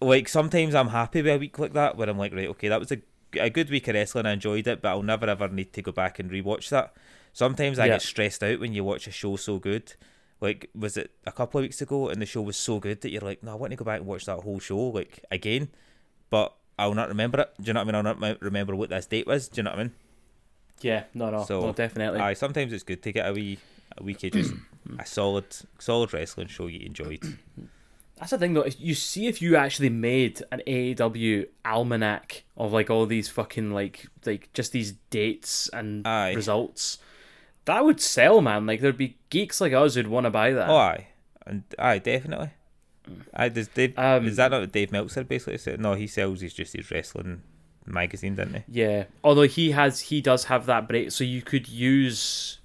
like, 0.00 0.28
sometimes 0.28 0.76
I'm 0.76 0.88
happy 0.88 1.20
with 1.22 1.34
a 1.34 1.38
week 1.38 1.58
like 1.58 1.72
that 1.72 1.96
where 1.96 2.08
I'm 2.08 2.16
like, 2.16 2.32
right, 2.32 2.46
okay, 2.50 2.68
that 2.68 2.78
was 2.78 2.92
a, 2.92 2.98
a 3.40 3.50
good 3.50 3.68
week 3.70 3.88
of 3.88 3.94
wrestling. 3.96 4.26
I 4.26 4.32
enjoyed 4.34 4.68
it, 4.68 4.80
but 4.80 4.90
I'll 4.90 5.02
never 5.02 5.26
ever 5.28 5.48
need 5.48 5.72
to 5.72 5.82
go 5.82 5.90
back 5.90 6.20
and 6.20 6.30
rewatch 6.30 6.68
that. 6.68 6.94
Sometimes 7.38 7.78
I 7.78 7.86
Yeah. 7.86 7.92
get 7.92 8.02
stressed 8.02 8.42
out 8.42 8.58
when 8.58 8.72
you 8.72 8.82
watch 8.82 9.06
a 9.06 9.12
show 9.12 9.36
so 9.36 9.60
good. 9.60 9.94
Like, 10.40 10.70
was 10.74 10.96
it 10.96 11.12
a 11.24 11.30
couple 11.30 11.60
of 11.60 11.62
weeks 11.62 11.80
ago 11.80 12.08
and 12.08 12.20
the 12.20 12.26
show 12.26 12.42
was 12.42 12.56
so 12.56 12.80
good 12.80 13.00
that 13.02 13.10
you're 13.12 13.20
like, 13.20 13.44
no, 13.44 13.52
I 13.52 13.54
want 13.54 13.70
to 13.70 13.76
go 13.76 13.84
back 13.84 14.00
and 14.00 14.08
watch 14.08 14.24
that 14.24 14.40
whole 14.40 14.58
show, 14.58 14.76
like, 14.76 15.24
again, 15.30 15.68
but 16.30 16.52
I'll 16.80 16.94
not 16.94 17.06
remember 17.08 17.42
it. 17.42 17.54
Do 17.60 17.68
you 17.68 17.74
know 17.74 17.78
what 17.78 17.94
I 17.94 17.98
mean? 18.00 18.06
I'll 18.06 18.16
not 18.24 18.42
remember 18.42 18.74
what 18.74 18.90
this 18.90 19.06
date 19.06 19.28
was. 19.28 19.46
Do 19.46 19.60
you 19.60 19.62
know 19.62 19.70
what 19.70 19.78
I 19.78 19.82
mean? 19.84 19.92
Yeah, 20.80 21.04
no, 21.14 21.30
no, 21.30 21.44
So, 21.44 21.60
no, 21.60 21.72
definitely. 21.72 22.18
Aye, 22.18 22.34
sometimes 22.34 22.72
it's 22.72 22.82
good 22.82 23.04
to 23.04 23.12
get 23.12 23.28
a 23.28 23.32
wee 23.32 23.58
a 23.96 24.02
wee 24.02 24.14
just 24.14 24.52
a 24.98 25.06
solid 25.06 25.46
solid 25.78 26.12
wrestling 26.12 26.48
show 26.48 26.66
you 26.66 26.80
enjoyed. 26.84 27.22
That's 28.16 28.32
the 28.32 28.38
thing, 28.38 28.54
though. 28.54 28.66
You 28.78 28.96
see, 28.96 29.28
if 29.28 29.40
you 29.40 29.54
actually 29.54 29.90
made 29.90 30.42
an 30.50 30.60
AEW 30.66 31.46
almanac 31.64 32.42
of 32.56 32.72
like 32.72 32.90
all 32.90 33.06
these 33.06 33.28
fucking 33.28 33.70
like 33.70 34.06
like 34.26 34.52
just 34.54 34.72
these 34.72 34.94
dates 35.10 35.68
and 35.72 36.04
Aye. 36.04 36.34
results, 36.34 36.98
that 37.68 37.84
would 37.84 38.00
sell, 38.00 38.40
man. 38.40 38.66
Like 38.66 38.80
there'd 38.80 38.96
be 38.98 39.16
geeks 39.30 39.60
like 39.60 39.72
us 39.72 39.94
who'd 39.94 40.08
want 40.08 40.24
to 40.24 40.30
buy 40.30 40.52
that. 40.52 40.68
Oh 40.68 40.76
aye, 40.76 41.06
and 41.46 41.62
aye, 41.78 41.98
definitely. 41.98 42.50
Aye, 43.32 43.48
does 43.48 43.68
Dave? 43.68 43.98
Um, 43.98 44.26
is 44.26 44.36
that 44.36 44.50
not 44.50 44.60
what 44.60 44.72
Dave 44.72 44.92
Meltzer 44.92 45.24
basically 45.24 45.58
said? 45.58 45.80
No, 45.80 45.94
he 45.94 46.06
sells 46.06 46.40
his 46.42 46.52
just 46.52 46.74
his 46.74 46.90
wrestling 46.90 47.42
magazine, 47.86 48.34
didn't 48.34 48.54
he? 48.54 48.80
Yeah, 48.82 49.04
although 49.24 49.42
he 49.48 49.70
has, 49.70 50.00
he 50.00 50.20
does 50.20 50.44
have 50.44 50.66
that 50.66 50.86
break, 50.88 51.10
so 51.12 51.24
you 51.24 51.40
could 51.42 51.68
use. 51.68 52.58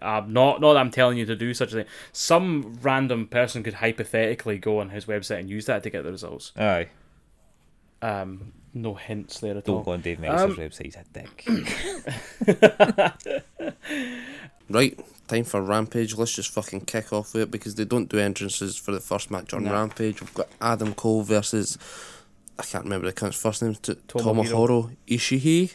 Uh, 0.00 0.22
not, 0.26 0.62
not 0.62 0.72
that 0.72 0.78
I'm 0.78 0.90
telling 0.90 1.18
you 1.18 1.26
to 1.26 1.36
do 1.36 1.52
such 1.52 1.72
a 1.74 1.76
thing. 1.76 1.84
Some 2.12 2.78
random 2.80 3.26
person 3.26 3.62
could 3.62 3.74
hypothetically 3.74 4.56
go 4.56 4.78
on 4.80 4.88
his 4.88 5.04
website 5.04 5.40
and 5.40 5.50
use 5.50 5.66
that 5.66 5.82
to 5.82 5.90
get 5.90 6.04
the 6.04 6.10
results. 6.10 6.52
Aye, 6.56 6.88
Um, 8.00 8.52
no 8.82 8.94
hints 8.94 9.40
there 9.40 9.56
at 9.56 9.64
don't 9.64 9.76
all. 9.76 9.82
go 9.82 9.92
on 9.92 10.00
Dave 10.00 10.20
Meltzer's 10.20 10.50
Um, 10.52 10.56
website. 10.56 10.84
He's 10.84 10.96
a 10.96 11.04
dick. 11.12 11.46
Right, 14.70 15.00
time 15.28 15.44
for 15.44 15.62
Rampage. 15.62 16.14
Let's 16.14 16.34
just 16.34 16.50
fucking 16.50 16.82
kick 16.82 17.10
off 17.10 17.32
with 17.32 17.44
it 17.44 17.50
because 17.50 17.76
they 17.76 17.86
don't 17.86 18.08
do 18.10 18.18
entrances 18.18 18.76
for 18.76 18.92
the 18.92 19.00
first 19.00 19.30
match 19.30 19.54
on 19.54 19.64
No. 19.64 19.72
Rampage. 19.72 20.20
We've 20.20 20.34
got 20.34 20.48
Adam 20.60 20.92
Cole 20.94 21.22
versus 21.22 21.78
I 22.58 22.64
can't 22.64 22.84
remember 22.84 23.06
the 23.06 23.14
cunt's 23.14 23.40
first 23.40 23.62
name. 23.62 23.76
T- 23.76 23.94
Tomohiro. 23.94 24.44
Tomohiro 24.44 24.96
Ishii 25.06 25.72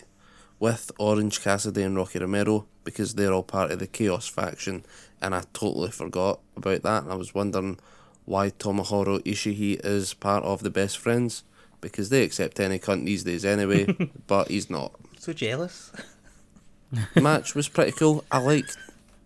with 0.60 0.92
Orange 1.00 1.42
Cassidy 1.42 1.82
and 1.82 1.96
Rocky 1.96 2.20
Romero 2.20 2.68
because 2.84 3.16
they're 3.16 3.34
all 3.34 3.42
part 3.42 3.72
of 3.72 3.80
the 3.80 3.88
Chaos 3.88 4.28
faction, 4.28 4.86
and 5.22 5.34
I 5.34 5.42
totally 5.54 5.90
forgot 5.90 6.40
about 6.56 6.84
that. 6.84 7.06
I 7.10 7.16
was 7.16 7.34
wondering 7.34 7.80
why 8.26 8.52
Tomohiro 8.52 9.20
Ishii 9.24 9.84
is 9.84 10.14
part 10.14 10.44
of 10.44 10.62
the 10.62 10.70
best 10.70 11.00
friends 11.00 11.44
because 11.84 12.10
they 12.10 12.24
accept 12.24 12.60
any 12.60 12.80
cunt 12.80 13.06
these 13.06 13.24
days 13.24 13.46
anyway, 13.46 13.86
but 14.28 14.48
he's 14.48 14.70
not 14.70 14.94
so 15.20 15.34
jealous. 15.34 15.92
match 17.16 17.54
was 17.54 17.70
pretty 17.70 17.92
cool. 17.92 18.26
I 18.32 18.40
like 18.40 18.66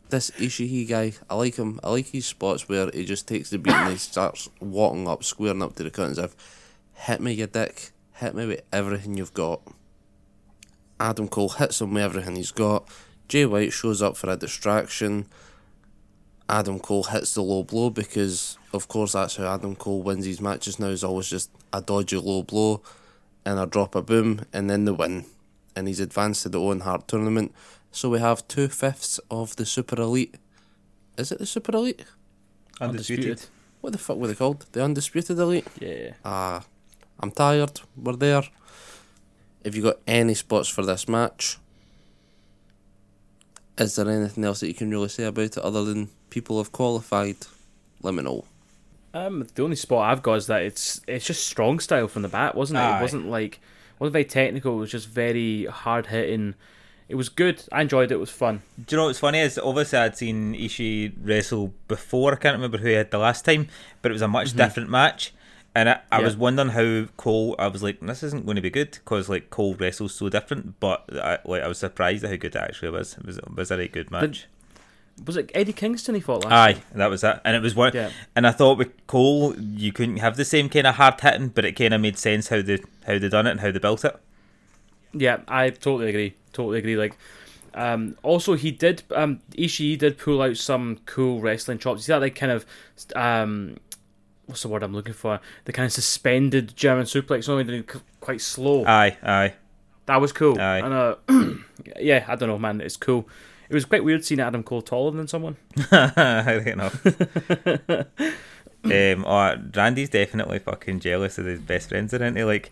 this 0.09 0.31
Ishii 0.31 0.88
guy. 0.88 1.13
I 1.29 1.35
like 1.35 1.55
him. 1.55 1.79
I 1.84 1.91
like 1.91 2.07
his 2.07 2.25
spots 2.25 2.67
where 2.67 2.89
he 2.91 3.05
just 3.05 3.27
takes 3.27 3.49
the 3.49 3.57
beat 3.57 3.73
and 3.73 3.91
he 3.91 3.97
starts 3.97 4.49
walking 4.59 5.07
up, 5.07 5.23
squaring 5.23 5.61
up 5.61 5.75
to 5.75 5.84
the 5.84 5.91
cunt 5.91 6.11
as 6.11 6.17
if, 6.17 6.35
hit 6.93 7.21
me, 7.21 7.34
you 7.34 7.47
dick. 7.47 7.91
Hit 8.13 8.35
me 8.35 8.47
with 8.47 8.63
everything 8.73 9.15
you've 9.15 9.34
got. 9.34 9.61
Adam 10.99 11.27
Cole 11.27 11.49
hits 11.49 11.79
him 11.81 11.93
with 11.93 12.03
everything 12.03 12.35
he's 12.35 12.51
got. 12.51 12.88
Jay 13.27 13.45
White 13.45 13.73
shows 13.73 14.01
up 14.01 14.17
for 14.17 14.29
a 14.29 14.35
distraction. 14.35 15.27
Adam 16.49 16.79
Cole 16.79 17.03
hits 17.03 17.34
the 17.34 17.41
low 17.41 17.63
blow 17.63 17.89
because, 17.89 18.57
of 18.77 18.87
course, 18.87 19.11
that's 19.11 19.35
how 19.35 19.53
Adam 19.53 19.75
Cole 19.75 20.01
wins 20.01 20.25
his 20.25 20.39
matches 20.39 20.79
now. 20.79 20.87
Is 20.87 21.03
always 21.03 21.29
just 21.29 21.51
a 21.73 21.81
dodgy 21.81 22.17
low 22.17 22.43
blow 22.43 22.81
and 23.45 23.59
a 23.59 23.65
drop 23.65 23.95
a 23.95 24.01
boom 24.01 24.45
and 24.53 24.69
then 24.69 24.85
the 24.85 24.93
win. 24.93 25.25
And 25.75 25.87
he's 25.87 25.99
advanced 25.99 26.43
to 26.43 26.49
the 26.49 26.59
Owen 26.59 26.81
Hart 26.81 27.07
tournament. 27.07 27.53
So 27.91 28.09
we 28.09 28.19
have 28.19 28.47
two 28.47 28.67
fifths 28.67 29.19
of 29.29 29.55
the 29.57 29.65
Super 29.65 29.99
Elite. 30.01 30.35
Is 31.17 31.31
it 31.31 31.39
the 31.39 31.45
Super 31.45 31.75
Elite? 31.75 32.05
Undisputed. 32.79 33.45
What 33.81 33.93
the 33.93 33.99
fuck 33.99 34.17
were 34.17 34.27
they 34.27 34.35
called? 34.35 34.65
The 34.71 34.83
Undisputed 34.83 35.37
Elite? 35.37 35.67
Yeah. 35.79 36.13
Ah, 36.23 36.63
I'm 37.19 37.31
tired. 37.31 37.81
We're 37.95 38.15
there. 38.15 38.43
Have 39.65 39.75
you 39.75 39.83
got 39.83 39.99
any 40.07 40.33
spots 40.33 40.69
for 40.69 40.85
this 40.85 41.07
match? 41.07 41.57
Is 43.77 43.95
there 43.95 44.09
anything 44.09 44.43
else 44.43 44.59
that 44.61 44.67
you 44.67 44.73
can 44.73 44.89
really 44.89 45.09
say 45.09 45.25
about 45.25 45.43
it 45.43 45.57
other 45.57 45.83
than 45.83 46.09
people 46.29 46.57
have 46.57 46.71
qualified? 46.71 47.37
Let 48.01 48.13
me 48.13 48.23
know. 48.23 48.45
Um, 49.26 49.48
the 49.56 49.64
only 49.64 49.76
spot 49.76 50.11
I've 50.11 50.22
got 50.23 50.34
is 50.35 50.48
that 50.48 50.61
it's 50.61 51.02
it's 51.07 51.26
just 51.26 51.48
strong 51.48 51.80
style 51.80 52.07
from 52.07 52.22
the 52.22 52.27
bat, 52.27 52.56
wasn't 52.56 52.80
it? 52.80 52.84
Aye. 52.84 52.98
It 52.98 53.02
wasn't 53.02 53.30
like 53.30 53.60
wasn't 53.99 54.14
very 54.14 54.26
technical. 54.26 54.73
It 54.77 54.80
was 54.80 54.91
just 54.91 55.07
very 55.10 55.65
hard 55.65 56.07
hitting. 56.07 56.56
It 57.10 57.15
was 57.15 57.30
good. 57.30 57.64
I 57.72 57.81
enjoyed 57.81 58.11
it. 58.11 58.15
It 58.15 58.19
was 58.19 58.30
fun. 58.30 58.61
Do 58.85 58.95
you 58.95 59.02
know 59.02 59.06
what's 59.07 59.19
funny 59.19 59.39
is 59.39 59.57
obviously 59.57 59.98
I'd 59.99 60.18
seen 60.18 60.53
Ishii 60.53 61.14
wrestle 61.22 61.73
before. 61.88 62.34
I 62.34 62.35
can't 62.35 62.56
remember 62.56 62.77
who 62.77 62.88
he 62.89 62.94
had 62.95 63.11
the 63.11 63.18
last 63.18 63.45
time, 63.45 63.69
but 64.02 64.11
it 64.11 64.14
was 64.14 64.22
a 64.22 64.27
much 64.27 64.53
different 64.53 64.89
match. 64.89 65.34
And 65.73 65.89
I, 65.89 66.02
I 66.11 66.19
Yeah. 66.19 66.26
was 66.26 66.35
wondering 66.35 66.69
how 66.69 67.06
Cole. 67.18 67.56
I 67.60 67.68
was 67.68 67.81
like, 67.81 67.99
this 68.02 68.23
isn't 68.23 68.45
going 68.45 68.56
to 68.56 68.61
be 68.61 68.69
good 68.69 68.91
because 68.91 69.30
like 69.30 69.49
Cole 69.49 69.76
wrestles 69.76 70.15
so 70.15 70.27
different. 70.27 70.80
But 70.80 71.06
I, 71.14 71.38
like 71.45 71.64
I 71.64 71.68
was 71.68 71.77
surprised 71.77 72.23
at 72.23 72.30
how 72.30 72.35
good 72.35 72.56
it 72.56 72.61
actually 72.61 72.89
was. 72.89 73.14
It 73.18 73.26
was 73.26 73.38
it 73.38 73.56
was 73.56 73.72
a 73.72 73.77
really 73.77 73.88
good 73.88 74.11
match. 74.11 74.48
Was 75.26 75.35
it 75.35 75.52
Eddie 75.53 75.73
Kingston 75.73 76.15
he 76.15 76.22
fought 76.22 76.44
last? 76.44 76.53
Aye, 76.53 76.73
time? 76.73 76.84
that 76.95 77.10
was 77.10 77.23
it. 77.23 77.39
And 77.44 77.56
it 77.56 77.61
was 77.61 77.76
one. 77.76 77.91
Yeah. 77.94 78.11
And 78.35 78.45
I 78.45 78.52
thought 78.52 78.77
with 78.77 79.07
Cole, 79.07 79.56
you 79.60 79.91
couldn't 79.91 80.18
have 80.18 80.38
the 80.38 80.45
same 80.45 80.69
kind 80.69 80.88
of 80.88 80.95
hard 80.95 81.19
hitting, 81.19 81.49
but 81.49 81.65
it 81.65 81.73
kind 81.73 81.94
of 81.94 82.02
made 82.02 82.18
sense 82.18 82.49
how 82.49 82.61
they 82.61 82.80
how 83.06 83.18
they 83.18 83.30
done 83.30 83.48
it 83.48 83.52
and 83.52 83.60
how 83.60 83.72
they 83.72 83.80
built 83.80 84.06
it. 84.06 84.15
Yeah, 85.14 85.39
I 85.48 85.69
totally 85.72 86.10
agree. 86.10 86.35
Totally 86.53 86.80
agree. 86.80 86.98
Like, 86.98 87.18
um, 87.73 88.18
also 88.23 88.53
he 88.53 88.72
did. 88.72 89.03
Um, 89.15 89.39
Ishii 89.52 89.98
did 89.98 90.18
pull 90.18 90.41
out 90.41 90.57
some 90.57 90.99
cool 91.06 91.41
wrestling 91.41 91.80
chops. 91.80 92.06
See 92.06 92.11
that 92.11 92.22
like 92.22 92.35
kind 92.35 92.52
of, 92.52 92.65
um, 93.15 93.77
what's 94.45 94.61
the 94.61 94.68
word 94.68 94.84
I'm 94.84 94.94
looking 94.94 95.14
for? 95.14 95.39
The 95.65 95.73
kind 95.73 95.85
of 95.85 95.94
suspended 95.94 96.76
German 96.76 97.06
suplex, 97.06 97.49
only 97.49 97.64
did 97.64 97.89
quite 98.19 98.41
slow. 98.41 98.85
Aye, 98.85 99.18
aye. 99.23 99.53
That 100.06 100.22
was 100.22 100.31
cool. 100.31 100.60
Aye. 100.60 100.80
And 100.80 100.94
uh, 100.94 101.15
yeah, 101.99 102.26
I 102.27 102.35
don't 102.35 102.49
know, 102.49 102.57
man. 102.57 102.81
It's 102.81 102.98
cool. 102.98 103.27
It 103.69 103.73
was 103.73 103.85
quite 103.85 104.03
weird 104.03 104.23
seeing 104.23 104.39
Adam 104.39 104.64
Cole 104.64 104.81
taller 104.81 105.11
than 105.11 105.27
someone. 105.27 105.57
I 105.91 106.61
don't 106.65 106.77
know. 106.77 106.91
um, 108.85 109.26
oh, 109.27 109.56
Randy's 109.76 110.10
definitely 110.10 110.60
fucking 110.60 110.99
jealous 111.02 111.38
of 111.38 111.45
his 111.45 111.60
best 111.60 111.89
friends, 111.89 112.14
isn't 112.14 112.38
he? 112.38 112.44
Like, 112.45 112.69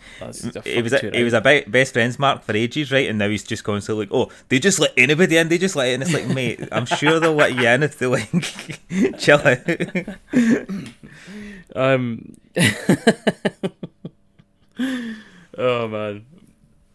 he 0.64 0.82
was 0.82 0.94
a, 0.94 1.12
he 1.12 1.24
was 1.24 1.34
a 1.34 1.42
be- 1.42 1.66
best 1.68 1.94
friends 1.94 2.18
mark 2.18 2.44
for 2.44 2.56
ages, 2.56 2.92
right? 2.92 3.10
And 3.10 3.20
now 3.20 3.28
he's 3.28 3.44
just 3.44 3.64
constantly 3.66 4.06
like, 4.06 4.14
oh, 4.14 4.32
they 4.50 4.60
just 4.60 4.80
let 4.80 4.94
anybody 4.96 5.36
in. 5.38 5.50
They 5.50 5.58
just 5.58 5.76
let 5.76 5.90
in. 5.90 6.02
It's 6.02 6.14
like, 6.14 6.28
mate, 6.28 6.62
I'm 6.72 6.86
sure 6.86 7.20
they'll 7.20 7.34
let 7.34 7.54
you 7.56 7.68
in 7.68 7.84
if 7.84 7.98
they 8.00 8.06
like 8.06 8.30
chill 9.20 9.40
out. 9.40 9.58
Um. 11.76 12.36
oh 15.58 15.88
man. 15.88 16.26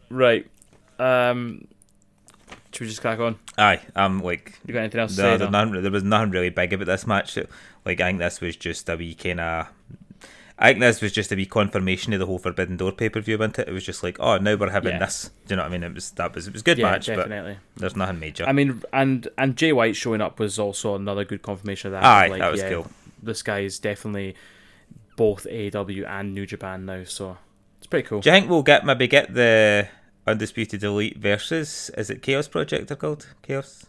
Right. 0.08 0.46
Um. 0.98 1.66
Should 2.80 2.86
we 2.86 2.88
just 2.92 3.02
crack 3.02 3.18
on? 3.18 3.38
Aye, 3.58 3.80
I'm 3.94 4.20
like, 4.22 4.58
You 4.64 4.72
got 4.72 4.80
anything 4.80 5.02
else 5.02 5.10
to 5.10 5.16
say? 5.18 5.36
No? 5.36 5.50
nothing, 5.50 5.82
there 5.82 5.90
was 5.90 6.02
nothing 6.02 6.30
really 6.30 6.48
big 6.48 6.72
about 6.72 6.86
this 6.86 7.06
match. 7.06 7.36
Like, 7.84 8.00
I 8.00 8.04
think 8.06 8.20
this 8.20 8.40
was 8.40 8.56
just 8.56 8.88
a 8.88 8.96
wee 8.96 9.14
kind 9.14 9.38
of. 9.38 9.66
I 10.58 10.68
think 10.68 10.80
this 10.80 11.02
was 11.02 11.12
just 11.12 11.30
a 11.30 11.36
wee 11.36 11.44
confirmation 11.44 12.14
of 12.14 12.20
the 12.20 12.24
whole 12.24 12.38
Forbidden 12.38 12.78
Door 12.78 12.92
pay 12.92 13.10
per 13.10 13.20
view, 13.20 13.36
wasn't 13.36 13.58
it? 13.58 13.68
It 13.68 13.72
was 13.72 13.84
just 13.84 14.02
like, 14.02 14.18
oh, 14.18 14.38
now 14.38 14.54
we're 14.54 14.70
having 14.70 14.92
Yeah. 14.92 15.00
this. 15.00 15.30
Do 15.46 15.52
you 15.52 15.56
know 15.56 15.64
what 15.64 15.68
I 15.68 15.72
mean? 15.72 15.82
It 15.82 15.94
was 15.94 16.10
that 16.12 16.34
was 16.34 16.46
it 16.46 16.54
was 16.54 16.62
a 16.62 16.64
good 16.64 16.78
Yeah, 16.78 16.90
match, 16.90 17.04
definitely. 17.04 17.58
but 17.74 17.80
there's 17.82 17.96
nothing 17.96 18.18
major. 18.18 18.46
I 18.46 18.52
mean, 18.52 18.82
and 18.94 19.28
and 19.36 19.56
Jay 19.56 19.74
White 19.74 19.94
showing 19.96 20.22
up 20.22 20.38
was 20.38 20.58
also 20.58 20.94
another 20.94 21.26
good 21.26 21.42
confirmation 21.42 21.88
of 21.88 22.00
that. 22.00 22.04
Aye, 22.04 22.28
Like, 22.28 22.40
that 22.40 22.50
was 22.50 22.60
yeah, 22.62 22.70
cool. 22.70 22.90
This 23.22 23.42
guy 23.42 23.58
is 23.58 23.78
definitely 23.78 24.36
both 25.16 25.44
AEW 25.50 26.06
and 26.08 26.32
New 26.32 26.46
Japan 26.46 26.86
now, 26.86 27.04
so 27.04 27.36
it's 27.76 27.86
pretty 27.86 28.08
cool. 28.08 28.20
Do 28.22 28.30
you 28.30 28.36
think 28.36 28.48
we'll 28.48 28.62
get 28.62 28.86
maybe 28.86 29.06
get 29.06 29.34
the 29.34 29.86
Undisputed 30.26 30.82
Elite 30.84 31.16
versus 31.18 31.90
is 31.96 32.10
it 32.10 32.22
Chaos 32.22 32.48
Project 32.48 32.88
they're 32.88 32.96
called? 32.96 33.26
Chaos? 33.42 33.86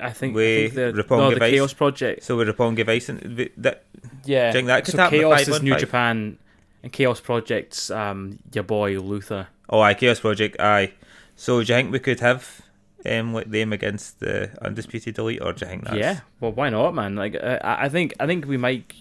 I 0.00 0.10
think, 0.10 0.34
I 0.34 0.36
with 0.36 0.74
think 0.74 0.94
the, 0.96 1.02
Roppongi 1.02 1.18
no, 1.18 1.30
the 1.30 1.38
Vice? 1.40 1.50
Chaos 1.52 1.72
Project. 1.72 2.22
So 2.22 2.36
with 2.36 2.48
Roppongi 2.48 2.84
Vice 2.84 3.08
and 3.08 3.36
th- 3.36 3.52
that 3.56 3.84
Yeah, 4.24 4.42
Do 4.42 4.46
you 4.46 4.52
think 4.52 4.66
that 4.66 4.84
could 4.84 4.94
so? 4.94 5.08
Chaos 5.08 5.48
is 5.48 5.62
New 5.62 5.70
five? 5.72 5.80
Japan, 5.80 6.38
and 6.82 6.92
Chaos 6.92 7.20
Project's 7.20 7.90
um 7.90 8.38
your 8.52 8.64
boy 8.64 8.98
Luther. 9.00 9.48
oh 9.70 9.80
aye 9.80 9.94
Chaos 9.94 10.20
Project 10.20 10.60
aye. 10.60 10.92
So 11.36 11.62
do 11.64 11.72
you 11.72 11.78
think 11.78 11.90
we 11.92 11.98
could 12.00 12.20
have 12.20 12.60
um 13.06 13.32
like 13.32 13.50
them 13.50 13.72
against 13.72 14.20
the 14.20 14.50
Undisputed 14.60 15.16
Elite 15.18 15.40
or 15.40 15.52
do 15.54 15.64
you 15.64 15.70
think 15.70 15.84
that's 15.84 15.96
Yeah, 15.96 16.20
well, 16.40 16.52
why 16.52 16.68
not, 16.68 16.94
man? 16.94 17.16
Like, 17.16 17.34
uh, 17.36 17.58
I 17.62 17.86
I 17.86 17.88
think 17.88 18.12
I 18.20 18.26
think 18.26 18.46
we 18.46 18.56
might. 18.58 18.92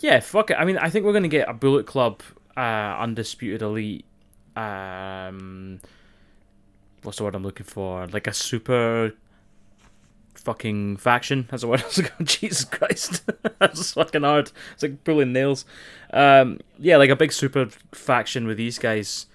Yeah, 0.00 0.18
fuck 0.20 0.50
it. 0.50 0.56
I 0.58 0.64
mean, 0.64 0.78
I 0.78 0.90
think 0.90 1.04
we're 1.06 1.12
gonna 1.12 1.28
get 1.28 1.48
a 1.48 1.52
Bullet 1.54 1.86
Club, 1.86 2.22
uh, 2.56 2.60
Undisputed 3.00 3.62
Elite. 3.62 4.04
Um, 4.58 5.80
what's 7.02 7.18
the 7.18 7.24
word 7.24 7.34
I'm 7.36 7.44
looking 7.44 7.66
for? 7.66 8.06
Like 8.08 8.26
a 8.26 8.34
super 8.34 9.12
fucking 10.34 10.96
faction. 10.96 11.46
That's 11.50 11.62
the 11.62 11.68
word 11.68 11.82
I 11.82 11.84
was. 11.84 12.10
Jesus 12.24 12.64
Christ, 12.64 13.22
that's 13.60 13.92
fucking 13.92 14.22
hard. 14.22 14.50
It's 14.74 14.82
like 14.82 15.04
pulling 15.04 15.32
nails. 15.32 15.64
Um, 16.12 16.58
yeah, 16.78 16.96
like 16.96 17.10
a 17.10 17.16
big 17.16 17.32
super 17.32 17.68
faction 17.92 18.46
with 18.46 18.56
these 18.56 18.78
guys 18.78 19.26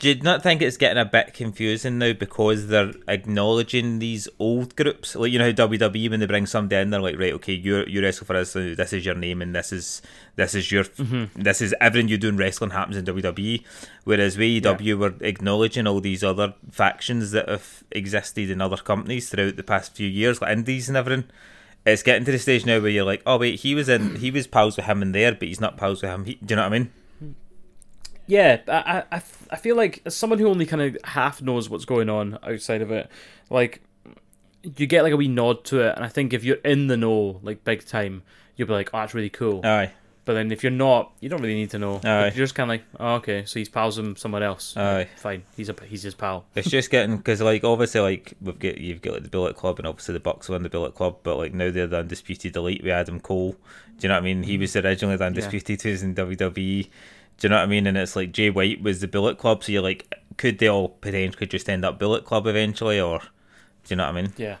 do 0.00 0.08
you 0.08 0.14
not 0.22 0.42
think 0.42 0.62
it's 0.62 0.78
getting 0.78 1.00
a 1.00 1.04
bit 1.04 1.34
confusing 1.34 1.98
now 1.98 2.14
because 2.14 2.68
they're 2.68 2.92
acknowledging 3.06 3.98
these 3.98 4.28
old 4.38 4.74
groups? 4.74 5.14
Like 5.14 5.30
you 5.30 5.38
know 5.38 5.44
how 5.44 5.68
WWE 5.68 6.10
when 6.10 6.20
they 6.20 6.26
bring 6.26 6.46
somebody 6.46 6.80
in, 6.80 6.88
they're 6.88 7.02
like, 7.02 7.18
right, 7.18 7.34
okay, 7.34 7.52
you 7.52 7.84
you 7.86 8.02
wrestle 8.02 8.26
for 8.26 8.34
us. 8.36 8.52
So 8.52 8.74
this 8.74 8.94
is 8.94 9.04
your 9.04 9.14
name, 9.14 9.42
and 9.42 9.54
this 9.54 9.72
is 9.72 10.00
this 10.36 10.54
is 10.54 10.72
your 10.72 10.84
mm-hmm. 10.84 11.40
this 11.40 11.60
is 11.60 11.74
everything 11.82 12.08
you 12.08 12.16
do 12.16 12.30
in 12.30 12.38
wrestling 12.38 12.70
happens 12.70 12.96
in 12.96 13.04
WWE. 13.04 13.62
Whereas 14.04 14.38
AEW 14.38 14.98
were 14.98 15.14
acknowledging 15.20 15.86
all 15.86 16.00
these 16.00 16.24
other 16.24 16.54
factions 16.70 17.32
that 17.32 17.50
have 17.50 17.84
existed 17.90 18.48
in 18.48 18.62
other 18.62 18.78
companies 18.78 19.28
throughout 19.28 19.56
the 19.56 19.62
past 19.62 19.94
few 19.94 20.08
years, 20.08 20.40
like 20.40 20.56
indies 20.56 20.88
and 20.88 20.96
everything. 20.96 21.24
It's 21.84 22.02
getting 22.02 22.24
to 22.24 22.32
the 22.32 22.38
stage 22.38 22.64
now 22.64 22.80
where 22.80 22.90
you're 22.90 23.04
like, 23.04 23.22
oh 23.26 23.36
wait, 23.36 23.60
he 23.60 23.74
was 23.74 23.90
in, 23.90 24.16
he 24.16 24.30
was 24.30 24.46
pals 24.46 24.78
with 24.78 24.86
him 24.86 25.02
in 25.02 25.12
there, 25.12 25.32
but 25.32 25.48
he's 25.48 25.60
not 25.60 25.76
pals 25.76 26.00
with 26.00 26.10
him. 26.10 26.24
He, 26.24 26.34
do 26.36 26.52
you 26.52 26.56
know 26.56 26.62
what 26.62 26.72
I 26.72 26.78
mean? 26.78 26.90
Yeah, 28.30 28.60
I, 28.68 29.02
I, 29.10 29.22
I 29.50 29.56
feel 29.56 29.74
like 29.74 30.02
as 30.04 30.14
someone 30.14 30.38
who 30.38 30.48
only 30.48 30.64
kind 30.64 30.82
of 30.82 30.96
half 31.04 31.42
knows 31.42 31.68
what's 31.68 31.84
going 31.84 32.08
on 32.08 32.38
outside 32.44 32.80
of 32.80 32.90
it, 32.92 33.10
like 33.50 33.82
you 34.62 34.86
get 34.86 35.02
like 35.02 35.12
a 35.12 35.16
wee 35.16 35.28
nod 35.28 35.64
to 35.64 35.80
it, 35.80 35.96
and 35.96 36.04
I 36.04 36.08
think 36.08 36.32
if 36.32 36.44
you're 36.44 36.56
in 36.56 36.86
the 36.86 36.96
know, 36.96 37.40
like 37.42 37.64
big 37.64 37.84
time, 37.84 38.22
you'll 38.56 38.68
be 38.68 38.74
like, 38.74 38.90
"Oh, 38.94 38.98
that's 38.98 39.14
really 39.14 39.30
cool." 39.30 39.66
Aye, 39.66 39.90
but 40.24 40.34
then 40.34 40.52
if 40.52 40.62
you're 40.62 40.70
not, 40.70 41.12
you 41.18 41.28
don't 41.28 41.42
really 41.42 41.54
need 41.54 41.70
to 41.70 41.78
know. 41.80 42.00
Aye. 42.04 42.26
You're 42.26 42.30
just 42.30 42.54
kind 42.54 42.70
of 42.70 42.74
like, 42.74 42.84
"Oh, 43.00 43.14
okay, 43.16 43.44
so 43.46 43.58
he's 43.58 43.68
pals 43.68 43.98
with 43.98 44.16
somewhere 44.18 44.44
else." 44.44 44.76
Aye. 44.76 45.08
fine. 45.16 45.42
He's 45.56 45.68
a 45.68 45.74
he's 45.84 46.04
his 46.04 46.14
pal. 46.14 46.44
it's 46.54 46.70
just 46.70 46.90
getting 46.90 47.16
because 47.16 47.40
like 47.42 47.64
obviously 47.64 48.00
like 48.00 48.34
we've 48.40 48.58
got 48.58 48.78
you've 48.78 49.02
got 49.02 49.14
like 49.14 49.22
the 49.24 49.28
Bullet 49.28 49.56
Club 49.56 49.78
and 49.78 49.88
obviously 49.88 50.12
the 50.12 50.20
Bucks 50.20 50.48
won 50.48 50.62
the 50.62 50.68
Bullet 50.68 50.94
Club, 50.94 51.16
but 51.24 51.36
like 51.36 51.52
now 51.52 51.72
they're 51.72 51.88
the 51.88 51.98
undisputed 51.98 52.54
elite 52.54 52.84
with 52.84 52.92
Adam 52.92 53.18
Cole. 53.18 53.56
Do 53.98 54.06
you 54.06 54.08
know 54.08 54.14
what 54.14 54.20
I 54.20 54.24
mean? 54.24 54.44
He 54.44 54.56
mm. 54.56 54.60
was 54.60 54.76
originally 54.76 55.16
the 55.16 55.24
undisputed 55.24 55.82
who's 55.82 56.02
in 56.02 56.14
WWE. 56.14 56.88
Do 57.40 57.46
you 57.46 57.48
know 57.50 57.56
what 57.56 57.62
I 57.62 57.66
mean? 57.66 57.86
And 57.86 57.96
it's 57.96 58.14
like 58.14 58.32
Jay 58.32 58.50
White 58.50 58.82
was 58.82 59.00
the 59.00 59.08
Bullet 59.08 59.38
Club, 59.38 59.64
so 59.64 59.72
you're 59.72 59.82
like, 59.82 60.14
could 60.36 60.58
they 60.58 60.68
all 60.68 60.90
potentially 60.90 61.46
just 61.46 61.68
end 61.68 61.84
up 61.84 61.98
Bullet 61.98 62.24
Club 62.24 62.46
eventually, 62.46 63.00
or 63.00 63.18
do 63.18 63.26
you 63.88 63.96
know 63.96 64.04
what 64.04 64.16
I 64.16 64.22
mean? 64.22 64.32
Yeah. 64.36 64.56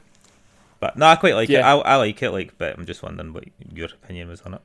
But 0.80 0.96
no, 0.96 1.06
I 1.06 1.16
quite 1.16 1.34
like 1.34 1.50
it. 1.50 1.54
Yeah. 1.54 1.74
I, 1.74 1.78
I 1.78 1.96
like 1.96 2.22
it, 2.22 2.30
like, 2.30 2.56
but 2.56 2.76
I'm 2.76 2.86
just 2.86 3.02
wondering 3.02 3.34
what 3.34 3.44
your 3.72 3.88
opinion 3.88 4.28
was 4.28 4.40
on 4.42 4.54
it. 4.54 4.62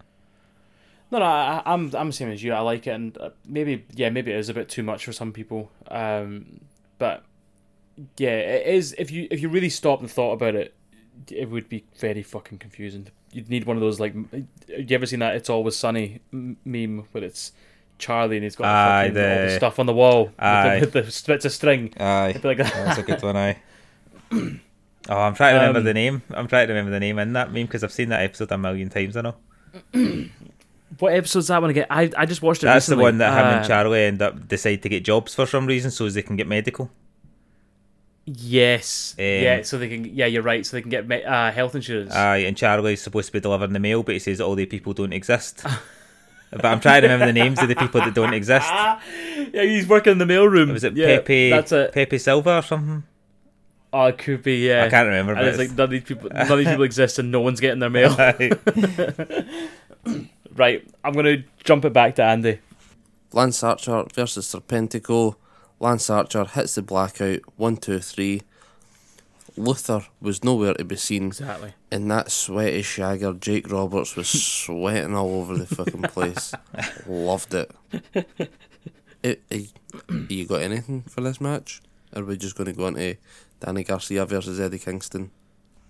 No, 1.12 1.20
no, 1.20 1.26
I, 1.26 1.62
I'm 1.66 1.94
I'm 1.96 2.08
the 2.08 2.14
same 2.14 2.30
as 2.32 2.42
you. 2.42 2.54
I 2.54 2.62
like 2.62 2.88
it, 2.88 2.92
and 2.92 3.18
uh, 3.18 3.30
maybe 3.46 3.86
yeah, 3.94 4.10
maybe 4.10 4.32
it 4.32 4.38
is 4.38 4.50
a 4.50 4.54
bit 4.54 4.70
too 4.70 4.82
much 4.82 5.06
for 5.06 5.12
some 5.12 5.32
people. 5.34 5.70
Um, 5.90 6.62
but 6.98 7.24
yeah, 8.18 8.32
it 8.32 8.68
is. 8.68 8.96
If 8.98 9.12
you 9.12 9.28
if 9.30 9.42
you 9.42 9.50
really 9.50 9.70
stopped 9.70 10.02
and 10.02 10.10
thought 10.10 10.34
about 10.34 10.56
it, 10.56 10.74
it 11.30 11.50
would 11.50 11.70
be 11.70 11.84
very 12.00 12.24
fucking 12.24 12.58
confusing. 12.58 13.08
You'd 13.32 13.50
need 13.50 13.66
one 13.66 13.78
of 13.78 13.82
those 13.82 14.00
like. 14.00 14.16
You 14.68 14.88
ever 14.92 15.06
seen 15.06 15.20
that 15.20 15.36
"It's 15.36 15.50
Always 15.50 15.76
Sunny" 15.76 16.22
m- 16.34 16.58
meme 16.66 17.06
where 17.12 17.24
it's 17.24 17.52
Charlie 17.98 18.38
and 18.38 18.44
he's 18.44 18.56
got 18.56 18.66
Aye, 18.68 19.08
fucking 19.10 19.18
all 19.18 19.24
the 19.40 19.46
the- 19.46 19.56
stuff 19.56 19.80
on 19.80 19.86
the 19.86 19.94
wall 19.94 20.32
Aye. 20.40 20.80
with 20.82 20.92
the, 20.94 21.02
with 21.02 21.24
the 21.24 21.34
bits 21.34 21.46
of 21.46 21.52
string. 21.52 21.94
Aye, 22.00 22.40
like 22.44 22.58
that. 22.58 22.74
that's 22.74 22.98
a 23.00 23.04
good 23.04 23.22
one. 23.24 23.36
Aye. 23.38 23.58
Oh, 25.08 25.20
I'm 25.20 25.36
trying 25.36 25.54
to 25.54 25.60
remember 25.60 25.78
Um, 25.82 25.86
the 25.86 25.94
name. 25.94 26.24
I'm 26.32 26.48
trying 26.48 26.66
to 26.66 26.74
remember 26.74 26.90
the 26.90 27.00
name 27.00 27.20
in 27.20 27.34
that 27.34 27.54
meme 27.54 27.68
because 27.68 27.84
I've 27.84 27.92
seen 27.92 28.10
that 28.10 28.22
episode 28.24 28.52
a 28.52 28.58
million 28.58 28.90
times. 28.90 29.16
I 29.16 29.22
know. 29.22 29.36
What 30.98 31.14
episode's 31.14 31.48
that 31.50 31.62
one 31.62 31.70
again? 31.70 31.86
I 31.92 32.10
I 32.18 32.26
just 32.26 32.42
watched 32.42 32.64
it. 32.64 32.68
That's 32.68 32.88
the 32.88 32.98
one 32.98 33.18
that 33.20 33.38
him 33.38 33.46
Uh, 33.46 33.58
and 33.58 33.68
Charlie 33.68 34.04
end 34.06 34.22
up 34.24 34.48
decide 34.48 34.82
to 34.84 34.90
get 34.90 35.04
jobs 35.04 35.36
for 35.36 35.46
some 35.46 35.66
reason, 35.68 35.92
so 35.92 36.06
as 36.08 36.14
they 36.16 36.22
can 36.24 36.36
get 36.38 36.48
medical. 36.48 36.90
Yes. 38.26 39.14
Um, 39.20 39.26
yeah. 39.26 39.62
So 39.64 39.78
they 39.78 39.90
can. 39.90 40.06
Yeah, 40.06 40.26
you're 40.26 40.42
right. 40.42 40.66
So 40.66 40.78
they 40.78 40.82
can 40.82 40.90
get 40.90 41.08
me- 41.08 41.24
uh, 41.24 41.52
health 41.52 41.76
insurance. 41.76 42.14
Aye, 42.14 42.38
and 42.38 42.58
Charlie's 42.58 43.02
supposed 43.02 43.28
to 43.28 43.34
be 43.34 43.40
delivering 43.40 43.74
the 43.74 43.80
mail, 43.80 44.04
but 44.04 44.14
he 44.14 44.20
says 44.20 44.42
all 44.42 44.56
the 44.56 44.66
people 44.66 44.94
don't 44.94 45.14
exist. 45.14 45.64
but 46.52 46.66
I'm 46.66 46.80
trying 46.80 47.02
to 47.02 47.08
remember 47.08 47.26
the 47.28 47.34
names 47.34 47.62
of 47.62 47.68
the 47.68 47.76
people 47.76 48.02
that 48.02 48.14
don't 48.14 48.34
exist. 48.34 48.68
yeah, 49.54 49.64
he's 49.64 49.88
working 49.88 50.12
in 50.12 50.18
the 50.18 50.26
mailroom. 50.26 50.72
Was 50.72 50.84
it 50.84 50.96
yeah, 50.96 51.18
Pepe? 51.18 51.50
That's 51.50 51.72
it. 51.72 51.92
Pepe 51.92 52.18
Silva 52.18 52.58
or 52.58 52.62
something? 52.62 53.04
Oh, 53.92 54.06
it 54.06 54.18
could 54.18 54.44
be. 54.44 54.68
Yeah. 54.68 54.86
I 54.86 54.90
can't 54.90 55.08
remember. 55.08 55.34
And 55.34 55.42
But 55.42 55.48
it's 55.48 55.58
like 55.58 55.72
none 55.72 55.86
of 55.86 55.90
these 55.92 56.04
people, 56.04 56.30
none 56.30 56.52
of 56.52 56.58
these 56.58 56.68
people 56.68 56.84
exist, 56.84 57.20
and 57.20 57.32
no 57.32 57.40
one's 57.42 57.60
getting 57.60 57.80
their 57.80 57.90
mail. 57.90 58.16
Right. 60.56 60.88
I'm 61.04 61.12
gonna 61.14 61.44
jump 61.64 61.84
it 61.84 61.92
back 61.92 62.16
to 62.16 62.24
Andy. 62.24 62.60
Lance 63.34 63.62
Archer 63.62 64.06
versus 64.14 64.48
Serpentico. 64.48 65.36
Lance 65.82 66.10
Archer 66.10 66.46
hits 66.46 66.76
the 66.76 66.82
blackout. 66.82 67.40
One, 67.58 67.76
two, 67.76 68.00
three. 68.00 68.42
Luther 69.58 70.06
was 70.22 70.44
nowhere 70.44 70.74
to 70.74 70.84
be 70.84 70.96
seen. 70.96 71.28
Exactly. 71.28 71.74
And 71.92 72.10
that 72.12 72.32
sweaty 72.32 72.82
shagger, 72.82 73.40
Jake 73.40 73.72
Roberts, 73.72 74.16
was 74.16 74.28
sweating 74.28 75.16
all 75.16 75.42
over 75.42 75.58
the 75.58 75.66
fucking 75.66 76.04
place. 76.04 76.54
Loved 77.08 77.54
it. 77.54 77.72
it, 79.24 79.42
it. 79.50 79.74
You 80.30 80.46
got 80.46 80.62
anything 80.62 81.04
for 81.04 81.22
this 81.22 81.40
match? 81.40 81.82
Or 82.16 82.22
are 82.22 82.26
we 82.26 82.38
just 82.38 82.56
going 82.56 82.68
to 82.68 82.74
go 82.74 82.88
into 82.88 83.18
Danny 83.60 83.84
Garcia 83.84 84.26
versus 84.26 84.60
Eddie 84.60 84.80
Kingston? 84.80 85.32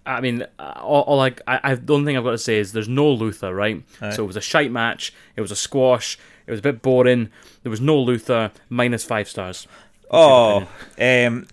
I 0.05 0.21
mean, 0.21 0.45
uh, 0.59 0.73
all, 0.81 1.01
all 1.01 1.19
I, 1.21 1.33
I, 1.47 1.59
I, 1.63 1.75
the 1.75 1.93
only 1.93 2.05
thing 2.05 2.17
I've 2.17 2.23
got 2.23 2.31
to 2.31 2.37
say 2.37 2.57
is 2.57 2.73
there's 2.73 2.87
no 2.87 3.11
Luther, 3.11 3.53
right? 3.55 3.83
So 4.13 4.23
it 4.23 4.27
was 4.27 4.35
a 4.35 4.41
shite 4.41 4.71
match. 4.71 5.11
It 5.35 5.41
was 5.41 5.49
a 5.49 5.55
squash. 5.55 6.19
It 6.45 6.51
was 6.51 6.59
a 6.59 6.63
bit 6.63 6.83
boring. 6.83 7.29
There 7.63 7.71
was 7.71 7.81
no 7.81 7.99
Luther. 7.99 8.51
Minus 8.69 9.03
five 9.03 9.27
stars. 9.27 9.67
Oh, 10.11 10.67
um, 10.99 11.47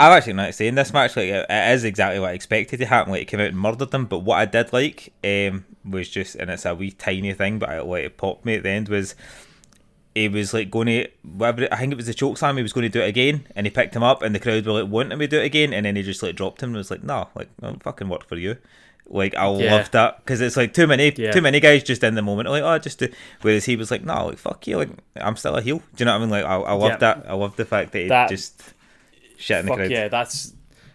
I'm 0.00 0.12
actually 0.12 0.34
not 0.34 0.54
saying 0.54 0.76
this 0.76 0.92
match. 0.92 1.16
Like 1.16 1.26
it, 1.28 1.46
is 1.50 1.84
exactly 1.84 2.20
what 2.20 2.30
I 2.30 2.34
expected 2.34 2.78
to 2.78 2.86
happen. 2.86 3.12
Like 3.12 3.22
it 3.22 3.24
came 3.26 3.40
out 3.40 3.48
and 3.48 3.58
murdered 3.58 3.90
them. 3.90 4.06
But 4.06 4.20
what 4.20 4.38
I 4.38 4.44
did 4.44 4.72
like 4.72 5.12
um, 5.24 5.64
was 5.84 6.08
just, 6.08 6.36
and 6.36 6.50
it's 6.50 6.64
a 6.66 6.74
wee 6.74 6.92
tiny 6.92 7.32
thing, 7.32 7.58
but 7.58 7.68
I 7.68 7.80
like 7.80 8.04
it 8.04 8.16
popped 8.16 8.44
me 8.44 8.54
at 8.54 8.62
the 8.62 8.70
end 8.70 8.88
was. 8.88 9.14
He 10.14 10.26
was 10.28 10.52
like 10.52 10.68
going 10.68 10.86
to 10.86 11.06
whatever 11.22 11.68
I 11.70 11.76
think 11.76 11.92
it 11.92 11.96
was 11.96 12.06
the 12.06 12.14
choke 12.14 12.38
slam. 12.38 12.56
He 12.56 12.62
was 12.62 12.72
going 12.72 12.82
to 12.82 12.88
do 12.88 13.00
it 13.00 13.08
again, 13.08 13.46
and 13.54 13.66
he 13.66 13.70
picked 13.70 13.94
him 13.94 14.02
up, 14.02 14.20
and 14.20 14.34
the 14.34 14.40
crowd 14.40 14.66
were 14.66 14.82
like 14.82 14.90
wanting 14.90 15.12
him 15.12 15.20
to 15.20 15.28
do 15.28 15.38
it 15.38 15.44
again, 15.44 15.72
and 15.72 15.86
then 15.86 15.94
he 15.94 16.02
just 16.02 16.24
like 16.24 16.34
dropped 16.34 16.60
him 16.60 16.70
and 16.70 16.76
was 16.76 16.90
like, 16.90 17.04
"No, 17.04 17.28
like 17.36 17.48
no, 17.62 17.76
fucking 17.82 18.08
work 18.08 18.26
for 18.26 18.34
you." 18.36 18.56
Like 19.06 19.36
I 19.36 19.48
Yeah. 19.56 19.74
loved 19.76 19.92
that 19.92 20.16
because 20.18 20.40
it's 20.40 20.56
like 20.56 20.74
too 20.74 20.88
many, 20.88 21.12
Yeah. 21.16 21.30
too 21.30 21.40
many 21.40 21.60
guys 21.60 21.84
just 21.84 22.02
in 22.02 22.16
the 22.16 22.22
moment, 22.22 22.48
like 22.48 22.64
oh, 22.64 22.78
just 22.78 22.98
do. 22.98 23.08
Whereas 23.42 23.66
he 23.66 23.76
was 23.76 23.92
like, 23.92 24.02
"No, 24.02 24.26
like 24.28 24.38
fuck 24.38 24.66
you, 24.66 24.78
like 24.78 24.88
I'm 25.20 25.36
still 25.36 25.54
a 25.54 25.62
heel." 25.62 25.78
Do 25.78 25.84
you 25.98 26.04
know 26.06 26.12
what 26.12 26.18
I 26.18 26.20
mean? 26.22 26.30
Like 26.30 26.44
I, 26.44 26.54
I 26.56 26.72
love 26.72 26.90
Yeah. 26.92 26.96
that. 26.96 27.24
I 27.28 27.34
love 27.34 27.54
the 27.54 27.64
fact 27.66 27.92
that 27.92 27.98
he 28.00 28.08
That- 28.08 28.28
just 28.28 28.74
shit 29.38 29.58
in 29.60 29.66
the 29.66 29.70
Fuck 29.70 29.78
crowd. 29.78 29.90
yeah, 29.90 30.08
that's 30.08 30.52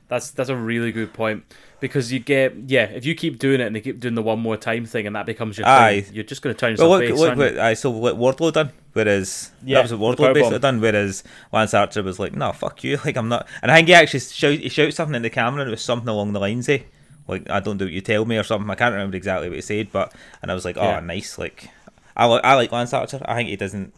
that's 0.09 0.31
that's 0.31 0.49
a 0.49 0.55
really 0.55 0.91
good 0.91 1.13
point 1.13 1.43
because 1.79 2.11
you 2.13 2.19
get 2.19 2.55
yeah 2.67 2.83
if 2.85 3.05
you 3.05 3.15
keep 3.15 3.39
doing 3.39 3.59
it 3.61 3.65
and 3.67 3.75
they 3.75 3.81
keep 3.81 3.99
doing 3.99 4.15
the 4.15 4.21
one 4.21 4.39
more 4.39 4.55
time 4.57 4.85
thing 4.85 5.07
and 5.07 5.15
that 5.15 5.25
becomes 5.25 5.57
your 5.57 5.65
Aye. 5.67 6.01
thing, 6.01 6.13
you're 6.13 6.23
just 6.23 6.41
going 6.41 6.53
to 6.55 6.59
turn 6.59 6.71
yourself 6.71 6.89
Well, 6.89 6.99
look, 6.99 7.09
face. 7.09 7.17
look 7.19 7.29
aren't 7.29 7.39
you? 7.39 7.45
what 7.57 7.59
I 7.59 7.73
saw 7.73 7.89
what 7.89 8.15
Wardlow 8.17 8.53
done. 8.53 8.71
Whereas 8.93 9.51
Yeah, 9.63 9.77
that 9.81 9.89
was 9.91 9.93
what 9.95 10.17
Wardlow 10.17 10.33
basically 10.35 10.59
done. 10.59 10.79
Whereas 10.81 11.23
Lance 11.51 11.73
Archer 11.73 12.03
was 12.03 12.19
like, 12.19 12.35
"No, 12.35 12.51
fuck 12.51 12.83
you. 12.83 12.99
Like 13.05 13.15
I'm 13.17 13.27
not." 13.29 13.47
And 13.63 13.71
I 13.71 13.75
think 13.77 13.87
he 13.87 13.93
actually 13.95 14.19
shout 14.19 14.59
he 14.59 14.69
shouted 14.69 14.91
something 14.93 15.15
in 15.15 15.23
the 15.23 15.29
camera, 15.31 15.61
and 15.61 15.69
it 15.69 15.71
was 15.71 15.81
something 15.81 16.09
along 16.09 16.33
the 16.33 16.39
lines 16.39 16.69
of 16.69 16.81
like, 17.27 17.49
"I 17.49 17.59
don't 17.59 17.77
do 17.77 17.85
what 17.85 17.93
you 17.93 18.01
tell 18.01 18.25
me" 18.25 18.37
or 18.37 18.43
something. 18.43 18.69
I 18.69 18.75
can't 18.75 18.93
remember 18.93 19.17
exactly 19.17 19.49
what 19.49 19.55
he 19.55 19.61
said, 19.61 19.91
but 19.91 20.13
and 20.43 20.51
I 20.51 20.53
was 20.53 20.63
like, 20.65 20.77
"Oh, 20.77 20.83
Yeah. 20.83 20.99
nice." 20.99 21.39
Like 21.39 21.69
I 22.15 22.25
like 22.25 22.43
I 22.43 22.53
like 22.53 22.71
Lance 22.71 22.93
Archer. 22.93 23.19
I 23.25 23.35
think 23.35 23.49
he 23.49 23.55
doesn't. 23.55 23.93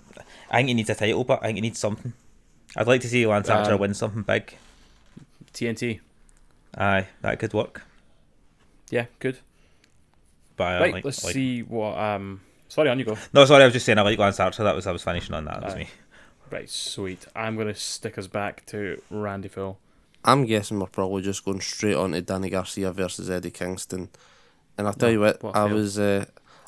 I 0.49 0.57
think 0.57 0.69
he 0.69 0.73
needs 0.76 0.89
a 0.89 0.95
title, 0.95 1.26
but 1.26 1.39
I 1.41 1.47
think 1.47 1.57
he 1.57 1.61
needs 1.61 1.80
something. 1.80 2.13
I'd 2.76 2.88
like 2.88 3.02
to 3.02 3.07
see 3.07 3.26
Lance 3.26 3.49
Archer 3.49 3.73
Um, 3.73 3.80
win 3.80 3.93
something 3.93 4.23
big. 4.23 4.56
TNT. 5.53 5.99
Aye, 6.77 7.07
that 7.22 7.39
could 7.39 7.53
work. 7.53 7.84
Yeah, 8.89 9.06
good. 9.19 9.39
But 10.57 10.81
right, 10.81 10.93
like, 10.93 11.06
let's 11.06 11.23
like- 11.23 11.34
see 11.34 11.61
what. 11.64 11.97
Um, 11.97 12.41
sorry, 12.68 12.89
on 12.89 12.99
you 12.99 13.06
go. 13.06 13.18
No, 13.34 13.45
sorry, 13.45 13.64
I 13.64 13.65
was 13.65 13.73
just 13.73 13.85
saying 13.85 13.97
I 13.97 14.02
like 14.02 14.19
Lance 14.19 14.39
Archer. 14.39 14.64
That 14.64 14.76
was 14.76 14.88
I 14.88 14.91
was 14.91 15.03
finishing 15.03 15.34
on 15.35 15.45
that. 15.45 15.61
That 15.61 15.65
was 15.65 15.76
me. 15.76 15.89
Right, 16.52 16.69
sweet. 16.69 17.26
I'm 17.35 17.56
going 17.56 17.68
to 17.68 17.76
stick 17.76 18.18
us 18.18 18.27
back 18.27 18.65
to 18.68 19.02
Randy 19.10 19.47
Phil. 19.47 19.77
I'm 20.23 20.45
guessing 20.45 20.80
we're 20.80 20.85
probably 20.88 21.22
just 21.23 21.43
going 21.43 21.60
straight 21.61 21.95
on 21.95 22.11
to 22.11 22.22
Danny 22.22 22.49
Garcia 22.49 22.91
versus 22.91 23.30
Eddie 23.30 23.52
Kingston. 23.52 24.10
And 24.77 24.88
I'll 24.88 24.93
tell 24.93 25.10
No, 25.10 25.14
you 25.14 25.19
what, 25.22 25.41
what 25.41 25.56
I 25.56 25.68
failed? 25.68 25.72
was, 25.73 25.97
uh, 25.99 26.26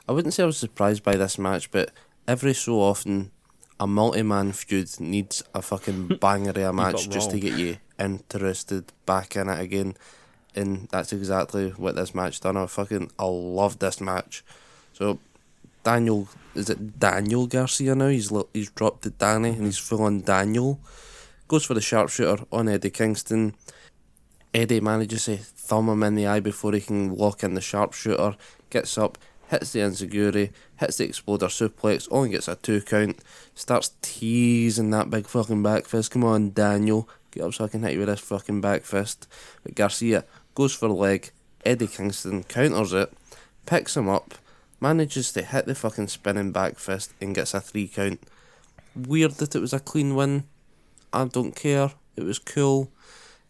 I 0.07 0.11
wouldn't 0.13 0.33
say 0.33 0.43
I 0.43 0.45
was 0.47 0.57
surprised 0.57 1.03
by 1.03 1.15
this 1.15 1.37
match, 1.37 1.69
but 1.71 1.91
every 2.27 2.53
so 2.53 2.79
often, 2.81 3.31
a 3.79 3.87
multi-man 3.87 4.51
feud 4.51 4.99
needs 4.99 5.43
a 5.53 5.61
fucking 5.61 6.07
banger 6.21 6.51
of 6.51 6.57
a 6.57 6.73
match 6.73 7.09
just 7.09 7.31
to 7.31 7.39
get 7.39 7.57
you 7.57 7.77
interested 7.99 8.91
back 9.05 9.35
in 9.35 9.49
it 9.49 9.59
again. 9.59 9.95
And 10.55 10.87
that's 10.89 11.13
exactly 11.13 11.69
what 11.71 11.95
this 11.95 12.15
match 12.15 12.41
done. 12.41 12.57
I 12.57 12.65
fucking, 12.65 13.11
I 13.19 13.25
love 13.25 13.79
this 13.79 14.01
match. 14.01 14.43
So, 14.93 15.19
Daniel, 15.83 16.27
is 16.55 16.69
it 16.69 16.99
Daniel 16.99 17.45
Garcia 17.45 17.93
now? 17.93 18.07
He's 18.07 18.31
he's 18.53 18.71
dropped 18.71 19.03
to 19.03 19.11
Danny 19.11 19.49
and 19.49 19.65
he's 19.65 19.77
full 19.77 20.01
on 20.01 20.21
Daniel. 20.21 20.79
Goes 21.47 21.65
for 21.65 21.75
the 21.75 21.81
sharpshooter 21.81 22.43
on 22.51 22.67
Eddie 22.67 22.89
Kingston. 22.89 23.53
Eddie 24.53 24.81
manages 24.81 25.25
to 25.25 25.37
thumb 25.37 25.87
him 25.87 26.01
in 26.01 26.15
the 26.15 26.25
eye 26.25 26.39
before 26.39 26.73
he 26.73 26.81
can 26.81 27.15
lock 27.15 27.43
in 27.43 27.53
the 27.53 27.61
sharpshooter. 27.61 28.35
Gets 28.69 28.97
up, 28.97 29.17
hits 29.49 29.71
the 29.71 29.79
Enziguri, 29.79 30.51
hits 30.77 30.97
the 30.97 31.05
exploder 31.05 31.47
suplex, 31.47 32.07
only 32.11 32.29
gets 32.29 32.47
a 32.47 32.55
two 32.55 32.81
count. 32.81 33.19
Starts 33.55 33.91
teasing 34.01 34.89
that 34.91 35.09
big 35.09 35.27
fucking 35.27 35.63
back 35.63 35.85
fist. 35.85 36.11
Come 36.11 36.23
on, 36.23 36.51
Daniel. 36.53 37.09
Get 37.31 37.43
up 37.43 37.53
so 37.53 37.65
I 37.65 37.67
can 37.67 37.83
hit 37.83 37.93
you 37.93 37.99
with 37.99 38.07
this 38.07 38.19
fucking 38.19 38.61
back 38.61 38.83
fist. 38.83 39.27
But 39.63 39.75
Garcia 39.75 40.25
goes 40.55 40.73
for 40.73 40.89
leg. 40.89 41.31
Eddie 41.65 41.87
Kingston 41.87 42.43
counters 42.43 42.93
it, 42.93 43.11
picks 43.65 43.97
him 43.97 44.07
up, 44.07 44.35
manages 44.79 45.33
to 45.33 45.41
hit 45.41 45.65
the 45.65 45.75
fucking 45.75 46.07
spinning 46.07 46.53
back 46.53 46.77
fist 46.77 47.13
and 47.19 47.35
gets 47.35 47.53
a 47.53 47.59
three 47.59 47.87
count. 47.89 48.21
Weird 48.95 49.33
that 49.33 49.55
it 49.55 49.59
was 49.59 49.73
a 49.73 49.79
clean 49.79 50.15
win. 50.15 50.45
I 51.11 51.25
don't 51.25 51.55
care. 51.55 51.91
It 52.15 52.23
was 52.23 52.39
cool. 52.39 52.89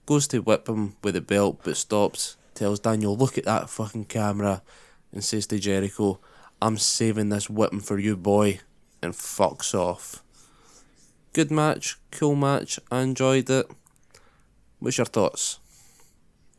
Goes 0.07 0.28
to 0.30 0.40
whip 0.40 0.68
him 0.68 0.95
with 1.03 1.14
the 1.14 1.22
belt, 1.22 1.60
but 1.64 1.78
stops. 1.78 2.38
Tells 2.56 2.80
Daniel, 2.80 3.15
look 3.15 3.38
at 3.38 3.45
that 3.45 3.69
fucking 3.69 4.06
camera, 4.06 4.64
and 5.18 5.23
says 5.23 5.48
to 5.48 5.57
Jericho, 5.57 6.19
I'm 6.61 6.77
saving 6.77 7.30
this 7.30 7.49
whipping 7.49 7.80
for 7.80 7.98
you, 7.98 8.15
boy, 8.15 8.60
and 9.02 9.14
fucks 9.14 9.73
off. 9.73 10.22
Good 11.34 11.49
match, 11.49 11.98
cool 12.11 12.35
match. 12.35 12.80
I 12.91 13.02
enjoyed 13.02 13.49
it. 13.49 13.65
What's 14.77 14.99
your 14.99 15.06
thoughts? 15.06 15.60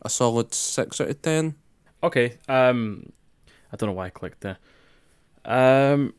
A 0.02 0.10
solid 0.10 0.52
six 0.52 1.00
out 1.00 1.08
of 1.08 1.22
ten. 1.22 1.54
Okay. 2.02 2.38
Um, 2.48 3.12
I 3.72 3.76
don't 3.76 3.90
know 3.90 3.92
why 3.92 4.06
I 4.06 4.10
clicked 4.10 4.40
there. 4.40 4.58
Um, 5.44 6.14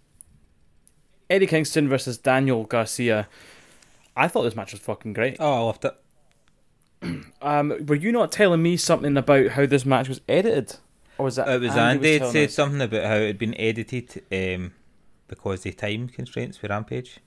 Eddie 1.30 1.46
Kingston 1.46 1.90
versus 1.90 2.18
Daniel 2.18 2.64
Garcia. 2.64 3.28
I 4.16 4.30
thought 4.30 4.44
this 4.44 4.56
match 4.56 4.72
was 4.72 4.80
fucking 4.80 5.12
great. 5.12 5.36
Oh, 5.42 5.54
I 5.56 5.60
loved 5.60 5.84
it. 5.84 5.96
Um, 7.42 7.86
were 7.86 7.96
you 7.96 8.12
not 8.12 8.34
telling 8.34 8.62
me 8.62 8.76
something 8.76 9.16
about 9.16 9.52
how 9.52 9.66
this 9.66 9.86
match 9.86 10.10
was 10.10 10.20
edited, 10.28 10.76
or 11.20 11.26
was 11.26 11.36
that 11.36 11.48
It 11.48 11.62
was 11.62 11.72
Andy 11.76 11.82
Andy 12.08 12.18
telling 12.20 12.34
said 12.34 12.48
us? 12.50 12.54
something 12.56 12.82
about 12.82 13.04
how 13.06 13.16
it 13.16 13.28
had 13.28 13.38
been 13.38 13.56
edited 13.60 14.24
um, 14.32 14.72
because 15.28 15.62
the 15.62 15.72
time 15.74 16.08
constraints 16.08 16.58
for 16.58 16.68
Rampage. 16.68 17.20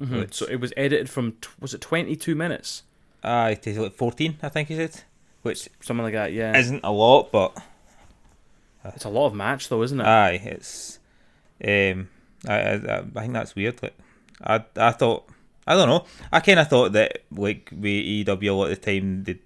Mhm. 0.00 0.20
which- 0.20 0.34
So 0.34 0.46
it 0.46 0.56
was 0.60 0.72
edited 0.76 1.10
from 1.10 1.32
t- 1.32 1.48
was 1.60 1.74
it 1.74 1.80
twenty 1.80 2.16
two 2.16 2.34
minutes, 2.34 2.82
Aye, 3.24 3.54
to 3.62 3.82
like 3.82 3.94
14, 3.94 4.38
I 4.42 4.48
think 4.48 4.68
he 4.68 4.76
said. 4.76 5.02
Which 5.42 5.68
something 5.80 6.04
like 6.04 6.14
that. 6.14 6.32
Yeah, 6.32 6.56
isn't 6.56 6.80
a 6.84 6.90
lot, 6.92 7.30
but 7.32 7.56
it's 8.84 9.04
a 9.04 9.08
lot 9.08 9.26
of 9.26 9.34
match 9.34 9.68
though, 9.68 9.82
isn't 9.82 10.00
it? 10.00 10.06
aye, 10.06 10.40
it's. 10.44 10.98
Um, 11.64 12.08
I, 12.48 12.54
I, 12.54 12.98
I 12.98 13.20
think 13.20 13.32
that's 13.34 13.54
weird. 13.54 13.80
Like, 13.82 13.94
I, 14.42 14.64
I 14.76 14.90
thought, 14.92 15.28
I 15.66 15.74
don't 15.74 15.88
know. 15.88 16.04
I 16.32 16.40
kind 16.40 16.58
of 16.58 16.68
thought 16.68 16.92
that 16.92 17.18
like 17.30 17.70
with 17.72 17.84
EW 17.86 18.52
a 18.52 18.54
lot 18.54 18.70
of 18.70 18.80
the 18.80 18.92
time 18.92 19.24
they 19.24 19.38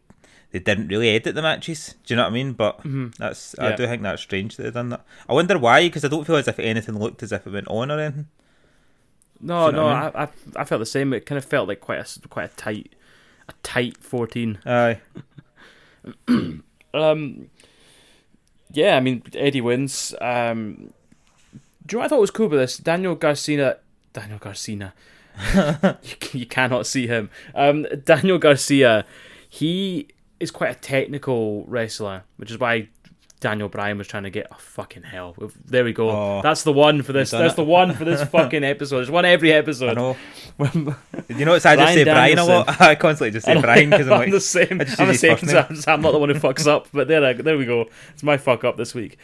they 0.58 0.74
didn't 0.74 0.88
really 0.88 1.10
edit 1.10 1.34
the 1.34 1.42
matches. 1.42 1.94
Do 2.04 2.14
you 2.14 2.16
know 2.16 2.22
what 2.24 2.30
I 2.30 2.34
mean? 2.34 2.52
But 2.52 2.82
Mhm. 2.82 3.14
that's 3.16 3.58
I 3.58 3.70
Yeah. 3.70 3.76
do 3.76 3.86
think 3.86 4.02
that's 4.02 4.22
strange 4.22 4.56
that 4.56 4.62
they've 4.64 4.72
done 4.74 4.88
that. 4.90 5.04
I 5.28 5.32
wonder 5.34 5.58
why, 5.58 5.82
because 5.88 6.04
I 6.04 6.08
don't 6.08 6.24
feel 6.26 6.36
as 6.36 6.48
if 6.48 6.58
anything 6.58 6.98
looked 6.98 7.22
as 7.22 7.32
if 7.32 7.46
it 7.46 7.52
went 7.52 7.68
on 7.68 7.90
or 7.90 7.98
anything. 8.00 8.26
No, 9.40 9.66
you 9.66 9.72
no, 9.72 9.78
know 9.78 9.84
what 10.02 10.16
I, 10.16 10.22
I, 10.24 10.28
I 10.56 10.64
felt 10.64 10.78
the 10.78 10.86
same. 10.86 11.12
It 11.12 11.26
kind 11.26 11.36
of 11.36 11.44
felt 11.44 11.68
like 11.68 11.80
quite 11.80 11.98
a 12.00 12.28
quite 12.28 12.50
a 12.52 12.56
tight, 12.56 12.94
a 13.48 13.52
tight 13.62 13.98
fourteen. 13.98 14.58
Aye, 14.64 15.00
Um, 16.94 17.50
yeah, 18.72 18.96
I 18.96 19.00
mean 19.00 19.22
Eddie 19.34 19.60
wins. 19.60 20.14
Um, 20.20 20.92
do 21.84 21.92
you 21.94 21.98
know 21.98 21.98
what 21.98 22.04
I 22.06 22.08
thought 22.08 22.20
was 22.20 22.30
cool 22.30 22.46
about 22.46 22.56
this? 22.56 22.78
Daniel 22.78 23.14
Garcia, 23.14 23.78
Daniel 24.12 24.38
Garcia. 24.38 24.94
you, 26.02 26.40
you 26.40 26.46
cannot 26.46 26.86
see 26.86 27.06
him. 27.06 27.28
Um, 27.54 27.86
Daniel 28.04 28.38
Garcia, 28.38 29.04
he 29.48 30.08
is 30.40 30.50
quite 30.50 30.70
a 30.70 30.78
technical 30.78 31.64
wrestler, 31.66 32.24
which 32.36 32.50
is 32.50 32.58
why 32.58 32.88
Daniel 33.40 33.68
Bryan 33.68 33.98
was 33.98 34.06
trying 34.08 34.22
to 34.22 34.30
get. 34.30 34.46
Oh 34.50 34.56
fucking 34.58 35.02
hell! 35.02 35.36
There 35.66 35.84
we 35.84 35.92
go. 35.92 36.10
Oh. 36.10 36.40
That's 36.42 36.62
the 36.62 36.72
one 36.72 37.02
for 37.02 37.12
this. 37.12 37.30
That's 37.30 37.52
it. 37.52 37.56
the 37.56 37.64
one 37.64 37.94
for 37.94 38.04
this 38.04 38.22
fucking 38.30 38.64
episode. 38.64 38.96
There's 38.98 39.10
one 39.10 39.24
every 39.26 39.52
I 39.52 39.56
episode. 39.58 39.96
know. 39.96 40.16
You 41.28 41.44
notice 41.44 41.66
I 41.66 41.76
just 41.76 41.92
say 41.94 42.04
Bryan 42.04 42.38
a 42.38 42.44
lot. 42.44 42.80
I 42.80 42.94
constantly 42.94 43.32
just 43.32 43.44
say 43.46 43.60
Bryan 43.60 43.90
because 43.90 44.06
I'm 44.06 44.12
I'm 44.14 44.18
like, 44.20 44.30
the 44.30 44.40
same. 44.40 44.80
I 44.80 44.86
I'm 44.98 45.08
the 45.08 45.14
same 45.14 45.36
his 45.36 45.52
first 45.52 45.68
'cause 45.68 45.86
name. 45.86 45.94
I'm, 45.94 46.00
not 46.00 46.12
the 46.12 46.18
one 46.18 46.30
who 46.30 46.34
fucks 46.36 46.66
up. 46.66 46.88
But 46.92 47.08
there, 47.08 47.22
I, 47.24 47.32
there 47.34 47.58
we 47.58 47.66
go. 47.66 47.88
It's 48.14 48.22
my 48.22 48.36
fuck 48.38 48.64
up 48.64 48.76
this 48.78 48.94
week. 48.94 49.18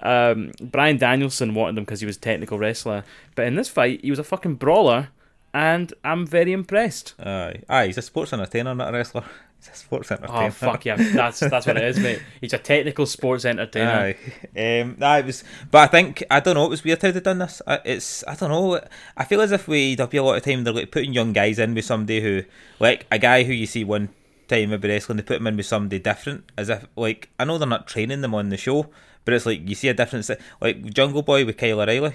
Um, 0.00 0.52
Bryan 0.62 0.96
Danielson 0.96 1.52
wanted 1.54 1.76
him 1.76 1.84
because 1.84 2.00
he 2.00 2.06
was 2.06 2.16
a 2.16 2.20
technical 2.20 2.58
wrestler, 2.58 3.04
but 3.34 3.46
in 3.46 3.56
this 3.56 3.68
fight 3.68 4.00
he 4.02 4.08
was 4.10 4.18
a 4.18 4.24
fucking 4.24 4.54
brawler, 4.54 5.08
and 5.52 5.92
I'm 6.02 6.26
very 6.26 6.52
impressed. 6.54 7.14
aye, 7.20 7.60
aye, 7.68 7.86
he's 7.88 7.98
a 7.98 8.02
sports 8.02 8.32
entertainer, 8.32 8.74
not 8.74 8.88
a 8.88 8.92
wrestler. 8.96 9.24
A 9.68 9.74
sports 9.76 10.10
entertainer. 10.10 10.46
Oh 10.46 10.50
fuck 10.50 10.84
yeah, 10.86 10.96
that's 10.96 11.40
that's 11.40 11.66
what 11.66 11.76
it 11.76 11.84
is, 11.84 11.98
mate. 11.98 12.22
He's 12.40 12.52
a 12.52 12.58
technical 12.58 13.04
sports 13.06 13.44
entertainer. 13.44 14.14
Aye. 14.56 14.80
Um, 14.80 14.96
nah, 14.98 15.18
it 15.18 15.26
was, 15.26 15.44
but 15.70 15.78
I 15.78 15.86
think 15.86 16.22
I 16.30 16.40
don't 16.40 16.54
know. 16.54 16.64
It 16.64 16.70
was 16.70 16.82
weird 16.82 17.02
how 17.02 17.10
they 17.10 17.20
done 17.20 17.38
this. 17.40 17.60
I- 17.66 17.80
It's 17.84 18.24
I 18.26 18.34
don't 18.36 18.50
know. 18.50 18.80
I 19.16 19.24
feel 19.24 19.40
as 19.42 19.52
if 19.52 19.68
we. 19.68 19.94
There'll 19.94 20.08
be 20.10 20.16
a 20.18 20.22
lot 20.22 20.36
of 20.36 20.42
time 20.44 20.64
they're 20.64 20.72
like 20.72 20.90
putting 20.90 21.12
young 21.12 21.32
guys 21.32 21.58
in 21.58 21.74
with 21.74 21.84
somebody 21.84 22.20
who, 22.20 22.42
like 22.78 23.06
a 23.10 23.18
guy 23.18 23.42
who 23.44 23.52
you 23.52 23.66
see 23.66 23.84
one 23.84 24.08
time 24.48 24.70
maybe 24.70 24.88
wrestling, 24.88 25.16
they 25.18 25.22
put 25.22 25.36
him 25.36 25.46
in 25.46 25.56
with 25.56 25.66
somebody 25.66 25.98
different. 25.98 26.50
As 26.56 26.68
if 26.70 26.86
like 26.96 27.28
I 27.38 27.44
know 27.44 27.58
they're 27.58 27.68
not 27.68 27.86
training 27.86 28.22
them 28.22 28.34
on 28.34 28.48
the 28.48 28.56
show, 28.56 28.88
but 29.24 29.34
it's 29.34 29.44
like 29.46 29.68
you 29.68 29.74
see 29.74 29.88
a 29.88 29.94
difference. 29.94 30.30
Like 30.60 30.84
Jungle 30.94 31.22
Boy 31.22 31.44
with 31.44 31.58
Kyle 31.58 31.80
O'Reilly, 31.80 32.14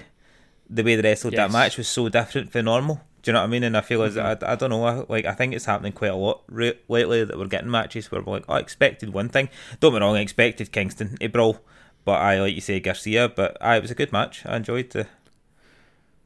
the 0.68 0.82
way 0.82 0.96
they 0.96 1.02
wrestled 1.02 1.34
Yes. 1.34 1.48
that 1.48 1.52
match 1.56 1.78
was 1.78 1.86
so 1.88 2.08
different 2.08 2.50
from 2.50 2.64
normal. 2.64 3.02
Do 3.26 3.30
you 3.30 3.32
know 3.32 3.40
what 3.40 3.46
I 3.46 3.50
mean? 3.50 3.64
And 3.64 3.76
I 3.76 3.80
feel 3.80 4.04
as 4.04 4.16
I, 4.16 4.36
I 4.40 4.54
don't 4.54 4.70
know. 4.70 4.84
I, 4.84 5.04
like 5.08 5.24
I 5.24 5.32
think 5.34 5.52
it's 5.52 5.64
happening 5.64 5.90
quite 5.90 6.12
a 6.12 6.14
lot 6.14 6.42
re- 6.46 6.78
lately 6.86 7.24
that 7.24 7.36
we're 7.36 7.48
getting 7.48 7.68
matches 7.68 8.08
where 8.12 8.22
we're 8.22 8.34
like, 8.34 8.44
oh, 8.48 8.54
I 8.54 8.60
expected 8.60 9.12
one 9.12 9.28
thing. 9.30 9.48
Don't 9.80 9.94
me 9.94 9.98
wrong, 9.98 10.14
I 10.14 10.20
expected 10.20 10.70
Kingston 10.70 11.16
to 11.16 11.28
brawl, 11.28 11.58
but 12.04 12.20
I 12.20 12.40
like 12.40 12.54
you 12.54 12.60
say 12.60 12.78
Garcia. 12.78 13.28
But 13.28 13.56
I, 13.60 13.74
it 13.78 13.82
was 13.82 13.90
a 13.90 13.96
good 13.96 14.12
match. 14.12 14.46
I 14.46 14.54
enjoyed 14.54 14.90
the. 14.90 15.08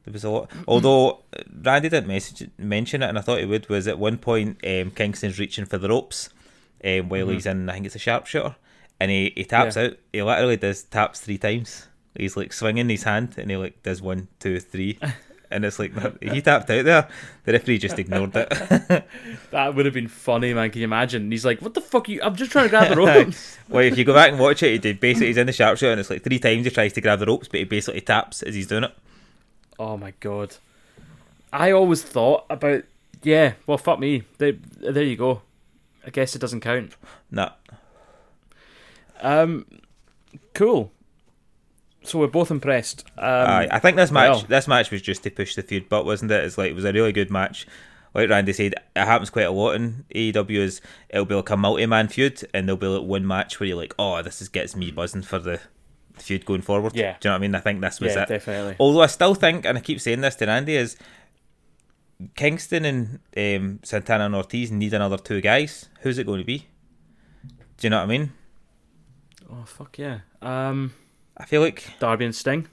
There 0.05 0.13
was 0.13 0.23
a 0.23 0.29
lot. 0.29 0.51
Although 0.67 1.23
Randy 1.63 1.89
didn't 1.89 2.07
message, 2.07 2.47
mention 2.59 3.01
it, 3.01 3.09
and 3.09 3.17
I 3.17 3.21
thought 3.21 3.39
he 3.39 3.45
would. 3.45 3.67
Was 3.67 3.87
at 3.87 3.97
one 3.97 4.19
point 4.19 4.59
um, 4.63 4.91
Kingston's 4.91 5.39
reaching 5.39 5.65
for 5.65 5.79
the 5.79 5.89
ropes, 5.89 6.29
um, 6.85 7.09
while 7.09 7.29
he's 7.29 7.47
in. 7.47 7.67
I 7.67 7.73
think 7.73 7.87
it's 7.87 7.95
a 7.95 7.99
sharpshooter, 7.99 8.55
and 8.99 9.09
he, 9.09 9.33
he 9.35 9.43
taps 9.43 9.75
Yeah. 9.75 9.85
out. 9.85 9.97
He 10.13 10.21
literally 10.21 10.57
does 10.57 10.83
taps 10.83 11.19
three 11.19 11.39
times. 11.39 11.87
He's 12.15 12.37
like 12.37 12.53
swinging 12.53 12.89
his 12.89 13.03
hand, 13.03 13.35
and 13.39 13.49
he 13.49 13.57
like 13.57 13.81
does 13.81 14.03
one, 14.03 14.27
two, 14.39 14.59
three, 14.59 14.99
and 15.51 15.63
it's 15.65 15.77
like 15.79 15.93
he 16.21 16.41
tapped 16.41 16.69
out 16.69 16.85
there. 16.85 17.07
The 17.45 17.53
referee 17.53 17.77
just 17.79 17.99
ignored 17.99 18.31
it. 18.35 19.03
That 19.51 19.75
would 19.75 19.85
have 19.85 19.93
been 19.93 20.07
funny, 20.07 20.53
man. 20.53 20.71
Can 20.71 20.79
you 20.79 20.85
imagine? 20.85 21.29
He's 21.29 21.43
like, 21.43 21.61
"What 21.61 21.73
the 21.73 21.81
fuck? 21.81 22.07
Are 22.07 22.11
you? 22.11 22.21
I'm 22.23 22.35
just 22.35 22.51
trying 22.51 22.65
to 22.65 22.69
grab 22.69 22.89
the 22.89 22.95
ropes." 23.01 23.57
well, 23.67 23.83
if 23.83 23.97
you 23.97 24.05
go 24.05 24.13
back 24.13 24.31
and 24.31 24.39
watch 24.39 24.63
it, 24.63 24.71
he 24.71 24.77
did 24.77 24.99
basically 25.01 25.27
he's 25.27 25.37
in 25.37 25.47
the 25.47 25.53
sharpshooter, 25.53 25.91
and 25.91 25.99
it's 25.99 26.09
like 26.09 26.23
three 26.23 26.39
times 26.39 26.63
he 26.65 26.71
tries 26.71 26.93
to 26.93 27.01
grab 27.01 27.19
the 27.19 27.25
ropes, 27.25 27.47
but 27.49 27.59
he 27.59 27.65
basically 27.65 27.99
taps 28.01 28.41
as 28.43 28.55
he's 28.55 28.67
doing 28.67 28.85
it. 28.85 28.93
oh 29.77 29.97
my 29.97 30.13
god. 30.21 30.55
I 31.51 31.71
always 31.71 32.01
thought 32.01 32.45
about. 32.49 32.83
Yeah, 33.23 33.53
well, 33.67 33.77
fuck 33.77 33.99
me. 33.99 34.23
There, 34.37 34.53
there 34.79 35.03
you 35.03 35.17
go. 35.17 35.41
I 36.07 36.09
guess 36.11 36.33
it 36.35 36.39
doesn't 36.39 36.61
count. 36.61 36.95
Nah, 37.29 37.51
Um, 39.21 39.65
cool. 40.53 40.91
So 42.03 42.19
we're 42.19 42.27
both 42.27 42.51
impressed. 42.51 43.05
Um, 43.17 43.25
Aye, 43.25 43.67
I 43.71 43.79
think 43.79 43.95
this 43.95 44.11
match 44.11 44.29
well. 44.29 44.45
this 44.47 44.67
match 44.67 44.91
was 44.91 45.01
just 45.01 45.23
to 45.23 45.29
push 45.29 45.55
the 45.55 45.61
feud, 45.61 45.87
but 45.87 46.05
wasn't 46.05 46.31
it? 46.31 46.43
It's 46.43 46.57
like 46.57 46.71
it 46.71 46.75
was 46.75 46.85
a 46.85 46.93
really 46.93 47.11
good 47.11 47.29
match. 47.29 47.67
Like 48.13 48.29
Randy 48.29 48.53
said, 48.53 48.73
it 48.73 49.05
happens 49.05 49.29
quite 49.29 49.43
a 49.43 49.51
lot 49.51 49.75
in 49.75 50.05
AEW. 50.13 50.57
Is 50.57 50.81
it'll 51.09 51.25
be 51.25 51.35
like 51.35 51.49
a 51.49 51.57
multi-man 51.57 52.07
feud, 52.07 52.43
and 52.53 52.67
there'll 52.67 52.77
be 52.77 52.87
like 52.87 53.07
one 53.07 53.25
match 53.25 53.59
where 53.59 53.67
you're 53.67 53.77
like, 53.77 53.93
oh, 53.99 54.21
this 54.21 54.41
is 54.41 54.49
gets 54.49 54.75
me 54.75 54.91
buzzing 54.91 55.21
for 55.21 55.39
the 55.39 55.59
feud 56.15 56.45
going 56.45 56.61
forward. 56.61 56.95
Yeah. 56.95 57.17
do 57.19 57.27
you 57.27 57.29
know 57.29 57.33
what 57.33 57.37
I 57.37 57.41
mean? 57.41 57.55
I 57.55 57.59
think 57.59 57.81
this 57.81 57.99
was 57.99 58.15
yeah, 58.15 58.23
it. 58.23 58.29
definitely. 58.29 58.75
Although 58.79 59.01
I 59.01 59.07
still 59.07 59.35
think, 59.35 59.65
and 59.65 59.77
I 59.77 59.81
keep 59.81 60.01
saying 60.01 60.21
this 60.21 60.35
to 60.35 60.47
Randy, 60.47 60.75
is 60.75 60.97
Kingston 62.35 62.85
and 62.85 63.19
um, 63.37 63.79
Santana 63.83 64.25
and 64.25 64.35
Ortiz 64.35 64.71
need 64.71 64.93
another 64.93 65.17
two 65.17 65.41
guys. 65.41 65.89
Who's 66.01 66.17
it 66.17 66.25
going 66.25 66.39
to 66.39 66.45
be? 66.45 66.67
Do 67.77 67.87
you 67.87 67.89
know 67.89 67.97
what 67.97 68.03
I 68.03 68.07
mean? 68.07 68.33
Oh 69.51 69.63
fuck 69.65 69.97
yeah. 69.97 70.19
Um, 70.41 70.93
I 71.37 71.45
feel 71.45 71.61
like 71.61 71.85
Darby 71.99 72.25
and 72.25 72.35
Sting. 72.35 72.67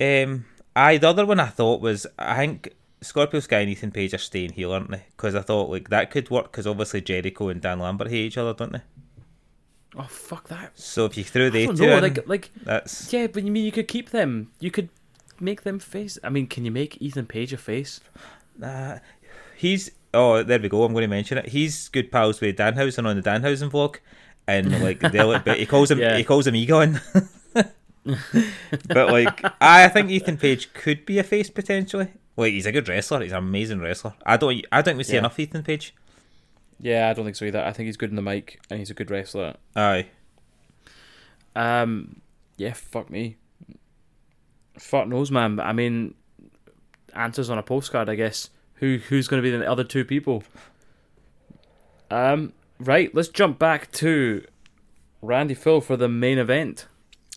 Um, 0.00 0.46
I 0.76 0.96
the 0.98 1.08
other 1.08 1.26
one 1.26 1.40
I 1.40 1.46
thought 1.46 1.80
was 1.80 2.06
I 2.18 2.36
think 2.36 2.74
Scorpio 3.00 3.40
Sky 3.40 3.60
and 3.60 3.70
Ethan 3.70 3.90
Page 3.90 4.14
are 4.14 4.18
staying 4.18 4.52
here, 4.52 4.70
aren't 4.70 4.90
they? 4.90 5.04
Because 5.16 5.34
I 5.34 5.42
thought 5.42 5.70
like 5.70 5.88
that 5.90 6.10
could 6.10 6.30
work 6.30 6.50
because 6.52 6.66
obviously 6.66 7.00
Jericho 7.00 7.48
and 7.48 7.60
Dan 7.60 7.80
Lambert 7.80 8.08
hate 8.08 8.26
each 8.26 8.38
other, 8.38 8.54
don't 8.54 8.72
they? 8.72 8.82
Oh 9.96 10.02
fuck 10.08 10.48
that. 10.48 10.78
So 10.78 11.04
if 11.06 11.16
you 11.16 11.24
threw 11.24 11.50
the 11.50 11.66
two 11.66 11.84
in, 11.84 12.02
Like, 12.02 12.28
like, 12.28 12.50
that's 12.62 13.12
yeah, 13.12 13.26
but 13.26 13.42
you 13.42 13.50
mean 13.50 13.64
you 13.64 13.72
could 13.72 13.88
keep 13.88 14.10
them? 14.10 14.52
You 14.60 14.70
could 14.70 14.88
make 15.40 15.62
them 15.62 15.78
face. 15.78 16.18
I 16.22 16.28
mean, 16.30 16.46
can 16.46 16.64
you 16.64 16.70
make 16.70 17.00
Ethan 17.00 17.26
Page 17.26 17.52
a 17.52 17.56
face? 17.56 18.00
uh, 18.62 18.98
he's 19.56 19.90
oh 20.14 20.42
there 20.42 20.60
we 20.60 20.68
go. 20.68 20.84
I'm 20.84 20.92
going 20.92 21.02
to 21.02 21.08
mention 21.08 21.38
it. 21.38 21.48
He's 21.48 21.88
good 21.88 22.12
pals 22.12 22.40
with 22.40 22.56
Danhausen 22.56 23.06
on 23.06 23.16
the 23.16 23.22
Danhausen 23.22 23.70
vlog, 23.70 23.96
and 24.48 24.82
like 24.82 24.98
but 25.00 25.58
he 25.58 25.66
calls 25.66 25.90
him 25.92 25.98
Yeah. 26.00 26.16
he 26.16 26.24
calls 26.24 26.46
him 26.48 26.56
Egon. 26.56 27.00
but 27.54 29.10
like 29.10 29.44
I 29.60 29.88
think 29.88 30.10
Ethan 30.10 30.38
Page 30.38 30.72
could 30.72 31.06
be 31.06 31.18
a 31.20 31.22
face 31.22 31.50
potentially. 31.50 32.08
Like 32.36 32.52
he's 32.52 32.66
a 32.66 32.72
good 32.72 32.88
wrestler. 32.88 33.20
He's 33.22 33.32
an 33.32 33.38
amazing 33.38 33.80
wrestler. 33.80 34.14
I 34.26 34.36
don't 34.36 34.64
I 34.72 34.76
don't 34.78 34.84
think 34.84 34.98
we 34.98 35.04
see 35.04 35.12
Yeah. 35.14 35.20
enough 35.20 35.38
Ethan 35.38 35.62
Page. 35.62 35.94
Yeah, 36.80 37.08
I 37.08 37.12
don't 37.12 37.24
think 37.24 37.36
so 37.36 37.44
either. 37.44 37.62
I 37.62 37.72
think 37.72 37.86
he's 37.86 37.96
good 37.96 38.10
in 38.10 38.16
the 38.16 38.22
mic 38.22 38.60
and 38.70 38.78
he's 38.78 38.90
a 38.90 38.94
good 38.94 39.10
wrestler. 39.10 39.54
Aye. 39.76 40.06
Um, 41.56 42.20
yeah, 42.56 42.72
fuck 42.72 43.10
me. 43.10 43.36
Fuck 44.78 45.08
knows, 45.08 45.32
man. 45.32 45.58
I 45.58 45.72
mean, 45.72 46.14
answers 47.14 47.50
on 47.50 47.58
a 47.58 47.64
postcard, 47.64 48.08
I 48.08 48.14
guess. 48.14 48.50
Who 48.74 48.98
who's 49.08 49.26
going 49.26 49.42
to 49.42 49.50
be 49.50 49.56
the 49.56 49.68
other 49.68 49.82
two 49.82 50.04
people? 50.04 50.44
Um, 52.12 52.52
right. 52.80 53.14
Let's 53.14 53.28
jump 53.28 53.58
back 53.58 53.90
to 53.92 54.44
Randy 55.22 55.54
Phil 55.54 55.80
for 55.80 55.96
the 55.96 56.08
main 56.08 56.38
event. 56.38 56.86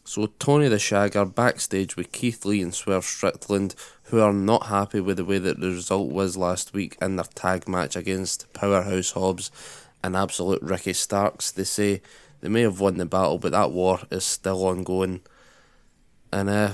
So 0.04 0.26
Tony 0.40 0.68
the 0.68 0.80
Shag 0.80 1.16
are 1.16 1.26
backstage 1.26 1.96
with 1.96 2.12
Keith 2.12 2.44
Lee 2.44 2.62
and 2.62 2.74
Swerve 2.74 3.06
Strickland, 3.06 3.76
who 4.06 4.20
are 4.20 4.34
not 4.34 4.68
happy 4.68 5.00
with 5.00 5.18
the 5.18 5.26
way 5.26 5.38
that 5.38 5.60
the 5.60 5.70
result 5.70 6.12
was 6.12 6.36
last 6.36 6.74
week 6.74 6.98
in 7.02 7.16
their 7.16 7.26
tag 7.26 7.68
match 7.68 7.96
against 7.96 8.52
Powerhouse 8.54 9.12
Hobbs 9.12 9.52
and 10.04 10.16
Absolute 10.16 10.62
Ricky 10.62 10.94
Starks. 10.94 11.52
They 11.52 11.64
say 11.64 12.02
they 12.42 12.50
may 12.50 12.62
have 12.62 12.80
won 12.80 12.98
the 12.98 13.06
battle, 13.06 13.38
but 13.38 13.52
that 13.52 13.72
war 13.72 14.02
is 14.10 14.26
still 14.26 14.66
ongoing. 14.66 15.22
And 16.34 16.50
uh, 16.50 16.72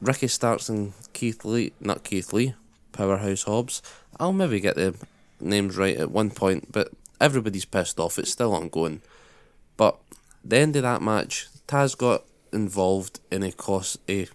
Ricky 0.00 0.28
Starks 0.28 0.68
and 0.68 0.92
Keith 1.12 1.44
Lee, 1.44 1.72
not 1.80 2.04
Keith 2.04 2.32
Lee, 2.32 2.54
Powerhouse 2.92 3.44
Hobbs. 3.44 3.80
I'll 4.20 4.32
maybe 4.32 4.60
get 4.60 4.76
the 4.76 4.94
names 5.40 5.76
right 5.76 5.96
at 5.96 6.10
one 6.10 6.30
point, 6.30 6.70
but 6.70 6.92
everybody's 7.20 7.64
pissed 7.64 7.98
off. 7.98 8.18
It's 8.18 8.30
still 8.30 8.54
ongoing. 8.54 9.02
But 9.76 9.98
the 10.44 10.58
end 10.58 10.76
of 10.76 10.82
that 10.82 11.02
match, 11.02 11.48
Taz 11.66 11.96
got 11.96 12.24
involved 12.52 13.20
and 13.30 13.44
he 13.44 13.52
cost 13.52 13.98
he 14.06 14.28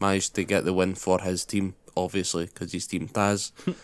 managed 0.00 0.34
to 0.34 0.44
get 0.44 0.64
the 0.64 0.72
win 0.72 0.94
for 0.94 1.20
his 1.20 1.44
team, 1.44 1.74
obviously 1.96 2.46
because 2.46 2.72
he's 2.72 2.86
Team 2.86 3.08
Taz. 3.08 3.52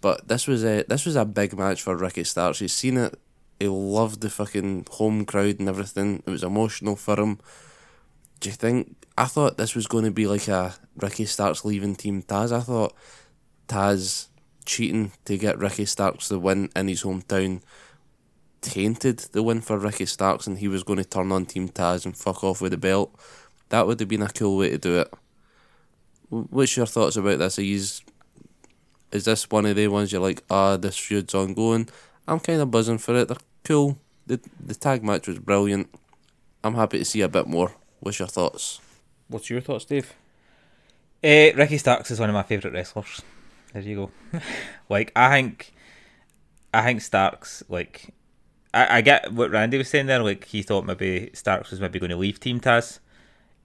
but 0.00 0.28
this 0.28 0.46
was 0.46 0.64
a 0.64 0.84
this 0.84 1.04
was 1.04 1.16
a 1.16 1.24
big 1.24 1.56
match 1.56 1.82
for 1.82 1.96
Ricky 1.96 2.24
Starks. 2.24 2.60
He's 2.60 2.72
seen 2.72 2.96
it. 2.96 3.18
He 3.58 3.68
loved 3.68 4.20
the 4.20 4.30
fucking 4.30 4.86
home 4.90 5.24
crowd 5.24 5.58
and 5.58 5.68
everything. 5.68 6.22
It 6.26 6.30
was 6.30 6.44
emotional 6.44 6.96
for 6.96 7.18
him. 7.18 7.38
Do 8.40 8.50
you 8.50 8.54
think? 8.54 8.96
I 9.18 9.24
thought 9.24 9.56
this 9.56 9.74
was 9.74 9.86
going 9.86 10.04
to 10.04 10.10
be 10.10 10.26
like 10.26 10.46
a 10.48 10.74
Ricky 10.96 11.24
Starks 11.24 11.64
leaving 11.64 11.96
Team 11.96 12.22
Taz. 12.22 12.52
I 12.52 12.60
thought 12.60 12.94
Taz 13.66 14.28
cheating 14.66 15.12
to 15.24 15.38
get 15.38 15.58
Ricky 15.58 15.86
Starks 15.86 16.28
the 16.28 16.38
win 16.38 16.68
in 16.76 16.88
his 16.88 17.02
hometown 17.02 17.62
tainted 18.66 19.18
the 19.32 19.42
win 19.42 19.60
for 19.60 19.78
Ricky 19.78 20.06
Starks 20.06 20.46
and 20.46 20.58
he 20.58 20.66
was 20.66 20.82
going 20.82 20.98
to 20.98 21.04
turn 21.04 21.30
on 21.30 21.46
Team 21.46 21.68
Taz 21.68 22.04
and 22.04 22.16
fuck 22.16 22.42
off 22.42 22.60
with 22.60 22.72
the 22.72 22.76
belt. 22.76 23.14
That 23.68 23.86
would 23.86 24.00
have 24.00 24.08
been 24.08 24.22
a 24.22 24.28
cool 24.28 24.58
way 24.58 24.70
to 24.70 24.78
do 24.78 24.98
it. 24.98 25.14
What's 26.28 26.76
your 26.76 26.86
thoughts 26.86 27.16
about 27.16 27.38
this? 27.38 27.58
Are 27.58 27.62
yous, 27.62 28.02
is 29.12 29.24
this 29.24 29.48
one 29.48 29.66
of 29.66 29.76
the 29.76 29.86
ones 29.86 30.10
you're 30.10 30.20
like, 30.20 30.42
ah, 30.50 30.76
this 30.76 30.98
feud's 30.98 31.34
ongoing? 31.34 31.88
I'm 32.26 32.40
kind 32.40 32.60
of 32.60 32.70
buzzing 32.72 32.98
for 32.98 33.14
it. 33.14 33.28
They're 33.28 33.36
cool. 33.62 33.98
The, 34.26 34.40
the 34.60 34.74
tag 34.74 35.04
match 35.04 35.28
was 35.28 35.38
brilliant. 35.38 35.88
I'm 36.64 36.74
happy 36.74 36.98
to 36.98 37.04
see 37.04 37.20
a 37.20 37.28
bit 37.28 37.46
more. 37.46 37.72
What's 38.00 38.18
your 38.18 38.28
thoughts? 38.28 38.80
What's 39.28 39.48
your 39.48 39.60
thoughts, 39.60 39.84
Dave? 39.84 40.12
Uh, 41.22 41.54
Ricky 41.54 41.78
Starks 41.78 42.10
is 42.10 42.18
one 42.18 42.28
of 42.28 42.34
my 42.34 42.42
favourite 42.42 42.74
wrestlers. 42.74 43.22
There 43.72 43.82
you 43.82 44.10
go. 44.32 44.40
like 44.88 45.12
I 45.14 45.30
think, 45.30 45.72
I 46.74 46.82
think 46.82 47.00
Starks 47.02 47.62
like, 47.68 48.12
I, 48.76 48.98
I 48.98 49.00
get 49.00 49.32
what 49.32 49.50
Randy 49.50 49.78
was 49.78 49.88
saying 49.88 50.06
there. 50.06 50.22
Like 50.22 50.44
he 50.44 50.62
thought 50.62 50.84
maybe 50.84 51.30
Starks 51.32 51.70
was 51.70 51.80
maybe 51.80 51.98
going 51.98 52.10
to 52.10 52.16
leave 52.16 52.38
Team 52.40 52.60
Taz, 52.60 52.98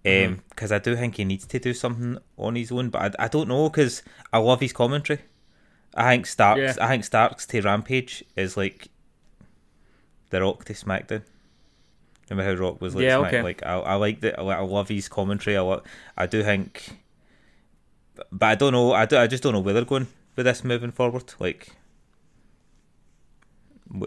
um, 0.06 0.42
because 0.50 0.72
I 0.72 0.80
do 0.80 0.96
think 0.96 1.18
he 1.18 1.26
needs 1.26 1.46
to 1.48 1.60
do 1.60 1.74
something 1.74 2.18
on 2.38 2.56
his 2.56 2.72
own. 2.72 2.90
But 2.90 3.20
I, 3.20 3.26
I 3.26 3.28
don't 3.28 3.48
know 3.48 3.70
because 3.70 4.04
I 4.34 4.38
love 4.40 4.60
his 4.62 4.74
commentary. 4.74 5.20
I 5.94 6.12
think 6.12 6.26
Starks, 6.26 6.60
Yeah. 6.62 6.76
I 6.80 6.88
think 6.88 7.04
Starks 7.04 7.46
to 7.48 7.62
Rampage 7.62 8.24
is 8.36 8.56
like 8.56 8.88
the 10.30 10.42
Rock 10.42 10.64
to 10.66 10.74
SmackDown. 10.74 11.24
Remember 12.30 12.50
how 12.56 12.62
Rock 12.62 12.82
was 12.82 12.96
like? 12.96 13.04
Yeah, 13.04 13.20
Smack- 13.20 13.34
okay. 13.34 13.42
Like 13.44 13.64
I, 13.66 13.74
I 13.80 13.96
like 13.96 14.22
that. 14.22 14.40
I, 14.40 14.44
I 14.44 14.60
love 14.62 14.88
his 14.88 15.10
commentary. 15.10 15.58
I, 15.58 15.62
lo- 15.62 15.84
I 16.18 16.26
do 16.28 16.44
think 16.44 16.98
but 18.32 18.46
I 18.46 18.56
don't 18.56 18.74
know. 18.74 18.94
I, 18.94 19.06
do, 19.06 19.18
I 19.18 19.28
just 19.28 19.44
don't 19.44 19.54
know 19.54 19.60
where 19.60 19.74
they're 19.74 19.86
going 19.86 20.08
with 20.36 20.46
this 20.46 20.64
moving 20.64 20.92
forward. 20.92 21.34
Like, 21.40 21.70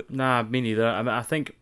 Nah, 0.09 0.43
me 0.43 0.61
neither. 0.61 0.87
I 0.87 1.03
mean, 1.03 1.09
I 1.15 1.23
think. 1.23 1.55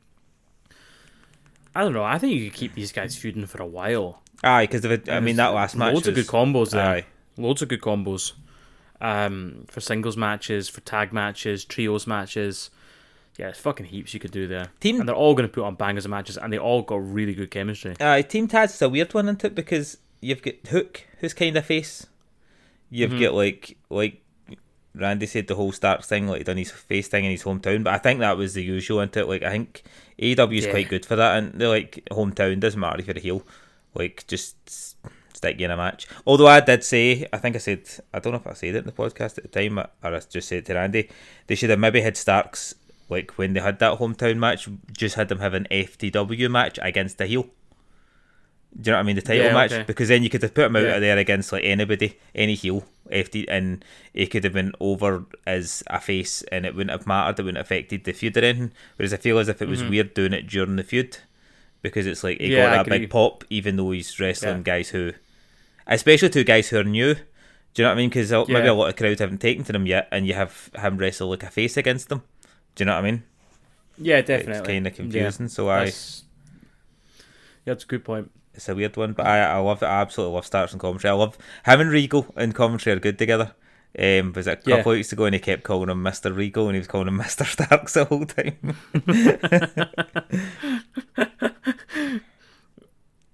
I 1.75 1.81
don't 1.83 1.93
know. 1.95 2.05
I 2.05 2.19
think 2.19 2.35
you 2.35 2.51
could 2.51 2.59
keep 2.59 2.75
these 2.75 2.93
guys 2.93 3.17
feuding 3.17 3.47
for 3.47 3.63
a 3.63 3.67
while. 3.67 4.23
aye, 4.45 4.65
because 4.67 4.85
of 4.85 5.09
I 5.09 5.21
mean 5.21 5.37
that 5.37 5.49
last 5.55 5.75
match 5.77 5.95
Loads 5.95 6.09
of 6.09 6.15
good 6.15 6.27
combos 6.27 6.71
there. 6.71 6.87
Aye, 6.87 7.07
Loads 7.39 7.63
of 7.63 7.69
good 7.69 7.81
combos. 7.81 8.33
Um, 9.01 9.65
for 9.69 9.81
singles 9.81 10.17
matches, 10.17 10.69
for 10.69 10.81
tag 10.83 11.13
matches, 11.13 11.65
trios 11.65 12.07
matches. 12.07 12.71
Yeah, 13.39 13.49
it's 13.49 13.59
fucking 13.59 13.87
heaps 13.87 14.13
you 14.15 14.21
could 14.21 14.31
do 14.31 14.47
there. 14.47 14.67
Team- 14.81 15.01
and 15.01 15.09
they're 15.09 15.17
all 15.17 15.35
going 15.35 15.49
to 15.49 15.53
put 15.53 15.65
on 15.65 15.75
bangers 15.75 16.05
of 16.05 16.11
matches, 16.11 16.37
and 16.37 16.53
they 16.53 16.59
all 16.59 16.83
got 16.83 16.97
really 16.97 17.35
good 17.35 17.51
chemistry. 17.51 17.97
aye. 18.01 18.23
Team 18.23 18.47
Taz 18.47 18.75
is 18.75 18.83
a 18.83 18.89
weird 18.89 19.13
one, 19.15 19.25
isn't 19.27 19.45
it? 19.45 19.55
Because 19.55 19.97
you've 20.21 20.43
got 20.43 20.55
Hook, 20.69 21.05
who's 21.19 21.33
kind 21.35 21.57
of 21.57 21.65
face. 21.65 22.07
You've 22.91 23.13
Mhm. 23.13 23.21
got 23.23 23.35
like 23.35 23.77
like 23.89 24.22
Randy 24.95 25.27
said 25.27 25.47
the 25.47 25.55
whole 25.55 25.73
Starks 25.73 26.07
thing, 26.07 26.29
like 26.29 26.39
he 26.39 26.45
done 26.45 26.57
his 26.59 26.71
face 26.71 27.09
thing 27.09 27.25
in 27.25 27.31
his 27.31 27.45
hometown. 27.45 27.83
But 27.85 27.95
I 27.95 27.99
think 27.99 28.21
that 28.21 28.37
was 28.37 28.55
the 28.55 28.63
usual, 28.63 29.01
isn't 29.01 29.17
it? 29.17 29.27
Like 29.27 29.43
I 29.43 29.51
think 29.51 29.83
AEW 30.19 30.59
is 30.59 30.65
Yeah. 30.67 30.71
quite 30.71 30.89
good 30.89 31.07
for 31.07 31.17
that, 31.17 31.39
and 31.39 31.53
they're 31.59 31.69
like 31.69 32.03
hometown 32.11 32.61
doesn't 32.61 32.79
matter 32.81 32.99
if 33.01 33.07
you're 33.07 33.17
a 33.17 33.21
heel, 33.21 33.43
like 33.95 34.25
just 34.27 34.57
stick 35.35 35.59
you 35.59 35.65
in 35.65 35.71
a 35.71 35.77
match. 35.77 36.07
Although 36.27 36.47
I 36.47 36.61
did 36.61 36.85
say, 36.85 37.27
I 37.33 37.39
think 37.39 37.57
I 37.57 37.59
said, 37.59 37.83
I 38.13 38.19
don't 38.21 38.33
know 38.33 38.39
if 38.39 38.47
I 38.47 38.53
said 38.53 38.75
it 38.75 38.79
in 38.79 38.85
the 38.87 38.93
podcast 38.93 39.39
at 39.39 39.45
the 39.45 39.49
time, 39.49 39.79
or 39.79 39.89
I 40.03 40.21
just 40.21 40.49
said 40.49 40.67
to 40.67 40.75
Randy, 40.75 41.09
they 41.47 41.55
should 41.55 41.71
have 41.71 41.79
maybe 41.79 42.01
had 42.03 42.17
Starks 42.17 42.75
like 43.09 43.33
when 43.39 43.53
they 43.55 43.61
had 43.61 43.79
that 43.81 43.99
hometown 43.99 44.37
match, 44.39 44.69
just 44.93 45.17
had 45.17 45.29
them 45.29 45.41
have 45.41 45.55
an 45.55 45.67
FTW 45.71 46.51
match 46.51 46.79
against 46.83 47.21
a 47.21 47.27
heel. 47.27 47.47
Do 48.75 48.89
you 48.89 48.93
know 48.93 48.97
what 48.99 49.01
I 49.01 49.07
mean? 49.07 49.17
The 49.17 49.23
title 49.23 49.45
Yeah, 49.47 49.53
match 49.53 49.73
okay. 49.73 49.83
because 49.85 50.09
then 50.09 50.23
you 50.23 50.31
could 50.31 50.43
have 50.43 50.55
put 50.55 50.65
him 50.67 50.77
out 50.77 50.83
Yeah. 50.83 50.99
there 50.99 51.19
against 51.19 51.53
like 51.53 51.63
anybody, 51.65 52.19
any 52.35 52.55
heel, 52.55 52.85
FT, 53.11 53.45
and 53.49 53.85
he 54.15 54.27
could 54.27 54.45
have 54.45 54.55
been 54.55 54.73
over 54.81 55.25
as 55.47 55.83
a 55.89 56.01
face, 56.01 56.43
and 56.51 56.65
it 56.65 56.75
wouldn't 56.75 56.91
have 56.91 57.07
mattered. 57.07 57.39
It 57.39 57.43
wouldn't 57.43 57.59
have 57.59 57.67
affected 57.67 58.05
the 58.05 58.13
feud 58.13 58.37
or 58.39 58.45
anything. 58.45 58.73
Whereas 58.97 59.13
I 59.13 59.19
feel 59.19 59.39
as 59.39 59.49
if 59.49 59.61
it 59.61 59.69
was 59.69 59.85
weird 59.85 60.15
doing 60.15 60.33
it 60.33 60.47
during 60.47 60.77
the 60.77 60.83
feud 60.85 61.19
because 61.83 62.07
it's 62.07 62.25
like 62.25 62.39
he 62.41 62.47
Mm-hmm. 62.47 62.53
Yeah, 62.57 62.65
I 62.73 62.77
got 62.77 62.85
that 62.85 62.87
agree. 62.87 62.99
big 63.01 63.11
pop, 63.11 63.45
even 63.51 63.77
though 63.77 63.91
he's 63.91 64.19
wrestling 64.19 64.63
guys 64.63 64.89
who, 64.89 65.13
especially 65.87 66.31
two 66.31 66.45
guys 66.45 66.69
who 66.71 66.79
are 66.79 66.85
new. 66.85 67.15
Do 67.15 67.21
you 67.77 67.85
know 67.85 67.91
what 67.91 67.95
I 67.95 68.01
mean? 68.01 68.09
Because 68.09 68.31
maybe 68.33 68.53
Yeah. 68.53 68.71
a 68.71 68.73
lot 68.73 68.89
of 68.89 68.97
crowds 68.97 69.21
haven't 69.21 69.41
taken 69.43 69.65
to 69.65 69.73
them 69.73 69.87
yet, 69.87 70.09
and 70.11 70.27
you 70.27 70.33
have 70.35 70.71
him 70.79 70.97
wrestle 70.97 71.29
like 71.29 71.43
a 71.43 71.51
face 71.51 71.77
against 71.77 72.09
them. 72.09 72.23
Do 72.75 72.83
you 72.83 72.87
know 72.87 72.95
what 72.95 73.05
I 73.05 73.11
mean? 73.11 73.23
Yeah, 73.99 74.23
definitely. 74.23 74.59
It's 74.59 74.67
kind 74.67 74.87
of 74.87 74.95
confusing. 74.95 75.49
so 75.49 75.69
I, 75.69 75.79
that's- 75.81 76.23
Yeah, 77.67 77.75
that's 77.75 77.85
a 77.85 77.87
good 77.87 78.05
point. 78.05 78.31
It's 78.55 78.69
a 78.69 78.75
weird 78.75 78.97
one, 78.97 79.13
but 79.13 79.27
I, 79.27 79.41
I 79.45 79.59
love 79.59 79.83
it. 79.83 79.87
I 79.87 80.01
absolutely 80.01 80.35
love 80.35 80.47
Starks 80.47 80.73
and 80.73 80.81
commentary. 80.81 81.11
I 81.11 81.15
love 81.15 81.37
him 81.65 81.81
and 81.81 81.91
Regal 81.91 82.27
in 82.37 82.53
commentary 82.53 82.97
are 82.97 83.01
good 83.01 83.19
together. 83.19 83.55
Um, 83.99 84.33
was 84.33 84.47
it 84.47 84.53
a 84.53 84.57
couple 84.57 84.73
Yeah. 84.73 84.79
of 84.81 84.87
weeks 84.87 85.13
ago 85.13 85.25
and 85.27 85.35
he 85.35 85.41
kept 85.41 85.65
calling 85.65 85.91
him 85.91 86.03
Mister 86.03 86.33
Regal 86.33 86.67
and 86.69 86.75
he 86.75 86.79
was 86.81 86.89
calling 86.89 87.09
him 87.09 87.17
Mister 87.19 87.45
Starks 87.45 87.93
the 87.95 88.05
whole 88.07 88.25
time. 88.25 88.77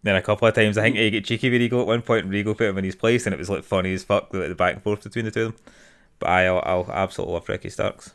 then 0.03 0.17
a 0.17 0.23
couple 0.23 0.47
of 0.49 0.55
times 0.55 0.79
I 0.79 0.83
think 0.83 0.97
he 0.97 1.11
got 1.11 1.25
cheeky 1.25 1.51
with 1.51 1.61
Regal 1.61 1.81
at 1.81 1.87
one 1.87 2.03
point 2.03 2.25
and 2.25 2.33
Regal 2.33 2.55
put 2.55 2.69
him 2.69 2.79
in 2.79 2.85
his 2.85 2.95
place 2.97 3.27
and 3.27 3.35
it 3.35 3.39
was 3.39 3.51
like 3.51 3.65
funny 3.65 3.93
as 3.95 4.05
fuck 4.05 4.33
like, 4.33 4.49
the 4.49 4.55
back 4.55 4.75
and 4.75 4.83
forth 4.83 5.03
between 5.05 5.25
the 5.25 5.31
two 5.31 5.47
of 5.47 5.53
them. 5.55 5.63
But 6.19 6.29
I, 6.31 6.47
I'll, 6.47 6.63
I'll 6.65 6.93
absolutely 6.93 7.35
love 7.35 7.49
Ricky 7.49 7.71
Starks. 7.71 8.13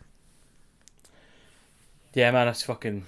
Yeah, 2.13 2.31
man, 2.31 2.47
that's 2.47 2.63
fucking. 2.63 3.05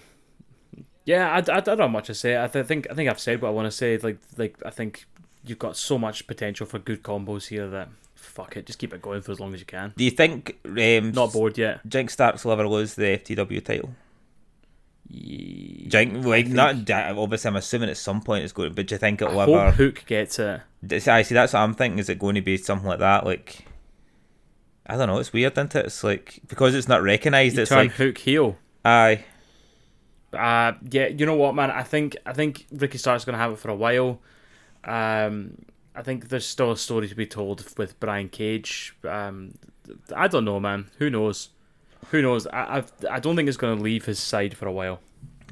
Yeah, 1.06 1.30
I, 1.30 1.38
I, 1.52 1.57
I 1.57 1.60
don't 1.61 1.77
know 1.77 1.88
much 1.88 2.07
to 2.07 2.14
say. 2.14 2.41
I 2.41 2.48
th- 2.48 2.65
think 2.65 2.88
I 2.90 2.94
think 2.94 3.10
I've 3.10 3.19
said 3.19 3.41
what 3.41 3.49
I 3.49 3.52
want 3.52 3.68
to 3.68 3.72
say. 3.72 3.98
Like 3.98 4.18
like 4.38 4.57
I 4.65 4.69
think 4.72 5.06
you've 5.45 5.60
got 5.60 5.77
so 5.77 5.98
much 5.98 6.26
potential 6.27 6.65
for 6.65 6.80
good 6.80 7.03
combos 7.03 7.48
here 7.48 7.68
that 7.69 7.90
fuck 8.15 8.57
it, 8.57 8.65
just 8.65 8.80
keep 8.80 8.94
it 8.94 9.02
going 9.02 9.22
for 9.22 9.32
as 9.32 9.40
long 9.40 9.53
as 9.53 9.60
you 9.60 9.65
can. 9.65 9.94
Do 9.95 10.03
you 10.03 10.11
think 10.11 10.57
um, 10.65 11.11
Not 11.11 11.32
bored 11.32 11.57
yet. 11.57 11.88
Jinx 11.88 12.14
Starks 12.14 12.44
will 12.44 12.52
ever 12.53 12.68
lose 12.68 12.95
the 12.95 13.03
FTW 13.18 13.64
title? 13.64 13.94
Jinx, 15.11 16.26
like 16.26 16.48
not 16.48 16.90
obviously. 16.90 17.48
I'm 17.49 17.56
assuming 17.56 17.90
at 17.90 17.98
some 17.98 18.22
point 18.22 18.44
it's 18.44 18.53
going, 18.53 18.73
but 18.73 18.88
do 18.88 18.95
you 18.95 18.99
think 18.99 19.22
it'll 19.22 19.40
ever? 19.40 19.72
Hook 19.72 20.03
gets 20.07 20.40
it. 20.40 20.61
I 21.07 21.22
see. 21.22 21.36
That's 21.36 21.53
what 21.53 21.60
I'm 21.60 21.73
thinking. 21.76 21.99
Is 21.99 22.10
it 22.10 22.18
going 22.19 22.36
to 22.36 22.41
be 22.41 22.57
something 22.57 22.88
like 22.88 22.99
that? 22.99 23.23
Like, 23.26 23.65
I 24.88 24.98
don't 24.98 25.07
know. 25.07 25.19
It's 25.19 25.32
weird, 25.32 25.53
isn't 25.53 25.76
it? 25.76 25.86
It's 25.86 26.03
like 26.03 26.41
because 26.48 26.73
it's 26.73 26.88
not 26.88 27.03
recognised. 27.03 27.56
You 27.56 27.61
It's 27.61 27.69
turn 27.69 27.86
like, 27.88 27.91
Hook 27.91 28.18
heel. 28.18 28.57
aye, 28.84 29.26
Uh, 30.36 30.74
yeah, 30.91 31.07
you 31.07 31.26
know 31.26 31.36
what, 31.36 31.56
man? 31.56 31.72
I 31.72 31.84
think 31.84 32.16
I 32.26 32.34
think 32.34 32.66
Ricky 32.72 32.98
Stark's 32.98 33.26
gonna 33.26 33.38
have 33.38 33.52
it 33.53 33.60
for 33.60 33.70
a 33.70 33.76
while. 33.76 34.20
Um, 34.84 35.66
I 35.95 36.02
think 36.03 36.30
there's 36.30 36.45
still 36.45 36.72
a 36.72 36.78
story 36.78 37.07
to 37.07 37.16
be 37.16 37.26
told 37.26 37.66
with 37.78 37.99
Brian 37.99 38.30
Cage. 38.30 38.95
Um, 39.07 39.56
I 40.16 40.28
don't 40.28 40.45
know, 40.45 40.60
man. 40.60 40.88
Who 40.99 41.10
knows? 41.10 41.49
Who 42.12 42.22
knows? 42.22 42.45
I 42.48 42.78
I've, 42.78 42.91
I 43.10 43.20
don't 43.20 43.36
think 43.36 43.48
it's 43.48 43.57
gonna 43.57 43.82
leave 43.82 44.06
his 44.06 44.20
side 44.20 44.56
for 44.56 44.68
a 44.68 44.72
while. 44.72 44.99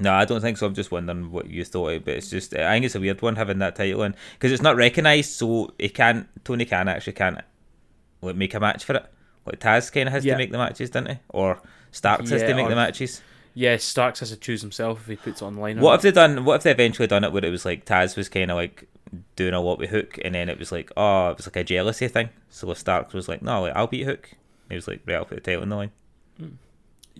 no, 0.00 0.12
I 0.12 0.24
don't 0.24 0.40
think 0.40 0.58
so. 0.58 0.66
I'm 0.66 0.74
just 0.74 0.90
wondering 0.90 1.30
what 1.32 1.48
you 1.48 1.64
thought. 1.64 1.88
of 1.88 1.94
it, 1.94 2.04
But 2.04 2.14
it's 2.14 2.30
just, 2.30 2.54
I 2.54 2.72
think 2.74 2.84
it's 2.84 2.94
a 2.94 3.00
weird 3.00 3.22
one 3.22 3.36
having 3.36 3.58
that 3.60 3.76
title 3.76 4.02
in 4.02 4.14
because 4.34 4.52
it's 4.52 4.62
not 4.62 4.76
recognised. 4.76 5.32
So 5.32 5.72
he 5.78 5.88
can't. 5.88 6.28
Tony 6.44 6.64
can 6.64 6.88
actually 6.88 7.14
can't 7.14 7.38
like 8.20 8.36
make 8.36 8.54
a 8.54 8.60
match 8.60 8.84
for 8.84 8.94
it. 8.96 9.06
Like 9.46 9.60
Taz 9.60 9.92
kind 9.92 10.08
of 10.08 10.12
has 10.12 10.24
Yeah. 10.24 10.34
to 10.34 10.38
make 10.38 10.52
the 10.52 10.58
matches, 10.58 10.90
doesn't 10.90 11.10
he? 11.10 11.18
Or 11.28 11.60
Starks 11.90 12.30
has 12.30 12.42
to 12.42 12.54
make 12.54 12.66
or- 12.66 12.70
the 12.70 12.76
matches. 12.76 13.20
Yeah, 13.54 13.76
Starks 13.76 14.20
has 14.20 14.30
to 14.30 14.36
choose 14.36 14.62
himself 14.62 15.00
if 15.00 15.06
he 15.06 15.16
puts 15.16 15.40
it 15.40 15.44
online. 15.44 15.80
What 15.80 15.94
if 15.94 16.02
they 16.02 16.10
done? 16.10 16.44
What 16.44 16.56
if 16.56 16.62
they 16.64 16.72
eventually 16.72 17.06
done 17.06 17.22
it 17.22 17.32
where 17.32 17.44
it 17.44 17.50
was 17.50 17.64
like 17.64 17.84
Taz 17.84 18.16
was 18.16 18.28
kind 18.28 18.50
of 18.50 18.56
like 18.56 18.88
doing 19.36 19.54
a 19.54 19.60
lot 19.60 19.78
with 19.78 19.90
Hook, 19.90 20.18
and 20.24 20.34
then 20.34 20.48
it 20.48 20.58
was 20.58 20.72
like, 20.72 20.90
oh, 20.96 21.30
it 21.30 21.36
was 21.36 21.46
like 21.46 21.56
a 21.56 21.64
jealousy 21.64 22.08
thing. 22.08 22.30
So 22.50 22.72
Starks 22.74 23.14
was 23.14 23.28
like, 23.28 23.42
no, 23.42 23.62
like 23.62 23.76
I'll 23.76 23.86
beat 23.86 24.04
Hook. 24.04 24.30
He 24.68 24.74
was 24.74 24.88
like, 24.88 25.02
right, 25.06 25.14
I'll 25.16 25.24
put 25.24 25.36
the 25.36 25.40
title 25.40 25.62
on 25.62 25.68
the 25.68 25.76
line. 25.76 25.92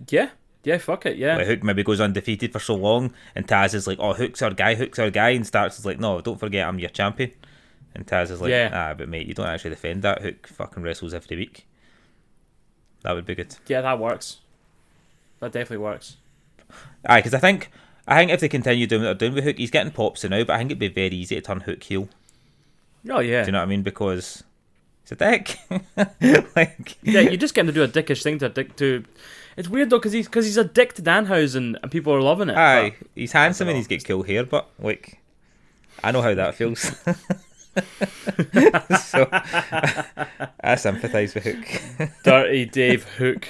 Yeah, 0.09 0.31
Yeah, 0.65 0.77
fuck 0.79 1.05
it. 1.05 1.15
Yeah. 1.15 1.37
Like 1.37 1.47
Hook 1.47 1.63
maybe 1.63 1.83
goes 1.83 2.01
undefeated 2.01 2.51
for 2.51 2.59
so 2.59 2.75
long, 2.75 3.13
and 3.33 3.47
Taz 3.47 3.73
is 3.73 3.87
like, 3.87 3.99
"Oh, 4.01 4.13
Hook's 4.13 4.41
our 4.41 4.51
guy, 4.51 4.75
Hook's 4.75 4.99
our 4.99 5.09
guy," 5.09 5.29
and 5.29 5.47
Starks 5.47 5.79
is 5.79 5.85
like, 5.85 5.99
"No, 5.99 6.19
don't 6.19 6.39
forget, 6.39 6.67
I'm 6.67 6.79
your 6.79 6.89
champion." 6.89 7.31
And 7.93 8.05
Taz 8.05 8.29
is 8.29 8.41
like, 8.41 8.49
Yeah. 8.49 8.71
"Ah, 8.73 8.93
but 8.93 9.07
mate, 9.07 9.25
you 9.25 9.33
don't 9.33 9.45
actually 9.47 9.69
defend 9.69 10.01
that. 10.01 10.21
Hook 10.21 10.47
fucking 10.47 10.83
wrestles 10.83 11.13
every 11.13 11.37
week." 11.37 11.65
That 13.03 13.13
would 13.13 13.25
be 13.25 13.35
good. 13.35 13.55
Yeah, 13.67 13.81
that 13.81 13.99
works. 13.99 14.39
That 15.39 15.51
definitely 15.53 15.83
works. 15.83 16.17
Aye, 17.07 17.19
because 17.19 17.33
I 17.33 17.39
think 17.39 17.69
I 18.07 18.17
think 18.17 18.31
if 18.31 18.39
they 18.39 18.49
continue 18.49 18.87
doing 18.87 19.03
what 19.03 19.19
they're 19.19 19.29
doing 19.29 19.35
with 19.35 19.43
Hook, 19.43 19.57
he's 19.57 19.71
getting 19.71 19.91
pops 19.91 20.23
now, 20.23 20.43
but 20.43 20.51
I 20.51 20.57
think 20.57 20.71
it'd 20.71 20.79
be 20.79 20.87
very 20.87 21.15
easy 21.15 21.35
to 21.35 21.41
turn 21.41 21.61
Hook 21.61 21.83
heel. 21.83 22.09
Oh 23.09 23.19
yeah. 23.19 23.43
Do 23.43 23.47
you 23.47 23.51
know 23.51 23.59
what 23.59 23.65
I 23.65 23.67
mean? 23.67 23.83
Because 23.83 24.43
he's 25.03 25.11
a 25.11 25.15
dick. 25.15 25.57
like, 26.55 26.97
yeah, 27.03 27.21
you're 27.21 27.37
just 27.37 27.53
get 27.53 27.61
him 27.61 27.67
to 27.67 27.73
do 27.73 27.83
a 27.83 27.87
dickish 27.87 28.23
thing 28.23 28.39
to 28.39 28.47
a 28.47 28.49
dick 28.49 28.75
to. 28.77 29.03
It's 29.57 29.69
weird 29.69 29.89
though 29.89 29.97
because 29.99 30.11
he's 30.11 30.27
because 30.27 30.45
he's 30.45 30.57
a 30.57 30.63
dick 30.63 30.93
to 30.93 31.01
Danhausen 31.01 31.77
and 31.81 31.91
people 31.91 32.13
are 32.13 32.21
loving 32.21 32.49
it. 32.49 32.57
aye, 32.57 32.95
he's 33.15 33.31
handsome 33.31 33.67
and 33.67 33.77
he's 33.77 33.87
got 33.87 34.03
cool 34.03 34.23
hair, 34.23 34.43
but 34.43 34.69
like, 34.79 35.21
I 36.03 36.11
know 36.11 36.21
how 36.21 36.33
that 36.35 36.55
feels. 36.55 36.79
so 39.03 39.27
I 40.61 40.75
sympathise 40.77 41.35
with 41.35 41.43
Hook. 41.43 42.13
Dirty 42.23 42.65
Dave 42.65 43.03
Hook. 43.03 43.49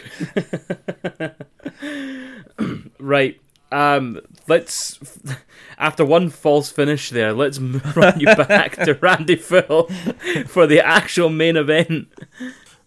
Right. 3.05 3.39
Um. 3.71 4.19
Let's. 4.47 4.99
After 5.77 6.05
one 6.05 6.29
false 6.29 6.71
finish 6.71 7.09
there, 7.09 7.33
let's 7.33 7.59
run 7.95 8.19
you 8.19 8.27
back 8.27 8.77
to 8.77 8.93
Randy 9.01 9.35
Phil 9.35 9.89
for 10.47 10.65
the 10.67 10.79
actual 10.85 11.29
main 11.29 11.57
event. 11.57 12.07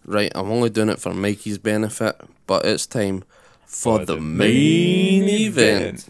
Right, 0.05 0.31
I'm 0.33 0.49
only 0.49 0.71
doing 0.71 0.89
it 0.89 0.99
for 0.99 1.13
Mikey's 1.13 1.59
benefit, 1.59 2.19
but 2.47 2.65
it's 2.65 2.87
time 2.87 3.23
for, 3.67 3.99
For 3.99 4.05
the, 4.05 4.15
the 4.15 4.21
main, 4.21 5.25
main 5.25 5.29
event. 5.29 5.99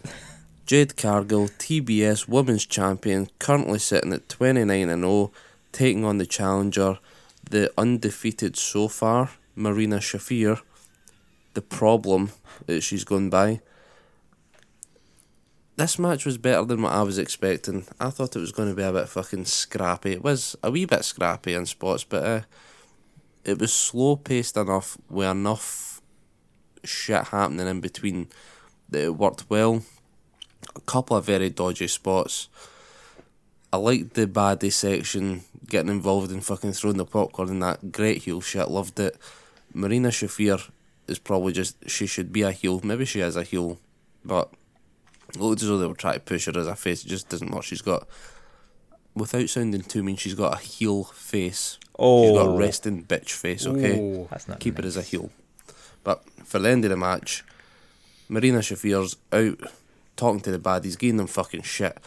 Jade 0.64 0.96
Cargill, 0.96 1.48
TBS 1.48 2.26
Women's 2.28 2.64
Champion, 2.64 3.28
currently 3.38 3.78
sitting 3.78 4.14
at 4.14 4.28
29 4.30 4.88
and 4.88 5.02
0, 5.02 5.32
taking 5.72 6.04
on 6.06 6.16
the 6.16 6.24
challenger, 6.24 6.98
the 7.50 7.70
undefeated 7.76 8.56
so 8.56 8.88
far, 8.88 9.32
Marina 9.54 9.98
Shafir. 9.98 10.62
The 11.52 11.60
problem 11.60 12.30
that 12.66 12.80
she's 12.82 13.04
gone 13.04 13.28
by. 13.28 13.60
This 15.80 15.98
match 15.98 16.26
was 16.26 16.36
better 16.36 16.62
than 16.66 16.82
what 16.82 16.92
I 16.92 17.00
was 17.00 17.16
expecting. 17.16 17.86
I 17.98 18.10
thought 18.10 18.36
it 18.36 18.40
was 18.40 18.52
going 18.52 18.68
to 18.68 18.74
be 18.74 18.82
a 18.82 18.92
bit 18.92 19.08
fucking 19.08 19.46
scrappy. 19.46 20.12
It 20.12 20.22
was 20.22 20.54
a 20.62 20.70
wee 20.70 20.84
bit 20.84 21.06
scrappy 21.06 21.54
in 21.54 21.64
spots, 21.64 22.04
but 22.04 22.22
uh, 22.22 22.40
it 23.46 23.58
was 23.58 23.72
slow 23.72 24.16
paced 24.16 24.58
enough 24.58 24.98
with 25.08 25.28
enough 25.28 26.02
shit 26.84 27.28
happening 27.28 27.66
in 27.66 27.80
between 27.80 28.28
that 28.90 29.04
it 29.04 29.16
worked 29.16 29.48
well. 29.48 29.82
A 30.76 30.82
couple 30.82 31.16
of 31.16 31.24
very 31.24 31.48
dodgy 31.48 31.88
spots. 31.88 32.50
I 33.72 33.78
liked 33.78 34.12
the 34.12 34.26
baddie 34.26 34.70
section, 34.70 35.44
getting 35.66 35.90
involved 35.90 36.30
in 36.30 36.42
fucking 36.42 36.74
throwing 36.74 36.98
the 36.98 37.06
popcorn 37.06 37.48
and 37.48 37.62
that. 37.62 37.90
Great 37.90 38.24
heel 38.24 38.42
shit, 38.42 38.68
loved 38.68 39.00
it. 39.00 39.16
Marina 39.72 40.08
Shafir 40.08 40.60
is 41.08 41.18
probably 41.18 41.54
just, 41.54 41.88
she 41.88 42.04
should 42.04 42.34
be 42.34 42.42
a 42.42 42.52
heel. 42.52 42.82
Maybe 42.84 43.06
she 43.06 43.20
is 43.20 43.34
a 43.34 43.44
heel, 43.44 43.78
but 44.22 44.52
it 45.34 45.40
looked 45.40 45.62
as 45.62 45.68
though 45.68 45.78
they 45.78 45.86
were 45.86 45.94
trying 45.94 46.14
to 46.14 46.20
push 46.20 46.46
her 46.46 46.58
as 46.58 46.66
a 46.66 46.76
face. 46.76 47.04
It 47.04 47.08
just 47.08 47.28
doesn't 47.28 47.50
work. 47.50 47.64
She's 47.64 47.82
got, 47.82 48.06
without 49.14 49.48
sounding 49.48 49.82
too 49.82 50.02
mean, 50.02 50.16
she's 50.16 50.34
got 50.34 50.54
a 50.54 50.62
heel 50.62 51.04
face. 51.04 51.78
Oh. 51.98 52.24
She's 52.24 52.36
got 52.36 52.46
a 52.46 52.50
Oh. 52.50 52.56
resting 52.56 53.04
bitch 53.04 53.32
face, 53.32 53.66
okay? 53.66 53.98
Ooh. 53.98 54.28
That's 54.30 54.48
not 54.48 54.60
Keep 54.60 54.78
it 54.78 54.84
as 54.84 54.96
a 54.96 55.02
heel. 55.02 55.30
But 56.04 56.22
for 56.44 56.58
the 56.58 56.68
end 56.70 56.84
of 56.84 56.90
the 56.90 56.96
match, 56.96 57.44
Marina 58.28 58.58
Shafir's 58.58 59.16
out 59.32 59.58
talking 60.16 60.40
to 60.40 60.50
the 60.50 60.58
baddies, 60.58 60.98
giving 60.98 61.16
them 61.16 61.26
fucking 61.26 61.62
shit. 61.62 61.98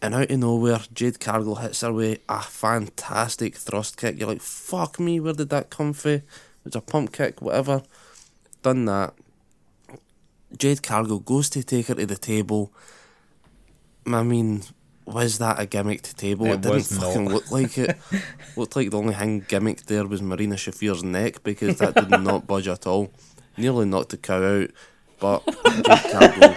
And 0.00 0.14
out 0.14 0.30
of 0.30 0.38
nowhere, 0.38 0.80
Jade 0.92 1.18
Cargill 1.20 1.56
hits 1.56 1.80
her 1.80 1.92
with 1.92 2.20
a 2.28 2.42
fantastic 2.42 3.56
thrust 3.56 3.96
kick. 3.96 4.18
You're 4.18 4.28
like, 4.28 4.42
fuck 4.42 5.00
me, 5.00 5.18
where 5.20 5.32
did 5.32 5.48
that 5.50 5.70
come 5.70 5.92
from? 5.94 6.22
It's 6.66 6.76
a 6.76 6.80
pump 6.80 7.12
kick, 7.12 7.40
whatever. 7.40 7.82
Done 8.62 8.84
that. 8.86 9.14
Jade 10.58 10.82
Cargill 10.82 11.20
goes 11.20 11.48
to 11.50 11.62
take 11.62 11.86
her 11.88 11.94
to 11.94 12.06
the 12.06 12.16
table. 12.16 12.72
I 14.06 14.22
mean, 14.22 14.62
was 15.06 15.38
that 15.38 15.58
a 15.58 15.66
gimmick 15.66 16.02
to 16.02 16.14
table? 16.14 16.46
It, 16.46 16.54
It 16.54 16.60
didn't 16.62 16.82
fucking 16.84 17.28
look 17.28 17.50
like 17.50 17.76
it. 17.78 17.98
Looked 18.56 18.76
like 18.76 18.90
the 18.90 18.98
only 18.98 19.14
thing 19.14 19.44
gimmick 19.48 19.82
there 19.82 20.06
was 20.06 20.22
Marina 20.22 20.54
Shafir's 20.54 21.02
neck 21.02 21.42
because 21.42 21.78
that 21.78 21.94
did 21.94 22.10
not 22.10 22.46
budge 22.46 22.68
at 22.68 22.86
all. 22.86 23.10
Nearly 23.56 23.86
knocked 23.86 24.10
the 24.10 24.16
cow 24.16 24.42
out, 24.42 24.70
but 25.20 25.44
Jade 25.46 25.84
Cargill 26.12 26.54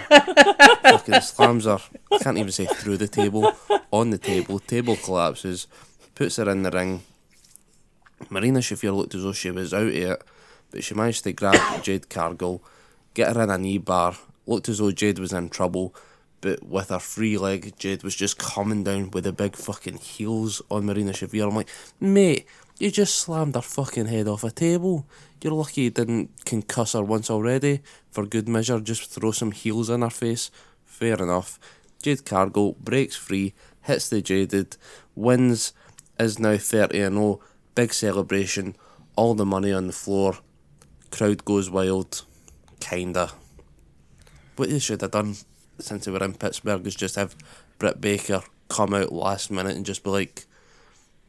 fucking 0.82 1.20
slams 1.20 1.64
her. 1.64 1.78
Can't 2.20 2.38
even 2.38 2.52
say 2.52 2.66
through 2.66 2.96
the 2.98 3.08
table, 3.08 3.52
on 3.90 4.10
the 4.10 4.18
table. 4.18 4.58
Table 4.58 4.96
collapses, 4.96 5.66
puts 6.14 6.36
her 6.36 6.48
in 6.50 6.62
the 6.62 6.70
ring. 6.70 7.02
Marina 8.30 8.58
Shafir 8.60 8.94
looked 8.96 9.14
as 9.14 9.22
though 9.22 9.32
she 9.32 9.50
was 9.50 9.72
out 9.72 9.82
of 9.82 9.94
it, 9.94 10.22
but 10.70 10.82
she 10.84 10.94
managed 10.94 11.24
to 11.24 11.32
grab 11.32 11.82
Jade 11.82 12.08
Cargill, 12.08 12.62
get 13.18 13.34
her 13.34 13.42
in 13.42 13.50
a 13.50 13.58
knee 13.58 13.78
bar. 13.78 14.16
Looked 14.46 14.68
as 14.68 14.78
though 14.78 14.92
Jade 14.92 15.18
was 15.18 15.32
in 15.32 15.48
trouble, 15.48 15.92
but 16.40 16.62
with 16.62 16.90
her 16.90 17.00
free 17.00 17.36
leg, 17.36 17.74
Jade 17.76 18.04
was 18.04 18.14
just 18.14 18.38
coming 18.38 18.84
down 18.84 19.10
with 19.10 19.24
the 19.24 19.32
big 19.32 19.56
fucking 19.56 19.98
heels 19.98 20.62
on 20.70 20.86
Marina 20.86 21.10
Shafir. 21.10 21.48
I'm 21.48 21.56
like, 21.56 21.68
mate, 21.98 22.46
you 22.78 22.92
just 22.92 23.16
slammed 23.16 23.56
her 23.56 23.60
fucking 23.60 24.06
head 24.06 24.28
off 24.28 24.44
a 24.44 24.52
table. 24.52 25.04
You're 25.42 25.52
lucky 25.52 25.82
you 25.82 25.90
didn't 25.90 26.30
concuss 26.44 26.94
her 26.94 27.02
once 27.02 27.28
already. 27.28 27.80
For 28.12 28.24
good 28.24 28.48
measure, 28.48 28.78
just 28.78 29.10
throw 29.10 29.32
some 29.32 29.50
heels 29.50 29.90
in 29.90 30.02
her 30.02 30.10
face. 30.10 30.52
Fair 30.86 31.20
enough. 31.20 31.58
Jade 32.00 32.24
Cargill 32.24 32.76
breaks 32.78 33.16
free, 33.16 33.52
hits 33.82 34.08
the 34.08 34.22
Jaded, 34.22 34.76
wins, 35.16 35.72
is 36.20 36.38
now 36.38 36.56
30 36.56 37.00
and 37.00 37.16
0. 37.16 37.40
Big 37.74 37.92
celebration, 37.92 38.76
all 39.16 39.34
the 39.34 39.44
money 39.44 39.72
on 39.72 39.88
the 39.88 39.92
floor. 39.92 40.38
Crowd 41.10 41.44
goes 41.44 41.68
wild. 41.68 42.24
Kinda. 42.80 43.32
What 44.56 44.70
they 44.70 44.78
should 44.78 45.00
have 45.02 45.12
done 45.12 45.36
since 45.78 46.04
they 46.04 46.10
were 46.10 46.24
in 46.24 46.34
Pittsburgh 46.34 46.86
is 46.86 46.94
just 46.94 47.16
have 47.16 47.36
Britt 47.78 48.00
Baker 48.00 48.42
come 48.68 48.94
out 48.94 49.12
last 49.12 49.50
minute 49.50 49.76
and 49.76 49.86
just 49.86 50.02
be 50.02 50.10
like, 50.10 50.46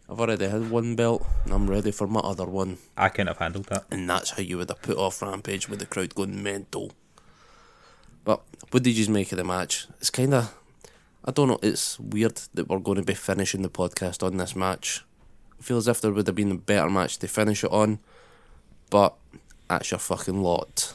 I've 0.10 0.20
already 0.20 0.48
had 0.48 0.72
one 0.72 0.96
belt 0.96 1.26
and 1.46 1.54
I'm 1.54 1.70
ready 1.70 1.92
for 1.92 2.08
my 2.08 2.20
other 2.22 2.46
one. 2.46 2.80
I 2.98 3.10
couldn't 3.10 3.28
have 3.28 3.38
handled 3.38 3.66
that. 3.66 3.86
And 3.92 4.10
that's 4.10 4.32
how 4.32 4.42
you 4.42 4.58
would 4.58 4.70
have 4.70 4.82
put 4.82 4.98
off 4.98 5.22
Rampage 5.22 5.70
with 5.70 5.80
the 5.80 5.86
crowd 5.86 6.16
going 6.16 6.42
mental. 6.42 6.92
But 8.24 8.42
what 8.72 8.84
did 8.84 8.92
you 8.92 8.96
just 8.96 9.10
make 9.10 9.32
of 9.32 9.38
the 9.38 9.44
match? 9.44 9.88
It's 10.00 10.10
kind 10.10 10.34
of, 10.34 10.56
I 11.24 11.32
don't 11.32 11.48
know, 11.48 11.60
it's 11.62 12.00
weird 12.00 12.42
that 12.56 12.68
we're 12.68 12.80
going 12.80 12.98
to 12.98 13.04
be 13.04 13.14
finishing 13.14 13.62
the 13.62 13.70
podcast 13.70 14.26
on 14.26 14.38
this 14.38 14.56
match. 14.56 15.04
I 15.60 15.64
feel 15.64 15.78
as 15.78 15.88
if 15.88 16.02
there 16.02 16.12
would 16.12 16.28
have 16.28 16.36
been 16.36 16.52
a 16.52 16.56
better 16.56 16.90
match 16.90 17.18
to 17.20 17.28
finish 17.28 17.64
it 17.64 17.72
on, 17.72 18.00
but 18.90 19.16
that's 19.68 19.92
your 19.92 20.00
fucking 20.00 20.42
lot. 20.42 20.94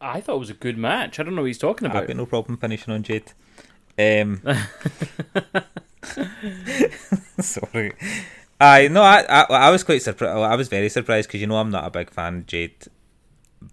I 0.00 0.20
thought 0.20 0.36
it 0.36 0.40
was 0.40 0.50
a 0.50 0.54
good 0.54 0.78
match. 0.78 1.18
I 1.18 1.22
don't 1.22 1.34
know 1.34 1.42
what 1.42 1.46
he's 1.48 1.58
talking 1.58 1.86
I've 1.88 1.94
about. 1.94 2.06
got 2.06 2.16
no 2.16 2.26
problem 2.26 2.56
finishing 2.56 2.94
on 2.94 3.02
Jade. 3.02 3.32
Um, 3.98 4.40
sorry. 7.40 7.92
I 8.60 8.88
no, 8.88 9.02
I, 9.02 9.20
I 9.28 9.42
I 9.50 9.70
was 9.70 9.84
quite 9.84 10.02
surprised. 10.02 10.36
I 10.36 10.54
was 10.56 10.68
very 10.68 10.88
surprised 10.88 11.28
because 11.28 11.40
you 11.40 11.46
know 11.46 11.56
I'm 11.56 11.70
not 11.70 11.86
a 11.86 11.90
big 11.90 12.10
fan 12.10 12.38
of 12.38 12.46
Jade, 12.46 12.86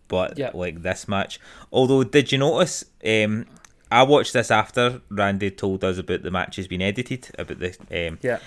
but 0.08 0.38
Yeah. 0.38 0.52
like 0.54 0.82
this 0.82 1.08
match. 1.08 1.40
Although, 1.72 2.04
did 2.04 2.32
you 2.32 2.38
notice? 2.38 2.86
Um, 3.06 3.46
I 3.92 4.04
watched 4.04 4.34
this 4.34 4.52
after 4.52 5.02
Randy 5.10 5.52
told 5.52 5.84
us 5.84 5.98
about 5.98 6.24
the 6.24 6.32
match 6.32 6.56
has 6.58 6.68
been 6.68 6.82
edited 6.82 7.30
about 7.38 7.60
the 7.60 8.08
um 8.10 8.20
Yeah. 8.22 8.40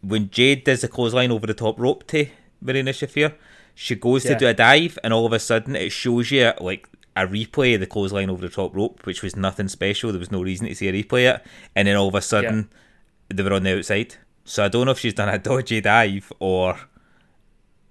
when 0.00 0.30
Jade 0.30 0.64
does 0.64 0.82
the 0.82 0.88
clothesline 0.88 1.30
over 1.30 1.46
the 1.46 1.54
top 1.54 1.78
rope 1.78 2.06
to 2.08 2.26
Marina 2.62 2.90
Shafir, 2.92 3.34
she 3.74 3.94
goes 3.94 4.24
to 4.24 4.34
do 4.34 4.46
a 4.46 4.54
dive, 4.54 4.98
and 5.02 5.12
all 5.14 5.24
of 5.26 5.32
a 5.32 5.38
sudden 5.38 5.76
it 5.76 5.90
shows 5.92 6.30
you 6.30 6.52
like 6.60 6.86
a 7.20 7.26
replay 7.26 7.74
of 7.74 7.80
the 7.80 7.86
clothesline 7.86 8.30
over 8.30 8.40
the 8.40 8.54
top 8.54 8.74
rope, 8.74 9.04
which 9.04 9.22
was 9.22 9.36
nothing 9.36 9.68
special. 9.68 10.10
There 10.10 10.18
was 10.18 10.32
no 10.32 10.42
reason 10.42 10.66
to 10.66 10.74
see 10.74 10.88
a 10.88 10.92
replay 10.92 11.34
it, 11.34 11.44
and 11.74 11.86
then 11.86 11.96
all 11.96 12.08
of 12.08 12.14
a 12.14 12.22
sudden 12.22 12.70
they 13.28 13.42
were 13.42 13.52
on 13.52 13.62
the 13.62 13.76
outside. 13.76 14.16
So 14.44 14.64
I 14.64 14.68
don't 14.68 14.86
know 14.86 14.92
if 14.92 14.98
she's 14.98 15.14
done 15.14 15.28
a 15.28 15.38
dodgy 15.38 15.80
dive 15.80 16.32
or 16.38 16.78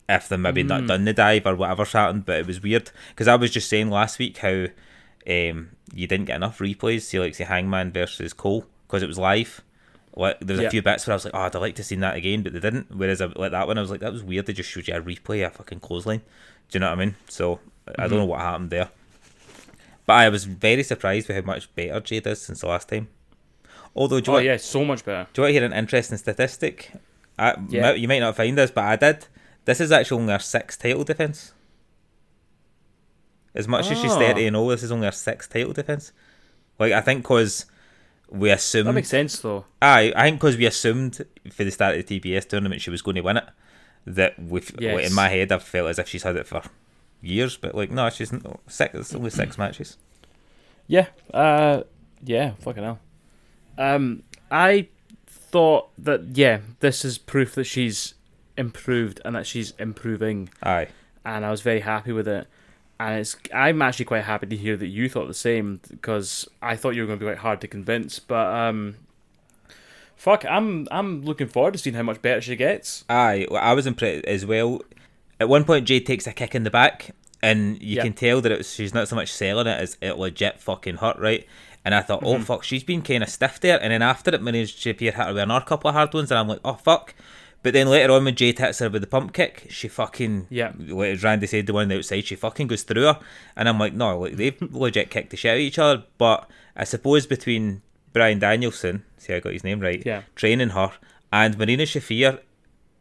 if 0.08 0.28
they 0.28 0.38
maybe 0.38 0.64
not 0.64 0.82
hmm. 0.82 0.88
done 0.88 1.06
the 1.06 1.14
dive 1.14 1.46
or 1.46 1.56
whatever's 1.56 1.94
happened, 1.94 2.26
but 2.26 2.40
it 2.40 2.48
was 2.48 2.62
weird 2.62 2.92
because 3.10 3.28
I 3.28 3.36
was 3.36 3.52
just 3.52 3.70
saying 3.70 3.90
last 3.90 4.20
week 4.20 4.38
how 4.38 4.66
um, 5.30 5.70
you 5.94 6.08
didn't 6.08 6.26
get 6.26 6.38
enough 6.38 6.60
replays. 6.60 7.04
See, 7.04 7.20
like 7.20 7.36
say 7.36 7.44
Hangman 7.44 7.92
versus 7.92 8.34
Cole 8.34 8.66
because 8.88 9.04
it 9.04 9.08
was 9.08 9.20
live. 9.20 9.62
Like 10.16 10.40
there's 10.42 10.60
Yeah. 10.60 10.68
a 10.68 10.72
few 10.72 10.82
bits 10.82 11.06
where 11.06 11.14
I 11.14 11.16
was 11.16 11.26
like, 11.26 11.36
oh, 11.36 11.42
I'd 11.42 11.56
like 11.56 11.76
to 11.76 11.84
see 11.84 11.96
that 11.96 12.16
again, 12.16 12.42
but 12.42 12.54
they 12.54 12.60
didn't. 12.60 12.94
Whereas 12.94 13.22
I, 13.22 13.28
like 13.28 13.52
that 13.52 13.68
one, 13.68 13.78
I 13.78 13.82
was 13.82 13.92
like, 13.92 14.02
that 14.02 14.12
was 14.12 14.24
weird. 14.24 14.48
They 14.48 14.54
just 14.54 14.70
showed 14.70 14.88
you 14.88 14.96
a 14.96 15.02
replay, 15.02 15.46
of 15.46 15.54
a 15.54 15.58
fucking 15.58 15.80
clothesline. 15.80 16.22
Do 16.70 16.76
you 16.78 16.80
know 16.80 16.88
what 16.88 17.00
I 17.00 17.06
mean? 17.06 17.16
So 17.28 17.60
I 17.88 17.92
don't 18.02 18.10
mm-hmm. 18.10 18.18
know 18.18 18.26
what 18.26 18.40
happened 18.40 18.70
there. 18.72 18.90
But 20.10 20.16
I 20.16 20.30
was 20.30 20.46
very 20.46 20.82
surprised 20.82 21.28
with 21.28 21.38
how 21.38 21.44
much 21.44 21.72
better 21.76 22.00
Jade 22.00 22.26
is 22.26 22.42
since 22.42 22.62
the 22.62 22.68
last 22.68 22.90
time. 22.90 23.10
Although, 23.96 24.20
do 24.20 24.32
you, 24.32 24.34
Oh 24.34 24.34
want, 24.38 24.46
yeah, 24.48 24.58
so 24.58 24.84
much 24.84 25.06
better. 25.06 25.28
do 25.32 25.40
you 25.40 25.44
want 25.44 25.50
to 25.50 25.54
hear 25.60 25.64
an 25.66 25.74
interesting 25.74 26.18
statistic? 26.18 26.94
I, 27.38 27.54
Yeah. 27.70 27.92
You 27.94 28.08
might 28.08 28.18
not 28.18 28.36
find 28.36 28.58
this, 28.58 28.72
but 28.72 28.86
I 28.86 28.96
did. 28.96 29.28
This 29.66 29.80
is 29.80 29.92
actually 29.92 30.22
only 30.22 30.34
her 30.34 30.40
sixth 30.40 30.82
title 30.82 31.04
defense. 31.04 31.54
As 33.54 33.68
much 33.68 33.92
as 33.92 34.00
she's 34.02 34.12
Oh. 34.12 34.18
30 34.18 34.48
and 34.48 34.56
all, 34.56 34.70
this 34.70 34.82
is 34.82 34.92
only 34.92 35.06
her 35.06 35.12
sixth 35.12 35.52
title 35.54 35.74
defense. 35.74 36.12
Like, 36.80 36.92
I 36.92 37.02
think 37.02 37.22
because 37.22 37.68
we 38.32 38.50
assumed. 38.50 38.88
That 38.88 38.94
makes 38.94 39.10
sense 39.10 39.38
though. 39.40 39.66
Aye, 39.80 40.12
I 40.16 40.24
think 40.24 40.38
because 40.40 40.58
we 40.58 40.66
assumed 40.66 41.24
for 41.52 41.64
the 41.64 41.70
start 41.72 41.96
of 41.98 42.08
the 42.08 42.20
TBS 42.20 42.48
tournament 42.50 42.82
she 42.82 42.90
was 42.90 43.04
going 43.04 43.16
to 43.16 43.22
win 43.22 43.38
it, 43.38 43.46
that 44.08 44.40
we 44.42 44.62
Yes. 44.80 44.96
like, 44.96 45.06
in 45.06 45.14
my 45.14 45.30
head 45.30 45.52
I've 45.52 45.62
felt 45.62 45.90
as 45.90 46.00
if 46.00 46.08
she's 46.08 46.24
had 46.24 46.36
it 46.36 46.48
for 46.48 46.64
years, 47.22 47.58
but 47.58 47.76
like 47.76 47.92
no, 47.92 48.10
she's 48.10 48.32
six. 48.68 48.94
It's 48.94 49.16
only 49.16 49.30
six 49.30 49.58
matches. 49.64 49.98
Yeah. 50.88 51.08
Uh. 51.34 51.84
Yeah. 52.24 52.52
Fucking 52.60 52.84
hell. 52.84 53.00
Um. 53.78 54.24
I 54.52 54.88
thought 55.28 55.90
that 55.98 56.36
yeah, 56.38 56.60
this 56.80 57.04
is 57.06 57.18
proof 57.18 57.56
that 57.56 57.66
she's 57.66 58.16
improved 58.58 59.22
and 59.24 59.36
that 59.36 59.46
she's 59.48 59.72
improving, 59.80 60.50
Aye, 60.64 60.88
and 61.26 61.46
I 61.46 61.52
was 61.52 61.62
very 61.62 61.80
happy 61.82 62.12
with 62.12 62.28
it. 62.28 62.48
And 63.00 63.20
it's 63.20 63.38
I'm 63.54 63.82
actually 63.82 64.06
quite 64.06 64.26
happy 64.26 64.48
to 64.48 64.56
hear 64.58 64.76
that 64.76 64.88
you 64.88 65.08
thought 65.08 65.28
the 65.28 65.34
same 65.34 65.80
because 65.90 66.48
I 66.62 66.76
thought 66.76 66.96
you 66.96 67.04
were 67.04 67.08
going 67.08 67.20
to 67.20 67.26
be 67.26 67.30
quite 67.32 67.38
hard 67.40 67.62
to 67.62 67.68
convince, 67.68 68.20
but 68.20 68.48
um. 68.48 68.96
Fuck, 70.16 70.44
I'm 70.46 70.86
I'm 70.92 71.24
looking 71.24 71.48
forward 71.48 71.72
to 71.74 71.80
seeing 71.80 71.96
how 71.96 72.04
much 72.04 72.22
better 72.22 72.42
she 72.42 72.58
gets. 72.58 73.06
aye. 73.08 73.48
I 73.58 73.72
was 73.74 73.88
impressed 73.88 74.26
as 74.26 74.46
well. 74.46 74.82
At 75.40 75.50
one 75.50 75.64
point, 75.64 75.86
Jade 75.86 76.06
takes 76.06 76.28
a 76.28 76.34
kick 76.34 76.54
in 76.56 76.64
the 76.64 76.70
back, 76.70 77.12
and 77.42 77.82
you 77.82 77.98
Yeah. 77.98 78.04
can 78.04 78.14
tell 78.14 78.42
that 78.42 78.52
it's, 78.52 78.74
she's 78.74 78.94
not 78.94 79.08
so 79.08 79.16
much 79.16 79.32
selling 79.32 79.68
it 79.68 79.80
as 79.80 79.98
it 80.02 80.18
legit 80.18 80.60
fucking 80.60 80.98
hurt, 80.98 81.18
right? 81.18 81.46
And 81.86 81.96
I 81.96 82.02
thought, 82.02 82.24
oh 82.24 82.34
mm-hmm. 82.36 82.44
fuck, 82.44 82.64
she's 82.64 82.84
been 82.84 83.02
kind 83.02 83.24
of 83.24 83.30
stiff 83.30 83.60
there. 83.62 83.82
And 83.82 83.92
then 83.94 84.02
after 84.02 84.32
it, 84.36 84.42
Marina 84.42 84.66
Shafir 84.66 85.00
hit 85.00 85.14
her 85.16 85.28
with 85.34 85.42
another 85.42 85.66
couple 85.66 85.88
of 85.90 85.96
hard 85.96 86.14
ones, 86.14 86.30
and 86.32 86.38
I'm 86.40 86.48
like, 86.48 86.60
oh 86.66 86.74
fuck. 86.74 87.16
But 87.62 87.74
then 87.74 87.88
later 87.90 88.14
on, 88.14 88.24
when 88.26 88.36
Jade 88.36 88.58
hits 88.60 88.80
her 88.80 88.90
with 88.90 89.02
the 89.02 89.08
pump 89.08 89.34
kick, 89.34 89.68
she 89.70 89.88
fucking 89.88 90.48
Yeah. 90.50 90.74
like 90.78 91.22
Randy 91.24 91.48
said, 91.48 91.68
the 91.68 91.74
one 91.74 91.84
on 91.84 91.88
the 91.90 91.98
outside, 91.98 92.26
she 92.26 92.36
fucking 92.36 92.68
goes 92.68 92.84
through 92.84 93.04
her, 93.04 93.20
and 93.56 93.68
I'm 93.70 93.80
like, 93.80 93.94
no, 93.94 94.20
like 94.20 94.36
they've 94.36 94.62
legit 94.74 95.10
kicked 95.10 95.30
the 95.32 95.38
shit 95.38 95.52
out 95.52 95.56
of 95.56 95.62
each 95.62 95.80
other. 95.80 96.04
But 96.18 96.50
I 96.76 96.84
suppose 96.84 97.26
between 97.26 97.82
Bryan 98.14 98.40
Danielson, 98.40 99.04
see 99.18 99.34
I 99.34 99.40
got 99.40 99.54
his 99.54 99.64
name 99.64 99.80
right, 99.80 100.04
Yeah. 100.06 100.24
training 100.36 100.70
her, 100.70 100.92
and 101.32 101.58
Marina 101.58 101.84
Shafir, 101.84 102.40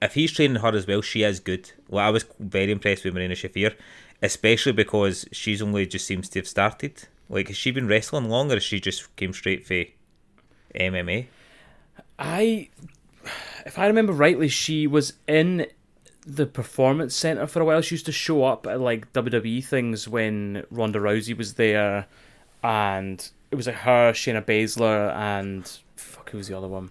if 0.01 0.15
he's 0.15 0.33
training 0.33 0.63
her 0.63 0.75
as 0.75 0.87
well, 0.87 1.03
she 1.03 1.23
is 1.23 1.41
good. 1.41 1.73
Well, 1.89 2.07
I 2.07 2.11
was 2.11 2.25
very 2.39 2.71
impressed 2.71 3.05
with 3.05 3.15
Marina 3.15 3.35
Shafir, 3.35 3.75
especially 4.23 4.73
because 4.73 5.27
she's 5.33 5.63
only 5.63 5.87
just 5.87 6.07
seems 6.07 6.29
to 6.31 6.39
have 6.39 6.49
started. 6.49 7.09
Like, 7.29 7.49
has 7.49 7.57
she 7.57 7.71
been 7.71 7.89
wrestling 7.89 8.29
long, 8.29 8.51
or 8.53 8.61
she 8.61 8.81
just 8.81 9.15
came 9.17 9.33
straight 9.33 9.67
for 9.67 9.85
MMA? 10.75 11.27
I, 12.19 12.69
if 13.67 13.79
I 13.79 13.87
remember 13.87 14.13
rightly, 14.13 14.49
she 14.49 14.87
was 14.87 15.15
in 15.27 15.67
the 16.27 16.47
performance 16.47 17.15
center 17.15 17.47
for 17.47 17.61
a 17.61 17.65
while. 17.65 17.81
She 17.81 17.95
used 17.95 18.07
to 18.07 18.13
show 18.13 18.45
up 18.45 18.67
at 18.67 18.81
like 18.81 19.13
WWE 19.13 19.65
things 19.65 20.09
when 20.09 20.65
Ronda 20.71 20.99
Rousey 20.99 21.37
was 21.37 21.55
there, 21.55 22.07
and 22.63 23.31
it 23.51 23.57
was 23.57 23.67
like 23.67 23.77
her, 23.77 24.13
Shayna 24.13 24.45
Baszler, 24.45 25.15
and 25.15 25.71
fuck, 25.97 26.31
who 26.31 26.39
was 26.39 26.49
the 26.49 26.57
other 26.57 26.69
one? 26.69 26.91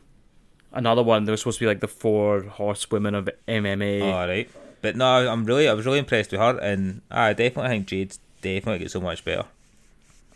Another 0.77 1.01
one. 1.01 1.25
They 1.25 1.31
were 1.31 1.37
supposed 1.37 1.57
to 1.57 1.63
be 1.63 1.67
like 1.67 1.79
the 1.79 1.87
four 1.87 2.43
horsewomen 2.43 3.15
of 3.15 3.27
MMA. 3.47 4.03
All 4.03 4.27
right, 4.27 4.49
but 4.81 4.95
no, 4.95 5.27
I'm 5.27 5.43
really, 5.43 5.67
I 5.67 5.73
was 5.73 5.85
really 5.85 5.99
impressed 5.99 6.31
with 6.31 6.39
her, 6.39 6.57
and 6.59 7.01
I 7.09 7.33
definitely 7.33 7.69
think 7.69 7.87
Jade's 7.87 8.19
definitely 8.41 8.79
get 8.79 8.91
so 8.91 9.01
much 9.01 9.25
better. 9.25 9.45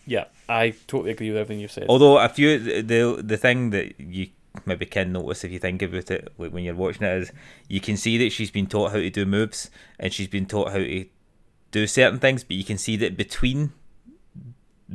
Yeah, 0.05 0.25
I 0.49 0.71
totally 0.87 1.11
agree 1.11 1.29
with 1.29 1.37
everything 1.37 1.61
you've 1.61 1.71
said. 1.71 1.85
Although 1.87 2.17
a 2.17 2.27
few 2.27 2.57
the 2.81 3.21
the 3.23 3.37
thing 3.37 3.69
that 3.69 3.99
you 3.99 4.29
maybe 4.65 4.85
can 4.85 5.11
notice 5.11 5.43
if 5.43 5.51
you 5.51 5.59
think 5.59 5.81
about 5.83 6.09
it, 6.09 6.33
like 6.39 6.51
when 6.51 6.63
you're 6.63 6.73
watching 6.73 7.03
it, 7.03 7.21
is 7.21 7.31
you 7.67 7.79
can 7.79 7.95
see 7.95 8.17
that 8.17 8.31
she's 8.31 8.51
been 8.51 8.65
taught 8.65 8.91
how 8.91 8.97
to 8.97 9.09
do 9.09 9.25
moves 9.25 9.69
and 9.99 10.11
she's 10.11 10.27
been 10.27 10.45
taught 10.47 10.71
how 10.71 10.79
to 10.79 11.05
do 11.71 11.87
certain 11.87 12.19
things, 12.19 12.43
but 12.43 12.57
you 12.57 12.63
can 12.63 12.79
see 12.79 12.97
that 12.97 13.15
between 13.15 13.73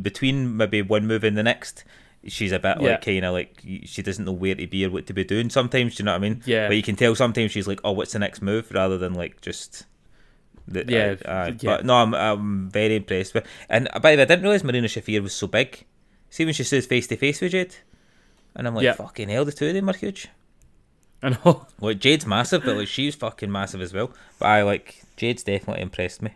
between 0.00 0.56
maybe 0.56 0.82
one 0.82 1.06
move 1.06 1.24
and 1.24 1.38
the 1.38 1.42
next, 1.42 1.84
she's 2.26 2.52
a 2.52 2.58
bit 2.58 2.80
Yeah. 2.80 2.90
like 2.92 3.04
kind 3.04 3.24
of 3.24 3.32
like 3.32 3.62
she 3.84 4.02
doesn't 4.02 4.24
know 4.24 4.32
where 4.32 4.54
to 4.54 4.66
be 4.66 4.84
or 4.84 4.90
what 4.90 5.06
to 5.06 5.12
be 5.12 5.24
doing. 5.24 5.50
Sometimes, 5.50 5.96
do 5.96 6.02
you 6.02 6.04
know 6.06 6.12
what 6.12 6.16
I 6.24 6.28
mean? 6.28 6.42
Yeah. 6.46 6.68
But 6.68 6.76
you 6.76 6.82
can 6.82 6.96
tell 6.96 7.14
sometimes 7.14 7.52
she's 7.52 7.66
like, 7.68 7.80
oh, 7.84 7.92
what's 7.92 8.12
the 8.12 8.18
next 8.18 8.42
move, 8.42 8.70
rather 8.72 8.98
than 8.98 9.14
like 9.14 9.40
just. 9.40 9.86
The, 10.68 10.84
Yeah, 10.88 11.14
uh, 11.24 11.28
uh, 11.28 11.46
yeah. 11.60 11.76
But 11.76 11.86
no, 11.86 11.94
I'm, 11.94 12.12
I'm 12.14 12.70
very 12.70 12.96
impressed 12.96 13.34
with. 13.34 13.46
And 13.68 13.88
by 14.02 14.12
the 14.12 14.16
way, 14.16 14.22
I 14.22 14.26
didn't 14.26 14.42
realize 14.42 14.64
Marina 14.64 14.88
Shafir 14.88 15.22
was 15.22 15.32
so 15.34 15.46
big. 15.46 15.84
See 16.30 16.44
when 16.44 16.54
she 16.54 16.64
stood 16.64 16.84
face 16.84 17.06
to 17.06 17.16
face 17.16 17.40
with 17.40 17.52
Jade, 17.52 17.76
and 18.56 18.66
I'm 18.66 18.74
like, 18.74 18.82
Yeah. 18.84 18.94
fucking 18.94 19.28
hell, 19.28 19.44
the 19.44 19.52
two 19.52 19.68
of 19.68 19.74
them 19.74 19.88
are 19.88 19.94
huge. 19.96 20.28
I 21.22 21.30
know. 21.30 21.66
Like 21.80 21.98
Jade's 22.00 22.26
massive, 22.26 22.62
but 22.64 22.76
like 22.76 22.88
she's 22.88 23.14
fucking 23.14 23.50
massive 23.50 23.80
as 23.80 23.94
well. 23.94 24.10
But 24.40 24.46
I 24.46 24.62
like 24.64 25.02
Jade's 25.16 25.44
definitely 25.44 25.82
impressed 25.82 26.20
me. 26.20 26.32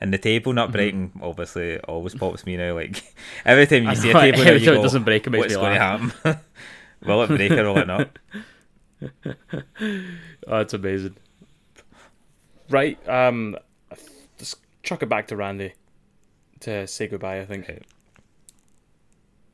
And 0.00 0.12
the 0.12 0.18
table 0.18 0.52
Mm-hmm. 0.52 0.56
not 0.56 0.72
breaking 0.72 1.12
obviously 1.22 1.78
always 1.80 2.14
pops 2.14 2.46
me 2.46 2.56
now. 2.56 2.74
Like 2.74 3.02
every 3.44 3.66
time 3.66 3.86
I 3.86 3.90
you 3.90 3.96
see 3.96 4.10
a 4.10 4.14
know, 4.14 4.20
table, 4.20 4.38
now, 4.44 4.44
every 4.44 4.60
you 4.60 4.66
time 4.66 4.74
it 4.74 4.78
go, 4.78 4.82
doesn't 4.82 5.04
break, 5.04 5.26
it 5.26 5.30
makes 5.30 5.40
what's 5.42 5.54
me 5.54 5.60
going 5.60 5.74
to 5.74 5.80
happen? 5.80 6.40
will 7.04 7.22
it 7.22 7.28
break 7.28 7.52
or 7.52 7.64
will 7.64 7.78
it 7.78 7.86
not? 7.86 8.18
Oh, 10.46 10.60
it's 10.60 10.74
amazing. 10.74 11.16
Right, 12.68 12.98
um, 13.08 13.56
just 14.38 14.56
chuck 14.82 15.02
it 15.02 15.08
back 15.08 15.26
to 15.28 15.36
Randy 15.36 15.74
to 16.60 16.86
say 16.86 17.06
goodbye. 17.08 17.40
I 17.40 17.46
think 17.46 17.64
Okay. 17.64 17.80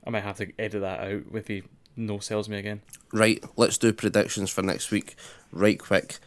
I 0.06 0.10
might 0.10 0.22
have 0.22 0.36
to 0.36 0.52
edit 0.58 0.82
that 0.82 1.00
out 1.00 1.22
if 1.34 1.48
he 1.48 1.64
no 1.96 2.18
sells 2.18 2.48
me 2.48 2.58
again. 2.58 2.82
Right, 3.12 3.42
let's 3.56 3.78
do 3.78 3.92
predictions 3.92 4.50
for 4.50 4.62
next 4.62 4.90
week. 4.90 5.16
Right 5.50 5.78
quick. 5.78 6.18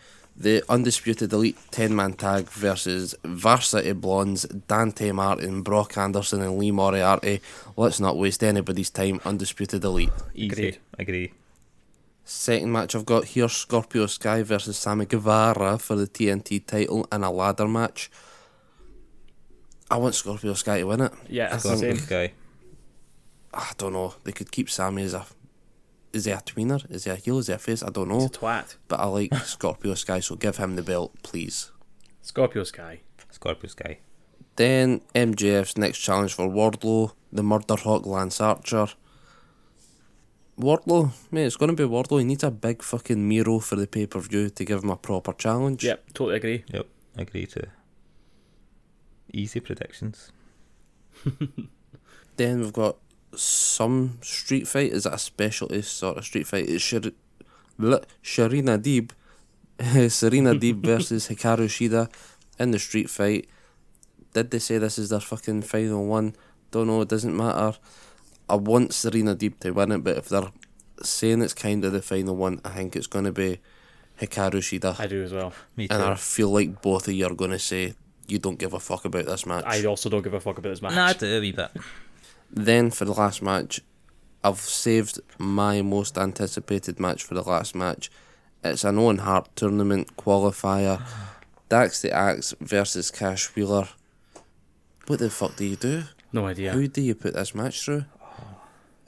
The 0.41 0.64
Undisputed 0.70 1.34
Elite 1.34 1.57
10 1.72 1.94
man 1.94 2.14
tag 2.14 2.45
versus 2.49 3.14
Varsity 3.26 3.91
Blondes, 3.91 4.44
Dante 4.44 5.11
Martin, 5.11 5.64
Brock 5.64 5.98
Anderson, 5.98 6.41
and 6.41 6.57
Lee 6.57 6.72
Moriarty. 6.72 7.41
Let's 7.76 7.99
not 7.99 8.16
waste 8.18 8.41
anybody's 8.41 8.90
time. 8.90 9.20
Undisputed 9.26 9.84
Elite. 9.84 10.10
Easy, 10.34 10.52
Agreed. 10.52 10.78
agree. 10.98 11.34
Second 12.24 12.72
match 12.72 12.95
I've 12.95 13.06
got 13.06 13.26
here 13.26 13.49
Scorpio 13.49 14.06
Sky 14.06 14.41
versus 14.44 14.78
Sammy 14.78 15.06
Guevara 15.07 15.78
for 15.78 15.95
the 15.98 16.07
TNT 16.07 16.66
title 16.66 17.06
in 17.11 17.24
a 17.24 17.32
ladder 17.32 17.68
match. 17.68 18.10
I 19.91 19.98
want 19.98 20.16
Scorpio 20.16 20.53
Sky 20.53 20.78
to 20.80 20.84
win 20.86 21.02
it. 21.02 21.11
Yeah, 21.28 21.53
it's 21.53 21.64
the 21.64 21.76
Scorpio. 21.76 21.95
Sky. 21.95 22.34
I 23.53 23.72
don't 23.78 23.94
know. 23.94 24.14
They 24.24 24.32
could 24.32 24.52
keep 24.52 24.70
Sammy 24.70 25.03
as 25.03 25.16
a. 25.16 25.26
Is 26.11 26.26
he 26.26 26.31
a 26.31 26.38
tweener? 26.38 26.90
Is 26.90 27.03
he 27.03 27.11
a 27.11 27.15
heel? 27.15 27.38
Is 27.38 27.48
he 27.48 27.53
a 27.53 27.57
face? 27.57 27.84
I 27.84 27.90
don't 27.90 28.07
know. 28.07 28.19
He's 28.19 28.23
know. 28.41 28.48
a 28.48 28.61
twat. 28.61 28.76
But 28.88 28.99
I 28.99 29.06
like 29.06 29.34
Scorpio 29.45 29.94
Sky, 29.94 30.19
so 30.19 30.36
give 30.36 30.57
him 30.57 30.76
the 30.76 30.81
belt, 30.81 31.14
please. 31.23 31.72
Scorpio 32.22 32.64
Sky. 32.64 33.02
Scorpio 33.30 33.69
Sky. 33.69 33.99
Then 34.56 35.02
MJF's 35.15 35.77
next 35.77 35.99
challenge 35.99 36.34
for 36.34 36.48
Wardlow, 36.49 37.14
the 37.31 37.44
Murder 37.44 37.76
Hawk 37.76 38.06
Lance 38.06 38.41
Archer. 38.41 38.88
Wardlow, 40.60 41.11
mate, 41.31 41.45
it's 41.45 41.56
going 41.56 41.73
to 41.73 41.76
be 41.76 41.90
Wardlow. 41.90 42.19
He 42.19 42.26
needs 42.26 42.44
a 42.44 42.52
big 42.52 42.81
fucking 42.81 43.26
Miro 43.27 43.60
for 43.60 43.77
the 43.77 43.88
pay 43.88 44.06
per 44.06 44.19
view 44.19 44.49
to 44.49 44.65
give 44.65 44.84
him 44.84 44.90
a 44.90 44.98
proper 44.98 45.31
challenge. 45.34 45.86
Yep, 45.86 46.14
totally 46.14 46.38
agree. 46.38 46.64
Yep, 46.73 46.88
agree 47.18 47.45
too. 47.45 47.68
Easy 49.31 49.60
predictions. 49.60 50.31
Then 52.40 52.61
we've 52.61 52.72
got 52.72 52.95
some 53.35 54.18
street 54.22 54.68
fight. 54.68 54.91
Is 54.91 55.06
it 55.06 55.14
a 55.14 55.18
specialty 55.18 55.81
sort 55.81 56.18
of 56.18 56.26
street 56.26 56.47
fight? 56.47 56.69
It's 56.69 56.84
Shir- 56.84 57.11
Blah, 57.77 57.99
Sharina 58.23 58.77
Deeb. 58.81 59.11
Serena 60.11 60.53
Deeb 60.56 60.81
versus 60.85 61.30
Hikaru 61.30 61.68
Shida 61.68 62.11
in 62.60 62.72
the 62.72 62.80
street 62.80 63.10
fight. 63.10 63.47
Did 64.34 64.51
they 64.51 64.60
say 64.60 64.77
this 64.77 64.97
is 64.99 65.10
their 65.10 65.19
fucking 65.22 65.61
final 65.64 66.06
one? 66.06 66.35
Don't 66.72 66.88
know, 66.88 67.01
it 67.01 67.07
doesn't 67.10 67.35
matter. 67.35 67.77
I 68.49 68.56
want 68.56 68.93
Serena 68.93 69.35
Deeb 69.35 69.60
to 69.60 69.72
win 69.72 69.91
it, 69.93 70.03
but 70.03 70.18
if 70.18 70.30
they're 70.30 70.51
saying 71.01 71.41
it's 71.41 71.53
kind 71.53 71.85
of 71.85 71.93
the 71.93 72.01
final 72.01 72.35
one, 72.35 72.60
I 72.65 72.69
think 72.72 72.95
it's 72.95 73.07
going 73.07 73.26
to 73.26 73.31
be 73.31 73.60
Hikaru 74.19 74.60
Shida. 74.60 74.99
I 74.99 75.07
do 75.07 75.23
as 75.23 75.31
well. 75.34 75.53
Me 75.77 75.88
too. 75.88 75.95
and 75.95 76.03
I 76.03 76.15
feel 76.15 76.49
like 76.49 76.81
both 76.81 77.07
of 77.07 77.14
you 77.14 77.26
are 77.26 77.34
going 77.34 77.51
to 77.51 77.60
say 77.60 77.93
you 78.27 78.38
don't 78.38 78.60
give 78.60 78.73
a 78.73 78.80
fuck 78.80 79.06
about 79.06 79.26
this 79.26 79.45
match. 79.45 79.64
I 79.65 79.85
also 79.85 80.10
don't 80.10 80.22
give 80.23 80.34
a 80.34 80.39
fuck 80.41 80.57
about 80.57 80.69
this 80.69 80.81
match. 80.81 80.93
Nah, 80.93 81.06
I 81.07 81.14
do 81.14 81.38
a 81.38 81.39
wee 81.39 81.51
bit. 81.53 81.72
Then 82.51 82.91
for 82.91 83.05
the 83.05 83.13
last 83.13 83.41
match, 83.41 83.81
I've 84.43 84.59
saved 84.59 85.19
my 85.38 85.81
most 85.81 86.17
anticipated 86.17 86.99
match 86.99 87.23
for 87.23 87.34
the 87.34 87.43
last 87.43 87.76
match. 87.76 88.09
It's 88.63 88.84
an 88.84 88.97
Owen 88.97 89.19
Hart 89.19 89.49
tournament 89.55 90.15
qualifier. 90.17 91.01
Dax 91.69 92.01
the 92.01 92.11
Axe 92.11 92.53
versus 92.59 93.11
Cash 93.11 93.55
Wheeler. 93.55 93.89
What 95.07 95.19
the 95.19 95.30
fuck 95.30 95.55
do 95.55 95.65
you 95.65 95.76
do? 95.76 96.03
No 96.31 96.45
idea. 96.45 96.71
Who 96.71 96.88
do 96.88 97.01
you 97.01 97.15
put 97.15 97.34
this 97.34 97.53
match 97.53 97.84
through? 97.84 98.05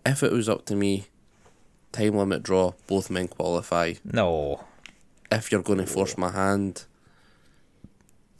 If 0.05 0.23
it 0.23 0.31
was 0.31 0.49
up 0.49 0.65
to 0.65 0.76
me, 0.76 1.07
time 1.91 2.15
limit 2.15 2.43
draw, 2.43 2.73
both 2.88 3.09
men 3.09 3.27
qualify. 3.27 3.93
No. 4.03 4.63
If 5.31 5.51
you're 5.51 5.61
going 5.61 5.80
to 5.80 5.85
force 5.85 6.18
my 6.18 6.31
hand, 6.31 6.85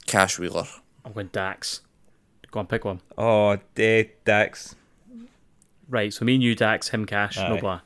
Cash 0.06 0.38
Wheeler. 0.38 0.66
I'm 1.04 1.12
going 1.12 1.28
Dax. 1.32 1.80
Go 2.50 2.60
on, 2.60 2.66
pick 2.66 2.84
one. 2.84 3.00
Oh, 3.16 3.58
dead 3.74 4.10
Dax. 4.24 4.74
Right, 5.92 6.10
so 6.10 6.24
me 6.24 6.36
and 6.36 6.42
you, 6.42 6.54
Dax, 6.54 6.88
him, 6.88 7.04
Cash, 7.04 7.36
no 7.36 7.56
Aye. 7.56 7.60
blah. 7.60 7.80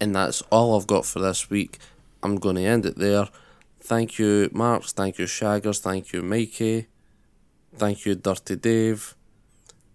And 0.00 0.16
that's 0.16 0.42
all 0.50 0.76
I've 0.76 0.88
got 0.88 1.06
for 1.06 1.20
this 1.20 1.48
week. 1.48 1.78
I'm 2.20 2.36
going 2.38 2.56
to 2.56 2.64
end 2.64 2.84
it 2.84 2.96
there. 2.98 3.28
Thank 3.78 4.18
you, 4.18 4.50
Marks. 4.52 4.90
Thank 4.90 5.18
you, 5.20 5.26
Shaggers. 5.26 5.78
Thank 5.78 6.12
you, 6.12 6.22
Mikey. 6.22 6.88
Thank 7.76 8.04
you, 8.04 8.16
Dirty 8.16 8.56
Dave. 8.56 9.14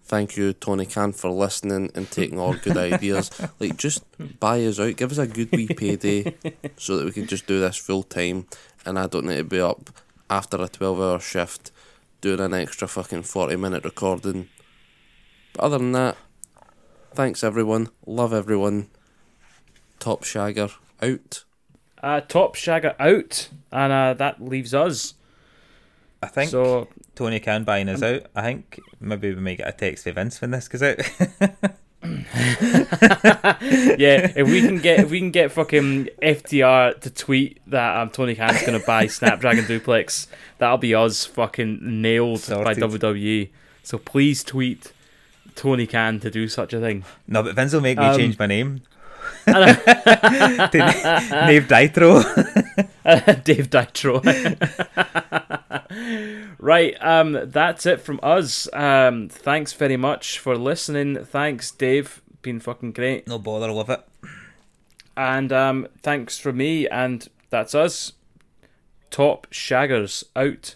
Thank 0.05 0.37
you, 0.37 0.53
Tony 0.53 0.85
Khan, 0.85 1.11
for 1.11 1.29
listening 1.29 1.91
and 1.93 2.09
taking 2.09 2.39
all 2.39 2.53
good 2.53 2.77
ideas. 2.93 3.29
Like, 3.59 3.75
just 3.75 4.05
buy 4.39 4.63
us 4.63 4.79
out. 4.79 4.95
Give 4.95 5.11
us 5.11 5.17
a 5.17 5.27
good 5.27 5.51
wee 5.51 5.67
payday 5.67 6.33
so 6.77 6.95
that 6.97 7.05
we 7.05 7.11
can 7.11 7.27
just 7.27 7.47
do 7.47 7.59
this 7.59 7.75
full 7.75 8.03
time 8.03 8.47
and 8.85 8.97
I 8.97 9.07
don't 9.07 9.25
need 9.25 9.35
to 9.37 9.43
be 9.43 9.59
up 9.59 9.89
after 10.29 10.55
a 10.61 10.69
12 10.69 11.01
hour 11.01 11.19
shift 11.19 11.71
doing 12.21 12.39
an 12.39 12.53
extra 12.53 12.87
fucking 12.87 13.23
40 13.23 13.57
minute 13.57 13.83
recording. 13.83 14.47
But 15.51 15.65
other 15.65 15.79
than 15.79 15.91
that, 15.91 16.15
thanks 17.13 17.43
everyone. 17.43 17.89
Love 18.05 18.33
everyone. 18.33 18.89
Top 19.99 20.23
Shagger 20.23 20.71
out. 21.01 21.43
Uh, 22.01 22.21
top 22.21 22.55
Shagger 22.55 22.95
out, 22.99 23.49
and 23.71 23.93
uh, 23.93 24.13
that 24.15 24.43
leaves 24.43 24.73
us. 24.73 25.13
I 26.23 26.27
think 26.27 26.51
So 26.51 26.87
Tony 27.15 27.39
Khan 27.39 27.63
buying 27.63 27.89
us 27.89 28.03
out. 28.03 28.27
I 28.35 28.43
think 28.43 28.79
maybe 28.99 29.33
we 29.33 29.41
might 29.41 29.57
get 29.57 29.67
a 29.67 29.71
text 29.71 30.03
for 30.03 30.11
Vince 30.11 30.39
when 30.39 30.51
this 30.51 30.67
goes 30.67 30.83
out. 30.83 30.99
yeah, 32.03 34.31
if 34.35 34.47
we 34.47 34.61
can 34.61 34.77
get 34.77 35.01
if 35.01 35.11
we 35.11 35.19
can 35.19 35.31
get 35.31 35.51
fucking 35.51 36.09
FTR 36.21 36.99
to 37.01 37.09
tweet 37.09 37.59
that 37.67 37.97
um, 37.97 38.09
Tony 38.09 38.35
Khan's 38.35 38.63
gonna 38.63 38.79
buy 38.79 39.07
Snapdragon 39.07 39.65
Duplex, 39.65 40.27
that'll 40.57 40.77
be 40.77 40.95
us 40.95 41.25
fucking 41.25 41.79
nailed 42.01 42.45
by 42.47 42.75
WWE. 42.75 43.49
So 43.83 43.97
please 43.97 44.43
tweet 44.43 44.93
Tony 45.55 45.87
Khan 45.87 46.19
to 46.21 46.29
do 46.31 46.47
such 46.47 46.73
a 46.73 46.79
thing. 46.79 47.03
no, 47.27 47.43
but 47.43 47.55
Vince 47.55 47.73
will 47.73 47.81
make 47.81 47.97
me 47.97 48.05
Um, 48.05 48.17
change 48.17 48.37
my 48.39 48.45
name. 48.47 48.81
to 49.45 49.53
Nave 51.47 51.67
Ditro. 51.67 52.23
Dave 53.43 53.69
Ditro. 53.69 54.21
right, 56.59 56.95
um, 57.01 57.39
that's 57.45 57.85
it 57.85 58.01
from 58.01 58.19
us. 58.23 58.67
Um, 58.73 59.29
thanks 59.29 59.73
very 59.73 59.97
much 59.97 60.39
for 60.39 60.57
listening. 60.57 61.23
Thanks, 61.25 61.71
Dave. 61.71 62.21
Been 62.41 62.59
fucking 62.59 62.91
great. 62.93 63.27
no 63.27 63.37
bother, 63.39 63.71
love 63.71 63.89
it. 63.89 64.01
And 65.17 65.51
um, 65.51 65.87
thanks 66.01 66.37
from 66.39 66.57
me, 66.57 66.87
and 66.87 67.27
that's 67.49 67.75
us. 67.75 68.13
Top 69.09 69.47
Shaggers 69.51 70.23
out. 70.35 70.75